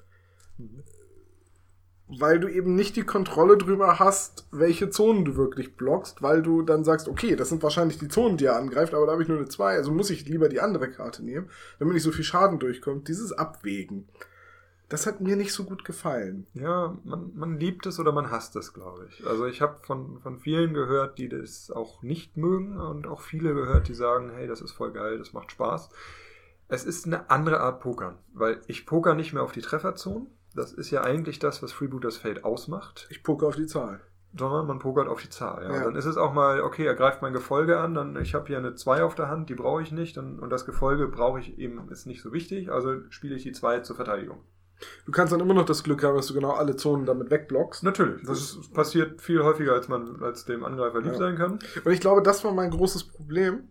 Weil 2.18 2.40
du 2.40 2.48
eben 2.48 2.74
nicht 2.74 2.96
die 2.96 3.04
Kontrolle 3.04 3.56
drüber 3.56 3.98
hast, 3.98 4.46
welche 4.50 4.90
Zonen 4.90 5.24
du 5.24 5.36
wirklich 5.36 5.76
blockst, 5.76 6.22
weil 6.22 6.42
du 6.42 6.62
dann 6.62 6.84
sagst, 6.84 7.08
okay, 7.08 7.36
das 7.36 7.48
sind 7.48 7.62
wahrscheinlich 7.62 7.98
die 7.98 8.08
Zonen, 8.08 8.36
die 8.36 8.46
er 8.46 8.56
angreift, 8.56 8.92
aber 8.92 9.06
da 9.06 9.12
habe 9.12 9.22
ich 9.22 9.28
nur 9.28 9.38
eine 9.38 9.48
2, 9.48 9.76
also 9.76 9.92
muss 9.92 10.10
ich 10.10 10.28
lieber 10.28 10.48
die 10.48 10.60
andere 10.60 10.90
Karte 10.90 11.24
nehmen, 11.24 11.48
damit 11.78 11.94
nicht 11.94 12.02
so 12.02 12.12
viel 12.12 12.24
Schaden 12.24 12.58
durchkommt. 12.58 13.08
Dieses 13.08 13.32
Abwägen, 13.32 14.08
das 14.92 15.06
hat 15.06 15.22
mir 15.22 15.36
nicht 15.36 15.54
so 15.54 15.64
gut 15.64 15.86
gefallen. 15.86 16.46
Ja, 16.52 16.98
man, 17.04 17.32
man 17.34 17.58
liebt 17.58 17.86
es 17.86 17.98
oder 17.98 18.12
man 18.12 18.30
hasst 18.30 18.56
es, 18.56 18.74
glaube 18.74 19.08
ich. 19.08 19.26
Also 19.26 19.46
ich 19.46 19.62
habe 19.62 19.78
von, 19.82 20.20
von 20.20 20.38
vielen 20.38 20.74
gehört, 20.74 21.16
die 21.16 21.30
das 21.30 21.70
auch 21.70 22.02
nicht 22.02 22.36
mögen 22.36 22.78
und 22.78 23.06
auch 23.06 23.22
viele 23.22 23.54
gehört, 23.54 23.88
die 23.88 23.94
sagen, 23.94 24.30
hey, 24.34 24.46
das 24.46 24.60
ist 24.60 24.72
voll 24.72 24.92
geil, 24.92 25.16
das 25.16 25.32
macht 25.32 25.50
Spaß. 25.50 25.88
Es 26.68 26.84
ist 26.84 27.06
eine 27.06 27.30
andere 27.30 27.60
Art 27.60 27.80
Pokern, 27.80 28.18
weil 28.34 28.60
ich 28.66 28.84
poker 28.84 29.14
nicht 29.14 29.32
mehr 29.32 29.42
auf 29.42 29.52
die 29.52 29.62
Trefferzonen, 29.62 30.26
das 30.54 30.72
ist 30.72 30.90
ja 30.90 31.02
eigentlich 31.02 31.38
das, 31.38 31.62
was 31.62 31.72
Freebooters 31.72 32.16
Fate 32.16 32.44
ausmacht. 32.44 33.06
Ich 33.10 33.22
poker 33.22 33.46
auf 33.46 33.56
die 33.56 33.66
Zahl. 33.66 34.00
Sondern 34.34 34.66
man 34.66 34.78
pokert 34.78 35.08
auf 35.08 35.20
die 35.20 35.28
Zahl. 35.28 35.62
Ja. 35.64 35.74
ja. 35.74 35.84
Dann 35.84 35.94
ist 35.94 36.06
es 36.06 36.16
auch 36.16 36.32
mal, 36.32 36.62
okay, 36.62 36.86
er 36.86 36.94
greift 36.94 37.20
mein 37.20 37.34
Gefolge 37.34 37.78
an, 37.78 37.94
dann 37.94 38.16
ich 38.16 38.34
habe 38.34 38.46
hier 38.46 38.58
eine 38.58 38.74
2 38.74 39.02
auf 39.02 39.14
der 39.14 39.28
Hand, 39.28 39.50
die 39.50 39.54
brauche 39.54 39.82
ich 39.82 39.92
nicht 39.92 40.16
und, 40.16 40.40
und 40.40 40.50
das 40.50 40.64
Gefolge 40.64 41.06
brauche 41.08 41.38
ich 41.40 41.58
eben, 41.58 41.86
ist 41.90 42.06
nicht 42.06 42.22
so 42.22 42.32
wichtig, 42.32 42.70
also 42.70 43.02
spiele 43.10 43.36
ich 43.36 43.42
die 43.42 43.52
2 43.52 43.80
zur 43.80 43.96
Verteidigung. 43.96 44.42
Du 45.06 45.12
kannst 45.12 45.32
dann 45.32 45.40
immer 45.40 45.54
noch 45.54 45.64
das 45.64 45.84
Glück 45.84 46.02
haben, 46.02 46.16
dass 46.16 46.26
du 46.26 46.34
genau 46.34 46.52
alle 46.52 46.76
Zonen 46.76 47.06
damit 47.06 47.30
wegblockst. 47.30 47.84
Natürlich. 47.84 48.22
Das, 48.26 48.56
das 48.56 48.68
passiert 48.68 49.20
viel 49.20 49.42
häufiger, 49.42 49.74
als 49.74 49.88
man 49.88 50.22
als 50.22 50.44
dem 50.44 50.64
Angreifer 50.64 51.00
lieb 51.00 51.12
ja. 51.12 51.18
sein 51.18 51.36
kann. 51.36 51.58
Und 51.84 51.92
ich 51.92 52.00
glaube, 52.00 52.22
das 52.22 52.42
war 52.44 52.52
mein 52.52 52.70
großes 52.70 53.04
Problem, 53.04 53.68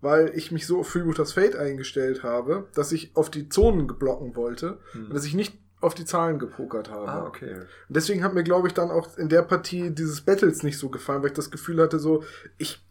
weil 0.00 0.32
ich 0.34 0.52
mich 0.52 0.66
so 0.66 0.80
auf 0.80 0.88
Freebooters 0.88 1.32
Fate 1.32 1.56
eingestellt 1.56 2.22
habe, 2.22 2.68
dass 2.74 2.92
ich 2.92 3.16
auf 3.16 3.30
die 3.30 3.48
Zonen 3.48 3.88
geblocken 3.88 4.36
wollte 4.36 4.78
hm. 4.92 5.06
und 5.06 5.14
dass 5.14 5.24
ich 5.24 5.34
nicht 5.34 5.58
auf 5.80 5.94
die 5.94 6.04
Zahlen 6.04 6.38
gepokert 6.38 6.90
habe. 6.90 7.08
Ah, 7.08 7.26
okay. 7.26 7.54
Und 7.54 7.96
deswegen 7.96 8.24
hat 8.24 8.34
mir, 8.34 8.42
glaube 8.42 8.68
ich, 8.68 8.74
dann 8.74 8.90
auch 8.90 9.16
in 9.18 9.28
der 9.28 9.42
Partie 9.42 9.90
dieses 9.90 10.22
Battles 10.22 10.62
nicht 10.62 10.78
so 10.78 10.88
gefallen, 10.88 11.22
weil 11.22 11.28
ich 11.28 11.36
das 11.36 11.50
Gefühl 11.50 11.80
hatte, 11.82 11.98
so, 11.98 12.24
ich 12.56 12.86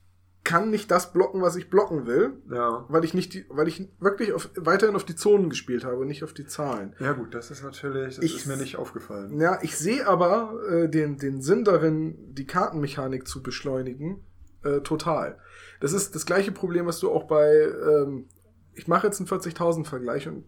kann 0.45 0.69
nicht 0.69 0.91
das 0.91 1.11
blocken, 1.11 1.41
was 1.41 1.55
ich 1.55 1.69
blocken 1.69 2.05
will, 2.05 2.33
ja. 2.49 2.85
weil 2.87 3.03
ich 3.03 3.13
nicht 3.15 3.33
die, 3.33 3.45
weil 3.49 3.67
ich 3.67 3.89
wirklich 3.99 4.31
auf, 4.31 4.49
weiterhin 4.55 4.95
auf 4.95 5.03
die 5.03 5.15
Zonen 5.15 5.49
gespielt 5.49 5.83
habe, 5.83 6.05
nicht 6.05 6.23
auf 6.23 6.33
die 6.33 6.45
Zahlen. 6.45 6.95
Ja 6.99 7.13
gut, 7.13 7.33
das 7.33 7.49
ist 7.49 7.63
natürlich, 7.63 8.17
das 8.17 8.23
ich, 8.23 8.35
ist 8.35 8.45
mir 8.45 8.55
nicht 8.55 8.77
aufgefallen. 8.77 9.41
Ja, 9.41 9.57
ich 9.63 9.75
sehe 9.75 10.07
aber 10.07 10.53
äh, 10.69 10.87
den, 10.87 11.17
den 11.17 11.41
Sinn 11.41 11.65
darin, 11.65 12.33
die 12.33 12.45
Kartenmechanik 12.45 13.27
zu 13.27 13.41
beschleunigen, 13.41 14.23
äh, 14.63 14.81
total. 14.81 15.39
Das 15.81 15.93
ist 15.93 16.13
das 16.13 16.27
gleiche 16.27 16.51
Problem, 16.51 16.85
was 16.85 16.99
du 16.99 17.11
auch 17.11 17.23
bei, 17.23 17.49
ähm, 17.49 18.27
ich 18.73 18.87
mache 18.87 19.07
jetzt 19.07 19.19
einen 19.19 19.27
40.000 19.27 19.85
Vergleich 19.85 20.27
und 20.27 20.45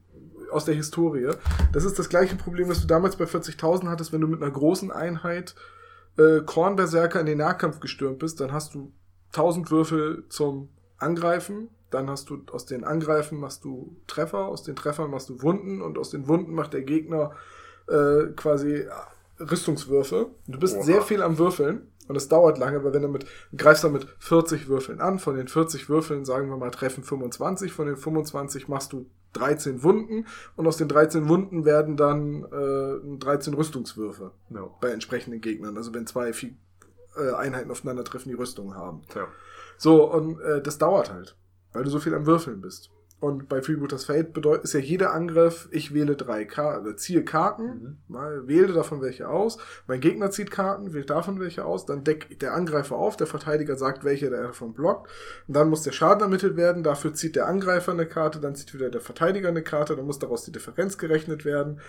aus 0.51 0.65
der 0.65 0.75
Historie. 0.75 1.29
Das 1.71 1.83
ist 1.83 1.99
das 1.99 2.09
gleiche 2.09 2.35
Problem, 2.35 2.69
das 2.69 2.81
du 2.81 2.87
damals 2.87 3.15
bei 3.15 3.25
40.000 3.25 3.87
hattest, 3.87 4.13
wenn 4.13 4.21
du 4.21 4.27
mit 4.27 4.41
einer 4.41 4.51
großen 4.51 4.91
Einheit 4.91 5.55
äh, 6.17 6.41
Kornberserker 6.41 7.19
in 7.19 7.25
den 7.25 7.37
Nahkampf 7.37 7.79
gestürmt 7.79 8.19
bist, 8.19 8.39
dann 8.39 8.51
hast 8.51 8.73
du 8.73 8.91
1000 9.33 9.71
Würfel 9.71 10.23
zum 10.29 10.69
Angreifen, 10.97 11.69
dann 11.89 12.09
hast 12.09 12.29
du 12.29 12.41
aus 12.51 12.65
den 12.65 12.83
Angreifen 12.83 13.39
machst 13.39 13.63
du 13.63 13.95
Treffer, 14.07 14.47
aus 14.47 14.63
den 14.63 14.75
Treffern 14.75 15.11
machst 15.11 15.29
du 15.29 15.41
Wunden 15.41 15.81
und 15.81 15.97
aus 15.97 16.09
den 16.09 16.27
Wunden 16.27 16.53
macht 16.53 16.73
der 16.73 16.81
Gegner 16.81 17.31
äh, 17.87 18.27
quasi 18.35 18.85
Rüstungswürfe. 19.39 20.31
Du 20.47 20.59
bist 20.59 20.75
Oha. 20.77 20.83
sehr 20.83 21.01
viel 21.01 21.21
am 21.21 21.37
Würfeln 21.37 21.87
und 22.07 22.15
es 22.15 22.27
dauert 22.27 22.57
lange, 22.57 22.83
weil 22.83 22.93
wenn 22.93 23.01
du 23.01 23.07
mit, 23.07 23.25
greifst 23.55 23.83
dann 23.83 23.93
mit 23.93 24.07
40 24.19 24.67
Würfeln 24.67 25.01
an, 25.01 25.19
von 25.19 25.35
den 25.35 25.47
40 25.47 25.89
Würfeln 25.89 26.25
sagen 26.25 26.49
wir 26.49 26.57
mal 26.57 26.71
treffen 26.71 27.03
25, 27.03 27.71
von 27.71 27.87
den 27.87 27.97
25 27.97 28.67
machst 28.67 28.93
du 28.93 29.09
13 29.33 29.83
Wunden 29.83 30.25
und 30.55 30.67
aus 30.67 30.77
den 30.77 30.87
13 30.87 31.27
Wunden 31.27 31.65
werden 31.65 31.97
dann 31.97 32.43
äh, 32.45 33.17
13 33.19 33.53
Rüstungswürfe 33.53 34.31
no. 34.49 34.75
bei 34.81 34.89
entsprechenden 34.89 35.41
Gegnern. 35.41 35.77
Also 35.77 35.93
wenn 35.93 36.07
zwei 36.07 36.29
äh, 36.29 37.33
Einheiten 37.33 37.71
aufeinandertreffen, 37.71 38.29
die 38.29 38.37
Rüstungen 38.37 38.75
haben. 38.75 39.01
Ja. 39.13 39.27
So, 39.77 40.11
und 40.11 40.39
äh, 40.39 40.61
das 40.61 40.77
dauert 40.77 41.11
halt, 41.11 41.35
weil 41.73 41.83
du 41.83 41.89
so 41.89 41.99
viel 41.99 42.15
am 42.15 42.25
Würfeln 42.25 42.61
bist. 42.61 42.89
Und 43.19 43.49
bei 43.49 43.63
Freebooters 43.63 44.05
Fate 44.05 44.31
bedeutet, 44.31 44.65
ist 44.65 44.73
ja 44.73 44.79
jeder 44.79 45.11
Angriff, 45.11 45.67
ich 45.71 45.91
wähle 45.91 46.15
drei 46.15 46.45
Karten, 46.45 46.85
also 46.85 46.95
ziehe 46.95 47.25
Karten, 47.25 47.63
mhm. 47.63 47.97
mal 48.07 48.47
wähle 48.47 48.73
davon 48.73 49.01
welche 49.01 49.27
aus. 49.27 49.57
Mein 49.87 50.01
Gegner 50.01 50.29
zieht 50.29 50.51
Karten, 50.51 50.93
wählt 50.93 51.09
davon 51.09 51.39
welche 51.39 51.65
aus, 51.65 51.87
dann 51.87 52.03
deckt 52.03 52.43
der 52.43 52.53
Angreifer 52.53 52.95
auf, 52.95 53.17
der 53.17 53.25
Verteidiger 53.25 53.75
sagt, 53.75 54.03
welche 54.03 54.29
der 54.29 54.43
davon 54.43 54.73
blockt. 54.73 55.09
Und 55.47 55.55
dann 55.55 55.69
muss 55.69 55.81
der 55.81 55.93
Schaden 55.93 56.21
ermittelt 56.21 56.57
werden, 56.57 56.83
dafür 56.83 57.11
zieht 57.15 57.35
der 57.35 57.47
Angreifer 57.47 57.91
eine 57.91 58.05
Karte, 58.05 58.39
dann 58.39 58.53
zieht 58.53 58.75
wieder 58.75 58.91
der 58.91 59.01
Verteidiger 59.01 59.49
eine 59.49 59.63
Karte, 59.63 59.95
dann 59.95 60.05
muss 60.05 60.19
daraus 60.19 60.43
die 60.43 60.51
Differenz 60.51 60.99
gerechnet 60.99 61.43
werden. 61.43 61.79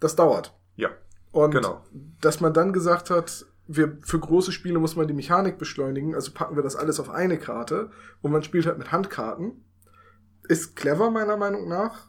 Das 0.00 0.16
dauert. 0.16 0.56
Ja. 0.76 0.88
Und 1.32 1.50
genau. 1.50 1.82
dass 2.22 2.40
man 2.40 2.54
dann 2.54 2.72
gesagt 2.72 3.10
hat, 3.10 3.44
wir, 3.66 3.98
für 4.02 4.18
große 4.18 4.52
Spiele 4.52 4.78
muss 4.78 4.96
man 4.96 5.06
die 5.06 5.14
Mechanik 5.14 5.58
beschleunigen, 5.58 6.14
also 6.14 6.32
packen 6.32 6.56
wir 6.56 6.62
das 6.62 6.76
alles 6.76 6.98
auf 6.98 7.10
eine 7.10 7.38
Karte 7.38 7.90
und 8.22 8.32
man 8.32 8.42
spielt 8.42 8.64
halt 8.66 8.78
mit 8.78 8.90
Handkarten 8.90 9.62
ist 10.48 10.76
clever, 10.76 11.10
meiner 11.10 11.36
Meinung 11.36 11.68
nach. 11.68 12.08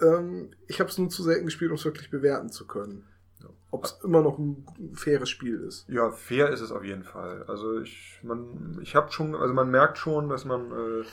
Ähm, 0.00 0.52
ich 0.66 0.80
habe 0.80 0.90
es 0.90 0.98
nur 0.98 1.08
zu 1.10 1.22
selten 1.22 1.44
gespielt, 1.46 1.70
um 1.70 1.76
es 1.76 1.84
wirklich 1.84 2.10
bewerten 2.10 2.48
zu 2.50 2.66
können. 2.66 3.06
Ob 3.72 3.84
es 3.84 4.00
immer 4.02 4.20
noch 4.20 4.36
ein 4.38 4.66
faires 4.94 5.28
Spiel 5.30 5.60
ist. 5.60 5.88
Ja, 5.88 6.10
fair 6.10 6.50
ist 6.50 6.60
es 6.60 6.72
auf 6.72 6.82
jeden 6.82 7.04
Fall. 7.04 7.44
Also 7.46 7.78
ich, 7.78 8.18
man, 8.24 8.78
ich 8.82 8.96
habe 8.96 9.12
schon, 9.12 9.36
also 9.36 9.54
man 9.54 9.70
merkt 9.70 9.96
schon, 9.96 10.28
dass 10.28 10.44
man 10.44 10.72
äh, 10.72 11.04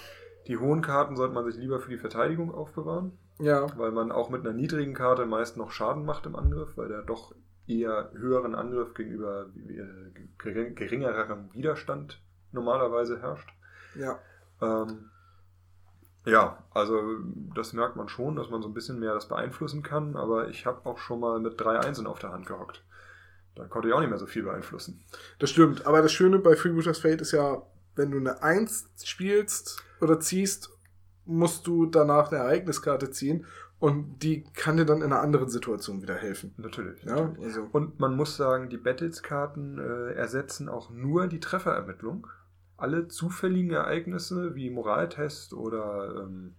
Die 0.48 0.58
hohen 0.58 0.82
Karten 0.82 1.16
sollte 1.16 1.36
man 1.36 1.46
sich 1.46 1.56
lieber 1.56 1.80
für 1.80 1.92
die 1.92 1.98
Verteidigung 2.00 2.52
aufbewahren, 2.52 3.12
Ja. 3.38 3.68
weil 3.78 3.92
man 3.92 4.12
auch 4.12 4.30
mit 4.32 4.42
einer 4.42 4.54
niedrigen 4.54 4.96
Karte 4.96 5.26
meist 5.28 5.56
noch 5.58 5.70
Schaden 5.72 6.04
macht 6.04 6.26
im 6.26 6.36
Angriff, 6.36 6.78
weil 6.78 6.88
der 6.88 7.04
doch 7.04 7.36
eher 7.68 8.10
höheren 8.16 8.56
Angriff 8.56 8.94
gegenüber 8.96 9.48
äh, 9.68 10.72
geringerem 10.74 11.54
Widerstand 11.54 12.24
normalerweise 12.52 13.22
herrscht. 13.22 13.50
Ja. 13.96 14.18
Ähm, 14.62 15.12
ja, 16.28 16.64
also 16.74 17.02
das 17.56 17.74
merkt 17.74 17.96
man 17.96 18.10
schon, 18.10 18.36
dass 18.36 18.50
man 18.50 18.62
so 18.62 18.68
ein 18.68 18.74
bisschen 18.74 19.00
mehr 19.00 19.14
das 19.14 19.28
beeinflussen 19.28 19.82
kann, 19.82 20.16
aber 20.16 20.50
ich 20.50 20.66
habe 20.66 20.86
auch 20.88 20.98
schon 20.98 21.20
mal 21.20 21.40
mit 21.40 21.60
drei 21.60 21.80
Einsen 21.80 22.06
auf 22.06 22.20
der 22.20 22.32
Hand 22.32 22.46
gehockt. 22.46 22.84
Da 23.56 23.66
konnte 23.66 23.88
ich 23.88 23.94
auch 23.94 24.02
nicht 24.02 24.10
mehr 24.10 24.20
so 24.20 24.28
viel 24.28 24.44
beeinflussen. 24.44 25.04
Das 25.40 25.50
stimmt. 25.50 25.88
Aber 25.88 26.02
das 26.02 26.12
Schöne 26.12 26.40
bei 26.40 26.56
Freebooters 26.56 27.00
Fate 27.00 27.22
ist 27.22 27.32
ja, 27.32 27.62
wenn 27.96 28.12
du 28.12 28.18
eine 28.18 28.44
1 28.44 28.90
spielst 29.04 29.84
oder 30.02 30.20
ziehst, 30.20 30.70
musst 31.26 31.66
du 31.66 31.86
danach 31.86 32.32
eine 32.32 32.42
Ereigniskarte 32.42 33.10
ziehen 33.10 33.46
und 33.80 34.20
die 34.24 34.44
kann 34.54 34.78
dir 34.78 34.86
dann 34.86 34.98
in 34.98 35.06
einer 35.06 35.22
anderen 35.22 35.50
Situation 35.50 36.02
wieder 36.02 36.16
helfen. 36.16 36.54
Natürlich. 36.58 37.04
Ja, 37.04 37.16
natürlich. 37.16 37.46
also. 37.46 37.68
Und 37.72 38.00
man 38.00 38.16
muss 38.16 38.36
sagen, 38.36 38.70
die 38.70 38.78
Battles-Karten 38.78 39.80
äh, 39.80 40.14
ersetzen 40.14 40.68
auch 40.68 40.90
nur 40.90 41.28
die 41.28 41.40
Trefferermittlung. 41.40 42.28
Alle 42.78 43.08
zufälligen 43.08 43.72
Ereignisse 43.72 44.56
wie 44.56 44.70
Moraltest 44.70 45.54
oder 45.54 46.24
ähm, 46.24 46.56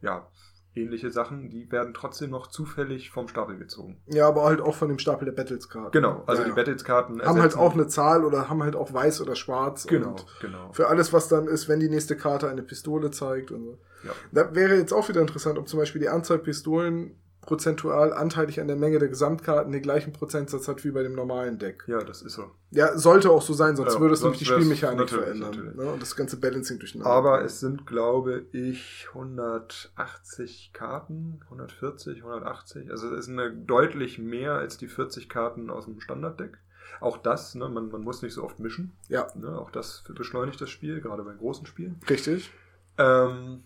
ja, 0.00 0.28
ähnliche 0.76 1.10
Sachen, 1.10 1.48
die 1.48 1.70
werden 1.72 1.94
trotzdem 1.94 2.30
noch 2.30 2.46
zufällig 2.48 3.10
vom 3.10 3.28
Stapel 3.28 3.56
gezogen. 3.56 4.00
Ja, 4.06 4.28
aber 4.28 4.44
halt 4.44 4.60
auch 4.60 4.74
von 4.74 4.88
dem 4.88 4.98
Stapel 4.98 5.24
der 5.24 5.32
Battles-Karten. 5.32 5.92
Genau, 5.92 6.22
also 6.26 6.42
ja, 6.42 6.48
die. 6.48 6.54
Battles-Karten 6.54 7.22
Haben 7.22 7.40
halt 7.40 7.56
auch 7.56 7.74
eine 7.74 7.86
Zahl 7.88 8.24
oder 8.24 8.48
haben 8.48 8.62
halt 8.62 8.76
auch 8.76 8.92
weiß 8.92 9.20
oder 9.20 9.36
schwarz. 9.36 9.86
Genau, 9.86 10.10
Und 10.10 10.26
genau. 10.40 10.72
für 10.72 10.88
alles, 10.88 11.12
was 11.12 11.28
dann 11.28 11.46
ist, 11.48 11.68
wenn 11.68 11.80
die 11.80 11.88
nächste 11.88 12.16
Karte 12.16 12.48
eine 12.48 12.62
Pistole 12.62 13.10
zeigt 13.10 13.50
und 13.50 13.64
so. 13.64 13.78
Ja. 14.04 14.12
Da 14.32 14.54
wäre 14.54 14.76
jetzt 14.76 14.92
auch 14.92 15.08
wieder 15.08 15.20
interessant, 15.20 15.58
ob 15.58 15.68
zum 15.68 15.80
Beispiel 15.80 16.00
die 16.00 16.08
Anzahl 16.08 16.38
Pistolen 16.38 17.16
prozentual 17.46 18.12
anteilig 18.12 18.60
an 18.60 18.66
der 18.68 18.76
Menge 18.76 18.98
der 18.98 19.08
Gesamtkarten 19.08 19.72
den 19.72 19.80
gleichen 19.82 20.12
Prozentsatz 20.12 20.68
hat 20.68 20.84
wie 20.84 20.90
bei 20.90 21.02
dem 21.02 21.14
normalen 21.14 21.58
Deck. 21.58 21.84
ja, 21.86 22.02
das 22.02 22.20
ist 22.22 22.34
so. 22.34 22.50
Ja, 22.72 22.98
sollte 22.98 23.30
auch 23.30 23.40
so 23.42 23.54
sein, 23.54 23.76
sonst 23.76 23.94
Ja, 23.94 24.00
würde 24.00 24.14
es 24.14 24.20
sonst 24.20 24.40
nämlich 24.40 24.48
die 24.48 24.52
Spielmechanik 24.54 25.08
verändern. 25.08 25.72
Ne? 25.76 25.92
Und 25.92 26.02
das 26.02 26.16
ganze 26.16 26.38
Balancing 26.38 26.78
durcheinander. 26.78 27.10
Aber 27.10 27.42
es 27.44 27.60
sind, 27.60 27.86
glaube 27.86 28.44
ich, 28.52 29.06
180 29.14 30.70
Karten, 30.72 31.40
140, 31.44 32.18
180. 32.18 32.90
Also 32.90 33.08
es 33.14 33.20
ist 33.20 33.28
eine 33.28 33.50
deutlich 33.52 34.18
mehr 34.18 34.52
als 34.54 34.76
die 34.78 34.88
40 34.88 35.28
Karten 35.28 35.70
aus 35.70 35.84
dem 35.86 36.00
Standarddeck. 36.00 36.58
Auch 37.00 37.18
das, 37.18 37.54
ne, 37.54 37.68
man, 37.68 37.90
man 37.90 38.02
muss 38.02 38.22
nicht 38.22 38.34
so 38.34 38.42
oft 38.44 38.58
mischen. 38.58 38.92
Ja, 39.08 39.28
Ne, 39.34 39.58
auch 39.58 39.70
das 39.70 40.02
beschleunigt 40.14 40.60
das 40.60 40.70
Spiel, 40.70 41.00
gerade 41.00 41.22
bei 41.22 41.34
großen 41.34 41.66
Spielen. 41.66 42.00
richtig. 42.08 42.50
Ähm, 42.98 43.64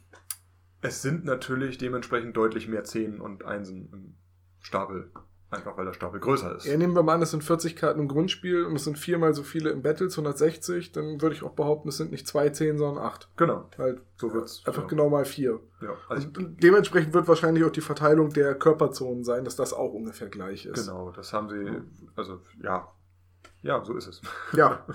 es 0.83 1.03
sind 1.03 1.25
natürlich 1.25 1.79
dementsprechend 1.79 2.37
deutlich 2.37 2.69
mehr 2.69 2.85
Zehn 2.85 3.21
und 3.21 3.45
Einsen 3.45 3.89
im 3.93 4.15
Stapel. 4.61 5.11
Einfach 5.53 5.77
weil 5.77 5.85
der 5.85 5.95
Stapel 5.95 6.21
größer 6.21 6.55
ist. 6.55 6.65
Ja, 6.67 6.77
nehmen 6.77 6.95
wir 6.95 7.03
mal 7.03 7.15
an, 7.15 7.23
es 7.23 7.33
sind 7.33 7.43
40 7.43 7.75
Karten 7.75 7.99
im 7.99 8.07
Grundspiel 8.07 8.65
und 8.67 8.77
es 8.77 8.85
sind 8.85 8.97
viermal 8.97 9.35
so 9.35 9.43
viele 9.43 9.71
im 9.71 9.83
Battles, 9.83 10.13
160, 10.17 10.93
dann 10.93 11.21
würde 11.21 11.35
ich 11.35 11.43
auch 11.43 11.55
behaupten, 11.55 11.89
es 11.89 11.97
sind 11.97 12.13
nicht 12.13 12.29
zwei 12.29 12.51
10, 12.51 12.79
sondern 12.79 13.05
acht. 13.05 13.29
Genau, 13.37 13.69
Halt 13.77 14.01
so 14.17 14.33
wird's. 14.33 14.63
einfach 14.65 14.83
ja. 14.83 14.89
genau 14.89 15.09
mal 15.11 15.25
vier. 15.25 15.59
Ja, 15.83 15.97
also 16.09 16.29
Und 16.29 16.39
und 16.39 16.63
dementsprechend 16.63 17.15
wird 17.15 17.27
wahrscheinlich 17.27 17.65
auch 17.65 17.73
die 17.73 17.81
Verteilung 17.81 18.31
der 18.33 18.55
Körperzonen 18.55 19.25
sein, 19.25 19.45
dass 19.45 19.57
das 19.57 19.73
auch 19.73 19.93
ungefähr 19.93 20.29
gleich 20.29 20.67
ist. 20.67 20.87
genau, 20.87 21.11
das 21.11 21.33
haben 21.33 21.49
sie, 21.49 21.83
also 22.15 22.41
ja, 22.63 22.87
ja, 23.63 23.85
so 23.85 23.97
ist 23.97 24.07
es. 24.07 24.23
Ja. 24.57 24.87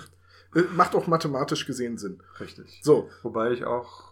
Äh, 0.54 0.62
Macht 0.74 0.94
auch 0.94 1.06
mathematisch 1.06 1.66
gesehen 1.66 1.98
Sinn. 1.98 2.22
Richtig. 2.40 2.80
So, 2.82 3.10
Wobei 3.22 3.50
ich 3.50 3.66
auch, 3.66 4.04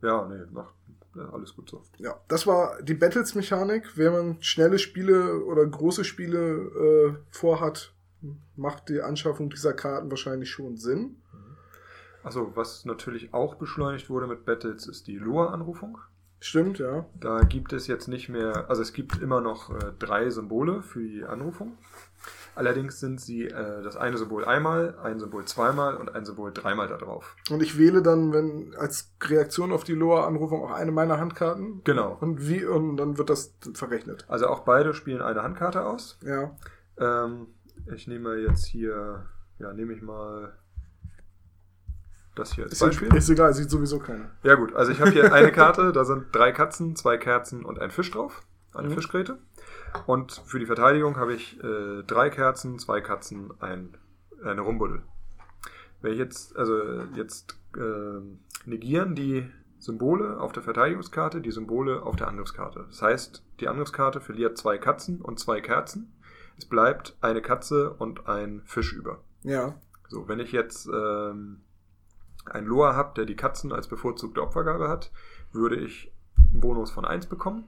ja, 0.00 0.26
nee, 0.26 0.42
macht 0.52 0.72
ja, 1.16 1.30
alles 1.30 1.54
gut 1.54 1.70
so. 1.70 1.82
ja. 1.98 2.20
Das 2.28 2.46
war 2.46 2.82
die 2.82 2.94
Battles-Mechanik. 2.94 3.96
Wenn 3.96 4.12
man 4.12 4.42
schnelle 4.42 4.78
Spiele 4.78 5.44
oder 5.44 5.64
große 5.66 6.04
Spiele 6.04 6.38
äh, 6.38 7.14
vorhat, 7.30 7.92
macht 8.56 8.88
die 8.88 9.00
Anschaffung 9.00 9.50
dieser 9.50 9.72
Karten 9.72 10.10
wahrscheinlich 10.10 10.50
schon 10.50 10.76
Sinn. 10.76 11.16
Also 12.22 12.52
was 12.56 12.84
natürlich 12.84 13.32
auch 13.32 13.54
beschleunigt 13.54 14.10
wurde 14.10 14.26
mit 14.26 14.44
Battles, 14.44 14.86
ist 14.88 15.06
die 15.06 15.16
Lua-Anrufung. 15.16 15.98
Stimmt, 16.40 16.78
ja. 16.78 17.06
Da 17.18 17.40
gibt 17.44 17.72
es 17.72 17.86
jetzt 17.86 18.08
nicht 18.08 18.28
mehr, 18.28 18.68
also 18.68 18.82
es 18.82 18.92
gibt 18.92 19.22
immer 19.22 19.40
noch 19.40 19.70
äh, 19.70 19.92
drei 19.98 20.28
Symbole 20.30 20.82
für 20.82 21.00
die 21.00 21.24
Anrufung. 21.24 21.78
Allerdings 22.56 22.98
sind 23.00 23.20
sie 23.20 23.44
äh, 23.46 23.82
das 23.82 23.96
eine 23.96 24.16
Symbol 24.16 24.44
einmal, 24.44 24.98
ein 25.02 25.20
Symbol 25.20 25.44
zweimal 25.44 25.96
und 25.96 26.14
ein 26.14 26.24
Symbol 26.24 26.52
dreimal 26.52 26.88
da 26.88 26.96
drauf. 26.96 27.36
Und 27.50 27.62
ich 27.62 27.78
wähle 27.78 28.02
dann, 28.02 28.32
wenn 28.32 28.74
als 28.76 29.12
Reaktion 29.22 29.72
auf 29.72 29.84
die 29.84 29.92
Loa-Anrufung 29.92 30.62
auch 30.64 30.70
eine 30.72 30.90
meiner 30.90 31.18
Handkarten. 31.20 31.82
Genau. 31.84 32.16
Und 32.20 32.48
wie, 32.48 32.64
und 32.64 32.96
dann 32.96 33.18
wird 33.18 33.28
das 33.30 33.54
verrechnet. 33.74 34.24
Also 34.26 34.46
auch 34.48 34.60
beide 34.60 34.94
spielen 34.94 35.20
eine 35.22 35.42
Handkarte 35.42 35.84
aus. 35.86 36.18
Ja. 36.22 36.56
Ähm, 36.98 37.48
ich 37.94 38.08
nehme 38.08 38.34
jetzt 38.36 38.64
hier, 38.66 39.26
ja, 39.58 39.72
nehme 39.74 39.92
ich 39.92 40.00
mal 40.00 40.54
das 42.34 42.52
hier 42.54 42.64
als 42.64 42.72
Ist, 42.74 42.80
Beispiel. 42.80 43.14
ist 43.14 43.28
egal, 43.30 43.52
sieht 43.54 43.70
sowieso 43.70 43.98
keiner. 43.98 44.30
Ja 44.42 44.54
gut, 44.54 44.74
also 44.74 44.92
ich 44.92 45.00
habe 45.00 45.10
hier 45.10 45.30
eine 45.32 45.52
Karte, 45.52 45.92
da 45.92 46.04
sind 46.04 46.34
drei 46.34 46.52
Katzen, 46.52 46.96
zwei 46.96 47.16
Kerzen 47.18 47.64
und 47.64 47.78
ein 47.80 47.90
Fisch 47.90 48.10
drauf. 48.10 48.42
Eine 48.74 48.88
Mhm. 48.88 48.94
Fischgräte. 48.94 49.38
Und 50.06 50.32
für 50.46 50.58
die 50.58 50.66
Verteidigung 50.66 51.16
habe 51.16 51.34
ich 51.34 51.62
äh, 51.62 52.02
drei 52.06 52.30
Kerzen, 52.30 52.78
zwei 52.78 53.00
Katzen, 53.00 53.52
ein, 53.60 53.96
eine 54.44 54.60
Rumbuddel. 54.60 55.02
Wenn 56.02 56.12
ich 56.12 56.18
jetzt, 56.18 56.56
also 56.56 57.02
jetzt 57.14 57.58
äh, 57.76 58.20
negieren 58.66 59.14
die 59.14 59.50
Symbole 59.78 60.40
auf 60.40 60.52
der 60.52 60.62
Verteidigungskarte 60.62 61.40
die 61.40 61.50
Symbole 61.50 62.02
auf 62.02 62.16
der 62.16 62.28
Angriffskarte. 62.28 62.86
Das 62.88 63.02
heißt, 63.02 63.42
die 63.60 63.68
Angriffskarte 63.68 64.20
verliert 64.20 64.58
zwei 64.58 64.78
Katzen 64.78 65.20
und 65.20 65.38
zwei 65.38 65.60
Kerzen. 65.60 66.12
Es 66.58 66.64
bleibt 66.64 67.16
eine 67.20 67.42
Katze 67.42 67.92
und 67.92 68.28
ein 68.28 68.62
Fisch 68.64 68.92
über. 68.92 69.20
Ja. 69.42 69.74
So, 70.08 70.28
wenn 70.28 70.40
ich 70.40 70.52
jetzt 70.52 70.86
ähm, 70.86 71.60
einen 72.46 72.66
Loa 72.66 72.94
habe, 72.94 73.14
der 73.14 73.26
die 73.26 73.36
Katzen 73.36 73.72
als 73.72 73.88
bevorzugte 73.88 74.42
Opfergabe 74.42 74.88
hat, 74.88 75.10
würde 75.52 75.76
ich 75.76 76.12
einen 76.52 76.60
Bonus 76.60 76.90
von 76.90 77.04
1 77.04 77.26
bekommen. 77.26 77.64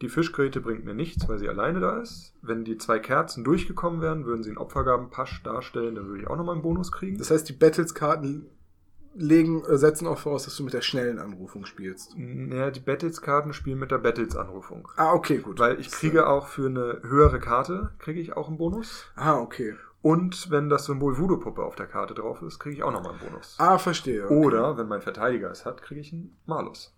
Die 0.00 0.08
Fischgräte 0.08 0.60
bringt 0.60 0.84
mir 0.84 0.94
nichts, 0.94 1.28
weil 1.28 1.38
sie 1.38 1.48
alleine 1.48 1.80
da 1.80 2.00
ist. 2.00 2.32
Wenn 2.40 2.64
die 2.64 2.78
zwei 2.78 3.00
Kerzen 3.00 3.42
durchgekommen 3.42 4.00
wären, 4.00 4.26
würden 4.26 4.44
sie 4.44 4.50
einen 4.50 4.58
Opfergabenpasch 4.58 5.42
darstellen, 5.42 5.96
dann 5.96 6.06
würde 6.06 6.22
ich 6.22 6.28
auch 6.28 6.36
nochmal 6.36 6.54
einen 6.54 6.62
Bonus 6.62 6.92
kriegen. 6.92 7.18
Das 7.18 7.30
heißt, 7.30 7.48
die 7.48 7.52
Battles-Karten 7.52 8.46
legen, 9.14 9.64
äh, 9.64 9.76
setzen 9.76 10.06
auch 10.06 10.18
voraus, 10.18 10.44
dass 10.44 10.56
du 10.56 10.62
mit 10.62 10.72
der 10.72 10.82
schnellen 10.82 11.18
Anrufung 11.18 11.66
spielst. 11.66 12.16
Naja, 12.16 12.70
die 12.70 12.80
Battles-Karten 12.80 13.52
spielen 13.52 13.80
mit 13.80 13.90
der 13.90 13.98
Battles-Anrufung. 13.98 14.88
Ah, 14.96 15.12
okay, 15.12 15.38
gut. 15.38 15.58
Weil 15.58 15.80
ich 15.80 15.90
kriege 15.90 16.28
auch 16.28 16.46
für 16.46 16.66
eine 16.66 17.00
höhere 17.02 17.40
Karte, 17.40 17.90
kriege 17.98 18.20
ich 18.20 18.36
auch 18.36 18.48
einen 18.48 18.58
Bonus. 18.58 19.06
Ah, 19.16 19.38
okay. 19.38 19.74
Und 20.00 20.52
wenn 20.52 20.68
das 20.68 20.84
Symbol 20.84 21.18
Voodoo-Puppe 21.18 21.64
auf 21.64 21.74
der 21.74 21.86
Karte 21.86 22.14
drauf 22.14 22.40
ist, 22.42 22.60
kriege 22.60 22.76
ich 22.76 22.82
auch 22.84 22.92
nochmal 22.92 23.14
einen 23.14 23.20
Bonus. 23.20 23.56
Ah, 23.58 23.78
verstehe. 23.78 24.26
Okay. 24.26 24.34
Oder, 24.34 24.78
wenn 24.78 24.86
mein 24.86 25.02
Verteidiger 25.02 25.50
es 25.50 25.66
hat, 25.66 25.82
kriege 25.82 26.00
ich 26.00 26.12
einen 26.12 26.36
Malus. 26.46 26.94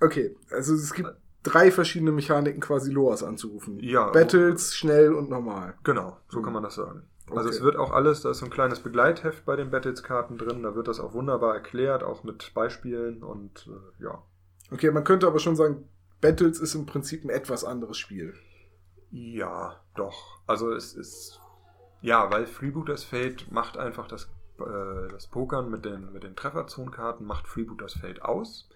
Okay, 0.00 0.36
also 0.50 0.74
es 0.74 0.92
gibt 0.92 1.08
drei 1.42 1.70
verschiedene 1.70 2.12
Mechaniken, 2.12 2.60
quasi 2.60 2.90
Loas 2.92 3.22
anzurufen. 3.22 3.78
Ja. 3.80 4.10
Battles, 4.10 4.74
schnell 4.74 5.14
und 5.14 5.30
normal. 5.30 5.74
Genau, 5.84 6.18
so 6.28 6.42
kann 6.42 6.52
man 6.52 6.62
das 6.62 6.74
sagen. 6.74 7.02
Also 7.30 7.48
Okay. 7.48 7.56
es 7.56 7.62
wird 7.62 7.76
auch 7.76 7.90
alles, 7.92 8.22
da 8.22 8.30
ist 8.30 8.38
so 8.38 8.46
ein 8.46 8.50
kleines 8.50 8.80
Begleitheft 8.80 9.44
bei 9.44 9.54
den 9.54 9.70
Battles-Karten 9.70 10.38
drin, 10.38 10.62
da 10.62 10.74
wird 10.74 10.88
das 10.88 10.98
auch 10.98 11.12
wunderbar 11.12 11.54
erklärt, 11.54 12.02
auch 12.02 12.24
mit 12.24 12.52
Beispielen 12.54 13.22
und 13.22 13.68
äh, 13.68 14.02
ja. 14.04 14.22
Okay, 14.70 14.90
man 14.90 15.04
könnte 15.04 15.26
aber 15.26 15.38
schon 15.38 15.54
sagen, 15.56 15.88
Battles 16.20 16.58
ist 16.58 16.74
im 16.74 16.86
Prinzip 16.86 17.24
ein 17.24 17.30
etwas 17.30 17.64
anderes 17.64 17.98
Spiel. 17.98 18.34
Ja, 19.10 19.76
doch. 19.94 20.40
Also 20.46 20.72
es 20.72 20.94
ist, 20.94 21.40
ja, 22.00 22.30
weil 22.30 22.46
Freebooters 22.46 23.04
Fate 23.04 23.50
macht 23.50 23.76
einfach 23.78 24.06
das, 24.08 24.24
äh, 24.58 25.08
das 25.10 25.26
Pokern 25.28 25.70
mit 25.70 25.84
den, 25.84 26.12
mit 26.12 26.22
den 26.24 26.36
Trefferzonenkarten, 26.36 27.26
macht 27.26 27.46
Freebooters 27.46 27.94
Fate 27.94 28.22
aus. 28.22 28.67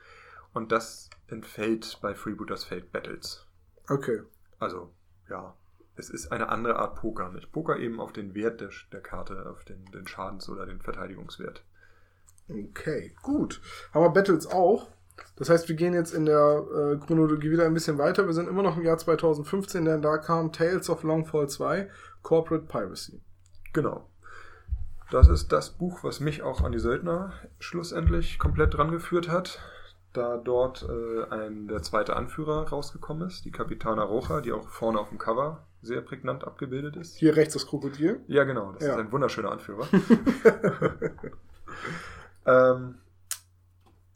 Und 0.52 0.72
das 0.72 1.08
entfällt 1.28 1.98
bei 2.02 2.14
Freebooters 2.14 2.64
Fate 2.64 2.92
Battles. 2.92 3.46
Okay. 3.88 4.22
Also, 4.58 4.92
ja, 5.28 5.54
es 5.96 6.10
ist 6.10 6.32
eine 6.32 6.48
andere 6.48 6.76
Art 6.76 6.96
Pokern. 6.96 7.36
Ich 7.36 7.50
poker 7.50 7.78
eben 7.78 8.00
auf 8.00 8.12
den 8.12 8.34
Wert 8.34 8.60
der, 8.60 8.70
der 8.92 9.00
Karte, 9.00 9.48
auf 9.50 9.64
den, 9.64 9.84
den 9.92 10.06
Schadens- 10.06 10.48
oder 10.48 10.66
den 10.66 10.80
Verteidigungswert. 10.80 11.64
Okay, 12.48 13.14
gut. 13.22 13.60
Haben 13.92 14.04
wir 14.04 14.10
Battles 14.10 14.46
auch. 14.46 14.88
Das 15.36 15.50
heißt, 15.50 15.68
wir 15.68 15.76
gehen 15.76 15.94
jetzt 15.94 16.12
in 16.12 16.26
der 16.26 16.64
äh, 16.74 16.96
Chronologie 17.06 17.50
wieder 17.50 17.66
ein 17.66 17.74
bisschen 17.74 17.98
weiter. 17.98 18.26
Wir 18.26 18.32
sind 18.32 18.48
immer 18.48 18.62
noch 18.62 18.76
im 18.76 18.84
Jahr 18.84 18.98
2015, 18.98 19.84
denn 19.84 20.02
da 20.02 20.18
kam 20.18 20.52
Tales 20.52 20.88
of 20.88 21.02
Longfall 21.02 21.48
2, 21.48 21.90
Corporate 22.22 22.66
Piracy. 22.66 23.20
Genau. 23.72 24.08
Das 25.10 25.28
ist 25.28 25.52
das 25.52 25.70
Buch, 25.70 26.02
was 26.02 26.20
mich 26.20 26.42
auch 26.42 26.62
an 26.62 26.72
die 26.72 26.78
Söldner 26.78 27.34
schlussendlich 27.58 28.38
komplett 28.38 28.74
dran 28.74 28.90
geführt 28.90 29.28
hat, 29.28 29.60
da 30.12 30.36
dort 30.36 30.86
äh, 30.88 31.24
ein, 31.30 31.68
der 31.68 31.82
zweite 31.82 32.16
Anführer 32.16 32.68
rausgekommen 32.68 33.26
ist, 33.28 33.44
die 33.44 33.50
Capitana 33.50 34.02
Roja, 34.02 34.40
die 34.40 34.52
auch 34.52 34.68
vorne 34.68 34.98
auf 34.98 35.08
dem 35.08 35.18
Cover 35.18 35.66
sehr 35.80 36.00
prägnant 36.00 36.44
abgebildet 36.44 36.96
ist. 36.96 37.16
Hier 37.16 37.34
rechts 37.36 37.54
das 37.54 37.66
Krokodil. 37.66 38.20
Ja, 38.28 38.44
genau, 38.44 38.72
das 38.72 38.84
Ja. 38.84 38.92
ist 38.94 38.98
ein 39.00 39.12
wunderschöner 39.12 39.50
Anführer. 39.50 39.86
ähm, 42.46 42.96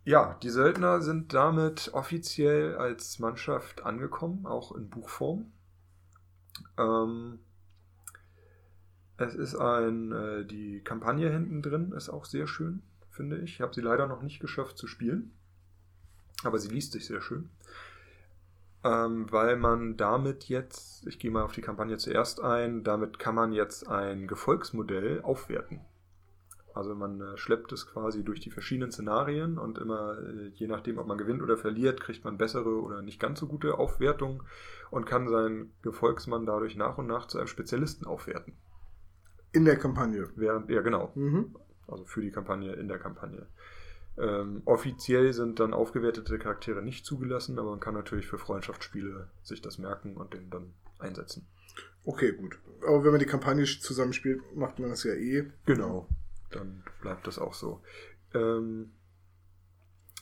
Ja, 0.05 0.35
die 0.43 0.51
Söldner 0.51 1.01
sind 1.01 1.35
damit 1.35 1.90
offiziell 1.93 2.77
als 2.77 3.18
Mannschaft 3.18 3.85
angekommen, 3.85 4.47
auch 4.47 4.73
in 4.77 4.89
Buchform. 4.89 5.51
Ähm, 6.78 7.40
es 9.16 9.35
ist 9.35 9.56
ein, 9.56 10.12
äh, 10.12 10.44
die 10.44 10.81
Kampagne 10.85 11.28
hinten 11.31 11.62
drin 11.62 11.90
ist 11.93 12.09
auch 12.09 12.24
sehr 12.24 12.47
schön, 12.47 12.82
finde 13.10 13.39
ich. 13.39 13.55
Ich 13.55 13.60
habe 13.60 13.74
sie 13.74 13.81
leider 13.81 14.06
noch 14.06 14.23
nicht 14.23 14.39
geschafft 14.39 14.78
zu 14.78 14.86
spielen, 14.86 15.32
aber 16.44 16.58
sie 16.58 16.68
liest 16.68 16.92
sich 16.92 17.06
sehr 17.06 17.20
schön. 17.20 17.50
Ähm, 18.84 19.26
weil 19.32 19.56
man 19.56 19.96
damit 19.96 20.44
jetzt, 20.44 21.06
ich 21.06 21.18
gehe 21.18 21.30
mal 21.30 21.42
auf 21.42 21.52
die 21.52 21.62
Kampagne 21.62 21.96
zuerst 21.98 22.40
ein, 22.40 22.84
damit 22.84 23.18
kann 23.18 23.34
man 23.34 23.52
jetzt 23.52 23.88
ein 23.88 24.28
Gefolgsmodell 24.28 25.22
aufwerten. 25.22 25.80
Also 26.76 26.94
man 26.94 27.20
äh, 27.22 27.38
schleppt 27.38 27.72
es 27.72 27.86
quasi 27.86 28.22
durch 28.22 28.40
die 28.40 28.50
verschiedenen 28.50 28.92
Szenarien 28.92 29.56
und 29.56 29.78
immer, 29.78 30.18
äh, 30.18 30.48
je 30.54 30.66
nachdem, 30.66 30.98
ob 30.98 31.06
man 31.06 31.16
gewinnt 31.16 31.42
oder 31.42 31.56
verliert, 31.56 32.02
kriegt 32.02 32.22
man 32.22 32.36
bessere 32.36 32.82
oder 32.82 33.00
nicht 33.00 33.18
ganz 33.18 33.40
so 33.40 33.46
gute 33.46 33.78
Aufwertung 33.78 34.42
und 34.90 35.06
kann 35.06 35.26
seinen 35.26 35.72
Gefolgsmann 35.80 36.44
dadurch 36.44 36.76
nach 36.76 36.98
und 36.98 37.06
nach 37.06 37.28
zu 37.28 37.38
einem 37.38 37.46
Spezialisten 37.46 38.06
aufwerten. 38.06 38.52
In 39.52 39.64
der 39.64 39.78
Kampagne. 39.78 40.28
Während, 40.36 40.68
ja, 40.68 40.82
genau. 40.82 41.12
Mhm. 41.14 41.56
Also 41.88 42.04
für 42.04 42.20
die 42.20 42.30
Kampagne, 42.30 42.74
in 42.74 42.88
der 42.88 42.98
Kampagne. 42.98 43.46
Ähm, 44.18 44.62
offiziell 44.64 45.32
sind 45.32 45.60
dann 45.60 45.74
aufgewertete 45.74 46.38
Charaktere 46.38 46.82
nicht 46.82 47.05
zugelassen, 47.05 47.59
aber 47.59 47.70
man 47.70 47.80
kann 47.80 47.94
natürlich 47.94 48.26
für 48.26 48.38
Freundschaftsspiele 48.38 49.28
sich 49.43 49.60
das 49.60 49.78
merken 49.78 50.16
und 50.16 50.32
den 50.32 50.48
dann 50.51 50.72
einsetzen. 50.98 51.47
Okay, 52.05 52.32
gut. 52.32 52.59
Aber 52.86 53.05
wenn 53.05 53.10
man 53.10 53.20
die 53.20 53.26
Kampagne 53.26 53.64
zusammenspielt, 53.64 54.40
macht 54.55 54.78
man 54.78 54.90
das 54.90 55.05
ja 55.05 55.12
eh. 55.12 55.51
Genau. 55.66 56.09
Dann 56.51 56.82
bleibt 57.02 57.26
das 57.26 57.38
auch 57.38 57.52
so. 57.52 57.82
Ähm, 58.32 58.93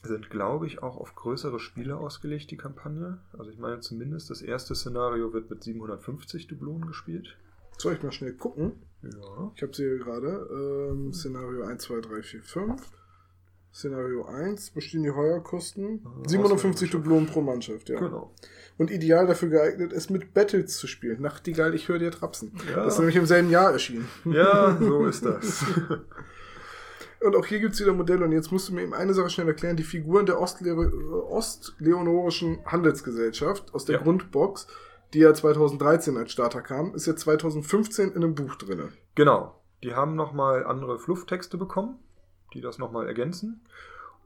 sind, 0.02 0.30
glaube 0.30 0.66
ich, 0.66 0.82
auch 0.82 0.96
auf 0.96 1.14
größere 1.14 1.60
Spiele 1.60 1.96
ausgelegt, 1.96 2.50
die 2.50 2.56
Kampagne. 2.56 3.18
Also 3.38 3.50
ich 3.50 3.58
meine 3.58 3.80
zumindest, 3.80 4.30
das 4.30 4.42
erste 4.42 4.74
Szenario 4.74 5.32
wird 5.32 5.50
mit 5.50 5.62
750 5.62 6.46
Dublonen 6.46 6.86
gespielt. 6.86 7.36
Soll 7.78 7.94
ich 7.94 8.02
mal 8.02 8.12
schnell 8.12 8.34
gucken? 8.34 8.72
Ja. 9.02 9.52
Ich 9.54 9.62
habe 9.62 9.74
sie 9.74 9.84
hier 9.84 9.98
gerade. 9.98 10.48
Ähm, 10.50 11.12
Szenario 11.12 11.64
1, 11.64 11.82
2, 11.82 12.00
3, 12.00 12.22
4, 12.22 12.42
5. 12.42 12.92
Szenario 13.74 14.24
1 14.26 14.70
bestehen 14.70 15.02
die 15.02 15.10
Heuerkosten. 15.10 16.00
Ah, 16.04 16.28
750 16.28 16.88
Auswahlmannschaft. 16.88 16.94
Dublonen 16.94 17.26
pro 17.26 17.40
Mannschaft, 17.40 17.88
ja. 17.88 17.98
Genau. 17.98 18.32
Und 18.78 18.90
ideal 18.90 19.26
dafür 19.26 19.48
geeignet, 19.48 19.92
es 19.92 20.10
mit 20.10 20.32
Battles 20.32 20.76
zu 20.76 20.86
spielen. 20.86 21.20
Nachtigall, 21.20 21.74
ich 21.74 21.88
höre 21.88 21.98
dir 21.98 22.10
trapsen. 22.10 22.52
Ja. 22.70 22.84
Das 22.84 22.94
ist 22.94 22.98
nämlich 22.98 23.16
im 23.16 23.26
selben 23.26 23.50
Jahr 23.50 23.72
erschienen. 23.72 24.08
Ja, 24.24 24.78
so 24.80 25.06
ist 25.06 25.24
das. 25.24 25.64
Und 27.24 27.36
auch 27.36 27.46
hier 27.46 27.58
gibt's 27.58 27.80
wieder 27.80 27.94
Modelle. 27.94 28.24
Und 28.24 28.32
jetzt 28.32 28.52
musst 28.52 28.68
du 28.68 28.74
mir 28.74 28.82
eben 28.82 28.94
eine 28.94 29.14
Sache 29.14 29.30
schnell 29.30 29.48
erklären. 29.48 29.76
Die 29.76 29.82
Figuren 29.82 30.26
der 30.26 30.40
Ostle 30.40 30.74
Ostleonorischen 31.28 32.64
Handelsgesellschaft 32.66 33.74
aus 33.74 33.86
der 33.86 33.96
Ja. 33.96 34.02
Grundbox, 34.02 34.66
die 35.14 35.20
ja 35.20 35.32
2013 35.32 36.16
als 36.16 36.32
Starter 36.32 36.60
kam, 36.60 36.94
ist 36.94 37.06
jetzt 37.06 37.22
2015 37.22 38.10
in 38.10 38.16
einem 38.16 38.34
Buch 38.34 38.56
drinne. 38.56 38.90
Genau. 39.14 39.60
Die 39.82 39.94
haben 39.94 40.16
nochmal 40.16 40.64
andere 40.64 40.98
Flufftexte 40.98 41.56
bekommen, 41.58 41.98
die 42.54 42.60
das 42.60 42.78
nochmal 42.78 43.06
ergänzen. 43.06 43.60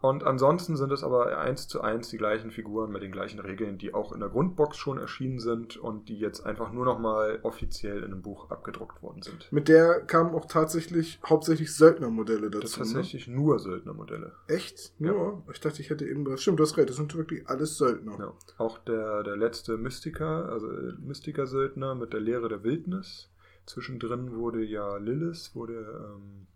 Und 0.00 0.22
ansonsten 0.22 0.76
sind 0.76 0.92
es 0.92 1.02
aber 1.02 1.38
eins 1.38 1.66
zu 1.66 1.80
eins 1.80 2.08
die 2.08 2.18
gleichen 2.18 2.52
Figuren 2.52 2.92
mit 2.92 3.02
den 3.02 3.10
gleichen 3.10 3.40
Regeln, 3.40 3.78
die 3.78 3.94
auch 3.94 4.12
in 4.12 4.20
der 4.20 4.28
Grundbox 4.28 4.76
schon 4.76 4.96
erschienen 4.96 5.40
sind 5.40 5.76
und 5.76 6.08
die 6.08 6.18
jetzt 6.18 6.46
einfach 6.46 6.72
nur 6.72 6.84
nochmal 6.84 7.40
offiziell 7.42 7.98
in 7.98 8.12
einem 8.12 8.22
Buch 8.22 8.48
abgedruckt 8.50 9.02
worden 9.02 9.22
sind. 9.22 9.50
Mit 9.50 9.66
der 9.66 10.00
kamen 10.02 10.34
auch 10.36 10.44
tatsächlich 10.44 11.18
hauptsächlich 11.26 11.74
Söldnermodelle 11.74 12.48
Das 12.48 12.64
ist 12.64 12.78
dazu. 12.78 12.88
Ne? 12.88 12.94
tatsächlich 12.94 13.26
nur 13.26 13.58
Söldnermodelle. 13.58 14.34
Echt? 14.46 14.92
Nur? 15.00 15.42
Ich 15.52 15.60
dachte, 15.60 15.82
ich 15.82 15.90
hätte 15.90 16.06
eben 16.06 16.24
was. 16.24 16.42
Stimmt, 16.42 16.60
du 16.60 16.62
hast 16.62 16.76
recht, 16.76 16.90
das 16.90 16.96
sind 16.96 17.16
wirklich 17.16 17.48
alles 17.48 17.76
Söldner. 17.76 18.16
Ja. 18.20 18.34
Auch 18.58 18.78
der, 18.78 19.24
der 19.24 19.36
letzte 19.36 19.76
Mystiker, 19.78 20.48
also 20.48 20.70
äh, 20.70 20.92
Mystiker-Söldner 21.00 21.96
mit 21.96 22.12
der 22.12 22.20
Lehre 22.20 22.48
der 22.48 22.62
Wildnis. 22.62 23.30
Zwischendrin 23.66 24.36
wurde 24.36 24.64
ja 24.64 24.96
Lilith, 24.96 25.50
wurde, 25.54 25.74
ähm, 25.74 26.46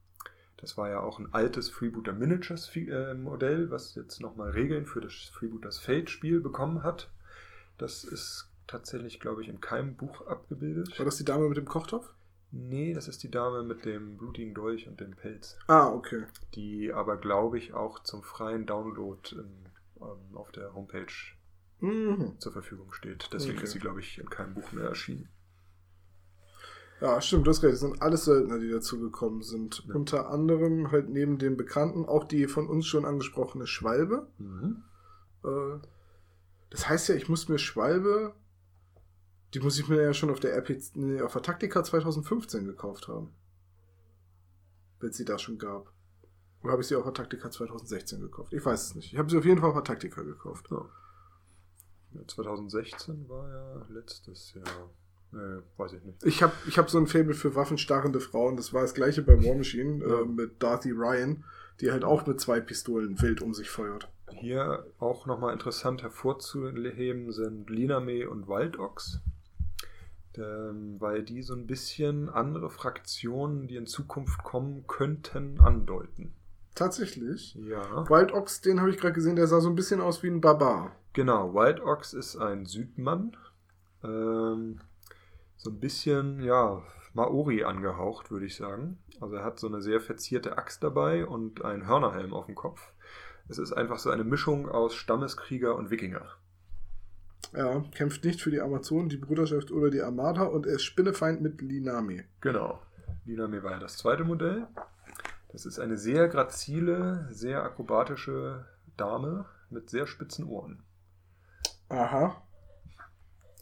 das 0.63 0.79
war 0.79 0.89
ja 0.89 1.01
auch 1.01 1.19
ein 1.19 1.33
altes 1.35 1.69
Freebooter 1.69 2.13
Miniatures 2.15 2.75
äh, 2.77 3.13
Modell, 3.15 3.71
was 3.71 3.95
jetzt 3.95 4.21
nochmal 4.21 4.51
Regeln 4.51 4.87
für 4.87 5.01
das 5.03 5.13
Freebooters 5.35 5.79
Fate 5.79 6.09
Spiel 6.09 6.41
bekommen 6.41 6.83
hat. 6.83 7.11
Das 7.77 8.05
ist 8.05 8.49
tatsächlich, 8.67 9.21
glaube 9.21 9.43
ich, 9.43 9.49
in 9.49 9.61
keinem 9.61 9.97
Buch 9.97 10.27
abgebildet. 10.27 10.99
War 10.99 11.05
das 11.05 11.17
die 11.19 11.25
Dame 11.25 11.49
mit 11.49 11.59
dem 11.59 11.67
Kochtopf? 11.67 12.15
Nee, 12.53 12.93
das 12.95 13.09
ist 13.09 13.23
die 13.23 13.31
Dame 13.31 13.63
mit 13.63 13.85
dem 13.85 14.17
blutigen 14.19 14.55
Dolch 14.55 14.87
und 14.87 15.01
dem 15.01 15.13
Pelz, 15.17 15.57
Ah, 15.69 15.89
okay. 15.89 16.25
die 16.55 16.93
aber, 16.93 17.17
glaube 17.17 17.59
ich, 17.59 17.73
auch 17.73 17.99
zum 18.03 18.23
freien 18.23 18.67
Download 18.67 19.21
im, 19.33 19.49
ähm, 20.01 20.37
auf 20.37 20.53
der 20.53 20.75
Homepage 20.75 21.07
Mhm. 21.81 22.39
zur 22.39 22.53
Verfügung 22.53 22.93
steht. 22.93 23.29
Deswegen 23.33 23.57
Okay. 23.57 23.65
ist 23.65 23.73
sie, 23.73 23.79
glaube 23.81 24.01
ich, 24.01 24.19
in 24.19 24.31
keinem 24.31 24.55
Buch 24.55 24.71
mehr 24.73 24.85
erschienen. 24.85 25.29
Ja, 27.03 27.21
stimmt, 27.21 27.49
du 27.49 27.51
hast 27.51 27.65
recht. 27.65 27.73
Das 27.73 27.81
sind 27.81 28.01
alles 28.01 28.27
Söldner, 28.27 28.61
die 28.61 28.71
dazugekommen 28.71 29.43
sind. 29.43 29.85
Ja. 29.89 29.95
Unter 29.97 30.31
anderem 30.31 30.93
halt 30.93 31.09
neben 31.09 31.37
den 31.37 31.57
Bekannten 31.57 32.07
auch 32.07 32.23
die 32.23 32.47
von 32.47 32.69
uns 32.69 32.87
schon 32.87 33.05
angesprochene 33.05 33.67
Schwalbe. 33.67 34.29
Äh, 35.43 35.85
das 36.71 36.89
heißt 36.89 37.09
ja, 37.09 37.17
ich 37.17 37.29
muss 37.29 37.49
mir 37.49 37.59
Schwalbe, 37.59 38.37
die 39.53 39.59
muss 39.59 39.81
ich 39.81 39.89
mir 39.89 40.01
ja 40.01 40.15
schon 40.15 40.31
auf 40.31 40.39
der 40.39 40.57
RP, 40.57 40.81
nee, 40.95 41.21
auf 41.21 41.33
der 41.33 41.43
Taktika 41.43 41.83
2015 41.83 42.67
gekauft 42.67 43.09
haben. 43.09 43.35
Wenn 45.01 45.11
es 45.11 45.17
sie 45.17 45.25
da 45.25 45.41
schon 45.41 45.59
gab. 45.59 45.93
Oder 46.63 46.71
habe 46.71 46.83
ich 46.83 46.89
sie 46.89 46.95
auf 46.95 47.03
der 47.03 47.15
Taktika 47.15 47.51
2016 47.51 48.21
gekauft? 48.21 48.53
Ich 48.53 48.65
weiß 48.65 48.81
es 48.81 48.95
nicht. 48.95 49.13
Ich 49.13 49.19
habe 49.19 49.29
sie 49.29 49.39
auf 49.39 49.45
jeden 49.45 49.61
Fall 49.61 49.71
auf 49.71 49.75
der 49.75 49.83
Taktika 49.83 50.23
gekauft. 50.23 50.71
Ja, 50.71 50.87
2016 52.29 53.29
war 53.29 53.49
ja 53.49 53.87
letztes 53.89 54.55
Jahr. 54.55 54.91
Nee, 55.33 55.63
weiß 55.79 55.95
ich 55.95 56.05
nicht. 56.05 56.23
Ich 56.25 56.43
habe 56.43 56.53
ich 56.69 56.79
hab 56.79 56.91
so 56.91 56.99
ein 56.99 57.07
Faible 57.07 57.35
für 57.35 57.55
waffenstarrende 57.55 58.21
Frauen. 58.21 58.57
Das 58.57 58.73
war 58.75 58.83
das 58.83 58.95
gleiche 58.95 59.23
bei 59.23 59.43
War 59.43 59.55
Machine 59.57 60.05
Ja. 60.07 60.21
äh, 60.21 60.25
mit 60.27 60.63
Darthy 60.63 60.91
Ryan, 60.91 61.45
die 61.81 61.91
halt 61.91 62.05
auch 62.05 62.27
mit 62.27 62.41
zwei 62.41 62.61
Pistolen 62.61 63.21
wild 63.21 63.41
um 63.41 63.55
sich 63.55 63.71
feuert. 63.71 64.09
Hier 64.31 64.87
auch 64.99 65.27
nochmal 65.27 65.53
interessant 65.53 66.03
hervorzuheben 66.03 67.33
sind 67.33 67.71
Liname 67.71 68.29
und 68.29 68.47
Waldochs. 68.49 69.21
Ähm, 70.39 70.97
weil 70.99 71.23
die 71.23 71.43
so 71.43 71.55
ein 71.55 71.67
bisschen 71.67 72.31
andere 72.31 72.71
Fraktionen, 72.71 73.67
die 73.69 73.77
in 73.77 73.87
Zukunft 73.87 74.43
kommen 74.43 74.87
könnten, 74.87 75.61
andeuten. 75.61 76.33
Tatsächlich. 76.75 77.55
Ja. 77.55 78.09
Wild 78.09 78.33
Ox, 78.33 78.63
den 78.63 78.81
habe 78.81 78.89
ich 78.91 78.97
gerade 78.97 79.13
gesehen, 79.13 79.37
der 79.37 79.47
sah 79.47 79.61
so 79.61 79.69
ein 79.69 79.75
bisschen 79.75 80.01
aus 80.01 80.23
wie 80.23 80.29
ein 80.29 80.41
Barbar. 80.41 80.97
Genau, 81.13 81.53
Wild 81.55 81.81
Ox 81.81 82.15
ist 82.15 82.37
ein 82.37 82.65
Südmann. 82.65 83.37
Ähm, 84.03 84.81
so 85.63 85.71
ein 85.71 85.79
bisschen, 85.79 86.43
ja, 86.43 86.83
Maori 87.15 87.63
angehaucht, 87.63 88.33
würde 88.33 88.47
ich 88.47 88.57
sagen. 88.57 88.99
Also 89.21 89.37
er 89.37 89.45
hat 89.45 89.61
so 89.61 89.69
eine 89.69 89.81
sehr 89.81 90.01
verzierte 90.01 90.59
Axt 90.59 90.83
dabei 90.83 91.25
und 91.25 91.65
einen 91.65 91.87
Hörnerhelm 91.87 92.35
auf 92.35 92.47
dem 92.47 92.57
Kopf. 92.57 92.93
Es 93.49 93.59
ist 93.59 93.73
einfach 93.73 94.01
so 94.01 94.11
eine 94.11 94.25
Mischung 94.25 94.69
aus 94.69 94.97
Stammeskrieger 94.97 95.77
und 95.77 95.91
Wikinger. 95.91 96.27
Ja, 97.55 97.81
kämpft 97.95 98.25
nicht 98.25 98.41
für 98.41 98.51
die 98.51 98.61
Amazonen, 98.61 99.09
die 99.09 99.19
Bruderschaft 99.19 99.71
oder 99.71 99.91
die 99.91 100.01
Armada 100.01 100.43
und 100.43 100.67
er 100.67 100.75
ist 100.75 100.85
Spinnefeind 100.85 101.41
mit 101.43 101.61
Linami. 101.61 102.25
Genau. 102.41 102.81
Liname 103.25 103.63
war 103.63 103.73
ja 103.73 103.79
das 103.79 103.99
zweite 103.99 104.25
Modell. 104.25 104.67
Das 105.53 105.65
ist 105.65 105.79
eine 105.79 105.97
sehr 105.97 106.29
grazile, 106.29 107.29
sehr 107.31 107.63
akrobatische 107.63 108.67
Dame 108.97 109.45
mit 109.71 109.91
sehr 109.91 110.09
spitzen 110.09 110.45
Ohren. 110.45 110.83
Aha. 111.89 112.43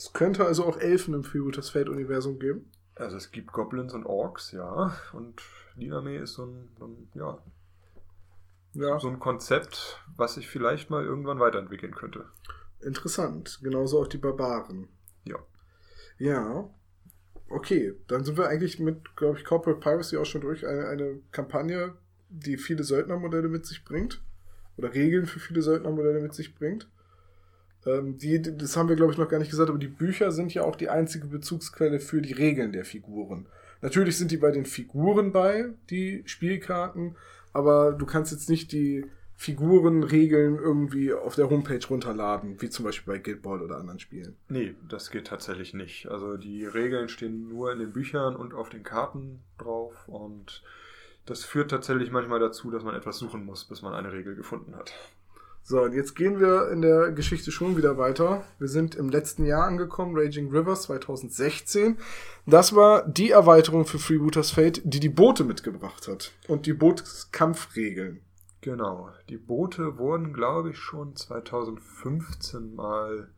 Es 0.01 0.15
könnte 0.15 0.47
also 0.47 0.65
auch 0.65 0.79
Elfen 0.79 1.13
im 1.13 1.25
Freebooters 1.25 1.69
Fate-Universum 1.69 2.39
geben. 2.39 2.71
Also 2.95 3.19
es 3.19 3.33
gibt 3.33 3.53
Goblins 3.53 3.93
und 3.93 4.07
Orks, 4.07 4.51
ja. 4.51 4.97
Und 5.13 5.43
Liname 5.77 6.17
ist 6.17 6.33
so 6.33 6.47
ein, 6.47 6.71
ein 6.81 7.11
ja, 7.13 7.39
Ja, 8.73 8.99
so 8.99 9.09
ein 9.09 9.19
Konzept, 9.19 10.03
was 10.17 10.37
sich 10.37 10.49
vielleicht 10.49 10.89
mal 10.89 11.05
irgendwann 11.05 11.39
weiterentwickeln 11.39 11.95
könnte. 11.95 12.25
interessant. 12.81 13.61
Genauso 13.63 14.01
auch 14.01 14.07
die 14.07 14.17
Barbaren. 14.17 14.89
Ja. 15.25 15.37
Ja. 16.17 16.71
Okay, 17.51 17.93
dann 18.09 18.25
sind 18.25 18.39
wir 18.39 18.49
eigentlich 18.49 18.79
mit, 18.79 19.17
glaube 19.17 19.39
ich, 19.39 19.45
Corporate 19.45 19.81
Piracy 19.81 20.17
auch 20.17 20.25
schon 20.25 20.41
durch. 20.41 20.67
Eine, 20.67 20.89
eine 20.89 21.21
Kampagne, 21.31 21.95
die 22.31 22.57
viele 22.57 22.85
Söldnermodelle 22.85 23.49
mit 23.49 23.67
sich 23.67 23.85
bringt. 23.85 24.23
Oder 24.79 24.95
Regeln 24.95 25.27
für 25.27 25.41
viele 25.41 25.61
Söldnermodelle 25.61 26.23
mit 26.23 26.33
sich 26.33 26.55
bringt. 26.55 26.89
Ähm, 27.87 28.19
die, 28.19 28.41
das 28.43 28.77
haben 28.77 28.89
wir, 28.89 28.97
glaube 28.97 29.13
ich, 29.13 29.19
noch 29.19 29.29
gar 29.29 29.39
nicht 29.39 29.51
gesagt, 29.51 29.71
aber 29.71 29.79
die 29.79 29.89
Bücher 29.89 30.33
sind 30.33 30.53
ja 30.55 30.63
auch 30.63 30.77
die 30.77 30.89
einzige 30.89 31.27
Bezugsquelle 31.27 32.01
für 32.01 32.21
die 32.21 32.33
Regeln 32.33 32.73
der 32.73 32.85
Figuren. 32.85 33.47
Natürlich 33.83 34.19
sind 34.19 34.31
die 34.31 34.37
bei 34.37 34.51
den 34.51 34.67
Figuren 34.67 35.33
bei, 35.33 35.71
die 35.89 36.23
Spielkarten, 36.27 37.17
aber 37.53 37.93
du 37.93 38.05
kannst 38.07 38.33
jetzt 38.33 38.51
nicht 38.51 38.73
die 38.73 39.07
Figurenregeln 39.37 40.59
irgendwie 40.59 41.15
auf 41.15 41.35
der 41.35 41.49
Homepage 41.49 41.81
runterladen, 41.89 42.61
wie 42.61 42.69
zum 42.69 42.85
Beispiel 42.85 43.15
bei 43.15 43.19
Guild 43.19 43.47
oder 43.47 43.79
anderen 43.79 43.99
Spielen. 43.99 44.37
Nee, 44.51 44.75
das 44.87 45.11
geht 45.11 45.29
tatsächlich 45.29 45.73
nicht. 45.73 46.09
Also 46.09 46.37
die 46.37 46.67
Regeln 46.67 47.09
stehen 47.09 47.49
nur 47.49 47.73
in 47.73 47.79
den 47.79 47.91
Büchern 47.91 48.37
und 48.37 48.53
auf 48.53 48.69
den 48.69 48.83
Karten 48.83 49.41
drauf 49.57 49.95
und 50.09 50.63
das 51.25 51.43
führt 51.43 51.71
tatsächlich 51.71 52.11
manchmal 52.11 52.39
dazu, 52.39 52.71
dass 52.71 52.83
man 52.83 52.95
etwas 52.95 53.17
suchen 53.17 53.47
muss, 53.47 53.65
bis 53.65 53.81
man 53.81 53.95
eine 53.95 54.13
Regel 54.13 54.35
gefunden 54.35 54.77
hat. 54.77 54.93
So, 55.63 55.83
und 55.83 55.93
jetzt 55.93 56.17
gehen 56.17 56.41
wir 56.41 56.71
in 56.71 56.83
der 56.83 57.13
Geschichte 57.13 57.53
schon 57.53 57.77
wieder 57.77 57.97
weiter. 57.97 58.45
Wir 58.59 58.69
sind 58.69 58.95
im 58.97 59.09
letzten 59.09 59.45
Jahr 59.45 59.65
angekommen, 59.67 60.17
Raging 60.17 60.51
Rivers 60.51 60.83
2016. 60.83 61.97
Das 62.47 62.75
war 62.75 63.07
die 63.07 63.31
Erweiterung 63.31 63.87
für 63.87 63.99
Freebooters 63.99 64.51
Fate, 64.51 64.81
die 64.85 65.01
die 65.01 65.09
Boote 65.09 65.45
mitgebracht 65.45 66.09
hat. 66.09 66.33
Und 66.49 66.67
die 66.67 66.73
Bootskampfregeln. 66.73 68.21
Genau. 68.63 69.11
Die 69.29 69.39
Boote 69.39 69.97
wurden, 69.97 70.33
glaube 70.33 70.71
ich, 70.71 70.79
schon 70.79 71.15
2015 71.17 72.75
mal. 72.75 73.29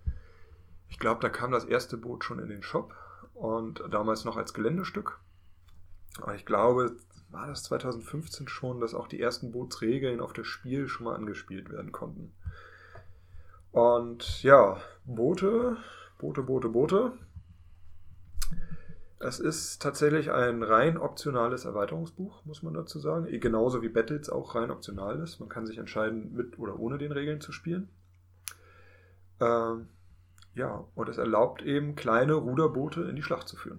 Ich 0.89 0.99
glaube, 0.99 1.21
da 1.21 1.29
kam 1.29 1.53
das 1.53 1.65
erste 1.65 1.97
Boot 1.97 2.25
schon 2.25 2.39
in 2.39 2.49
den 2.49 2.63
Shop 2.63 2.95
und 3.35 3.83
damals 3.91 4.25
noch 4.25 4.37
als 4.37 4.55
Geländestück. 4.55 5.21
Aber 6.21 6.35
ich 6.35 6.45
glaube, 6.45 6.97
war 7.33 7.47
das 7.47 7.65
2015 7.65 8.49
schon, 8.49 8.81
dass 8.81 8.95
auch 8.95 9.09
die 9.09 9.21
ersten 9.21 9.53
Bootsregeln 9.53 10.21
auf 10.21 10.33
das 10.33 10.47
Spiel 10.47 10.89
schon 10.89 11.05
mal 11.05 11.17
angespielt 11.17 11.71
werden 11.71 11.93
konnten. 11.93 12.33
Und 13.73 14.43
ja, 14.43 14.77
Boote, 15.05 15.79
Boote, 16.19 16.43
Boote, 16.43 16.69
Boote. 16.69 17.13
Es 19.19 19.39
ist 19.41 19.81
tatsächlich 19.81 20.31
ein 20.33 20.63
rein 20.63 20.99
optionales 20.99 21.65
Erweiterungsbuch, 21.65 22.45
muss 22.45 22.63
man 22.63 22.75
dazu 22.75 22.99
sagen. 22.99 23.27
Genauso 23.41 23.81
wie 23.81 23.89
Battles 23.89 24.29
auch 24.29 24.55
rein 24.55 24.71
optional 24.71 25.21
ist. 25.21 25.41
Man 25.41 25.49
kann 25.49 25.67
sich 25.67 25.79
entscheiden, 25.79 26.35
mit 26.35 26.59
oder 26.59 26.79
ohne 26.79 26.99
den 26.99 27.13
Regeln 27.13 27.41
zu 27.41 27.53
spielen. 27.53 27.89
Ähm, 29.41 29.89
ja, 30.55 30.85
und 30.95 31.09
es 31.09 31.19
erlaubt 31.19 31.63
eben 31.63 31.95
kleine 31.95 32.35
Ruderboote 32.35 33.03
in 33.03 33.17
die 33.17 33.23
Schlacht 33.23 33.49
zu 33.49 33.57
führen. 33.57 33.79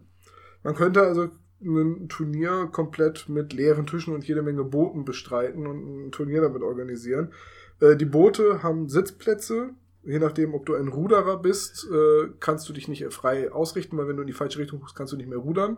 Man 0.64 0.76
könnte 0.76 1.02
also 1.02 1.30
ein 1.66 2.10
Turnier 2.10 2.70
komplett 2.72 3.30
mit 3.30 3.54
leeren 3.54 3.86
Tischen 3.86 4.14
und 4.14 4.28
jede 4.28 4.42
Menge 4.42 4.64
Booten 4.64 5.06
bestreiten 5.06 5.68
und 5.68 6.08
ein 6.08 6.12
Turnier 6.12 6.42
damit 6.42 6.62
organisieren. 6.62 7.32
Äh, 7.80 7.96
die 7.96 8.06
Boote 8.06 8.64
haben 8.64 8.90
Sitzplätze, 8.90 9.72
je 10.04 10.20
nachdem, 10.20 10.54
ob 10.54 10.66
du 10.66 10.76
ein 10.76 10.88
Ruderer 10.88 11.42
bist, 11.42 11.88
äh, 11.92 12.30
kannst 12.40 12.68
du 12.70 12.74
dich 12.74 12.88
nicht 12.88 13.06
frei 13.14 13.52
ausrichten, 13.52 13.98
weil 13.98 14.08
wenn 14.08 14.16
du 14.16 14.22
in 14.22 14.28
die 14.28 14.34
falsche 14.34 14.60
Richtung 14.60 14.80
guckst, 14.80 14.96
kannst 14.96 15.14
du 15.14 15.18
nicht 15.18 15.30
mehr 15.30 15.40
rudern. 15.40 15.78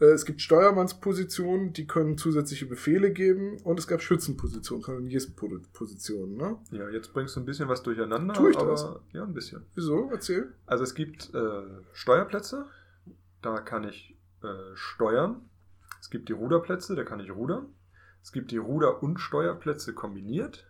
Äh, 0.00 0.06
es 0.06 0.24
gibt 0.24 0.40
Steuermannspositionen, 0.42 1.72
die 1.72 1.86
können 1.86 2.18
zusätzliche 2.18 2.66
Befehle 2.66 3.12
geben 3.12 3.58
und 3.62 3.78
es 3.78 3.86
gab 3.86 4.02
Schützenpositionen, 4.02 4.84
Kanonierpositionen. 4.84 6.36
Ne? 6.36 6.58
Ja, 6.72 6.88
jetzt 6.90 7.12
bringst 7.12 7.36
du 7.36 7.40
ein 7.40 7.46
bisschen 7.46 7.68
was 7.68 7.82
durcheinander. 7.82 8.34
Tue 8.34 8.50
ich 8.50 8.56
das? 8.56 8.88
Ja, 9.12 9.24
ein 9.24 9.34
bisschen. 9.34 9.62
Wieso? 9.74 10.08
Erzähl. 10.12 10.52
Also 10.66 10.84
es 10.84 10.94
gibt 10.94 11.32
Steuerplätze, 11.92 12.66
da 13.42 13.60
kann 13.60 13.84
ich 13.84 14.15
äh, 14.46 14.76
steuern. 14.76 15.48
Es 16.00 16.10
gibt 16.10 16.28
die 16.28 16.32
Ruderplätze, 16.32 16.94
da 16.94 17.04
kann 17.04 17.20
ich 17.20 17.30
rudern. 17.30 17.66
Es 18.22 18.32
gibt 18.32 18.50
die 18.50 18.56
Ruder- 18.56 19.02
und 19.02 19.18
Steuerplätze 19.18 19.94
kombiniert. 19.94 20.66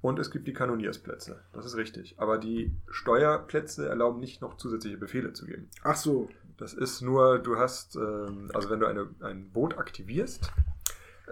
Und 0.00 0.20
es 0.20 0.30
gibt 0.30 0.46
die 0.46 0.52
Kanoniersplätze. 0.52 1.42
Das 1.52 1.66
ist 1.66 1.76
richtig. 1.76 2.14
Aber 2.18 2.38
die 2.38 2.76
Steuerplätze 2.88 3.88
erlauben 3.88 4.20
nicht 4.20 4.40
noch 4.40 4.56
zusätzliche 4.56 4.96
Befehle 4.96 5.32
zu 5.32 5.46
geben. 5.46 5.68
Ach 5.82 5.96
so. 5.96 6.28
Das 6.56 6.72
ist 6.72 7.02
nur, 7.02 7.38
du 7.38 7.56
hast, 7.56 7.96
ähm, 7.96 8.50
also 8.54 8.70
wenn 8.70 8.80
du 8.80 8.86
eine, 8.86 9.08
ein 9.20 9.50
Boot 9.50 9.78
aktivierst, 9.78 10.52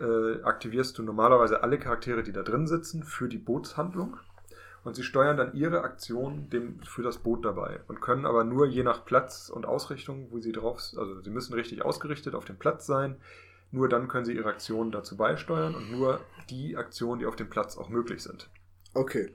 äh, 0.00 0.42
aktivierst 0.42 0.98
du 0.98 1.02
normalerweise 1.02 1.62
alle 1.62 1.78
Charaktere, 1.78 2.22
die 2.22 2.32
da 2.32 2.42
drin 2.42 2.66
sitzen, 2.66 3.02
für 3.02 3.28
die 3.28 3.38
Bootshandlung. 3.38 4.18
Und 4.86 4.94
sie 4.94 5.02
steuern 5.02 5.36
dann 5.36 5.52
ihre 5.52 5.82
Aktion 5.82 6.48
dem, 6.48 6.80
für 6.84 7.02
das 7.02 7.18
Boot 7.18 7.44
dabei 7.44 7.80
und 7.88 8.00
können 8.00 8.24
aber 8.24 8.44
nur 8.44 8.66
je 8.66 8.84
nach 8.84 9.04
Platz 9.04 9.50
und 9.52 9.66
Ausrichtung, 9.66 10.28
wo 10.30 10.38
sie 10.38 10.52
drauf, 10.52 10.80
also 10.96 11.20
sie 11.22 11.30
müssen 11.30 11.54
richtig 11.54 11.84
ausgerichtet 11.84 12.36
auf 12.36 12.44
dem 12.44 12.56
Platz 12.56 12.86
sein. 12.86 13.16
Nur 13.72 13.88
dann 13.88 14.06
können 14.06 14.24
sie 14.24 14.36
ihre 14.36 14.48
Aktionen 14.48 14.92
dazu 14.92 15.16
beisteuern 15.16 15.74
und 15.74 15.90
nur 15.90 16.20
die 16.50 16.76
Aktionen, 16.76 17.18
die 17.18 17.26
auf 17.26 17.34
dem 17.34 17.50
Platz 17.50 17.76
auch 17.76 17.88
möglich 17.88 18.22
sind. 18.22 18.48
Okay. 18.94 19.34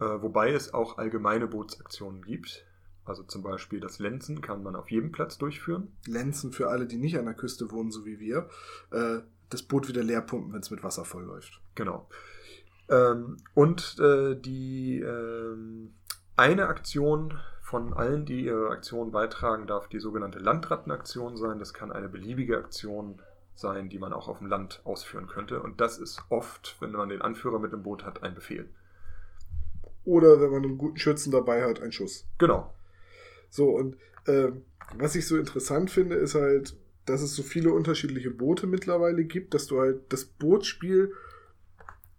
Äh, 0.00 0.04
wobei 0.04 0.52
es 0.52 0.74
auch 0.74 0.98
allgemeine 0.98 1.46
Bootsaktionen 1.46 2.22
gibt. 2.22 2.66
Also 3.04 3.22
zum 3.22 3.44
Beispiel 3.44 3.78
das 3.78 4.00
Lenzen 4.00 4.40
kann 4.40 4.64
man 4.64 4.74
auf 4.74 4.90
jedem 4.90 5.12
Platz 5.12 5.38
durchführen. 5.38 5.92
Lenzen 6.08 6.50
für 6.50 6.70
alle, 6.70 6.88
die 6.88 6.98
nicht 6.98 7.16
an 7.16 7.26
der 7.26 7.34
Küste 7.34 7.70
wohnen, 7.70 7.92
so 7.92 8.04
wie 8.04 8.18
wir. 8.18 8.48
Äh, 8.90 9.20
das 9.48 9.62
Boot 9.62 9.86
wieder 9.86 10.02
leer 10.02 10.22
pumpen, 10.22 10.52
wenn 10.52 10.60
es 10.60 10.72
mit 10.72 10.82
Wasser 10.82 11.04
voll 11.04 11.22
läuft. 11.22 11.60
Genau. 11.76 12.08
Ähm, 12.88 13.38
und 13.54 13.96
äh, 13.98 14.36
die 14.36 15.00
ähm, 15.00 15.94
eine 16.36 16.66
Aktion 16.66 17.38
von 17.62 17.94
allen, 17.94 18.26
die 18.26 18.44
ihre 18.44 18.70
Aktion 18.70 19.10
beitragen, 19.10 19.66
darf 19.66 19.88
die 19.88 20.00
sogenannte 20.00 20.38
Landrattenaktion 20.38 21.36
sein. 21.36 21.58
Das 21.58 21.72
kann 21.72 21.92
eine 21.92 22.08
beliebige 22.08 22.58
Aktion 22.58 23.20
sein, 23.54 23.88
die 23.88 23.98
man 23.98 24.12
auch 24.12 24.28
auf 24.28 24.38
dem 24.38 24.48
Land 24.48 24.80
ausführen 24.84 25.28
könnte. 25.28 25.62
Und 25.62 25.80
das 25.80 25.98
ist 25.98 26.22
oft, 26.28 26.76
wenn 26.80 26.92
man 26.92 27.08
den 27.08 27.22
Anführer 27.22 27.58
mit 27.58 27.72
dem 27.72 27.82
Boot 27.82 28.04
hat, 28.04 28.22
ein 28.22 28.34
Befehl. 28.34 28.68
Oder 30.04 30.40
wenn 30.40 30.50
man 30.50 30.64
einen 30.64 30.78
guten 30.78 30.98
Schützen 30.98 31.30
dabei 31.30 31.64
hat, 31.64 31.80
ein 31.80 31.92
Schuss. 31.92 32.26
Genau. 32.38 32.74
So, 33.48 33.70
und 33.70 33.96
äh, 34.26 34.50
was 34.98 35.14
ich 35.14 35.26
so 35.26 35.36
interessant 35.38 35.90
finde, 35.90 36.16
ist 36.16 36.34
halt, 36.34 36.76
dass 37.06 37.22
es 37.22 37.34
so 37.34 37.42
viele 37.42 37.72
unterschiedliche 37.72 38.30
Boote 38.30 38.66
mittlerweile 38.66 39.24
gibt, 39.24 39.54
dass 39.54 39.66
du 39.66 39.80
halt 39.80 40.00
das 40.12 40.24
Bootspiel 40.24 41.12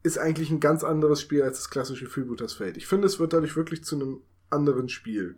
ist 0.06 0.19
eigentlich 0.19 0.52
ein 0.52 0.60
ganz 0.60 0.84
anderes 0.84 1.19
Spiel 1.19 1.41
als 1.41 1.57
das 1.57 1.69
klassische 1.72 2.06
Freebooters 2.06 2.53
Fate. 2.53 2.77
Ich 2.77 2.86
finde, 2.86 3.07
es 3.07 3.19
wird 3.19 3.34
dadurch 3.34 3.56
wirklich 3.56 3.84
zu 3.84 3.95
einem 3.95 4.22
anderen 4.52 4.88
Spiel. 4.88 5.36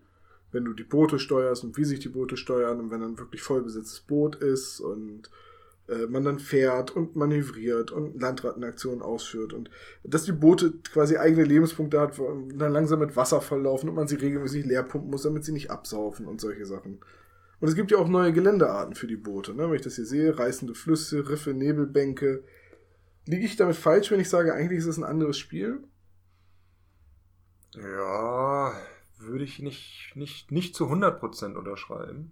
Wenn 0.52 0.66
du 0.66 0.74
die 0.74 0.84
Boote 0.84 1.20
steuerst 1.20 1.64
und 1.64 1.78
wie 1.78 1.86
sich 1.86 2.00
die 2.00 2.10
Boote 2.10 2.36
steuern 2.36 2.80
und 2.80 2.92
wenn 2.92 3.00
dann 3.00 3.18
wirklich 3.18 3.42
vollbesetztes 3.42 4.02
Boot 4.02 4.36
ist 4.36 4.82
und 4.82 5.30
äh, 5.88 6.06
man 6.08 6.26
dann 6.26 6.40
fährt 6.40 6.94
und 6.94 7.16
manövriert 7.16 7.92
und 7.92 8.20
Landrattenaktionen 8.20 9.02
ausführt 9.02 9.54
und 9.54 9.70
dass 10.04 10.26
die 10.26 10.34
Boote 10.34 10.74
quasi 10.92 11.16
eigene 11.16 11.46
Lebenspunkte 11.46 12.00
hat 12.00 12.20
dann 12.20 12.74
langsam 12.74 13.00
mit 13.00 13.16
Wasser 13.16 13.40
volllaufen 13.40 13.88
und 13.88 13.96
man 13.96 14.08
sie 14.08 14.16
regelmäßig 14.16 14.66
leer 14.66 14.84
pumpen 14.84 15.12
muss, 15.12 15.24
damit 15.24 15.46
sie 15.46 15.54
nicht 15.54 15.72
absaufen 15.72 16.26
und 16.26 16.42
solche 16.42 16.66
Sachen. 16.66 17.00
Und 17.62 17.68
es 17.70 17.76
gibt 17.76 17.92
ja 17.92 17.98
auch 17.98 18.10
neue 18.10 18.34
Geländearten 18.34 18.96
für 18.96 19.08
die 19.08 19.16
Boote. 19.16 19.54
Ne? 19.54 19.70
Wenn 19.70 19.76
ich 19.78 19.82
das 19.82 19.96
hier 19.96 20.06
sehe, 20.06 20.38
reißende 20.38 20.76
Flüsse, 20.76 21.30
Riffe, 21.30 21.54
Nebelbänke. 21.54 22.44
Liege 23.28 23.46
ich 23.46 23.58
damit 23.58 23.76
falsch, 23.76 24.10
wenn 24.10 24.20
ich 24.20 24.30
sage, 24.30 24.54
eigentlich 24.54 24.80
ist 24.80 24.88
es 24.88 24.98
ein 24.98 25.04
anderes 25.04 25.38
Spiel? 25.38 25.84
Ja, 27.76 28.74
würde 29.18 29.44
ich 29.44 29.60
nicht, 29.60 30.14
nicht, 30.16 30.52
nicht 30.52 30.76
zu 30.76 30.86
100% 30.86 31.56
unterschreiben. 31.56 32.32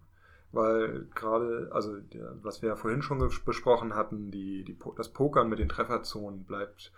Weil 0.51 1.07
gerade, 1.13 1.69
also 1.73 1.97
was 2.41 2.61
wir 2.61 2.69
ja 2.69 2.75
vorhin 2.77 3.01
schon 3.01 3.19
besprochen 3.45 3.93
hatten, 3.93 4.31
die, 4.31 4.63
die, 4.63 4.77
das 4.95 5.11
Pokern 5.11 5.49
mit 5.49 5.59
den 5.59 5.67
Trefferzonen 5.67 6.45
bleibt 6.45 6.93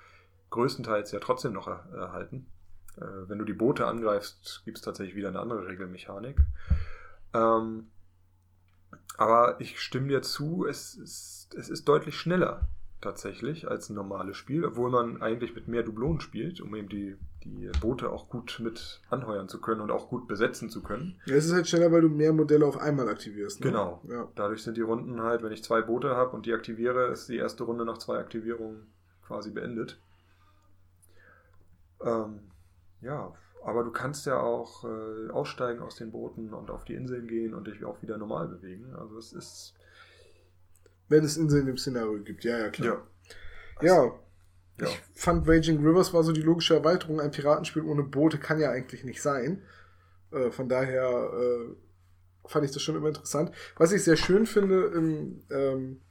größtenteils 0.51 1.11
ja 1.11 1.19
trotzdem 1.19 1.53
noch 1.53 1.67
er, 1.67 1.87
erhalten. 1.91 2.45
Äh, 2.97 3.27
wenn 3.27 3.39
du 3.39 3.45
die 3.45 3.53
Boote 3.53 3.87
angreifst, 3.87 4.61
gibt 4.65 4.77
es 4.77 4.83
tatsächlich 4.83 5.15
wieder 5.15 5.29
eine 5.29 5.39
andere 5.39 5.67
Regelmechanik. 5.67 6.37
Ähm, 7.33 7.87
aber 9.17 9.59
ich 9.59 9.79
stimme 9.81 10.09
dir 10.09 10.21
zu, 10.21 10.67
es 10.67 10.93
ist, 10.93 11.55
es 11.57 11.69
ist 11.69 11.87
deutlich 11.87 12.15
schneller 12.15 12.67
tatsächlich 13.01 13.67
als 13.67 13.89
ein 13.89 13.95
normales 13.95 14.37
Spiel, 14.37 14.65
obwohl 14.65 14.89
man 14.89 15.21
eigentlich 15.21 15.53
mit 15.53 15.67
mehr 15.67 15.83
Dublonen 15.83 16.19
spielt, 16.19 16.61
um 16.61 16.75
eben 16.75 16.89
die, 16.89 17.15
die 17.43 17.69
Boote 17.79 18.09
auch 18.09 18.27
gut 18.29 18.59
mit 18.63 19.01
anheuern 19.09 19.47
zu 19.47 19.61
können 19.61 19.81
und 19.81 19.91
auch 19.91 20.09
gut 20.09 20.27
besetzen 20.27 20.69
zu 20.69 20.81
können. 20.81 21.19
Ja, 21.25 21.35
es 21.35 21.45
ist 21.45 21.53
halt 21.53 21.67
schneller, 21.67 21.91
weil 21.91 22.01
du 22.01 22.09
mehr 22.09 22.33
Modelle 22.33 22.65
auf 22.65 22.77
einmal 22.77 23.07
aktivierst. 23.07 23.59
Ne? 23.59 23.67
Genau. 23.67 24.01
Ja. 24.09 24.27
Dadurch 24.35 24.63
sind 24.63 24.77
die 24.77 24.81
Runden 24.81 25.21
halt, 25.21 25.43
wenn 25.43 25.51
ich 25.51 25.63
zwei 25.63 25.81
Boote 25.81 26.15
habe 26.15 26.35
und 26.35 26.45
die 26.45 26.53
aktiviere, 26.53 27.07
ist 27.07 27.29
die 27.29 27.37
erste 27.37 27.63
Runde 27.63 27.85
nach 27.85 27.99
zwei 27.99 28.17
Aktivierungen 28.17 28.87
quasi 29.25 29.51
beendet. 29.51 29.99
Ähm, 32.01 32.39
ja, 33.01 33.33
aber 33.63 33.83
du 33.83 33.91
kannst 33.91 34.25
ja 34.25 34.39
auch 34.39 34.85
äh, 34.85 35.29
aussteigen 35.29 35.81
aus 35.81 35.95
den 35.95 36.11
Booten 36.11 36.53
und 36.53 36.71
auf 36.71 36.85
die 36.85 36.93
Inseln 36.93 37.27
gehen 37.27 37.53
und 37.53 37.67
dich 37.67 37.83
auch 37.85 38.01
wieder 38.01 38.17
normal 38.17 38.47
bewegen. 38.47 38.95
Also 38.95 39.17
es 39.17 39.33
ist 39.33 39.76
Wenn 41.09 41.23
es 41.23 41.37
Inseln 41.37 41.67
im 41.67 41.77
Szenario 41.77 42.21
gibt, 42.23 42.43
ja, 42.43 42.57
ja, 42.57 42.69
klar. 42.69 42.87
ja. 42.87 43.07
Ja, 43.81 44.05
ja. 44.79 44.87
ich 44.87 45.01
fand 45.13 45.47
Raging 45.47 45.85
Rivers 45.85 46.13
war 46.13 46.23
so 46.23 46.31
die 46.31 46.41
logische 46.41 46.75
Erweiterung. 46.75 47.19
Ein 47.19 47.31
Piratenspiel 47.31 47.83
ohne 47.83 48.03
Boote 48.03 48.37
kann 48.37 48.59
ja 48.59 48.71
eigentlich 48.71 49.03
nicht 49.03 49.21
sein. 49.21 49.63
Äh, 50.31 50.51
von 50.51 50.69
daher 50.69 51.31
äh, 51.33 51.75
fand 52.47 52.65
ich 52.65 52.71
das 52.71 52.81
schon 52.81 52.95
immer 52.95 53.09
interessant. 53.09 53.51
Was 53.77 53.91
ich 53.91 54.03
sehr 54.03 54.17
schön 54.17 54.45
finde, 54.45 54.91
im, 54.95 55.41
ähm, 55.51 56.01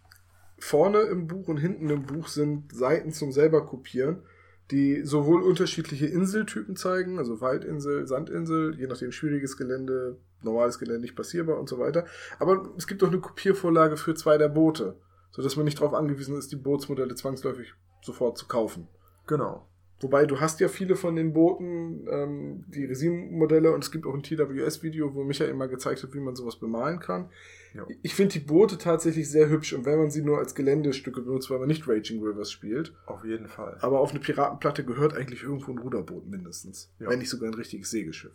vorne 0.58 1.00
im 1.02 1.26
Buch 1.26 1.48
und 1.48 1.58
hinten 1.58 1.90
im 1.90 2.04
Buch 2.04 2.28
sind 2.28 2.74
Seiten 2.74 3.12
zum 3.12 3.32
selber 3.32 3.66
kopieren, 3.66 4.22
die 4.70 5.02
sowohl 5.04 5.42
unterschiedliche 5.42 6.06
Inseltypen 6.06 6.76
zeigen, 6.76 7.18
also 7.18 7.40
Waldinsel, 7.40 8.06
Sandinsel, 8.06 8.74
je 8.78 8.86
nachdem 8.86 9.12
schwieriges 9.12 9.56
Gelände, 9.56 10.18
normales 10.46 10.78
Gelände 10.78 11.02
nicht 11.02 11.16
passierbar 11.16 11.58
und 11.58 11.68
so 11.68 11.78
weiter. 11.78 12.06
Aber 12.38 12.70
es 12.76 12.86
gibt 12.86 13.02
auch 13.04 13.08
eine 13.08 13.20
Kopiervorlage 13.20 13.96
für 13.96 14.14
zwei 14.14 14.38
der 14.38 14.48
Boote, 14.48 14.96
sodass 15.30 15.56
man 15.56 15.64
nicht 15.66 15.78
darauf 15.78 15.92
angewiesen 15.92 16.36
ist, 16.36 16.50
die 16.52 16.56
Bootsmodelle 16.56 17.14
zwangsläufig 17.14 17.74
sofort 18.02 18.38
zu 18.38 18.46
kaufen. 18.46 18.88
Genau. 19.26 19.68
Wobei 20.00 20.26
du 20.26 20.40
hast 20.40 20.60
ja 20.60 20.68
viele 20.68 20.94
von 20.94 21.16
den 21.16 21.32
Booten, 21.32 22.06
ähm, 22.10 22.64
die 22.68 22.84
Resin-Modelle 22.84 23.72
und 23.72 23.82
es 23.82 23.90
gibt 23.90 24.06
auch 24.06 24.14
ein 24.14 24.22
TWS-Video, 24.22 25.14
wo 25.14 25.24
Michael 25.24 25.50
immer 25.50 25.68
gezeigt 25.68 26.02
hat, 26.02 26.12
wie 26.12 26.20
man 26.20 26.36
sowas 26.36 26.56
bemalen 26.56 27.00
kann. 27.00 27.30
Ja. 27.74 27.86
Ich 28.02 28.14
finde 28.14 28.34
die 28.34 28.44
Boote 28.44 28.76
tatsächlich 28.76 29.30
sehr 29.30 29.48
hübsch 29.48 29.72
und 29.72 29.86
wenn 29.86 29.98
man 29.98 30.10
sie 30.10 30.22
nur 30.22 30.38
als 30.38 30.54
Geländestücke 30.54 31.22
benutzt, 31.22 31.50
weil 31.50 31.58
man 31.58 31.68
nicht 31.68 31.88
Raging 31.88 32.22
Rivers 32.22 32.52
spielt. 32.52 32.94
Auf 33.06 33.24
jeden 33.24 33.48
Fall. 33.48 33.78
Aber 33.80 34.00
auf 34.00 34.10
eine 34.10 34.20
Piratenplatte 34.20 34.84
gehört 34.84 35.14
eigentlich 35.14 35.42
irgendwo 35.42 35.72
ein 35.72 35.78
Ruderboot 35.78 36.26
mindestens. 36.26 36.92
Ja. 36.98 37.08
Wenn 37.08 37.18
nicht 37.18 37.30
sogar 37.30 37.48
ein 37.48 37.54
richtiges 37.54 37.90
Segelschiff. 37.90 38.34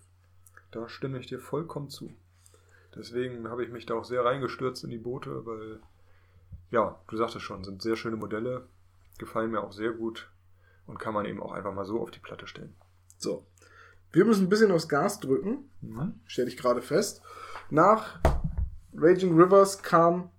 Da 0.71 0.87
stimme 0.89 1.19
ich 1.19 1.27
dir 1.27 1.39
vollkommen 1.39 1.89
zu. 1.89 2.11
Deswegen 2.95 3.49
habe 3.49 3.63
ich 3.63 3.71
mich 3.71 3.85
da 3.85 3.95
auch 3.95 4.05
sehr 4.05 4.25
reingestürzt 4.25 4.83
in 4.83 4.89
die 4.89 4.97
Boote, 4.97 5.45
weil, 5.45 5.79
ja, 6.71 6.99
du 7.07 7.17
sagtest 7.17 7.45
schon, 7.45 7.63
sind 7.63 7.81
sehr 7.81 7.95
schöne 7.95 8.17
Modelle, 8.17 8.67
gefallen 9.17 9.51
mir 9.51 9.61
auch 9.61 9.71
sehr 9.71 9.91
gut 9.91 10.29
und 10.87 10.99
kann 10.99 11.13
man 11.13 11.25
eben 11.25 11.41
auch 11.41 11.51
einfach 11.51 11.73
mal 11.73 11.85
so 11.85 12.01
auf 12.01 12.11
die 12.11 12.19
Platte 12.19 12.47
stellen. 12.47 12.75
So. 13.17 13.45
Wir 14.11 14.25
müssen 14.25 14.45
ein 14.45 14.49
bisschen 14.49 14.71
aufs 14.71 14.89
Gas 14.89 15.21
drücken. 15.21 15.69
stelle 16.25 16.49
ich 16.49 16.57
gerade 16.57 16.81
fest. 16.81 17.21
Nach 17.69 18.19
Raging 18.93 19.39
Rivers 19.39 19.81
kam 19.83 20.29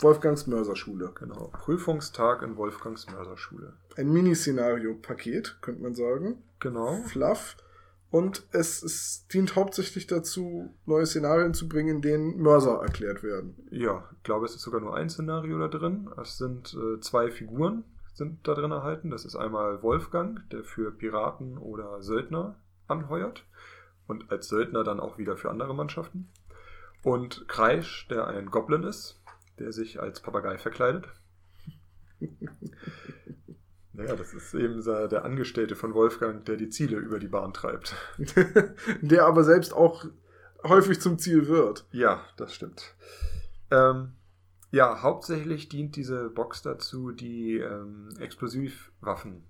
Wolfgangs 0.00 0.46
Mörserschule. 0.46 1.12
Genau. 1.14 1.50
Prüfungstag 1.52 2.42
in 2.42 2.56
Wolfgangs 2.56 3.06
Mörserschule. 3.10 3.74
Ein 3.96 4.12
Miniszenario-Paket, 4.12 5.58
könnte 5.62 5.82
man 5.82 5.94
sagen. 5.94 6.42
Genau. 6.60 7.02
Fluff. 7.04 7.56
Und 8.14 8.46
es, 8.52 8.80
es 8.84 9.26
dient 9.26 9.56
hauptsächlich 9.56 10.06
dazu, 10.06 10.72
neue 10.86 11.04
Szenarien 11.04 11.52
zu 11.52 11.68
bringen, 11.68 11.96
in 11.96 12.00
denen 12.00 12.40
Mörser 12.40 12.80
erklärt 12.80 13.24
werden. 13.24 13.56
Ja, 13.72 14.08
ich 14.16 14.22
glaube, 14.22 14.46
es 14.46 14.54
ist 14.54 14.60
sogar 14.62 14.80
nur 14.80 14.94
ein 14.94 15.10
Szenario 15.10 15.58
da 15.58 15.66
drin. 15.66 16.08
Es 16.22 16.38
sind 16.38 16.74
äh, 16.74 17.00
zwei 17.00 17.32
Figuren 17.32 17.82
sind 18.12 18.46
da 18.46 18.54
drin 18.54 18.70
erhalten. 18.70 19.10
Das 19.10 19.24
ist 19.24 19.34
einmal 19.34 19.82
Wolfgang, 19.82 20.48
der 20.50 20.62
für 20.62 20.92
Piraten 20.92 21.58
oder 21.58 22.02
Söldner 22.02 22.54
anheuert 22.86 23.44
und 24.06 24.30
als 24.30 24.46
Söldner 24.46 24.84
dann 24.84 25.00
auch 25.00 25.18
wieder 25.18 25.36
für 25.36 25.50
andere 25.50 25.74
Mannschaften. 25.74 26.28
Und 27.02 27.48
Kreisch, 27.48 28.06
der 28.06 28.28
ein 28.28 28.48
Goblin 28.48 28.84
ist, 28.84 29.20
der 29.58 29.72
sich 29.72 30.00
als 30.00 30.20
Papagei 30.20 30.56
verkleidet. 30.56 31.08
Naja, 33.94 34.16
das 34.16 34.34
ist 34.34 34.52
eben 34.54 34.82
der 34.84 35.24
Angestellte 35.24 35.76
von 35.76 35.94
Wolfgang, 35.94 36.44
der 36.44 36.56
die 36.56 36.68
Ziele 36.68 36.96
über 36.96 37.20
die 37.20 37.28
Bahn 37.28 37.52
treibt. 37.52 37.94
der 39.02 39.24
aber 39.24 39.44
selbst 39.44 39.72
auch 39.72 40.04
häufig 40.64 41.00
zum 41.00 41.18
Ziel 41.18 41.46
wird. 41.46 41.86
Ja, 41.92 42.24
das 42.36 42.54
stimmt. 42.54 42.94
Ähm, 43.70 44.12
ja, 44.72 45.02
hauptsächlich 45.02 45.68
dient 45.68 45.94
diese 45.94 46.28
Box 46.28 46.62
dazu, 46.62 47.12
die 47.12 47.58
ähm, 47.58 48.08
Explosivwaffen 48.18 49.44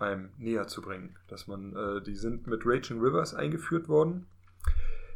einem 0.00 0.30
näher 0.38 0.66
zu 0.66 0.82
bringen. 0.82 1.16
Dass 1.28 1.46
man, 1.46 1.76
äh, 1.76 2.02
die 2.02 2.16
sind 2.16 2.48
mit 2.48 2.62
Raging 2.64 3.00
Rivers 3.00 3.32
eingeführt 3.32 3.88
worden. 3.88 4.26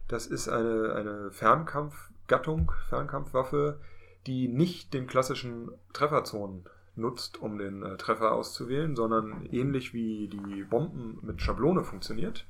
Das 0.06 0.28
ist 0.28 0.48
eine, 0.48 0.94
eine 0.94 1.32
Fernkampfgattung, 1.32 2.70
Fernkampfwaffe, 2.88 3.80
die 4.28 4.46
nicht 4.46 4.94
den 4.94 5.08
klassischen 5.08 5.72
Trefferzonen 5.92 6.68
nutzt, 6.96 7.40
um 7.40 7.58
den 7.58 7.82
äh, 7.82 7.96
Treffer 7.96 8.32
auszuwählen, 8.32 8.96
sondern 8.96 9.46
ähnlich 9.50 9.92
wie 9.94 10.28
die 10.28 10.64
Bomben 10.64 11.18
mit 11.22 11.42
Schablone 11.42 11.84
funktioniert, 11.84 12.46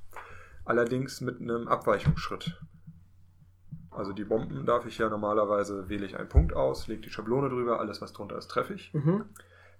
allerdings 0.65 1.21
mit 1.21 1.41
einem 1.41 1.69
Abweichungsschritt. 1.69 2.59
Also 3.91 4.13
die 4.13 4.25
Bomben 4.25 4.67
darf 4.67 4.87
ich 4.87 4.99
ja 4.99 5.09
normalerweise 5.09 5.89
wähle 5.89 6.07
ich 6.07 6.17
einen 6.17 6.29
Punkt 6.29 6.53
aus, 6.55 6.87
lege 6.87 7.01
die 7.01 7.11
Schablone 7.11 7.49
drüber, 7.49 7.81
alles 7.81 8.03
was 8.03 8.13
drunter 8.13 8.37
ist, 8.37 8.49
treffe 8.49 8.75
ich. 8.75 8.93
Mhm. 8.93 9.25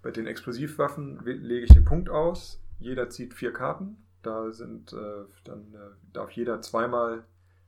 Bei 0.03 0.11
den 0.11 0.27
Explosivwaffen 0.27 1.21
lege 1.25 1.65
ich 1.67 1.73
den 1.73 1.85
Punkt 1.85 2.09
aus, 2.09 2.61
jeder 2.79 3.11
zieht 3.11 3.35
vier 3.35 3.53
Karten, 3.53 3.99
da 4.23 4.51
sind 4.53 4.93
äh, 4.93 5.25
dann 5.45 5.75
äh, 5.75 6.13
darf 6.13 6.31
jeder 6.33 6.61
zweimal 6.63 7.25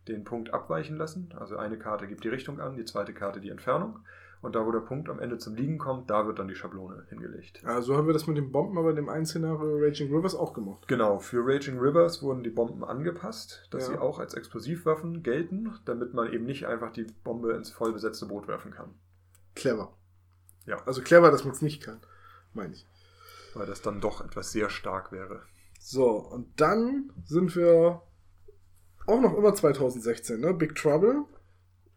den 0.09 0.25
Punkt 0.25 0.53
abweichen 0.53 0.97
lassen. 0.97 1.33
Also 1.39 1.57
eine 1.57 1.79
Karte 1.79 2.07
gibt 2.07 2.25
die 2.25 2.29
Richtung 2.29 2.61
an, 2.61 2.77
die 2.77 2.85
zweite 2.85 3.13
Karte 3.13 3.41
die 3.41 3.51
Entfernung. 3.51 4.01
Und 4.41 4.55
da, 4.55 4.65
wo 4.65 4.71
der 4.71 4.81
Punkt 4.81 5.09
am 5.09 5.19
Ende 5.19 5.39
zum 5.39 5.57
Liegen 5.57 5.79
kommt, 5.79 6.11
da 6.11 6.27
wird 6.27 6.39
dann 6.39 6.47
die 6.47 6.55
Schablone 6.55 7.05
hingelegt. 7.09 7.61
Ja, 7.65 7.83
so 7.83 7.97
haben 7.97 8.07
wir 8.07 8.13
das 8.13 8.29
mit 8.29 8.37
den 8.37 8.53
Bomben 8.53 8.79
aber 8.79 8.91
in 8.91 8.97
dem 8.97 9.09
einen 9.09 9.27
Szenario 9.27 9.77
Raging 9.79 10.15
Rivers 10.15 10.37
auch 10.37 10.53
gemacht. 10.53 10.87
Genau, 10.87 11.19
für 11.19 11.45
Raging 11.45 11.79
Rivers 11.79 12.23
wurden 12.23 12.45
die 12.45 12.51
Bomben 12.51 12.85
angepasst, 12.85 13.67
dass 13.73 13.89
Ja. 13.89 13.95
sie 13.95 13.99
auch 13.99 14.21
als 14.21 14.35
Explosivwaffen 14.35 15.25
gelten, 15.25 15.73
damit 15.87 16.15
man 16.15 16.33
eben 16.33 16.45
nicht 16.45 16.67
einfach 16.67 16.93
die 16.93 17.07
Bombe 17.25 17.53
ins 17.55 17.71
voll 17.71 17.93
besetzte 17.93 18.27
Boot 18.27 18.47
werfen 18.47 18.71
kann. 18.71 18.95
Clever. 19.57 19.93
Ja. 20.67 20.77
Also 20.87 21.03
clever, 21.03 21.31
dass 21.33 21.45
man 21.45 21.53
es 21.55 21.63
nicht 21.63 21.83
kann, 21.83 21.99
meine 22.55 22.75
ich. 22.75 22.87
Weil 23.55 23.67
das 23.67 23.83
dann 23.83 24.01
doch 24.01 24.25
etwas 24.25 24.53
sehr 24.53 24.71
stark 24.71 25.11
wäre. 25.11 25.43
So, 25.81 26.11
und 26.11 26.61
dann 26.61 27.13
sind 27.25 27.57
wir 27.57 28.03
auch 29.07 29.21
noch 29.21 29.37
immer 29.37 29.55
2016, 29.55 30.39
ne? 30.41 30.55
Big 30.55 30.77
Trouble. 30.77 31.25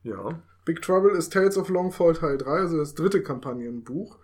Ja, 0.04 0.42
Big 0.66 0.82
Trouble 0.82 1.12
ist 1.12 1.34
Tales 1.34 1.58
of 1.58 1.70
Longfall 1.70 2.14
Teil 2.14 2.38
3, 2.38 2.50
also 2.52 2.78
das 2.78 2.94
dritte 2.94 3.24
Kampagnenbuch. 3.24 4.18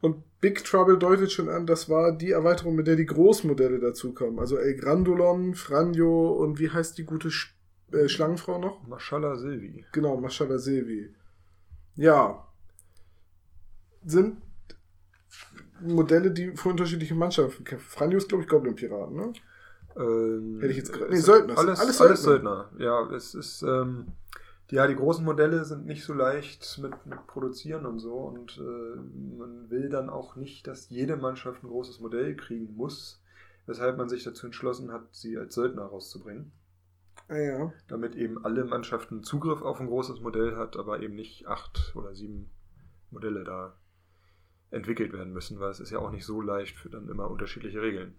Und 0.00 0.22
Big 0.40 0.64
Trouble 0.64 0.98
deutet 0.98 1.32
schon 1.32 1.48
an, 1.48 1.66
das 1.66 1.88
war 1.88 2.12
die 2.12 2.30
Erweiterung, 2.30 2.76
mit 2.76 2.86
der 2.86 2.96
die 2.96 3.06
Großmodelle 3.06 3.78
dazukommen. 3.80 4.38
Also 4.38 4.56
El 4.56 4.74
Grandolon, 4.76 5.54
Franjo 5.54 6.30
und 6.32 6.58
wie 6.60 6.70
heißt 6.70 6.98
die 6.98 7.04
gute 7.04 7.30
Sch 7.30 7.54
äh, 7.92 8.08
Schlangenfrau 8.08 8.58
noch? 8.58 8.86
Mashallah 8.86 9.36
Silvi. 9.36 9.84
Genau, 9.92 10.16
Mashallah 10.20 10.58
Silvi. 10.58 11.12
Ja. 11.96 12.44
Sind 14.04 14.38
Modelle, 15.80 16.30
die 16.30 16.52
für 16.56 16.68
unterschiedliche 16.70 17.14
Mannschaften 17.14 17.64
kämpfen. 17.64 17.88
Franjo 17.88 18.18
ist, 18.18 18.28
glaube 18.28 18.42
ich, 18.44 18.48
Goblin-Piraten, 18.48 19.16
ne? 19.16 19.32
Ähm, 19.96 20.58
Hätte 20.60 20.70
ich 20.72 20.76
jetzt 20.78 20.92
gerade- 20.92 21.10
nee, 21.12 21.18
Söldner. 21.18 21.58
Alles, 21.58 21.80
Alles 21.80 22.00
alles, 22.00 22.22
Söldner. 22.22 22.68
Söldner. 22.70 22.84
Ja, 22.84 23.10
es 23.16 23.34
ist. 23.34 23.62
Ähm, 23.62 24.06
ja, 24.70 24.86
die 24.86 24.96
großen 24.96 25.24
Modelle 25.24 25.64
sind 25.64 25.86
nicht 25.86 26.04
so 26.04 26.12
leicht 26.12 26.78
mit, 26.78 27.06
mit 27.06 27.26
Produzieren 27.26 27.86
und 27.86 27.98
so. 27.98 28.14
Und 28.14 28.58
äh, 28.58 28.96
man 29.38 29.70
will 29.70 29.88
dann 29.88 30.10
auch 30.10 30.36
nicht, 30.36 30.66
dass 30.66 30.90
jede 30.90 31.16
Mannschaft 31.16 31.62
ein 31.62 31.68
großes 31.68 32.00
Modell 32.00 32.36
kriegen 32.36 32.74
muss. 32.76 33.22
Weshalb 33.66 33.96
man 33.98 34.08
sich 34.08 34.24
dazu 34.24 34.46
entschlossen 34.46 34.92
hat, 34.92 35.14
sie 35.14 35.36
als 35.36 35.54
Söldner 35.54 35.84
rauszubringen. 35.84 36.52
Ah 37.28 37.36
ja. 37.36 37.72
Damit 37.88 38.14
eben 38.14 38.42
alle 38.44 38.64
Mannschaften 38.64 39.22
Zugriff 39.22 39.62
auf 39.62 39.80
ein 39.80 39.88
großes 39.88 40.20
Modell 40.20 40.56
hat, 40.56 40.76
aber 40.76 41.02
eben 41.02 41.14
nicht 41.14 41.46
acht 41.46 41.92
oder 41.94 42.14
sieben 42.14 42.50
Modelle 43.10 43.44
da 43.44 43.76
entwickelt 44.70 45.12
werden 45.12 45.32
müssen, 45.32 45.60
weil 45.60 45.70
es 45.70 45.80
ist 45.80 45.90
ja 45.90 45.98
auch 45.98 46.10
nicht 46.10 46.24
so 46.24 46.40
leicht 46.40 46.76
für 46.76 46.88
dann 46.88 47.08
immer 47.08 47.30
unterschiedliche 47.30 47.82
Regeln 47.82 48.14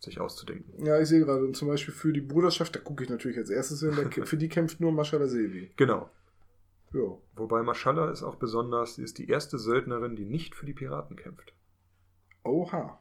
sich 0.00 0.20
auszudenken. 0.20 0.84
Ja, 0.84 1.00
ich 1.00 1.08
sehe 1.08 1.20
gerade. 1.20 1.44
Und 1.44 1.56
zum 1.56 1.68
Beispiel 1.68 1.94
für 1.94 2.12
die 2.12 2.20
Bruderschaft, 2.20 2.74
da 2.74 2.80
gucke 2.80 3.04
ich 3.04 3.10
natürlich 3.10 3.38
als 3.38 3.50
erstes 3.50 3.80
hin, 3.80 3.92
für 4.12 4.36
die 4.36 4.48
kämpft 4.48 4.80
nur 4.80 4.92
Mashallah 4.92 5.26
Silvi. 5.26 5.72
Genau. 5.76 6.10
Ja. 6.92 7.18
Wobei 7.36 7.62
Mashallah 7.62 8.10
ist 8.10 8.22
auch 8.22 8.36
besonders, 8.36 8.94
sie 8.94 9.02
ist 9.02 9.18
die 9.18 9.28
erste 9.28 9.58
Söldnerin, 9.58 10.16
die 10.16 10.24
nicht 10.24 10.54
für 10.54 10.66
die 10.66 10.72
Piraten 10.72 11.16
kämpft. 11.16 11.52
Oha. 12.44 13.00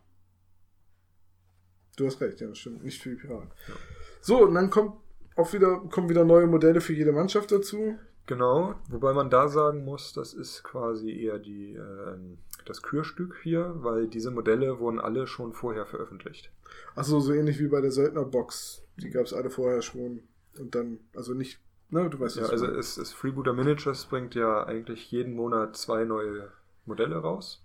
Du 1.95 2.05
hast 2.05 2.19
recht, 2.21 2.41
ja, 2.41 2.47
das 2.47 2.57
stimmt. 2.57 2.83
Nicht 2.83 3.01
für 3.01 3.09
die 3.11 3.15
Piraten. 3.15 3.49
Ja. 3.67 3.73
So, 4.21 4.43
und 4.43 4.53
dann 4.53 4.69
kommt 4.69 4.97
auch 5.35 5.53
wieder, 5.53 5.79
kommen 5.91 6.09
wieder 6.09 6.25
neue 6.25 6.47
Modelle 6.47 6.81
für 6.81 6.93
jede 6.93 7.11
Mannschaft 7.11 7.51
dazu. 7.51 7.97
Genau, 8.25 8.75
wobei 8.89 9.13
man 9.13 9.29
da 9.29 9.47
sagen 9.47 9.85
muss, 9.85 10.11
das 10.11 10.33
ist 10.33 10.63
quasi 10.63 11.11
eher 11.11 11.39
die, 11.39 11.75
ähm, 11.75 12.39
das 12.69 12.81
Kürstück 12.81 13.35
hier, 13.43 13.73
weil 13.77 14.07
diese 14.07 14.31
Modelle 14.31 14.79
wurden 14.79 14.99
alle 14.99 15.27
schon 15.27 15.53
vorher 15.53 15.85
veröffentlicht. 15.85 16.51
Achso, 16.95 17.19
so 17.19 17.33
ähnlich 17.33 17.59
wie 17.59 17.67
bei 17.67 17.81
der 17.81 17.91
Söldnerbox. 17.91 18.83
Die 18.97 19.09
gab 19.09 19.25
es 19.25 19.33
alle 19.33 19.49
vorher 19.49 19.81
schon. 19.81 20.23
Und 20.57 20.75
dann, 20.75 20.99
also 21.15 21.33
nicht, 21.33 21.59
ne, 21.89 22.09
du 22.09 22.19
weißt 22.19 22.37
Ja, 22.37 22.45
also 22.47 22.65
es, 22.67 22.97
es 22.97 23.13
Freebooter 23.13 23.53
Miniatures 23.53 24.05
bringt 24.05 24.35
ja 24.35 24.65
eigentlich 24.65 25.11
jeden 25.11 25.35
Monat 25.35 25.77
zwei 25.77 26.03
neue 26.03 26.51
Modelle 26.85 27.17
raus. 27.17 27.63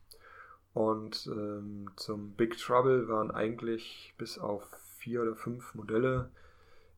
Und 0.75 1.29
ähm, 1.31 1.91
zum 1.97 2.33
Big 2.33 2.57
Trouble 2.59 3.09
waren 3.09 3.31
eigentlich 3.31 4.15
bis 4.19 4.39
auf 4.39 4.67
vier 4.97 5.23
oder 5.23 5.35
fünf 5.35 5.75
Modelle, 5.75 6.31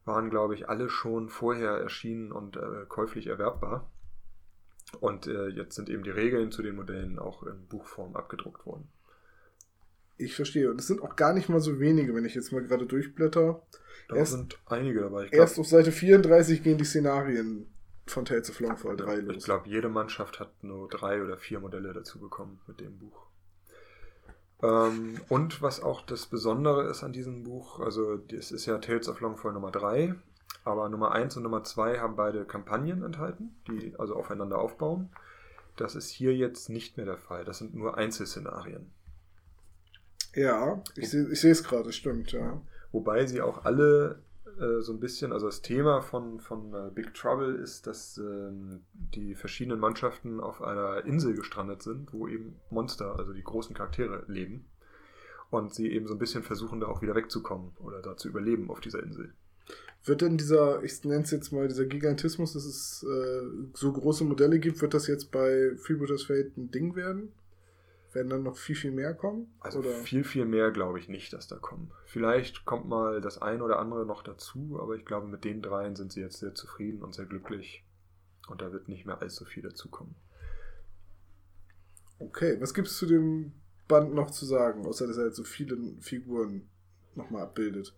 waren 0.05 0.31
glaube 0.31 0.55
ich 0.55 0.69
alle 0.69 0.89
schon 0.89 1.29
vorher 1.29 1.73
erschienen 1.73 2.31
und 2.31 2.57
äh, 2.57 2.85
käuflich 2.89 3.27
erwerbbar. 3.27 3.91
Und 5.01 5.27
äh, 5.27 5.49
jetzt 5.49 5.75
sind 5.77 5.89
eben 5.89 6.03
die 6.03 6.11
Regeln 6.11 6.51
zu 6.53 6.63
den 6.63 6.77
Modellen 6.77 7.19
auch 7.19 7.43
in 7.45 7.67
Buchform 7.67 8.17
abgedruckt 8.17 8.65
worden. 8.67 8.89
Ich 10.17 10.35
verstehe. 10.37 10.71
Und 10.71 10.81
es 10.81 10.87
sind 10.87 11.03
auch 11.03 11.17
gar 11.17 11.33
nicht 11.35 11.49
mal 11.49 11.61
so 11.61 11.81
wenige, 11.81 12.15
wenn 12.15 12.25
ich 12.25 12.35
jetzt 12.35 12.53
mal 12.53 12.63
gerade 12.63 12.87
durchblätter. 12.87 13.63
Da 14.09 14.17
Erst- 14.17 14.33
sind 14.33 14.59
einige 14.67 15.01
dabei. 15.01 15.27
Ich 15.27 15.33
Erst 15.33 15.55
glaube, 15.55 15.65
auf 15.67 15.71
Seite 15.71 15.93
34 15.93 16.63
gehen 16.63 16.79
die 16.79 16.85
Szenarien 16.85 17.67
von 18.07 18.25
Tales 18.25 18.51
of 18.51 18.61
Longfall 18.61 18.97
3 18.97 19.17
los. 19.17 19.37
ich 19.39 19.45
glaub, 19.45 19.67
jede 19.67 19.89
Mannschaft 19.89 20.39
hat 20.39 20.63
nur 20.63 20.89
drei 20.89 21.23
oder 21.23 21.39
vier 21.39 21.59
Modelle 21.61 21.93
dazu 21.95 22.21
bekommen 22.21 22.61
mit 22.67 22.81
dem 22.81 22.99
Buch. 22.99 23.27
Ähm, 24.63 25.21
und 25.29 25.63
was 25.63 25.83
auch 25.83 26.05
das 26.07 26.27
Besondere 26.27 26.89
ist 26.91 27.03
an 27.03 27.13
diesem 27.13 27.43
Buch, 27.45 27.81
also 27.81 28.21
es 28.33 28.53
ist 28.53 28.67
ja 28.67 28.79
Tales 28.79 29.09
of 29.09 29.21
Longfall 29.21 29.53
Nummer 29.53 29.71
3, 29.71 30.15
aber 30.65 30.89
Nummer 30.89 31.13
1 31.13 31.37
und 31.37 31.43
Nummer 31.43 31.63
2 31.63 32.01
haben 32.01 32.17
beide 32.17 32.45
Kampagnen 32.45 33.03
enthalten, 33.03 33.55
die 33.69 33.95
also 33.99 34.17
aufeinander 34.17 34.59
aufbauen. 34.59 35.11
Das 35.77 35.95
ist 35.95 36.11
hier 36.11 36.35
jetzt 36.35 36.71
nicht 36.71 36.97
mehr 36.97 37.07
der 37.07 37.19
Fall. 37.19 37.45
Das 37.45 37.59
sind 37.59 37.75
nur 37.75 37.99
Einzelszenarien. 37.99 38.91
Ja, 40.35 40.83
ich 40.97 41.11
sehe 41.11 41.29
ich 41.31 41.45
es 41.45 41.65
gerade, 41.65 41.93
stimmt, 41.93 42.33
ja. 42.33 42.61
Wobei 42.93 43.27
sie 43.27 43.41
auch 43.41 43.65
alle 43.65 44.23
äh, 44.59 44.81
so 44.81 44.93
ein 44.93 45.01
bisschen, 45.01 45.33
also 45.33 45.47
das 45.47 45.63
Thema 45.63 46.01
von, 46.01 46.41
von 46.41 46.73
äh, 46.75 46.91
Big 46.95 47.15
Trouble 47.15 47.55
ist, 47.57 47.87
dass 47.87 48.19
ähm, 48.19 48.85
die 48.93 49.35
verschiedenen 49.35 49.81
Mannschaften 49.81 50.41
auf 50.41 50.63
einer 50.63 51.05
Insel 51.05 51.35
gestrandet 51.35 51.83
sind, 51.83 52.13
wo 52.13 52.27
eben 52.29 52.57
Monster, 52.71 53.17
also 53.19 53.33
die 53.33 53.43
großen 53.43 53.75
Charaktere, 53.75 54.25
leben. 54.29 54.67
Und 55.51 55.75
sie 55.75 55.91
eben 55.93 56.07
so 56.07 56.15
ein 56.15 56.19
bisschen 56.19 56.43
versuchen, 56.43 56.81
da 56.81 56.87
auch 56.87 57.03
wieder 57.03 57.15
wegzukommen 57.15 57.73
oder 57.79 58.01
da 58.01 58.17
zu 58.17 58.29
überleben 58.29 58.71
auf 58.71 58.81
dieser 58.81 59.03
Insel. 59.03 59.35
Wird 60.05 60.21
denn 60.21 60.37
dieser, 60.37 60.83
ich 60.83 61.03
nenne 61.05 61.23
es 61.23 61.31
jetzt 61.31 61.51
mal, 61.51 61.67
dieser 61.67 61.87
Gigantismus, 61.87 62.53
dass 62.53 62.67
es 62.67 63.07
äh, 63.09 63.47
so 63.73 63.91
große 63.91 64.25
Modelle 64.25 64.61
gibt, 64.61 64.83
wird 64.83 64.93
das 64.93 65.07
jetzt 65.07 65.31
bei 65.31 65.75
Freebooters 65.77 66.25
Fate 66.25 66.57
ein 66.59 66.71
Ding 66.71 66.95
werden? 66.95 67.33
Werden 68.13 68.29
dann 68.29 68.43
noch 68.43 68.59
viel, 68.59 68.77
viel 68.77 68.93
mehr 68.93 69.15
kommen? 69.15 69.55
Also 69.61 69.79
oder? 69.79 69.91
viel, 69.91 70.23
viel 70.23 70.45
mehr 70.45 70.71
glaube 70.73 70.99
ich 70.99 71.09
nicht, 71.09 71.33
dass 71.33 71.49
da 71.49 71.57
kommen. 71.57 71.91
Vielleicht 72.05 72.67
kommt 72.67 72.87
mal 72.87 73.23
das 73.23 73.41
ein 73.41 73.63
oder 73.63 73.79
andere 73.79 74.05
noch 74.05 74.23
dazu, 74.23 74.79
aber 74.81 74.95
ich 74.95 75.07
glaube, 75.07 75.27
mit 75.27 75.45
den 75.45 75.63
dreien 75.63 75.97
sind 75.97 76.13
sie 76.13 76.21
jetzt 76.21 76.39
sehr 76.39 76.55
zufrieden 76.55 77.03
und 77.03 77.15
sehr 77.15 77.27
glücklich. 77.27 77.83
Und 78.49 78.61
da 78.61 78.73
wird 78.73 78.89
nicht 78.89 79.07
mehr 79.07 79.23
allzu 79.23 79.47
viel 79.47 79.63
dazukommen. 79.63 80.15
Okay, 82.19 82.61
was 82.61 82.75
gibt 82.75 82.89
es 82.89 82.99
zu 82.99 83.07
dem 83.07 83.53
Band 83.89 84.15
noch 84.15 84.31
zu 84.31 84.45
sagen, 84.45 84.87
außer 84.87 85.07
dass 85.07 85.17
er 85.17 85.27
jetzt 85.27 85.37
so 85.37 85.45
viele 85.45 85.79
Figuren 86.01 86.69
nochmal 87.15 87.43
abbildet? 87.43 87.97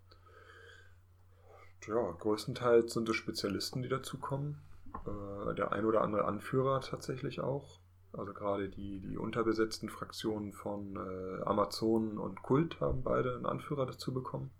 Ja, 1.87 2.11
größtenteils 2.13 2.93
sind 2.93 3.09
es 3.09 3.17
Spezialisten, 3.17 3.83
die 3.83 3.89
dazukommen. 3.89 4.61
Äh, 5.07 5.55
der 5.55 5.73
ein 5.73 5.85
oder 5.85 6.03
andere 6.03 6.25
Anführer 6.25 6.81
tatsächlich 6.81 7.41
auch. 7.41 7.81
Also 8.13 8.33
gerade 8.33 8.69
die, 8.69 9.01
die 9.01 9.19
unterbesetzten 9.19 9.91
Fraktionen 9.91 10.53
von 10.53 10.97
äh, 10.97 11.43
Amazonen 11.45 12.19
und 12.19 12.43
Kult 12.43 12.81
haben 12.81 13.03
beide 13.03 13.35
einen 13.35 13.47
Anführer 13.47 13.87
dazu 13.87 14.13
bekommen. 14.15 14.51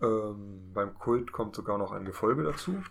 Ähm, 0.00 0.72
beim 0.72 0.94
Kult 0.98 1.32
kommt 1.32 1.54
sogar 1.54 1.78
noch 1.78 1.92
ein 1.92 2.04
Gefolge 2.04 2.42
dazu. 2.42 2.82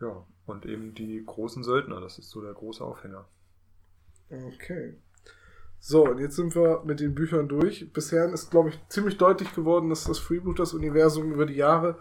Ja, 0.00 0.26
und 0.46 0.66
eben 0.66 0.94
die 0.94 1.24
großen 1.24 1.62
Söldner, 1.62 2.00
das 2.00 2.18
ist 2.18 2.30
so 2.30 2.40
der 2.40 2.52
große 2.52 2.84
Aufhänger. 2.84 3.26
Okay. 4.30 4.96
So, 5.80 6.04
und 6.06 6.18
jetzt 6.18 6.36
sind 6.36 6.54
wir 6.54 6.82
mit 6.84 7.00
den 7.00 7.14
Büchern 7.14 7.48
durch. 7.48 7.92
Bisher 7.92 8.30
ist, 8.32 8.50
glaube 8.50 8.70
ich, 8.70 8.80
ziemlich 8.88 9.16
deutlich 9.16 9.54
geworden, 9.54 9.88
dass 9.90 10.04
das 10.04 10.18
Freebooters-Universum 10.18 11.32
über 11.32 11.46
die 11.46 11.54
Jahre 11.54 11.98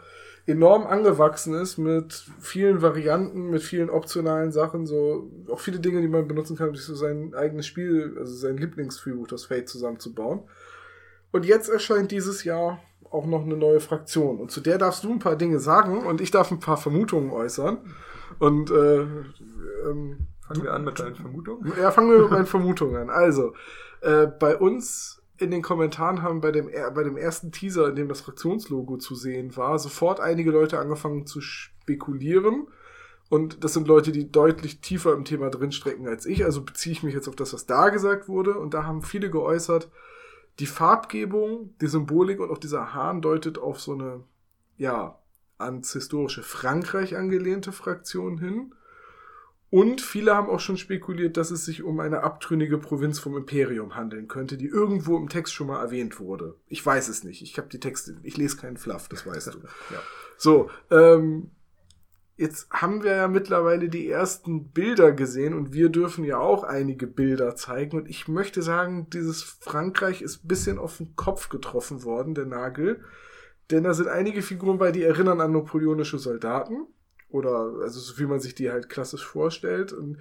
enorm 0.47 0.87
angewachsen 0.87 1.53
ist 1.53 1.77
mit 1.77 2.25
vielen 2.39 2.81
Varianten, 2.81 3.49
mit 3.49 3.61
vielen 3.61 3.89
optionalen 3.89 4.51
Sachen, 4.51 4.87
so 4.87 5.29
auch 5.51 5.59
viele 5.59 5.79
Dinge, 5.79 6.01
die 6.01 6.07
man 6.07 6.27
benutzen 6.27 6.55
kann, 6.55 6.69
um 6.69 6.75
sich 6.75 6.85
so 6.85 6.95
sein 6.95 7.33
eigenes 7.35 7.67
Spiel, 7.67 8.15
also 8.17 8.33
sein 8.33 8.57
Lieblingsfreebooters 8.57 9.45
Fate 9.45 9.67
zusammenzubauen. 9.67 10.41
Und 11.31 11.45
jetzt 11.45 11.69
erscheint 11.69 12.11
dieses 12.11 12.45
Jahr 12.45 12.79
auch 13.11 13.25
noch 13.25 13.43
eine 13.43 13.57
neue 13.57 13.81
Fraktion. 13.81 14.39
Und 14.39 14.51
zu 14.51 14.61
der 14.61 14.77
darfst 14.77 15.03
du 15.03 15.11
ein 15.11 15.19
paar 15.19 15.35
Dinge 15.35 15.59
sagen 15.59 16.05
und 16.05 16.21
ich 16.21 16.31
darf 16.31 16.49
ein 16.49 16.59
paar 16.59 16.77
Vermutungen 16.77 17.31
äußern. 17.31 17.79
Und 18.39 18.71
äh, 18.71 19.01
ähm, 19.01 20.27
fangen 20.47 20.63
wir 20.63 20.73
an 20.73 20.83
mit 20.83 20.99
deinen 20.99 21.15
Vermutungen? 21.15 21.73
Ja, 21.79 21.91
fangen 21.91 22.11
wir 22.11 22.21
mit 22.21 22.31
meinen 22.31 22.45
Vermutungen 22.45 22.95
an. 22.95 23.09
Also, 23.09 23.53
äh, 24.01 24.27
bei 24.27 24.57
uns 24.57 25.21
in 25.37 25.51
den 25.51 25.61
Kommentaren 25.61 26.21
haben 26.21 26.41
bei 26.41 26.51
dem, 26.51 26.69
bei 26.93 27.03
dem 27.03 27.17
ersten 27.17 27.51
Teaser, 27.51 27.89
in 27.89 27.95
dem 27.95 28.07
das 28.07 28.21
Fraktionslogo 28.21 28.97
zu 28.97 29.15
sehen 29.15 29.55
war, 29.55 29.77
sofort 29.77 30.19
einige 30.19 30.51
Leute 30.51 30.79
angefangen 30.79 31.27
zu 31.27 31.41
spekulieren. 31.41 32.67
Und 33.29 33.63
das 33.63 33.73
sind 33.73 33.87
Leute, 33.87 34.11
die 34.11 34.31
deutlich 34.31 34.79
tiefer 34.81 35.13
im 35.13 35.25
Thema 35.25 35.49
drinstrecken 35.49 36.07
als 36.07 36.25
ich. 36.25 36.45
Also 36.45 36.63
beziehe 36.63 36.93
ich 36.93 37.03
mich 37.03 37.13
jetzt 37.13 37.27
auf 37.27 37.35
das, 37.35 37.53
was 37.53 37.65
da 37.65 37.89
gesagt 37.89 38.27
wurde. 38.27 38.57
Und 38.57 38.73
da 38.73 38.85
haben 38.85 39.03
viele 39.03 39.29
geäußert, 39.29 39.89
die 40.59 40.65
Farbgebung, 40.65 41.75
die 41.81 41.87
Symbolik 41.87 42.39
und 42.39 42.49
auch 42.49 42.57
dieser 42.57 42.93
Hahn 42.93 43.21
deutet 43.21 43.57
auf 43.59 43.79
so 43.79 43.93
eine, 43.93 44.23
ja, 44.77 45.19
ans 45.57 45.93
historische 45.93 46.43
Frankreich 46.43 47.17
angelehnte 47.17 47.71
Fraktion 47.71 48.37
hin. 48.37 48.73
Und 49.69 49.99
viele 49.99 50.33
haben 50.33 50.49
auch 50.49 50.61
schon 50.61 50.77
spekuliert, 50.77 51.35
dass 51.35 51.51
es 51.51 51.65
sich 51.65 51.83
um 51.83 51.99
eine 51.99 52.23
abtrünnige 52.23 52.77
Provinz 52.77 53.19
vom 53.19 53.35
Imperium 53.35 53.95
handeln 53.95 54.29
könnte, 54.29 54.57
die 54.57 54.67
irgendwo 54.67 55.17
im 55.17 55.27
Text 55.27 55.53
schon 55.53 55.67
mal 55.67 55.81
erwähnt 55.81 56.19
wurde. 56.19 56.55
Ich 56.67 56.85
weiß 56.85 57.09
es 57.09 57.25
nicht. 57.25 57.41
Ich 57.41 57.57
habe 57.57 57.67
die 57.67 57.79
Texte, 57.79 58.15
ich 58.23 58.37
lese 58.37 58.55
keinen 58.55 58.77
Fluff, 58.77 59.09
das 59.09 59.25
weißt 59.25 59.55
du. 59.55 59.59
ja. 59.93 59.99
So, 60.37 60.69
ähm, 60.89 61.51
jetzt 62.37 62.69
haben 62.69 63.03
wir 63.03 63.15
ja 63.15 63.27
mittlerweile 63.27 63.89
die 63.89 64.09
ersten 64.09 64.69
Bilder 64.69 65.11
gesehen 65.11 65.53
und 65.53 65.73
wir 65.73 65.89
dürfen 65.89 66.23
ja 66.23 66.37
auch 66.37 66.63
einige 66.63 67.05
Bilder 67.05 67.57
zeigen. 67.57 67.97
Und 67.97 68.07
ich 68.07 68.29
möchte 68.29 68.61
sagen, 68.61 69.09
dieses 69.09 69.43
Frankreich 69.43 70.21
ist 70.21 70.45
ein 70.45 70.47
bisschen 70.47 70.79
auf 70.79 70.97
den 70.97 71.17
Kopf 71.17 71.49
getroffen 71.49 72.03
worden, 72.03 72.35
der 72.35 72.45
Nagel. 72.45 73.03
Denn 73.69 73.83
da 73.83 73.93
sind 73.93 74.07
einige 74.07 74.41
Figuren 74.43 74.77
bei, 74.77 74.93
die 74.93 75.03
erinnern 75.03 75.41
an 75.41 75.51
napoleonische 75.51 76.19
Soldaten 76.19 76.87
oder 77.29 77.73
also 77.81 77.99
so 77.99 78.17
wie 78.19 78.25
man 78.25 78.39
sich 78.39 78.55
die 78.55 78.71
halt 78.71 78.89
klassisch 78.89 79.25
vorstellt. 79.25 79.93
Und 79.93 80.17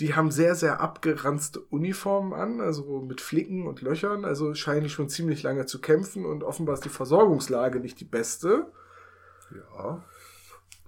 die 0.00 0.14
haben 0.14 0.30
sehr, 0.30 0.54
sehr 0.54 0.80
abgeranzte 0.80 1.60
Uniformen 1.60 2.32
an, 2.32 2.60
also 2.60 3.00
mit 3.00 3.20
Flicken 3.20 3.66
und 3.66 3.82
Löchern, 3.82 4.24
also 4.24 4.54
scheinen 4.54 4.88
schon 4.88 5.08
ziemlich 5.08 5.42
lange 5.42 5.66
zu 5.66 5.80
kämpfen 5.80 6.24
und 6.24 6.44
offenbar 6.44 6.74
ist 6.74 6.84
die 6.84 6.88
Versorgungslage 6.88 7.80
nicht 7.80 7.98
die 7.98 8.04
beste. 8.04 8.70
Ja. 9.54 10.04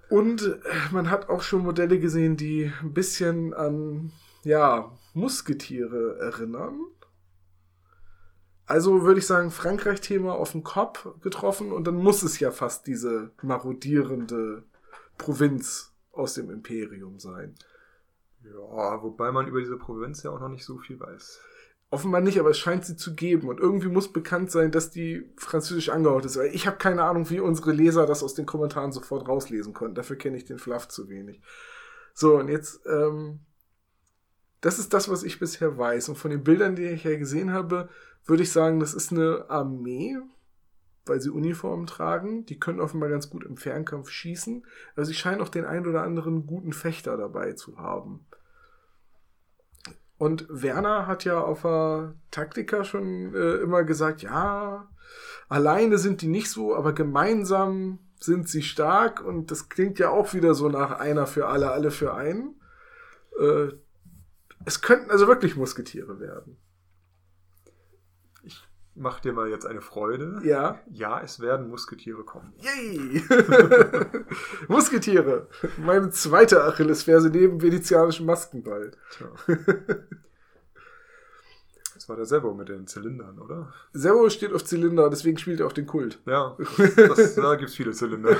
Und 0.08 0.42
äh, 0.42 0.58
man 0.92 1.10
hat 1.10 1.28
auch 1.28 1.42
schon 1.42 1.62
Modelle 1.62 1.98
gesehen, 1.98 2.36
die 2.36 2.72
ein 2.82 2.92
bisschen 2.92 3.52
an, 3.54 4.12
ja, 4.44 4.92
Musketiere 5.14 6.18
erinnern. 6.20 6.80
Also 8.66 9.02
würde 9.02 9.18
ich 9.18 9.26
sagen, 9.26 9.50
Frankreich-Thema 9.50 10.34
auf 10.34 10.52
den 10.52 10.62
Kopf 10.62 11.08
getroffen 11.20 11.72
und 11.72 11.88
dann 11.88 11.96
muss 11.96 12.22
es 12.22 12.38
ja 12.38 12.52
fast 12.52 12.86
diese 12.86 13.32
marodierende 13.42 14.62
Provinz 15.20 15.92
aus 16.12 16.34
dem 16.34 16.50
Imperium 16.50 17.18
sein. 17.18 17.54
Ja, 18.42 19.02
wobei 19.02 19.30
man 19.30 19.46
über 19.46 19.60
diese 19.60 19.76
Provinz 19.76 20.22
ja 20.22 20.30
auch 20.30 20.40
noch 20.40 20.48
nicht 20.48 20.64
so 20.64 20.78
viel 20.78 20.98
weiß. 20.98 21.40
Offenbar 21.90 22.22
nicht, 22.22 22.40
aber 22.40 22.50
es 22.50 22.58
scheint 22.58 22.86
sie 22.86 22.96
zu 22.96 23.14
geben. 23.14 23.48
Und 23.48 23.60
irgendwie 23.60 23.88
muss 23.88 24.12
bekannt 24.12 24.50
sein, 24.50 24.70
dass 24.70 24.90
die 24.90 25.30
französisch 25.36 25.90
angehaucht 25.90 26.24
ist. 26.24 26.38
Weil 26.38 26.54
ich 26.54 26.66
habe 26.66 26.78
keine 26.78 27.04
Ahnung, 27.04 27.28
wie 27.28 27.40
unsere 27.40 27.72
Leser 27.72 28.06
das 28.06 28.22
aus 28.22 28.34
den 28.34 28.46
Kommentaren 28.46 28.92
sofort 28.92 29.28
rauslesen 29.28 29.74
konnten. 29.74 29.94
Dafür 29.94 30.16
kenne 30.16 30.38
ich 30.38 30.46
den 30.46 30.58
Fluff 30.58 30.88
zu 30.88 31.08
wenig. 31.10 31.42
So, 32.14 32.38
und 32.38 32.48
jetzt, 32.48 32.80
ähm, 32.86 33.40
das 34.62 34.78
ist 34.78 34.94
das, 34.94 35.10
was 35.10 35.22
ich 35.22 35.38
bisher 35.38 35.76
weiß. 35.76 36.08
Und 36.08 36.16
von 36.16 36.30
den 36.30 36.44
Bildern, 36.44 36.76
die 36.76 36.84
ich 36.84 37.04
ja 37.04 37.16
gesehen 37.18 37.52
habe, 37.52 37.90
würde 38.24 38.42
ich 38.42 38.52
sagen, 38.52 38.80
das 38.80 38.94
ist 38.94 39.12
eine 39.12 39.50
Armee 39.50 40.16
weil 41.06 41.20
sie 41.20 41.30
Uniformen 41.30 41.86
tragen. 41.86 42.46
Die 42.46 42.58
können 42.58 42.80
offenbar 42.80 43.08
ganz 43.08 43.30
gut 43.30 43.44
im 43.44 43.56
Fernkampf 43.56 44.10
schießen. 44.10 44.66
Also 44.96 45.10
sie 45.10 45.16
scheinen 45.16 45.40
auch 45.40 45.48
den 45.48 45.64
ein 45.64 45.86
oder 45.86 46.02
anderen 46.02 46.46
guten 46.46 46.72
Fechter 46.72 47.16
dabei 47.16 47.52
zu 47.52 47.78
haben. 47.78 48.26
Und 50.18 50.46
Werner 50.50 51.06
hat 51.06 51.24
ja 51.24 51.40
auf 51.40 51.62
der 51.62 52.14
Taktika 52.30 52.84
schon 52.84 53.34
äh, 53.34 53.54
immer 53.56 53.84
gesagt, 53.84 54.20
ja, 54.20 54.88
alleine 55.48 55.96
sind 55.96 56.20
die 56.20 56.28
nicht 56.28 56.50
so, 56.50 56.76
aber 56.76 56.92
gemeinsam 56.92 57.98
sind 58.20 58.48
sie 58.48 58.62
stark. 58.62 59.24
Und 59.24 59.50
das 59.50 59.70
klingt 59.70 59.98
ja 59.98 60.10
auch 60.10 60.34
wieder 60.34 60.54
so 60.54 60.68
nach 60.68 61.00
einer 61.00 61.26
für 61.26 61.46
alle, 61.46 61.70
alle 61.70 61.90
für 61.90 62.14
einen. 62.14 62.60
Äh, 63.40 63.68
es 64.66 64.82
könnten 64.82 65.10
also 65.10 65.26
wirklich 65.26 65.56
Musketiere 65.56 66.20
werden 66.20 66.58
mach 68.94 69.20
dir 69.20 69.32
mal 69.32 69.48
jetzt 69.48 69.66
eine 69.66 69.80
Freude. 69.80 70.40
Ja. 70.44 70.80
Ja, 70.90 71.20
es 71.20 71.40
werden 71.40 71.68
Musketiere 71.68 72.24
kommen. 72.24 72.52
Yay! 72.58 73.22
Musketiere. 74.68 75.48
Meine 75.78 76.10
zweite 76.10 76.64
Achillesferse 76.64 77.30
neben 77.30 77.62
venezianischem 77.62 78.26
Maskenball. 78.26 78.92
Tja. 79.10 79.28
Das 82.10 82.16
war 82.16 82.16
der 82.16 82.26
Servo 82.26 82.54
mit 82.54 82.68
den 82.68 82.88
Zylindern, 82.88 83.38
oder? 83.38 83.72
Servo 83.92 84.28
steht 84.30 84.52
auf 84.52 84.64
Zylinder, 84.64 85.10
deswegen 85.10 85.38
spielt 85.38 85.60
er 85.60 85.68
auch 85.68 85.72
den 85.72 85.86
Kult. 85.86 86.18
Ja, 86.26 86.56
das, 86.96 87.36
da 87.36 87.54
gibt 87.54 87.70
es 87.70 87.76
viele 87.76 87.92
Zylinder. 87.92 88.36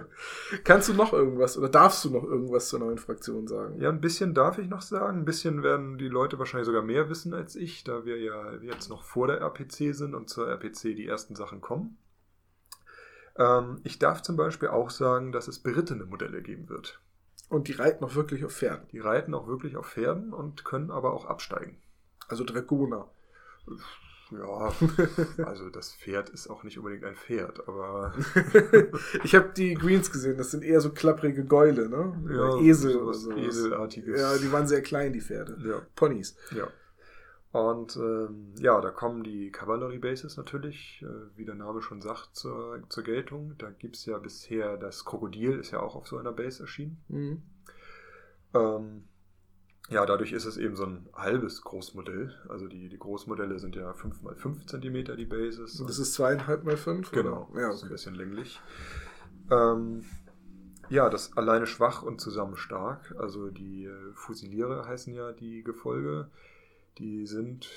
Kannst 0.64 0.88
du 0.88 0.94
noch 0.94 1.12
irgendwas 1.12 1.56
oder 1.56 1.68
darfst 1.68 2.04
du 2.04 2.10
noch 2.10 2.24
irgendwas 2.24 2.68
zur 2.68 2.80
neuen 2.80 2.98
Fraktion 2.98 3.46
sagen? 3.46 3.80
Ja, 3.80 3.88
ein 3.88 4.00
bisschen 4.00 4.34
darf 4.34 4.58
ich 4.58 4.68
noch 4.68 4.82
sagen. 4.82 5.20
Ein 5.20 5.24
bisschen 5.24 5.62
werden 5.62 5.96
die 5.96 6.08
Leute 6.08 6.40
wahrscheinlich 6.40 6.66
sogar 6.66 6.82
mehr 6.82 7.08
wissen 7.08 7.34
als 7.34 7.54
ich, 7.54 7.84
da 7.84 8.04
wir 8.04 8.18
ja 8.18 8.54
jetzt 8.62 8.88
noch 8.88 9.04
vor 9.04 9.28
der 9.28 9.40
RPC 9.40 9.94
sind 9.94 10.16
und 10.16 10.28
zur 10.28 10.48
RPC 10.48 10.96
die 10.96 11.06
ersten 11.06 11.36
Sachen 11.36 11.60
kommen. 11.60 11.96
Ähm, 13.36 13.76
ich 13.84 14.00
darf 14.00 14.22
zum 14.22 14.36
Beispiel 14.36 14.70
auch 14.70 14.90
sagen, 14.90 15.30
dass 15.30 15.46
es 15.46 15.60
berittene 15.60 16.04
Modelle 16.04 16.42
geben 16.42 16.68
wird. 16.68 17.00
Und 17.48 17.68
die 17.68 17.72
reiten 17.74 18.02
auch 18.02 18.16
wirklich 18.16 18.44
auf 18.44 18.56
Pferden. 18.56 18.88
Die 18.90 18.98
reiten 18.98 19.34
auch 19.34 19.46
wirklich 19.46 19.76
auf 19.76 19.90
Pferden 19.90 20.32
und 20.32 20.64
können 20.64 20.90
aber 20.90 21.12
auch 21.12 21.26
absteigen. 21.26 21.76
Also 22.28 22.44
Dragoner. 22.44 23.08
Ja, 24.30 24.72
also 25.44 25.70
das 25.70 25.94
Pferd 25.94 26.30
ist 26.30 26.48
auch 26.48 26.64
nicht 26.64 26.78
unbedingt 26.78 27.04
ein 27.04 27.14
Pferd, 27.14 27.68
aber. 27.68 28.14
ich 29.24 29.34
habe 29.34 29.50
die 29.56 29.74
Greens 29.74 30.10
gesehen, 30.10 30.38
das 30.38 30.50
sind 30.50 30.64
eher 30.64 30.80
so 30.80 30.90
klapprige 30.90 31.44
Gäule, 31.44 31.88
ne? 31.88 32.34
Ja, 32.34 32.58
Esel 32.60 32.96
oder 32.96 33.14
so. 33.14 33.32
Eselartiges. 33.32 34.20
Ja, 34.20 34.36
die 34.38 34.50
waren 34.50 34.66
sehr 34.66 34.82
klein, 34.82 35.12
die 35.12 35.20
Pferde. 35.20 35.58
Ja. 35.64 35.82
Ponys. 35.94 36.36
Ja. 36.56 36.68
Und 37.52 37.96
ähm, 37.96 38.52
ja, 38.58 38.80
da 38.80 38.90
kommen 38.90 39.22
die 39.22 39.52
Cavalry 39.52 39.98
Bases 39.98 40.36
natürlich, 40.36 41.04
äh, 41.06 41.36
wie 41.36 41.44
der 41.44 41.54
Name 41.54 41.82
schon 41.82 42.00
sagt, 42.00 42.34
zur, 42.34 42.82
zur 42.88 43.04
Geltung. 43.04 43.54
Da 43.58 43.70
gibt 43.70 43.94
es 43.94 44.06
ja 44.06 44.18
bisher 44.18 44.76
das 44.76 45.04
Krokodil, 45.04 45.60
ist 45.60 45.70
ja 45.70 45.78
auch 45.78 45.94
auf 45.94 46.08
so 46.08 46.18
einer 46.18 46.32
Base 46.32 46.64
erschienen. 46.64 47.00
Mhm. 47.06 47.42
Ähm, 48.54 49.04
ja, 49.90 50.06
dadurch 50.06 50.32
ist 50.32 50.46
es 50.46 50.56
eben 50.56 50.76
so 50.76 50.84
ein 50.84 51.08
halbes 51.14 51.62
Großmodell. 51.62 52.34
Also 52.48 52.68
die, 52.68 52.88
die 52.88 52.98
Großmodelle 52.98 53.58
sind 53.58 53.76
ja 53.76 53.92
5 53.92 54.22
mal 54.22 54.34
5 54.34 54.66
cm 54.66 55.16
die 55.16 55.26
Bases. 55.26 55.78
Und 55.80 55.88
das 55.88 55.98
ist 55.98 56.14
zweieinhalb 56.14 56.64
mal 56.64 56.76
fünf? 56.76 57.10
Genau, 57.10 57.48
Oder? 57.50 57.60
Ja, 57.60 57.66
das 57.68 57.76
ist 57.76 57.82
ein 57.82 57.86
okay. 57.86 57.94
bisschen 57.94 58.14
länglich. 58.14 58.60
Ähm, 59.50 60.04
ja, 60.88 61.10
das 61.10 61.36
alleine 61.36 61.66
schwach 61.66 62.02
und 62.02 62.20
zusammen 62.20 62.56
stark. 62.56 63.14
Also 63.18 63.50
die 63.50 63.84
äh, 63.84 64.12
Fusiliere 64.14 64.86
heißen 64.86 65.12
ja 65.12 65.32
die 65.32 65.62
Gefolge. 65.62 66.30
Die 66.98 67.26
sind 67.26 67.68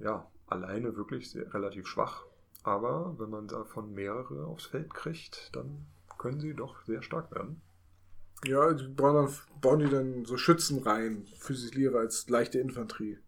ja 0.00 0.26
alleine 0.48 0.96
wirklich 0.96 1.30
sehr, 1.30 1.52
relativ 1.54 1.86
schwach. 1.86 2.24
Aber 2.64 3.14
wenn 3.18 3.30
man 3.30 3.46
davon 3.46 3.94
mehrere 3.94 4.46
aufs 4.46 4.66
Feld 4.66 4.94
kriegt, 4.94 5.54
dann 5.54 5.86
können 6.18 6.40
sie 6.40 6.54
doch 6.54 6.82
sehr 6.82 7.02
stark 7.02 7.32
werden. 7.32 7.60
Ja, 8.44 8.72
die 8.72 8.88
bauen, 8.88 9.14
dann, 9.14 9.34
bauen 9.60 9.78
die 9.80 9.88
dann 9.88 10.24
so 10.24 10.36
Schützenreihen, 10.36 11.26
Füsiliere 11.38 11.98
als 11.98 12.28
leichte 12.28 12.58
Infanterie. 12.58 13.18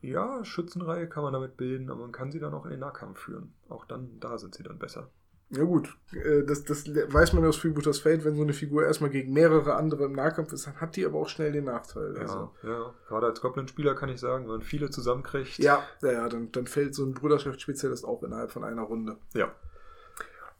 Ja, 0.00 0.44
Schützenreihe 0.44 1.08
kann 1.08 1.22
man 1.22 1.32
damit 1.32 1.56
bilden, 1.56 1.90
aber 1.90 2.02
man 2.02 2.12
kann 2.12 2.30
sie 2.30 2.38
dann 2.38 2.54
auch 2.54 2.64
in 2.64 2.70
den 2.72 2.80
Nahkampf 2.80 3.20
führen. 3.20 3.54
Auch 3.68 3.86
dann, 3.86 4.20
da 4.20 4.36
sind 4.38 4.54
sie 4.54 4.62
dann 4.62 4.78
besser. 4.78 5.10
Ja 5.50 5.64
gut, 5.64 5.94
äh, 6.12 6.42
das, 6.42 6.64
das 6.64 6.86
weiß 6.86 7.32
man 7.34 7.44
aus 7.44 7.56
Freebooters 7.56 8.00
Fate, 8.00 8.24
wenn 8.24 8.34
so 8.34 8.42
eine 8.42 8.54
Figur 8.54 8.84
erstmal 8.84 9.10
gegen 9.10 9.32
mehrere 9.32 9.74
andere 9.74 10.04
im 10.04 10.12
Nahkampf 10.12 10.52
ist, 10.52 10.66
dann 10.66 10.80
hat 10.80 10.96
die 10.96 11.04
aber 11.06 11.18
auch 11.20 11.28
schnell 11.28 11.52
den 11.52 11.64
Nachteil. 11.64 12.14
Ja, 12.14 12.22
Also, 12.22 12.50
ja. 12.62 12.94
Gerade 13.08 13.26
als 13.26 13.40
Goblin-Spieler 13.40 13.94
kann 13.94 14.08
ich 14.08 14.20
sagen, 14.20 14.44
wenn 14.44 14.52
man 14.52 14.62
viele 14.62 14.90
zusammenkriegt. 14.90 15.58
ja, 15.58 15.82
ja, 16.02 16.12
ja 16.12 16.28
dann, 16.28 16.50
dann 16.52 16.66
fällt 16.66 16.94
so 16.94 17.04
ein 17.04 17.14
Bruderschaftsspezialist 17.14 18.04
auch 18.04 18.22
innerhalb 18.22 18.50
von 18.50 18.64
einer 18.64 18.82
Runde. 18.82 19.16
Ja. 19.34 19.52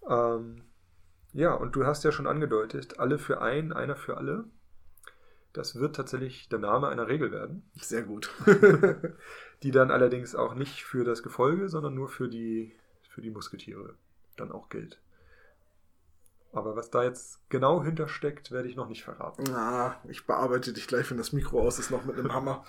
Ähm, 0.09 0.63
ja, 1.35 1.53
und 1.53 1.75
du 1.75 1.85
hast 1.85 2.05
ja 2.05 2.13
schon 2.13 2.29
angedeutet, 2.29 3.01
alle 3.01 3.19
für 3.19 3.43
ein, 3.43 3.73
einer 3.73 3.97
für 3.97 4.17
alle. 4.17 4.45
Das 5.53 5.79
wird 5.79 5.97
tatsächlich 5.97 6.49
der 6.49 6.61
Name 6.61 6.89
einer 6.89 7.09
Regel 7.09 7.33
werden, 7.33 7.69
Sehr 7.77 8.03
gut. 8.03 8.31
die 9.63 9.71
dann 9.71 9.91
allerdings 9.91 10.35
auch 10.35 10.55
nicht 10.55 10.85
für 10.85 11.05
das 11.05 11.23
Gefolge, 11.23 11.69
sondern 11.69 11.95
nur 11.95 12.09
für 12.09 12.29
die, 12.29 12.73
für 13.09 13.21
die 13.21 13.31
Musketiere 13.31 13.95
dann 14.37 14.53
auch 14.53 14.69
gilt. 14.69 15.01
Aber 16.53 16.77
was 16.77 16.91
da 16.91 17.03
jetzt 17.03 17.41
genau 17.49 17.83
hintersteckt, 17.83 18.53
werde 18.53 18.69
ich 18.69 18.77
noch 18.77 18.89
nicht 18.89 19.03
verraten. 19.03 19.43
Na, 19.51 19.97
ich 20.09 20.27
bearbeite 20.27 20.73
dich 20.73 20.87
gleich, 20.87 21.11
wenn 21.11 21.19
das 21.19 21.33
Mikro 21.33 21.61
aus 21.61 21.81
ist, 21.81 21.91
noch 21.91 22.05
mit 22.05 22.17
einem 22.17 22.33
Hammer. 22.33 22.65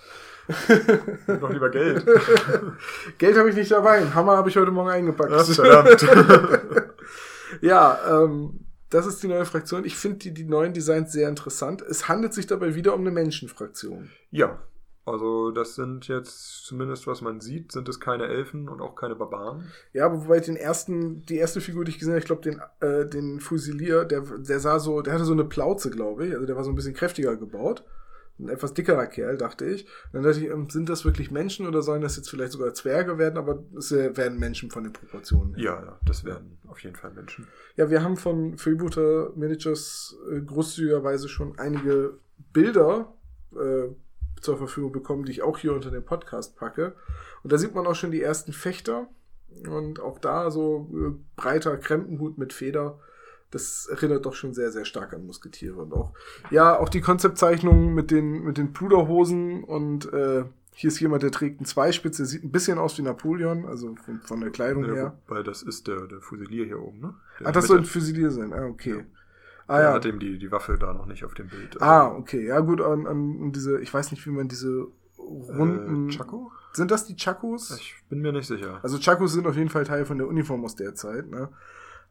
noch 1.28 1.50
lieber 1.50 1.70
Geld. 1.70 2.04
Geld 3.18 3.38
habe 3.38 3.48
ich 3.48 3.54
nicht 3.54 3.70
dabei. 3.70 3.98
Einen 3.98 4.14
Hammer 4.14 4.36
habe 4.36 4.48
ich 4.48 4.56
heute 4.56 4.72
Morgen 4.72 4.90
eingepackt. 4.90 5.32
Ach, 5.32 5.44
verdammt. 5.44 6.92
Ja, 7.60 7.98
ähm, 8.08 8.66
das 8.90 9.06
ist 9.06 9.22
die 9.22 9.28
neue 9.28 9.44
Fraktion. 9.44 9.84
Ich 9.84 9.96
finde 9.96 10.18
die, 10.18 10.34
die 10.34 10.44
neuen 10.44 10.72
Designs 10.72 11.12
sehr 11.12 11.28
interessant. 11.28 11.82
Es 11.82 12.08
handelt 12.08 12.34
sich 12.34 12.46
dabei 12.46 12.74
wieder 12.74 12.94
um 12.94 13.00
eine 13.00 13.10
Menschenfraktion. 13.10 14.10
ja, 14.30 14.58
also 15.06 15.52
das 15.52 15.76
sind 15.76 16.08
jetzt, 16.08 16.64
zumindest 16.64 17.06
was 17.06 17.20
man 17.20 17.40
sieht, 17.40 17.70
sind 17.70 17.88
es 17.88 18.00
keine 18.00 18.26
Elfen 18.26 18.68
und 18.68 18.80
auch 18.80 18.96
keine 18.96 19.14
Barbaren. 19.14 19.70
Ja, 19.92 20.06
aber 20.06 20.24
wobei 20.24 20.40
den 20.40 20.56
ersten, 20.56 21.24
die 21.26 21.36
erste 21.36 21.60
Figur, 21.60 21.84
die 21.84 21.92
ich 21.92 22.00
gesehen 22.00 22.14
habe, 22.14 22.18
ich 22.18 22.26
glaube, 22.26 22.42
den, 22.42 22.60
äh, 22.80 23.06
den 23.06 23.38
Fusilier, 23.38 24.04
der, 24.04 24.22
der 24.22 24.58
sah 24.58 24.80
so, 24.80 25.00
der 25.02 25.14
hatte 25.14 25.24
so 25.24 25.32
eine 25.32 25.44
Plauze, 25.44 25.90
glaube 25.90 26.26
ich. 26.26 26.34
Also 26.34 26.44
der 26.44 26.56
war 26.56 26.64
so 26.64 26.70
ein 26.70 26.74
bisschen 26.74 26.92
kräftiger 26.92 27.36
gebaut. 27.36 27.84
Ein 28.38 28.48
etwas 28.50 28.74
dickerer 28.74 29.06
Kerl, 29.06 29.38
dachte 29.38 29.64
ich. 29.64 29.84
Und 29.84 30.14
dann 30.14 30.22
dachte 30.24 30.40
ich, 30.40 30.50
ähm, 30.50 30.68
sind 30.68 30.88
das 30.88 31.04
wirklich 31.04 31.30
Menschen 31.30 31.66
oder 31.66 31.82
sollen 31.82 32.02
das 32.02 32.16
jetzt 32.16 32.28
vielleicht 32.28 32.52
sogar 32.52 32.74
Zwerge 32.74 33.16
werden? 33.16 33.38
Aber 33.38 33.64
es 33.76 33.92
äh, 33.92 34.16
werden 34.16 34.38
Menschen 34.38 34.70
von 34.70 34.84
den 34.84 34.92
Proportionen. 34.92 35.54
her. 35.54 35.64
Ja, 35.64 35.82
ja, 35.82 36.00
das 36.04 36.24
werden 36.24 36.58
auf 36.66 36.80
jeden 36.80 36.96
Fall 36.96 37.12
Menschen. 37.12 37.46
Ja, 37.76 37.88
wir 37.88 38.02
haben 38.02 38.16
von 38.16 38.58
Freebooter 38.58 39.32
Miniatures 39.36 40.16
äh, 40.30 40.40
großzügigerweise 40.40 41.28
schon 41.28 41.58
einige 41.58 42.18
Bilder 42.52 43.14
äh, 43.54 43.88
zur 44.40 44.58
Verfügung 44.58 44.92
bekommen, 44.92 45.24
die 45.24 45.32
ich 45.32 45.42
auch 45.42 45.58
hier 45.58 45.72
unter 45.72 45.90
den 45.90 46.04
Podcast 46.04 46.56
packe. 46.56 46.94
Und 47.42 47.52
da 47.52 47.58
sieht 47.58 47.74
man 47.74 47.86
auch 47.86 47.94
schon 47.94 48.10
die 48.10 48.22
ersten 48.22 48.52
Fechter. 48.52 49.08
Und 49.66 50.00
auch 50.00 50.18
da 50.18 50.50
so 50.50 50.90
äh, 50.92 51.40
breiter 51.40 51.78
Krempenhut 51.78 52.36
mit 52.36 52.52
Feder. 52.52 52.98
Das 53.50 53.86
erinnert 53.86 54.26
doch 54.26 54.34
schon 54.34 54.54
sehr, 54.54 54.72
sehr 54.72 54.84
stark 54.84 55.14
an 55.14 55.24
Musketiere. 55.26 55.76
Und 55.82 55.92
auch, 55.92 56.12
ja, 56.50 56.78
auch 56.78 56.88
die 56.88 57.00
Konzeptzeichnungen 57.00 57.94
mit 57.94 58.10
den, 58.10 58.42
mit 58.42 58.58
den 58.58 58.72
Pluderhosen 58.72 59.62
und 59.64 60.12
äh, 60.12 60.44
hier 60.72 60.88
ist 60.88 61.00
jemand, 61.00 61.22
der 61.22 61.30
trägt 61.30 61.58
einen 61.58 61.64
Zweispitze, 61.64 62.26
sieht 62.26 62.44
ein 62.44 62.50
bisschen 62.50 62.78
aus 62.78 62.98
wie 62.98 63.02
Napoleon, 63.02 63.64
also 63.64 63.94
von, 64.04 64.20
von 64.20 64.40
der 64.40 64.50
Kleidung 64.50 64.84
her. 64.84 64.94
Ja, 64.94 65.18
weil 65.28 65.42
das 65.42 65.62
ist 65.62 65.86
der, 65.86 66.06
der 66.06 66.20
Fusilier 66.20 66.66
hier 66.66 66.82
oben, 66.82 67.00
ne? 67.00 67.14
Der 67.40 67.46
Ach, 67.48 67.52
das 67.52 67.66
soll 67.68 67.78
ein. 67.78 67.84
Fusilier 67.86 68.30
sein. 68.30 68.52
Ah, 68.52 68.66
okay. 68.66 68.96
Ja. 68.98 69.04
Ah, 69.68 69.76
Der 69.78 69.86
ja. 69.88 69.92
hat 69.94 70.04
eben 70.06 70.18
die, 70.18 70.38
die 70.38 70.52
Waffe 70.52 70.76
da 70.78 70.92
noch 70.92 71.06
nicht 71.06 71.24
auf 71.24 71.32
dem 71.34 71.48
Bild. 71.48 71.80
Ah, 71.80 72.08
okay. 72.08 72.46
Ja, 72.46 72.60
gut, 72.60 72.80
an, 72.82 73.06
an, 73.06 73.52
diese, 73.52 73.80
ich 73.80 73.92
weiß 73.92 74.10
nicht, 74.10 74.26
wie 74.26 74.30
man 74.30 74.48
diese 74.48 74.86
runden. 75.18 76.08
Äh, 76.08 76.12
Chaco? 76.12 76.52
Sind 76.72 76.90
das 76.90 77.06
die 77.06 77.16
Chakos? 77.16 77.70
Ich 77.80 77.94
bin 78.10 78.20
mir 78.20 78.32
nicht 78.32 78.46
sicher. 78.46 78.78
Also 78.82 78.98
Chakos 78.98 79.32
sind 79.32 79.46
auf 79.46 79.56
jeden 79.56 79.70
Fall 79.70 79.84
Teil 79.84 80.04
von 80.04 80.18
der 80.18 80.28
Uniform 80.28 80.62
aus 80.64 80.76
der 80.76 80.94
Zeit, 80.94 81.30
ne? 81.30 81.48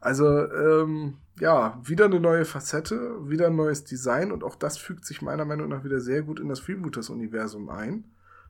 Also, 0.00 0.26
ähm, 0.52 1.14
ja, 1.40 1.80
wieder 1.84 2.06
eine 2.06 2.20
neue 2.20 2.44
Facette, 2.44 3.28
wieder 3.28 3.48
ein 3.48 3.56
neues 3.56 3.84
Design 3.84 4.32
und 4.32 4.44
auch 4.44 4.54
das 4.54 4.78
fügt 4.78 5.04
sich 5.04 5.20
meiner 5.22 5.44
Meinung 5.44 5.68
nach 5.68 5.84
wieder 5.84 6.00
sehr 6.00 6.22
gut 6.22 6.40
in 6.40 6.48
das 6.48 6.60
Freebooters-Universum 6.60 7.68
ein. 7.68 8.04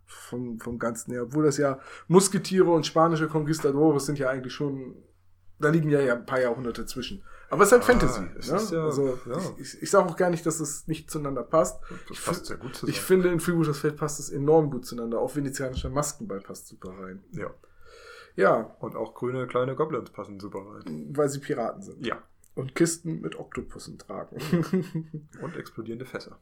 Vom, 0.09 0.61
vom 0.61 0.79
Ganzen 0.79 1.11
her. 1.11 1.25
Obwohl 1.25 1.45
das 1.47 1.57
ja 1.59 1.81
Musketiere 2.07 2.71
und 2.71 2.87
spanische 2.87 3.27
Conquistadores 3.27 4.07
sind 4.07 4.21
ja 4.21 4.29
eigentlich 4.31 4.53
schon, 4.55 4.95
da 5.59 5.69
liegen 5.69 5.91
ja, 5.91 5.99
ja 6.01 6.15
ein 6.15 6.25
paar 6.27 6.41
Jahrhunderte 6.41 6.87
zwischen. 6.87 7.25
Aber 7.51 7.65
es 7.65 7.69
ist 7.69 7.73
halt 7.73 7.83
Ah, 7.83 7.87
Fantasy. 7.87 8.21
Ne? 8.21 8.77
ja- 8.77 8.85
also, 8.85 9.19
ja. 9.29 9.37
ich, 9.59 9.75
ich, 9.75 9.83
ich 9.83 9.91
sage 9.91 10.09
auch 10.09 10.17
gar 10.17 10.31
nicht, 10.31 10.47
dass 10.47 10.61
es 10.61 10.87
nicht 10.87 11.11
zueinander 11.11 11.43
passt. 11.43 11.81
Das 12.09 12.19
Ich 12.19 12.25
passt 12.25 12.47
sehr 12.47 12.57
gut 12.57 12.77
zusammen. 12.77 12.91
Ich 12.93 13.01
finde, 13.01 13.31
in 13.33 13.41
Freebooters 13.41 13.79
Feld 13.81 13.97
passt 13.97 14.21
es 14.21 14.31
enorm 14.31 14.71
gut 14.71 14.87
zueinander. 14.87 15.19
Auch 15.19 15.35
venezianischer 15.35 15.91
Maskenball 15.91 16.41
passt 16.41 16.69
super 16.69 16.91
rein. 17.01 17.25
ja. 17.33 17.51
Ja, 18.37 18.77
Und 18.81 18.95
auch 18.97 19.15
grüne 19.15 19.47
kleine 19.47 19.75
Goblins 19.75 20.11
passen 20.11 20.39
super 20.41 20.59
rein. 20.61 21.09
weil 21.17 21.29
sie 21.29 21.41
Piraten 21.41 21.83
sind. 21.83 22.07
Ja. 22.07 22.23
Und 22.55 22.75
Kisten 22.75 23.21
mit 23.21 23.37
Oktopussen 23.39 23.99
tragen. 23.99 24.37
Und 25.43 25.57
explodierende 25.57 26.07
Fässer. 26.07 26.39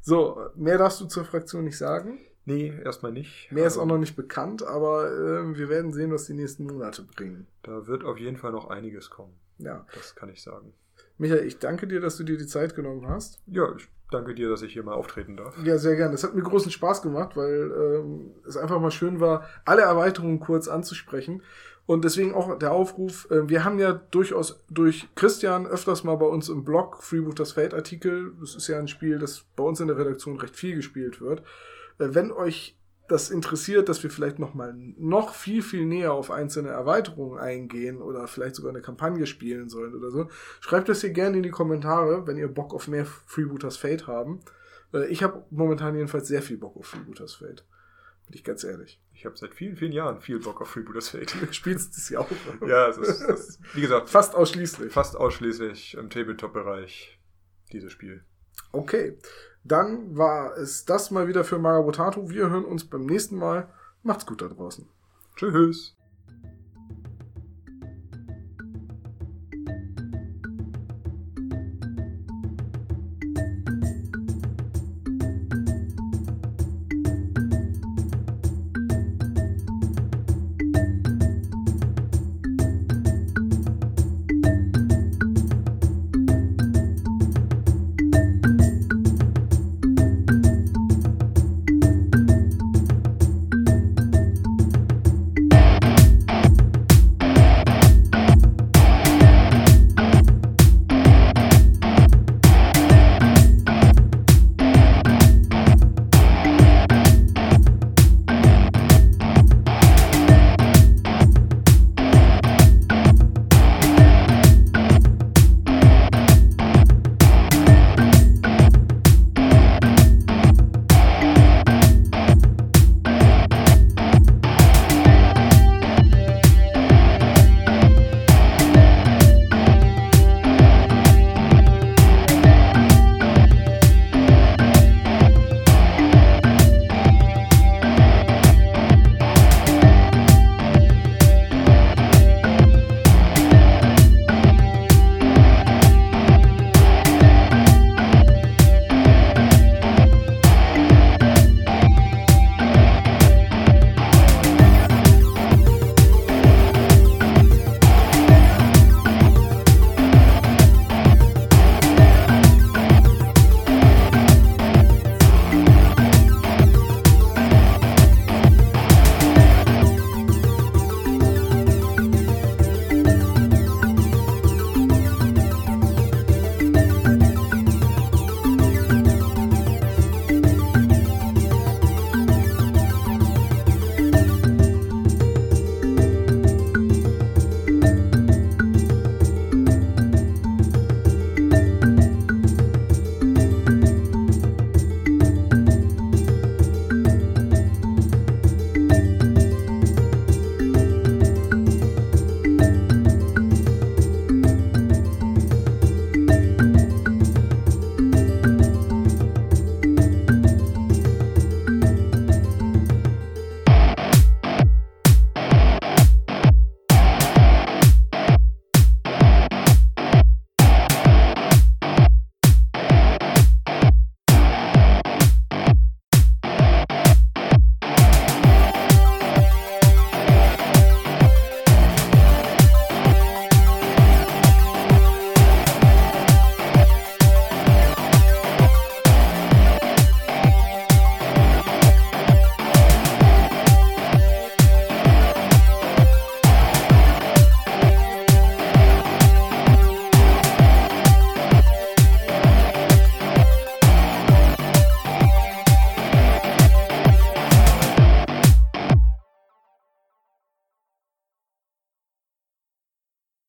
so, 0.00 0.38
mehr 0.54 0.78
darfst 0.78 1.00
du 1.00 1.06
zur 1.06 1.24
Fraktion 1.24 1.64
nicht 1.64 1.78
sagen. 1.78 2.18
Nee, 2.44 2.72
erstmal 2.84 3.12
nicht. 3.12 3.50
Mehr 3.50 3.66
ist 3.66 3.72
Also, 3.72 3.80
auch 3.82 3.86
noch 3.86 3.98
nicht 3.98 4.14
bekannt, 4.14 4.62
aber 4.62 5.10
äh, 5.10 5.56
wir 5.58 5.68
werden 5.68 5.92
sehen, 5.92 6.12
was 6.12 6.26
die 6.26 6.34
nächsten 6.34 6.64
Monate 6.64 7.02
bringen. 7.02 7.46
Da 7.64 7.86
wird 7.88 8.04
auf 8.04 8.18
jeden 8.18 8.36
Fall 8.36 8.52
noch 8.52 8.68
einiges 8.70 9.10
kommen. 9.10 9.34
Ja. 9.58 9.84
Das 9.94 10.14
kann 10.14 10.28
ich 10.28 10.42
sagen. 10.42 10.72
Michael, 11.18 11.44
ich 11.44 11.58
danke 11.58 11.86
dir, 11.88 12.00
dass 12.00 12.16
du 12.18 12.24
dir 12.24 12.36
die 12.38 12.46
Zeit 12.46 12.74
genommen 12.76 13.08
hast. 13.08 13.40
Ja, 13.46 13.74
ich 13.76 13.88
danke 14.10 14.34
dir, 14.34 14.48
dass 14.48 14.62
ich 14.62 14.72
hier 14.72 14.82
mal 14.82 14.94
auftreten 14.94 15.36
darf. 15.36 15.56
Ja, 15.64 15.78
sehr 15.78 15.96
gerne. 15.96 16.14
Es 16.14 16.24
hat 16.24 16.34
mir 16.34 16.42
großen 16.42 16.70
Spaß 16.70 17.02
gemacht, 17.02 17.36
weil 17.36 17.72
ähm, 17.72 18.30
es 18.46 18.56
einfach 18.56 18.80
mal 18.80 18.90
schön 18.90 19.20
war, 19.20 19.44
alle 19.64 19.82
Erweiterungen 19.82 20.40
kurz 20.40 20.68
anzusprechen. 20.68 21.42
Und 21.86 22.04
deswegen 22.04 22.34
auch 22.34 22.58
der 22.58 22.72
Aufruf, 22.72 23.30
äh, 23.30 23.48
wir 23.48 23.64
haben 23.64 23.78
ja 23.78 23.92
durchaus 23.92 24.64
durch 24.68 25.08
Christian 25.14 25.66
öfters 25.66 26.02
mal 26.02 26.16
bei 26.16 26.26
uns 26.26 26.48
im 26.48 26.64
Blog 26.64 27.02
Freebooters 27.02 27.52
Fate 27.52 27.74
Artikel, 27.74 28.32
das 28.40 28.56
ist 28.56 28.66
ja 28.66 28.78
ein 28.78 28.88
Spiel, 28.88 29.18
das 29.18 29.44
bei 29.54 29.62
uns 29.62 29.78
in 29.80 29.86
der 29.86 29.96
Redaktion 29.96 30.38
recht 30.38 30.56
viel 30.56 30.74
gespielt 30.74 31.20
wird. 31.20 31.40
Äh, 31.98 32.08
wenn 32.10 32.32
euch 32.32 32.75
das 33.08 33.30
interessiert, 33.30 33.88
dass 33.88 34.02
wir 34.02 34.10
vielleicht 34.10 34.38
noch 34.38 34.54
mal 34.54 34.74
noch 34.74 35.34
viel, 35.34 35.62
viel 35.62 35.84
näher 35.86 36.12
auf 36.12 36.30
einzelne 36.30 36.70
Erweiterungen 36.70 37.38
eingehen 37.38 38.02
oder 38.02 38.26
vielleicht 38.26 38.54
sogar 38.56 38.70
eine 38.72 38.82
Kampagne 38.82 39.26
spielen 39.26 39.68
sollen 39.68 39.94
oder 39.94 40.10
so, 40.10 40.28
schreibt 40.60 40.88
das 40.88 41.00
hier 41.02 41.10
gerne 41.10 41.36
in 41.36 41.42
die 41.42 41.50
Kommentare, 41.50 42.26
wenn 42.26 42.36
ihr 42.36 42.48
Bock 42.48 42.74
auf 42.74 42.88
mehr 42.88 43.06
Freebooters 43.06 43.76
Fate 43.76 44.06
haben. 44.06 44.40
Äh, 44.92 45.06
Ich 45.06 45.22
habe 45.22 45.44
momentan 45.50 45.94
jedenfalls 45.94 46.28
sehr 46.28 46.42
viel 46.42 46.58
Bock 46.58 46.76
auf 46.76 46.86
Freebooters 46.86 47.34
Fate. 47.36 47.64
Bin 48.26 48.34
ich 48.34 48.42
ganz 48.44 48.64
ehrlich. 48.64 49.00
Ich 49.14 49.24
habe 49.24 49.36
seit 49.36 49.54
vielen, 49.54 49.76
vielen 49.76 49.92
Jahren 49.92 50.20
viel 50.20 50.40
Bock 50.40 50.60
auf 50.60 50.70
Freebooters 50.70 51.10
Fate. 51.10 51.32
Spielst 51.52 51.96
das 51.96 52.08
ja 52.08 52.18
auch? 52.18 52.28
ja, 52.66 52.88
es 52.88 52.98
ist, 52.98 53.20
es 53.20 53.48
ist, 53.48 53.60
wie 53.74 53.82
gesagt, 53.82 54.08
Fast 54.10 54.34
ausschließlich. 54.34 54.92
fast 54.92 55.16
ausschließlich 55.16 55.94
im 55.94 56.10
Tabletop-Bereich 56.10 57.18
dieses 57.72 57.92
Spiel. 57.92 58.24
Okay. 58.72 59.16
Dann 59.66 60.16
war 60.16 60.56
es 60.56 60.84
das 60.84 61.10
mal 61.10 61.26
wieder 61.26 61.42
für 61.42 61.58
Magabotato. 61.58 62.30
Wir 62.30 62.50
hören 62.50 62.64
uns 62.64 62.84
beim 62.84 63.04
nächsten 63.06 63.36
Mal. 63.36 63.68
Macht's 64.02 64.26
gut 64.26 64.40
da 64.40 64.48
draußen. 64.48 64.88
Tschüss. 65.34 65.95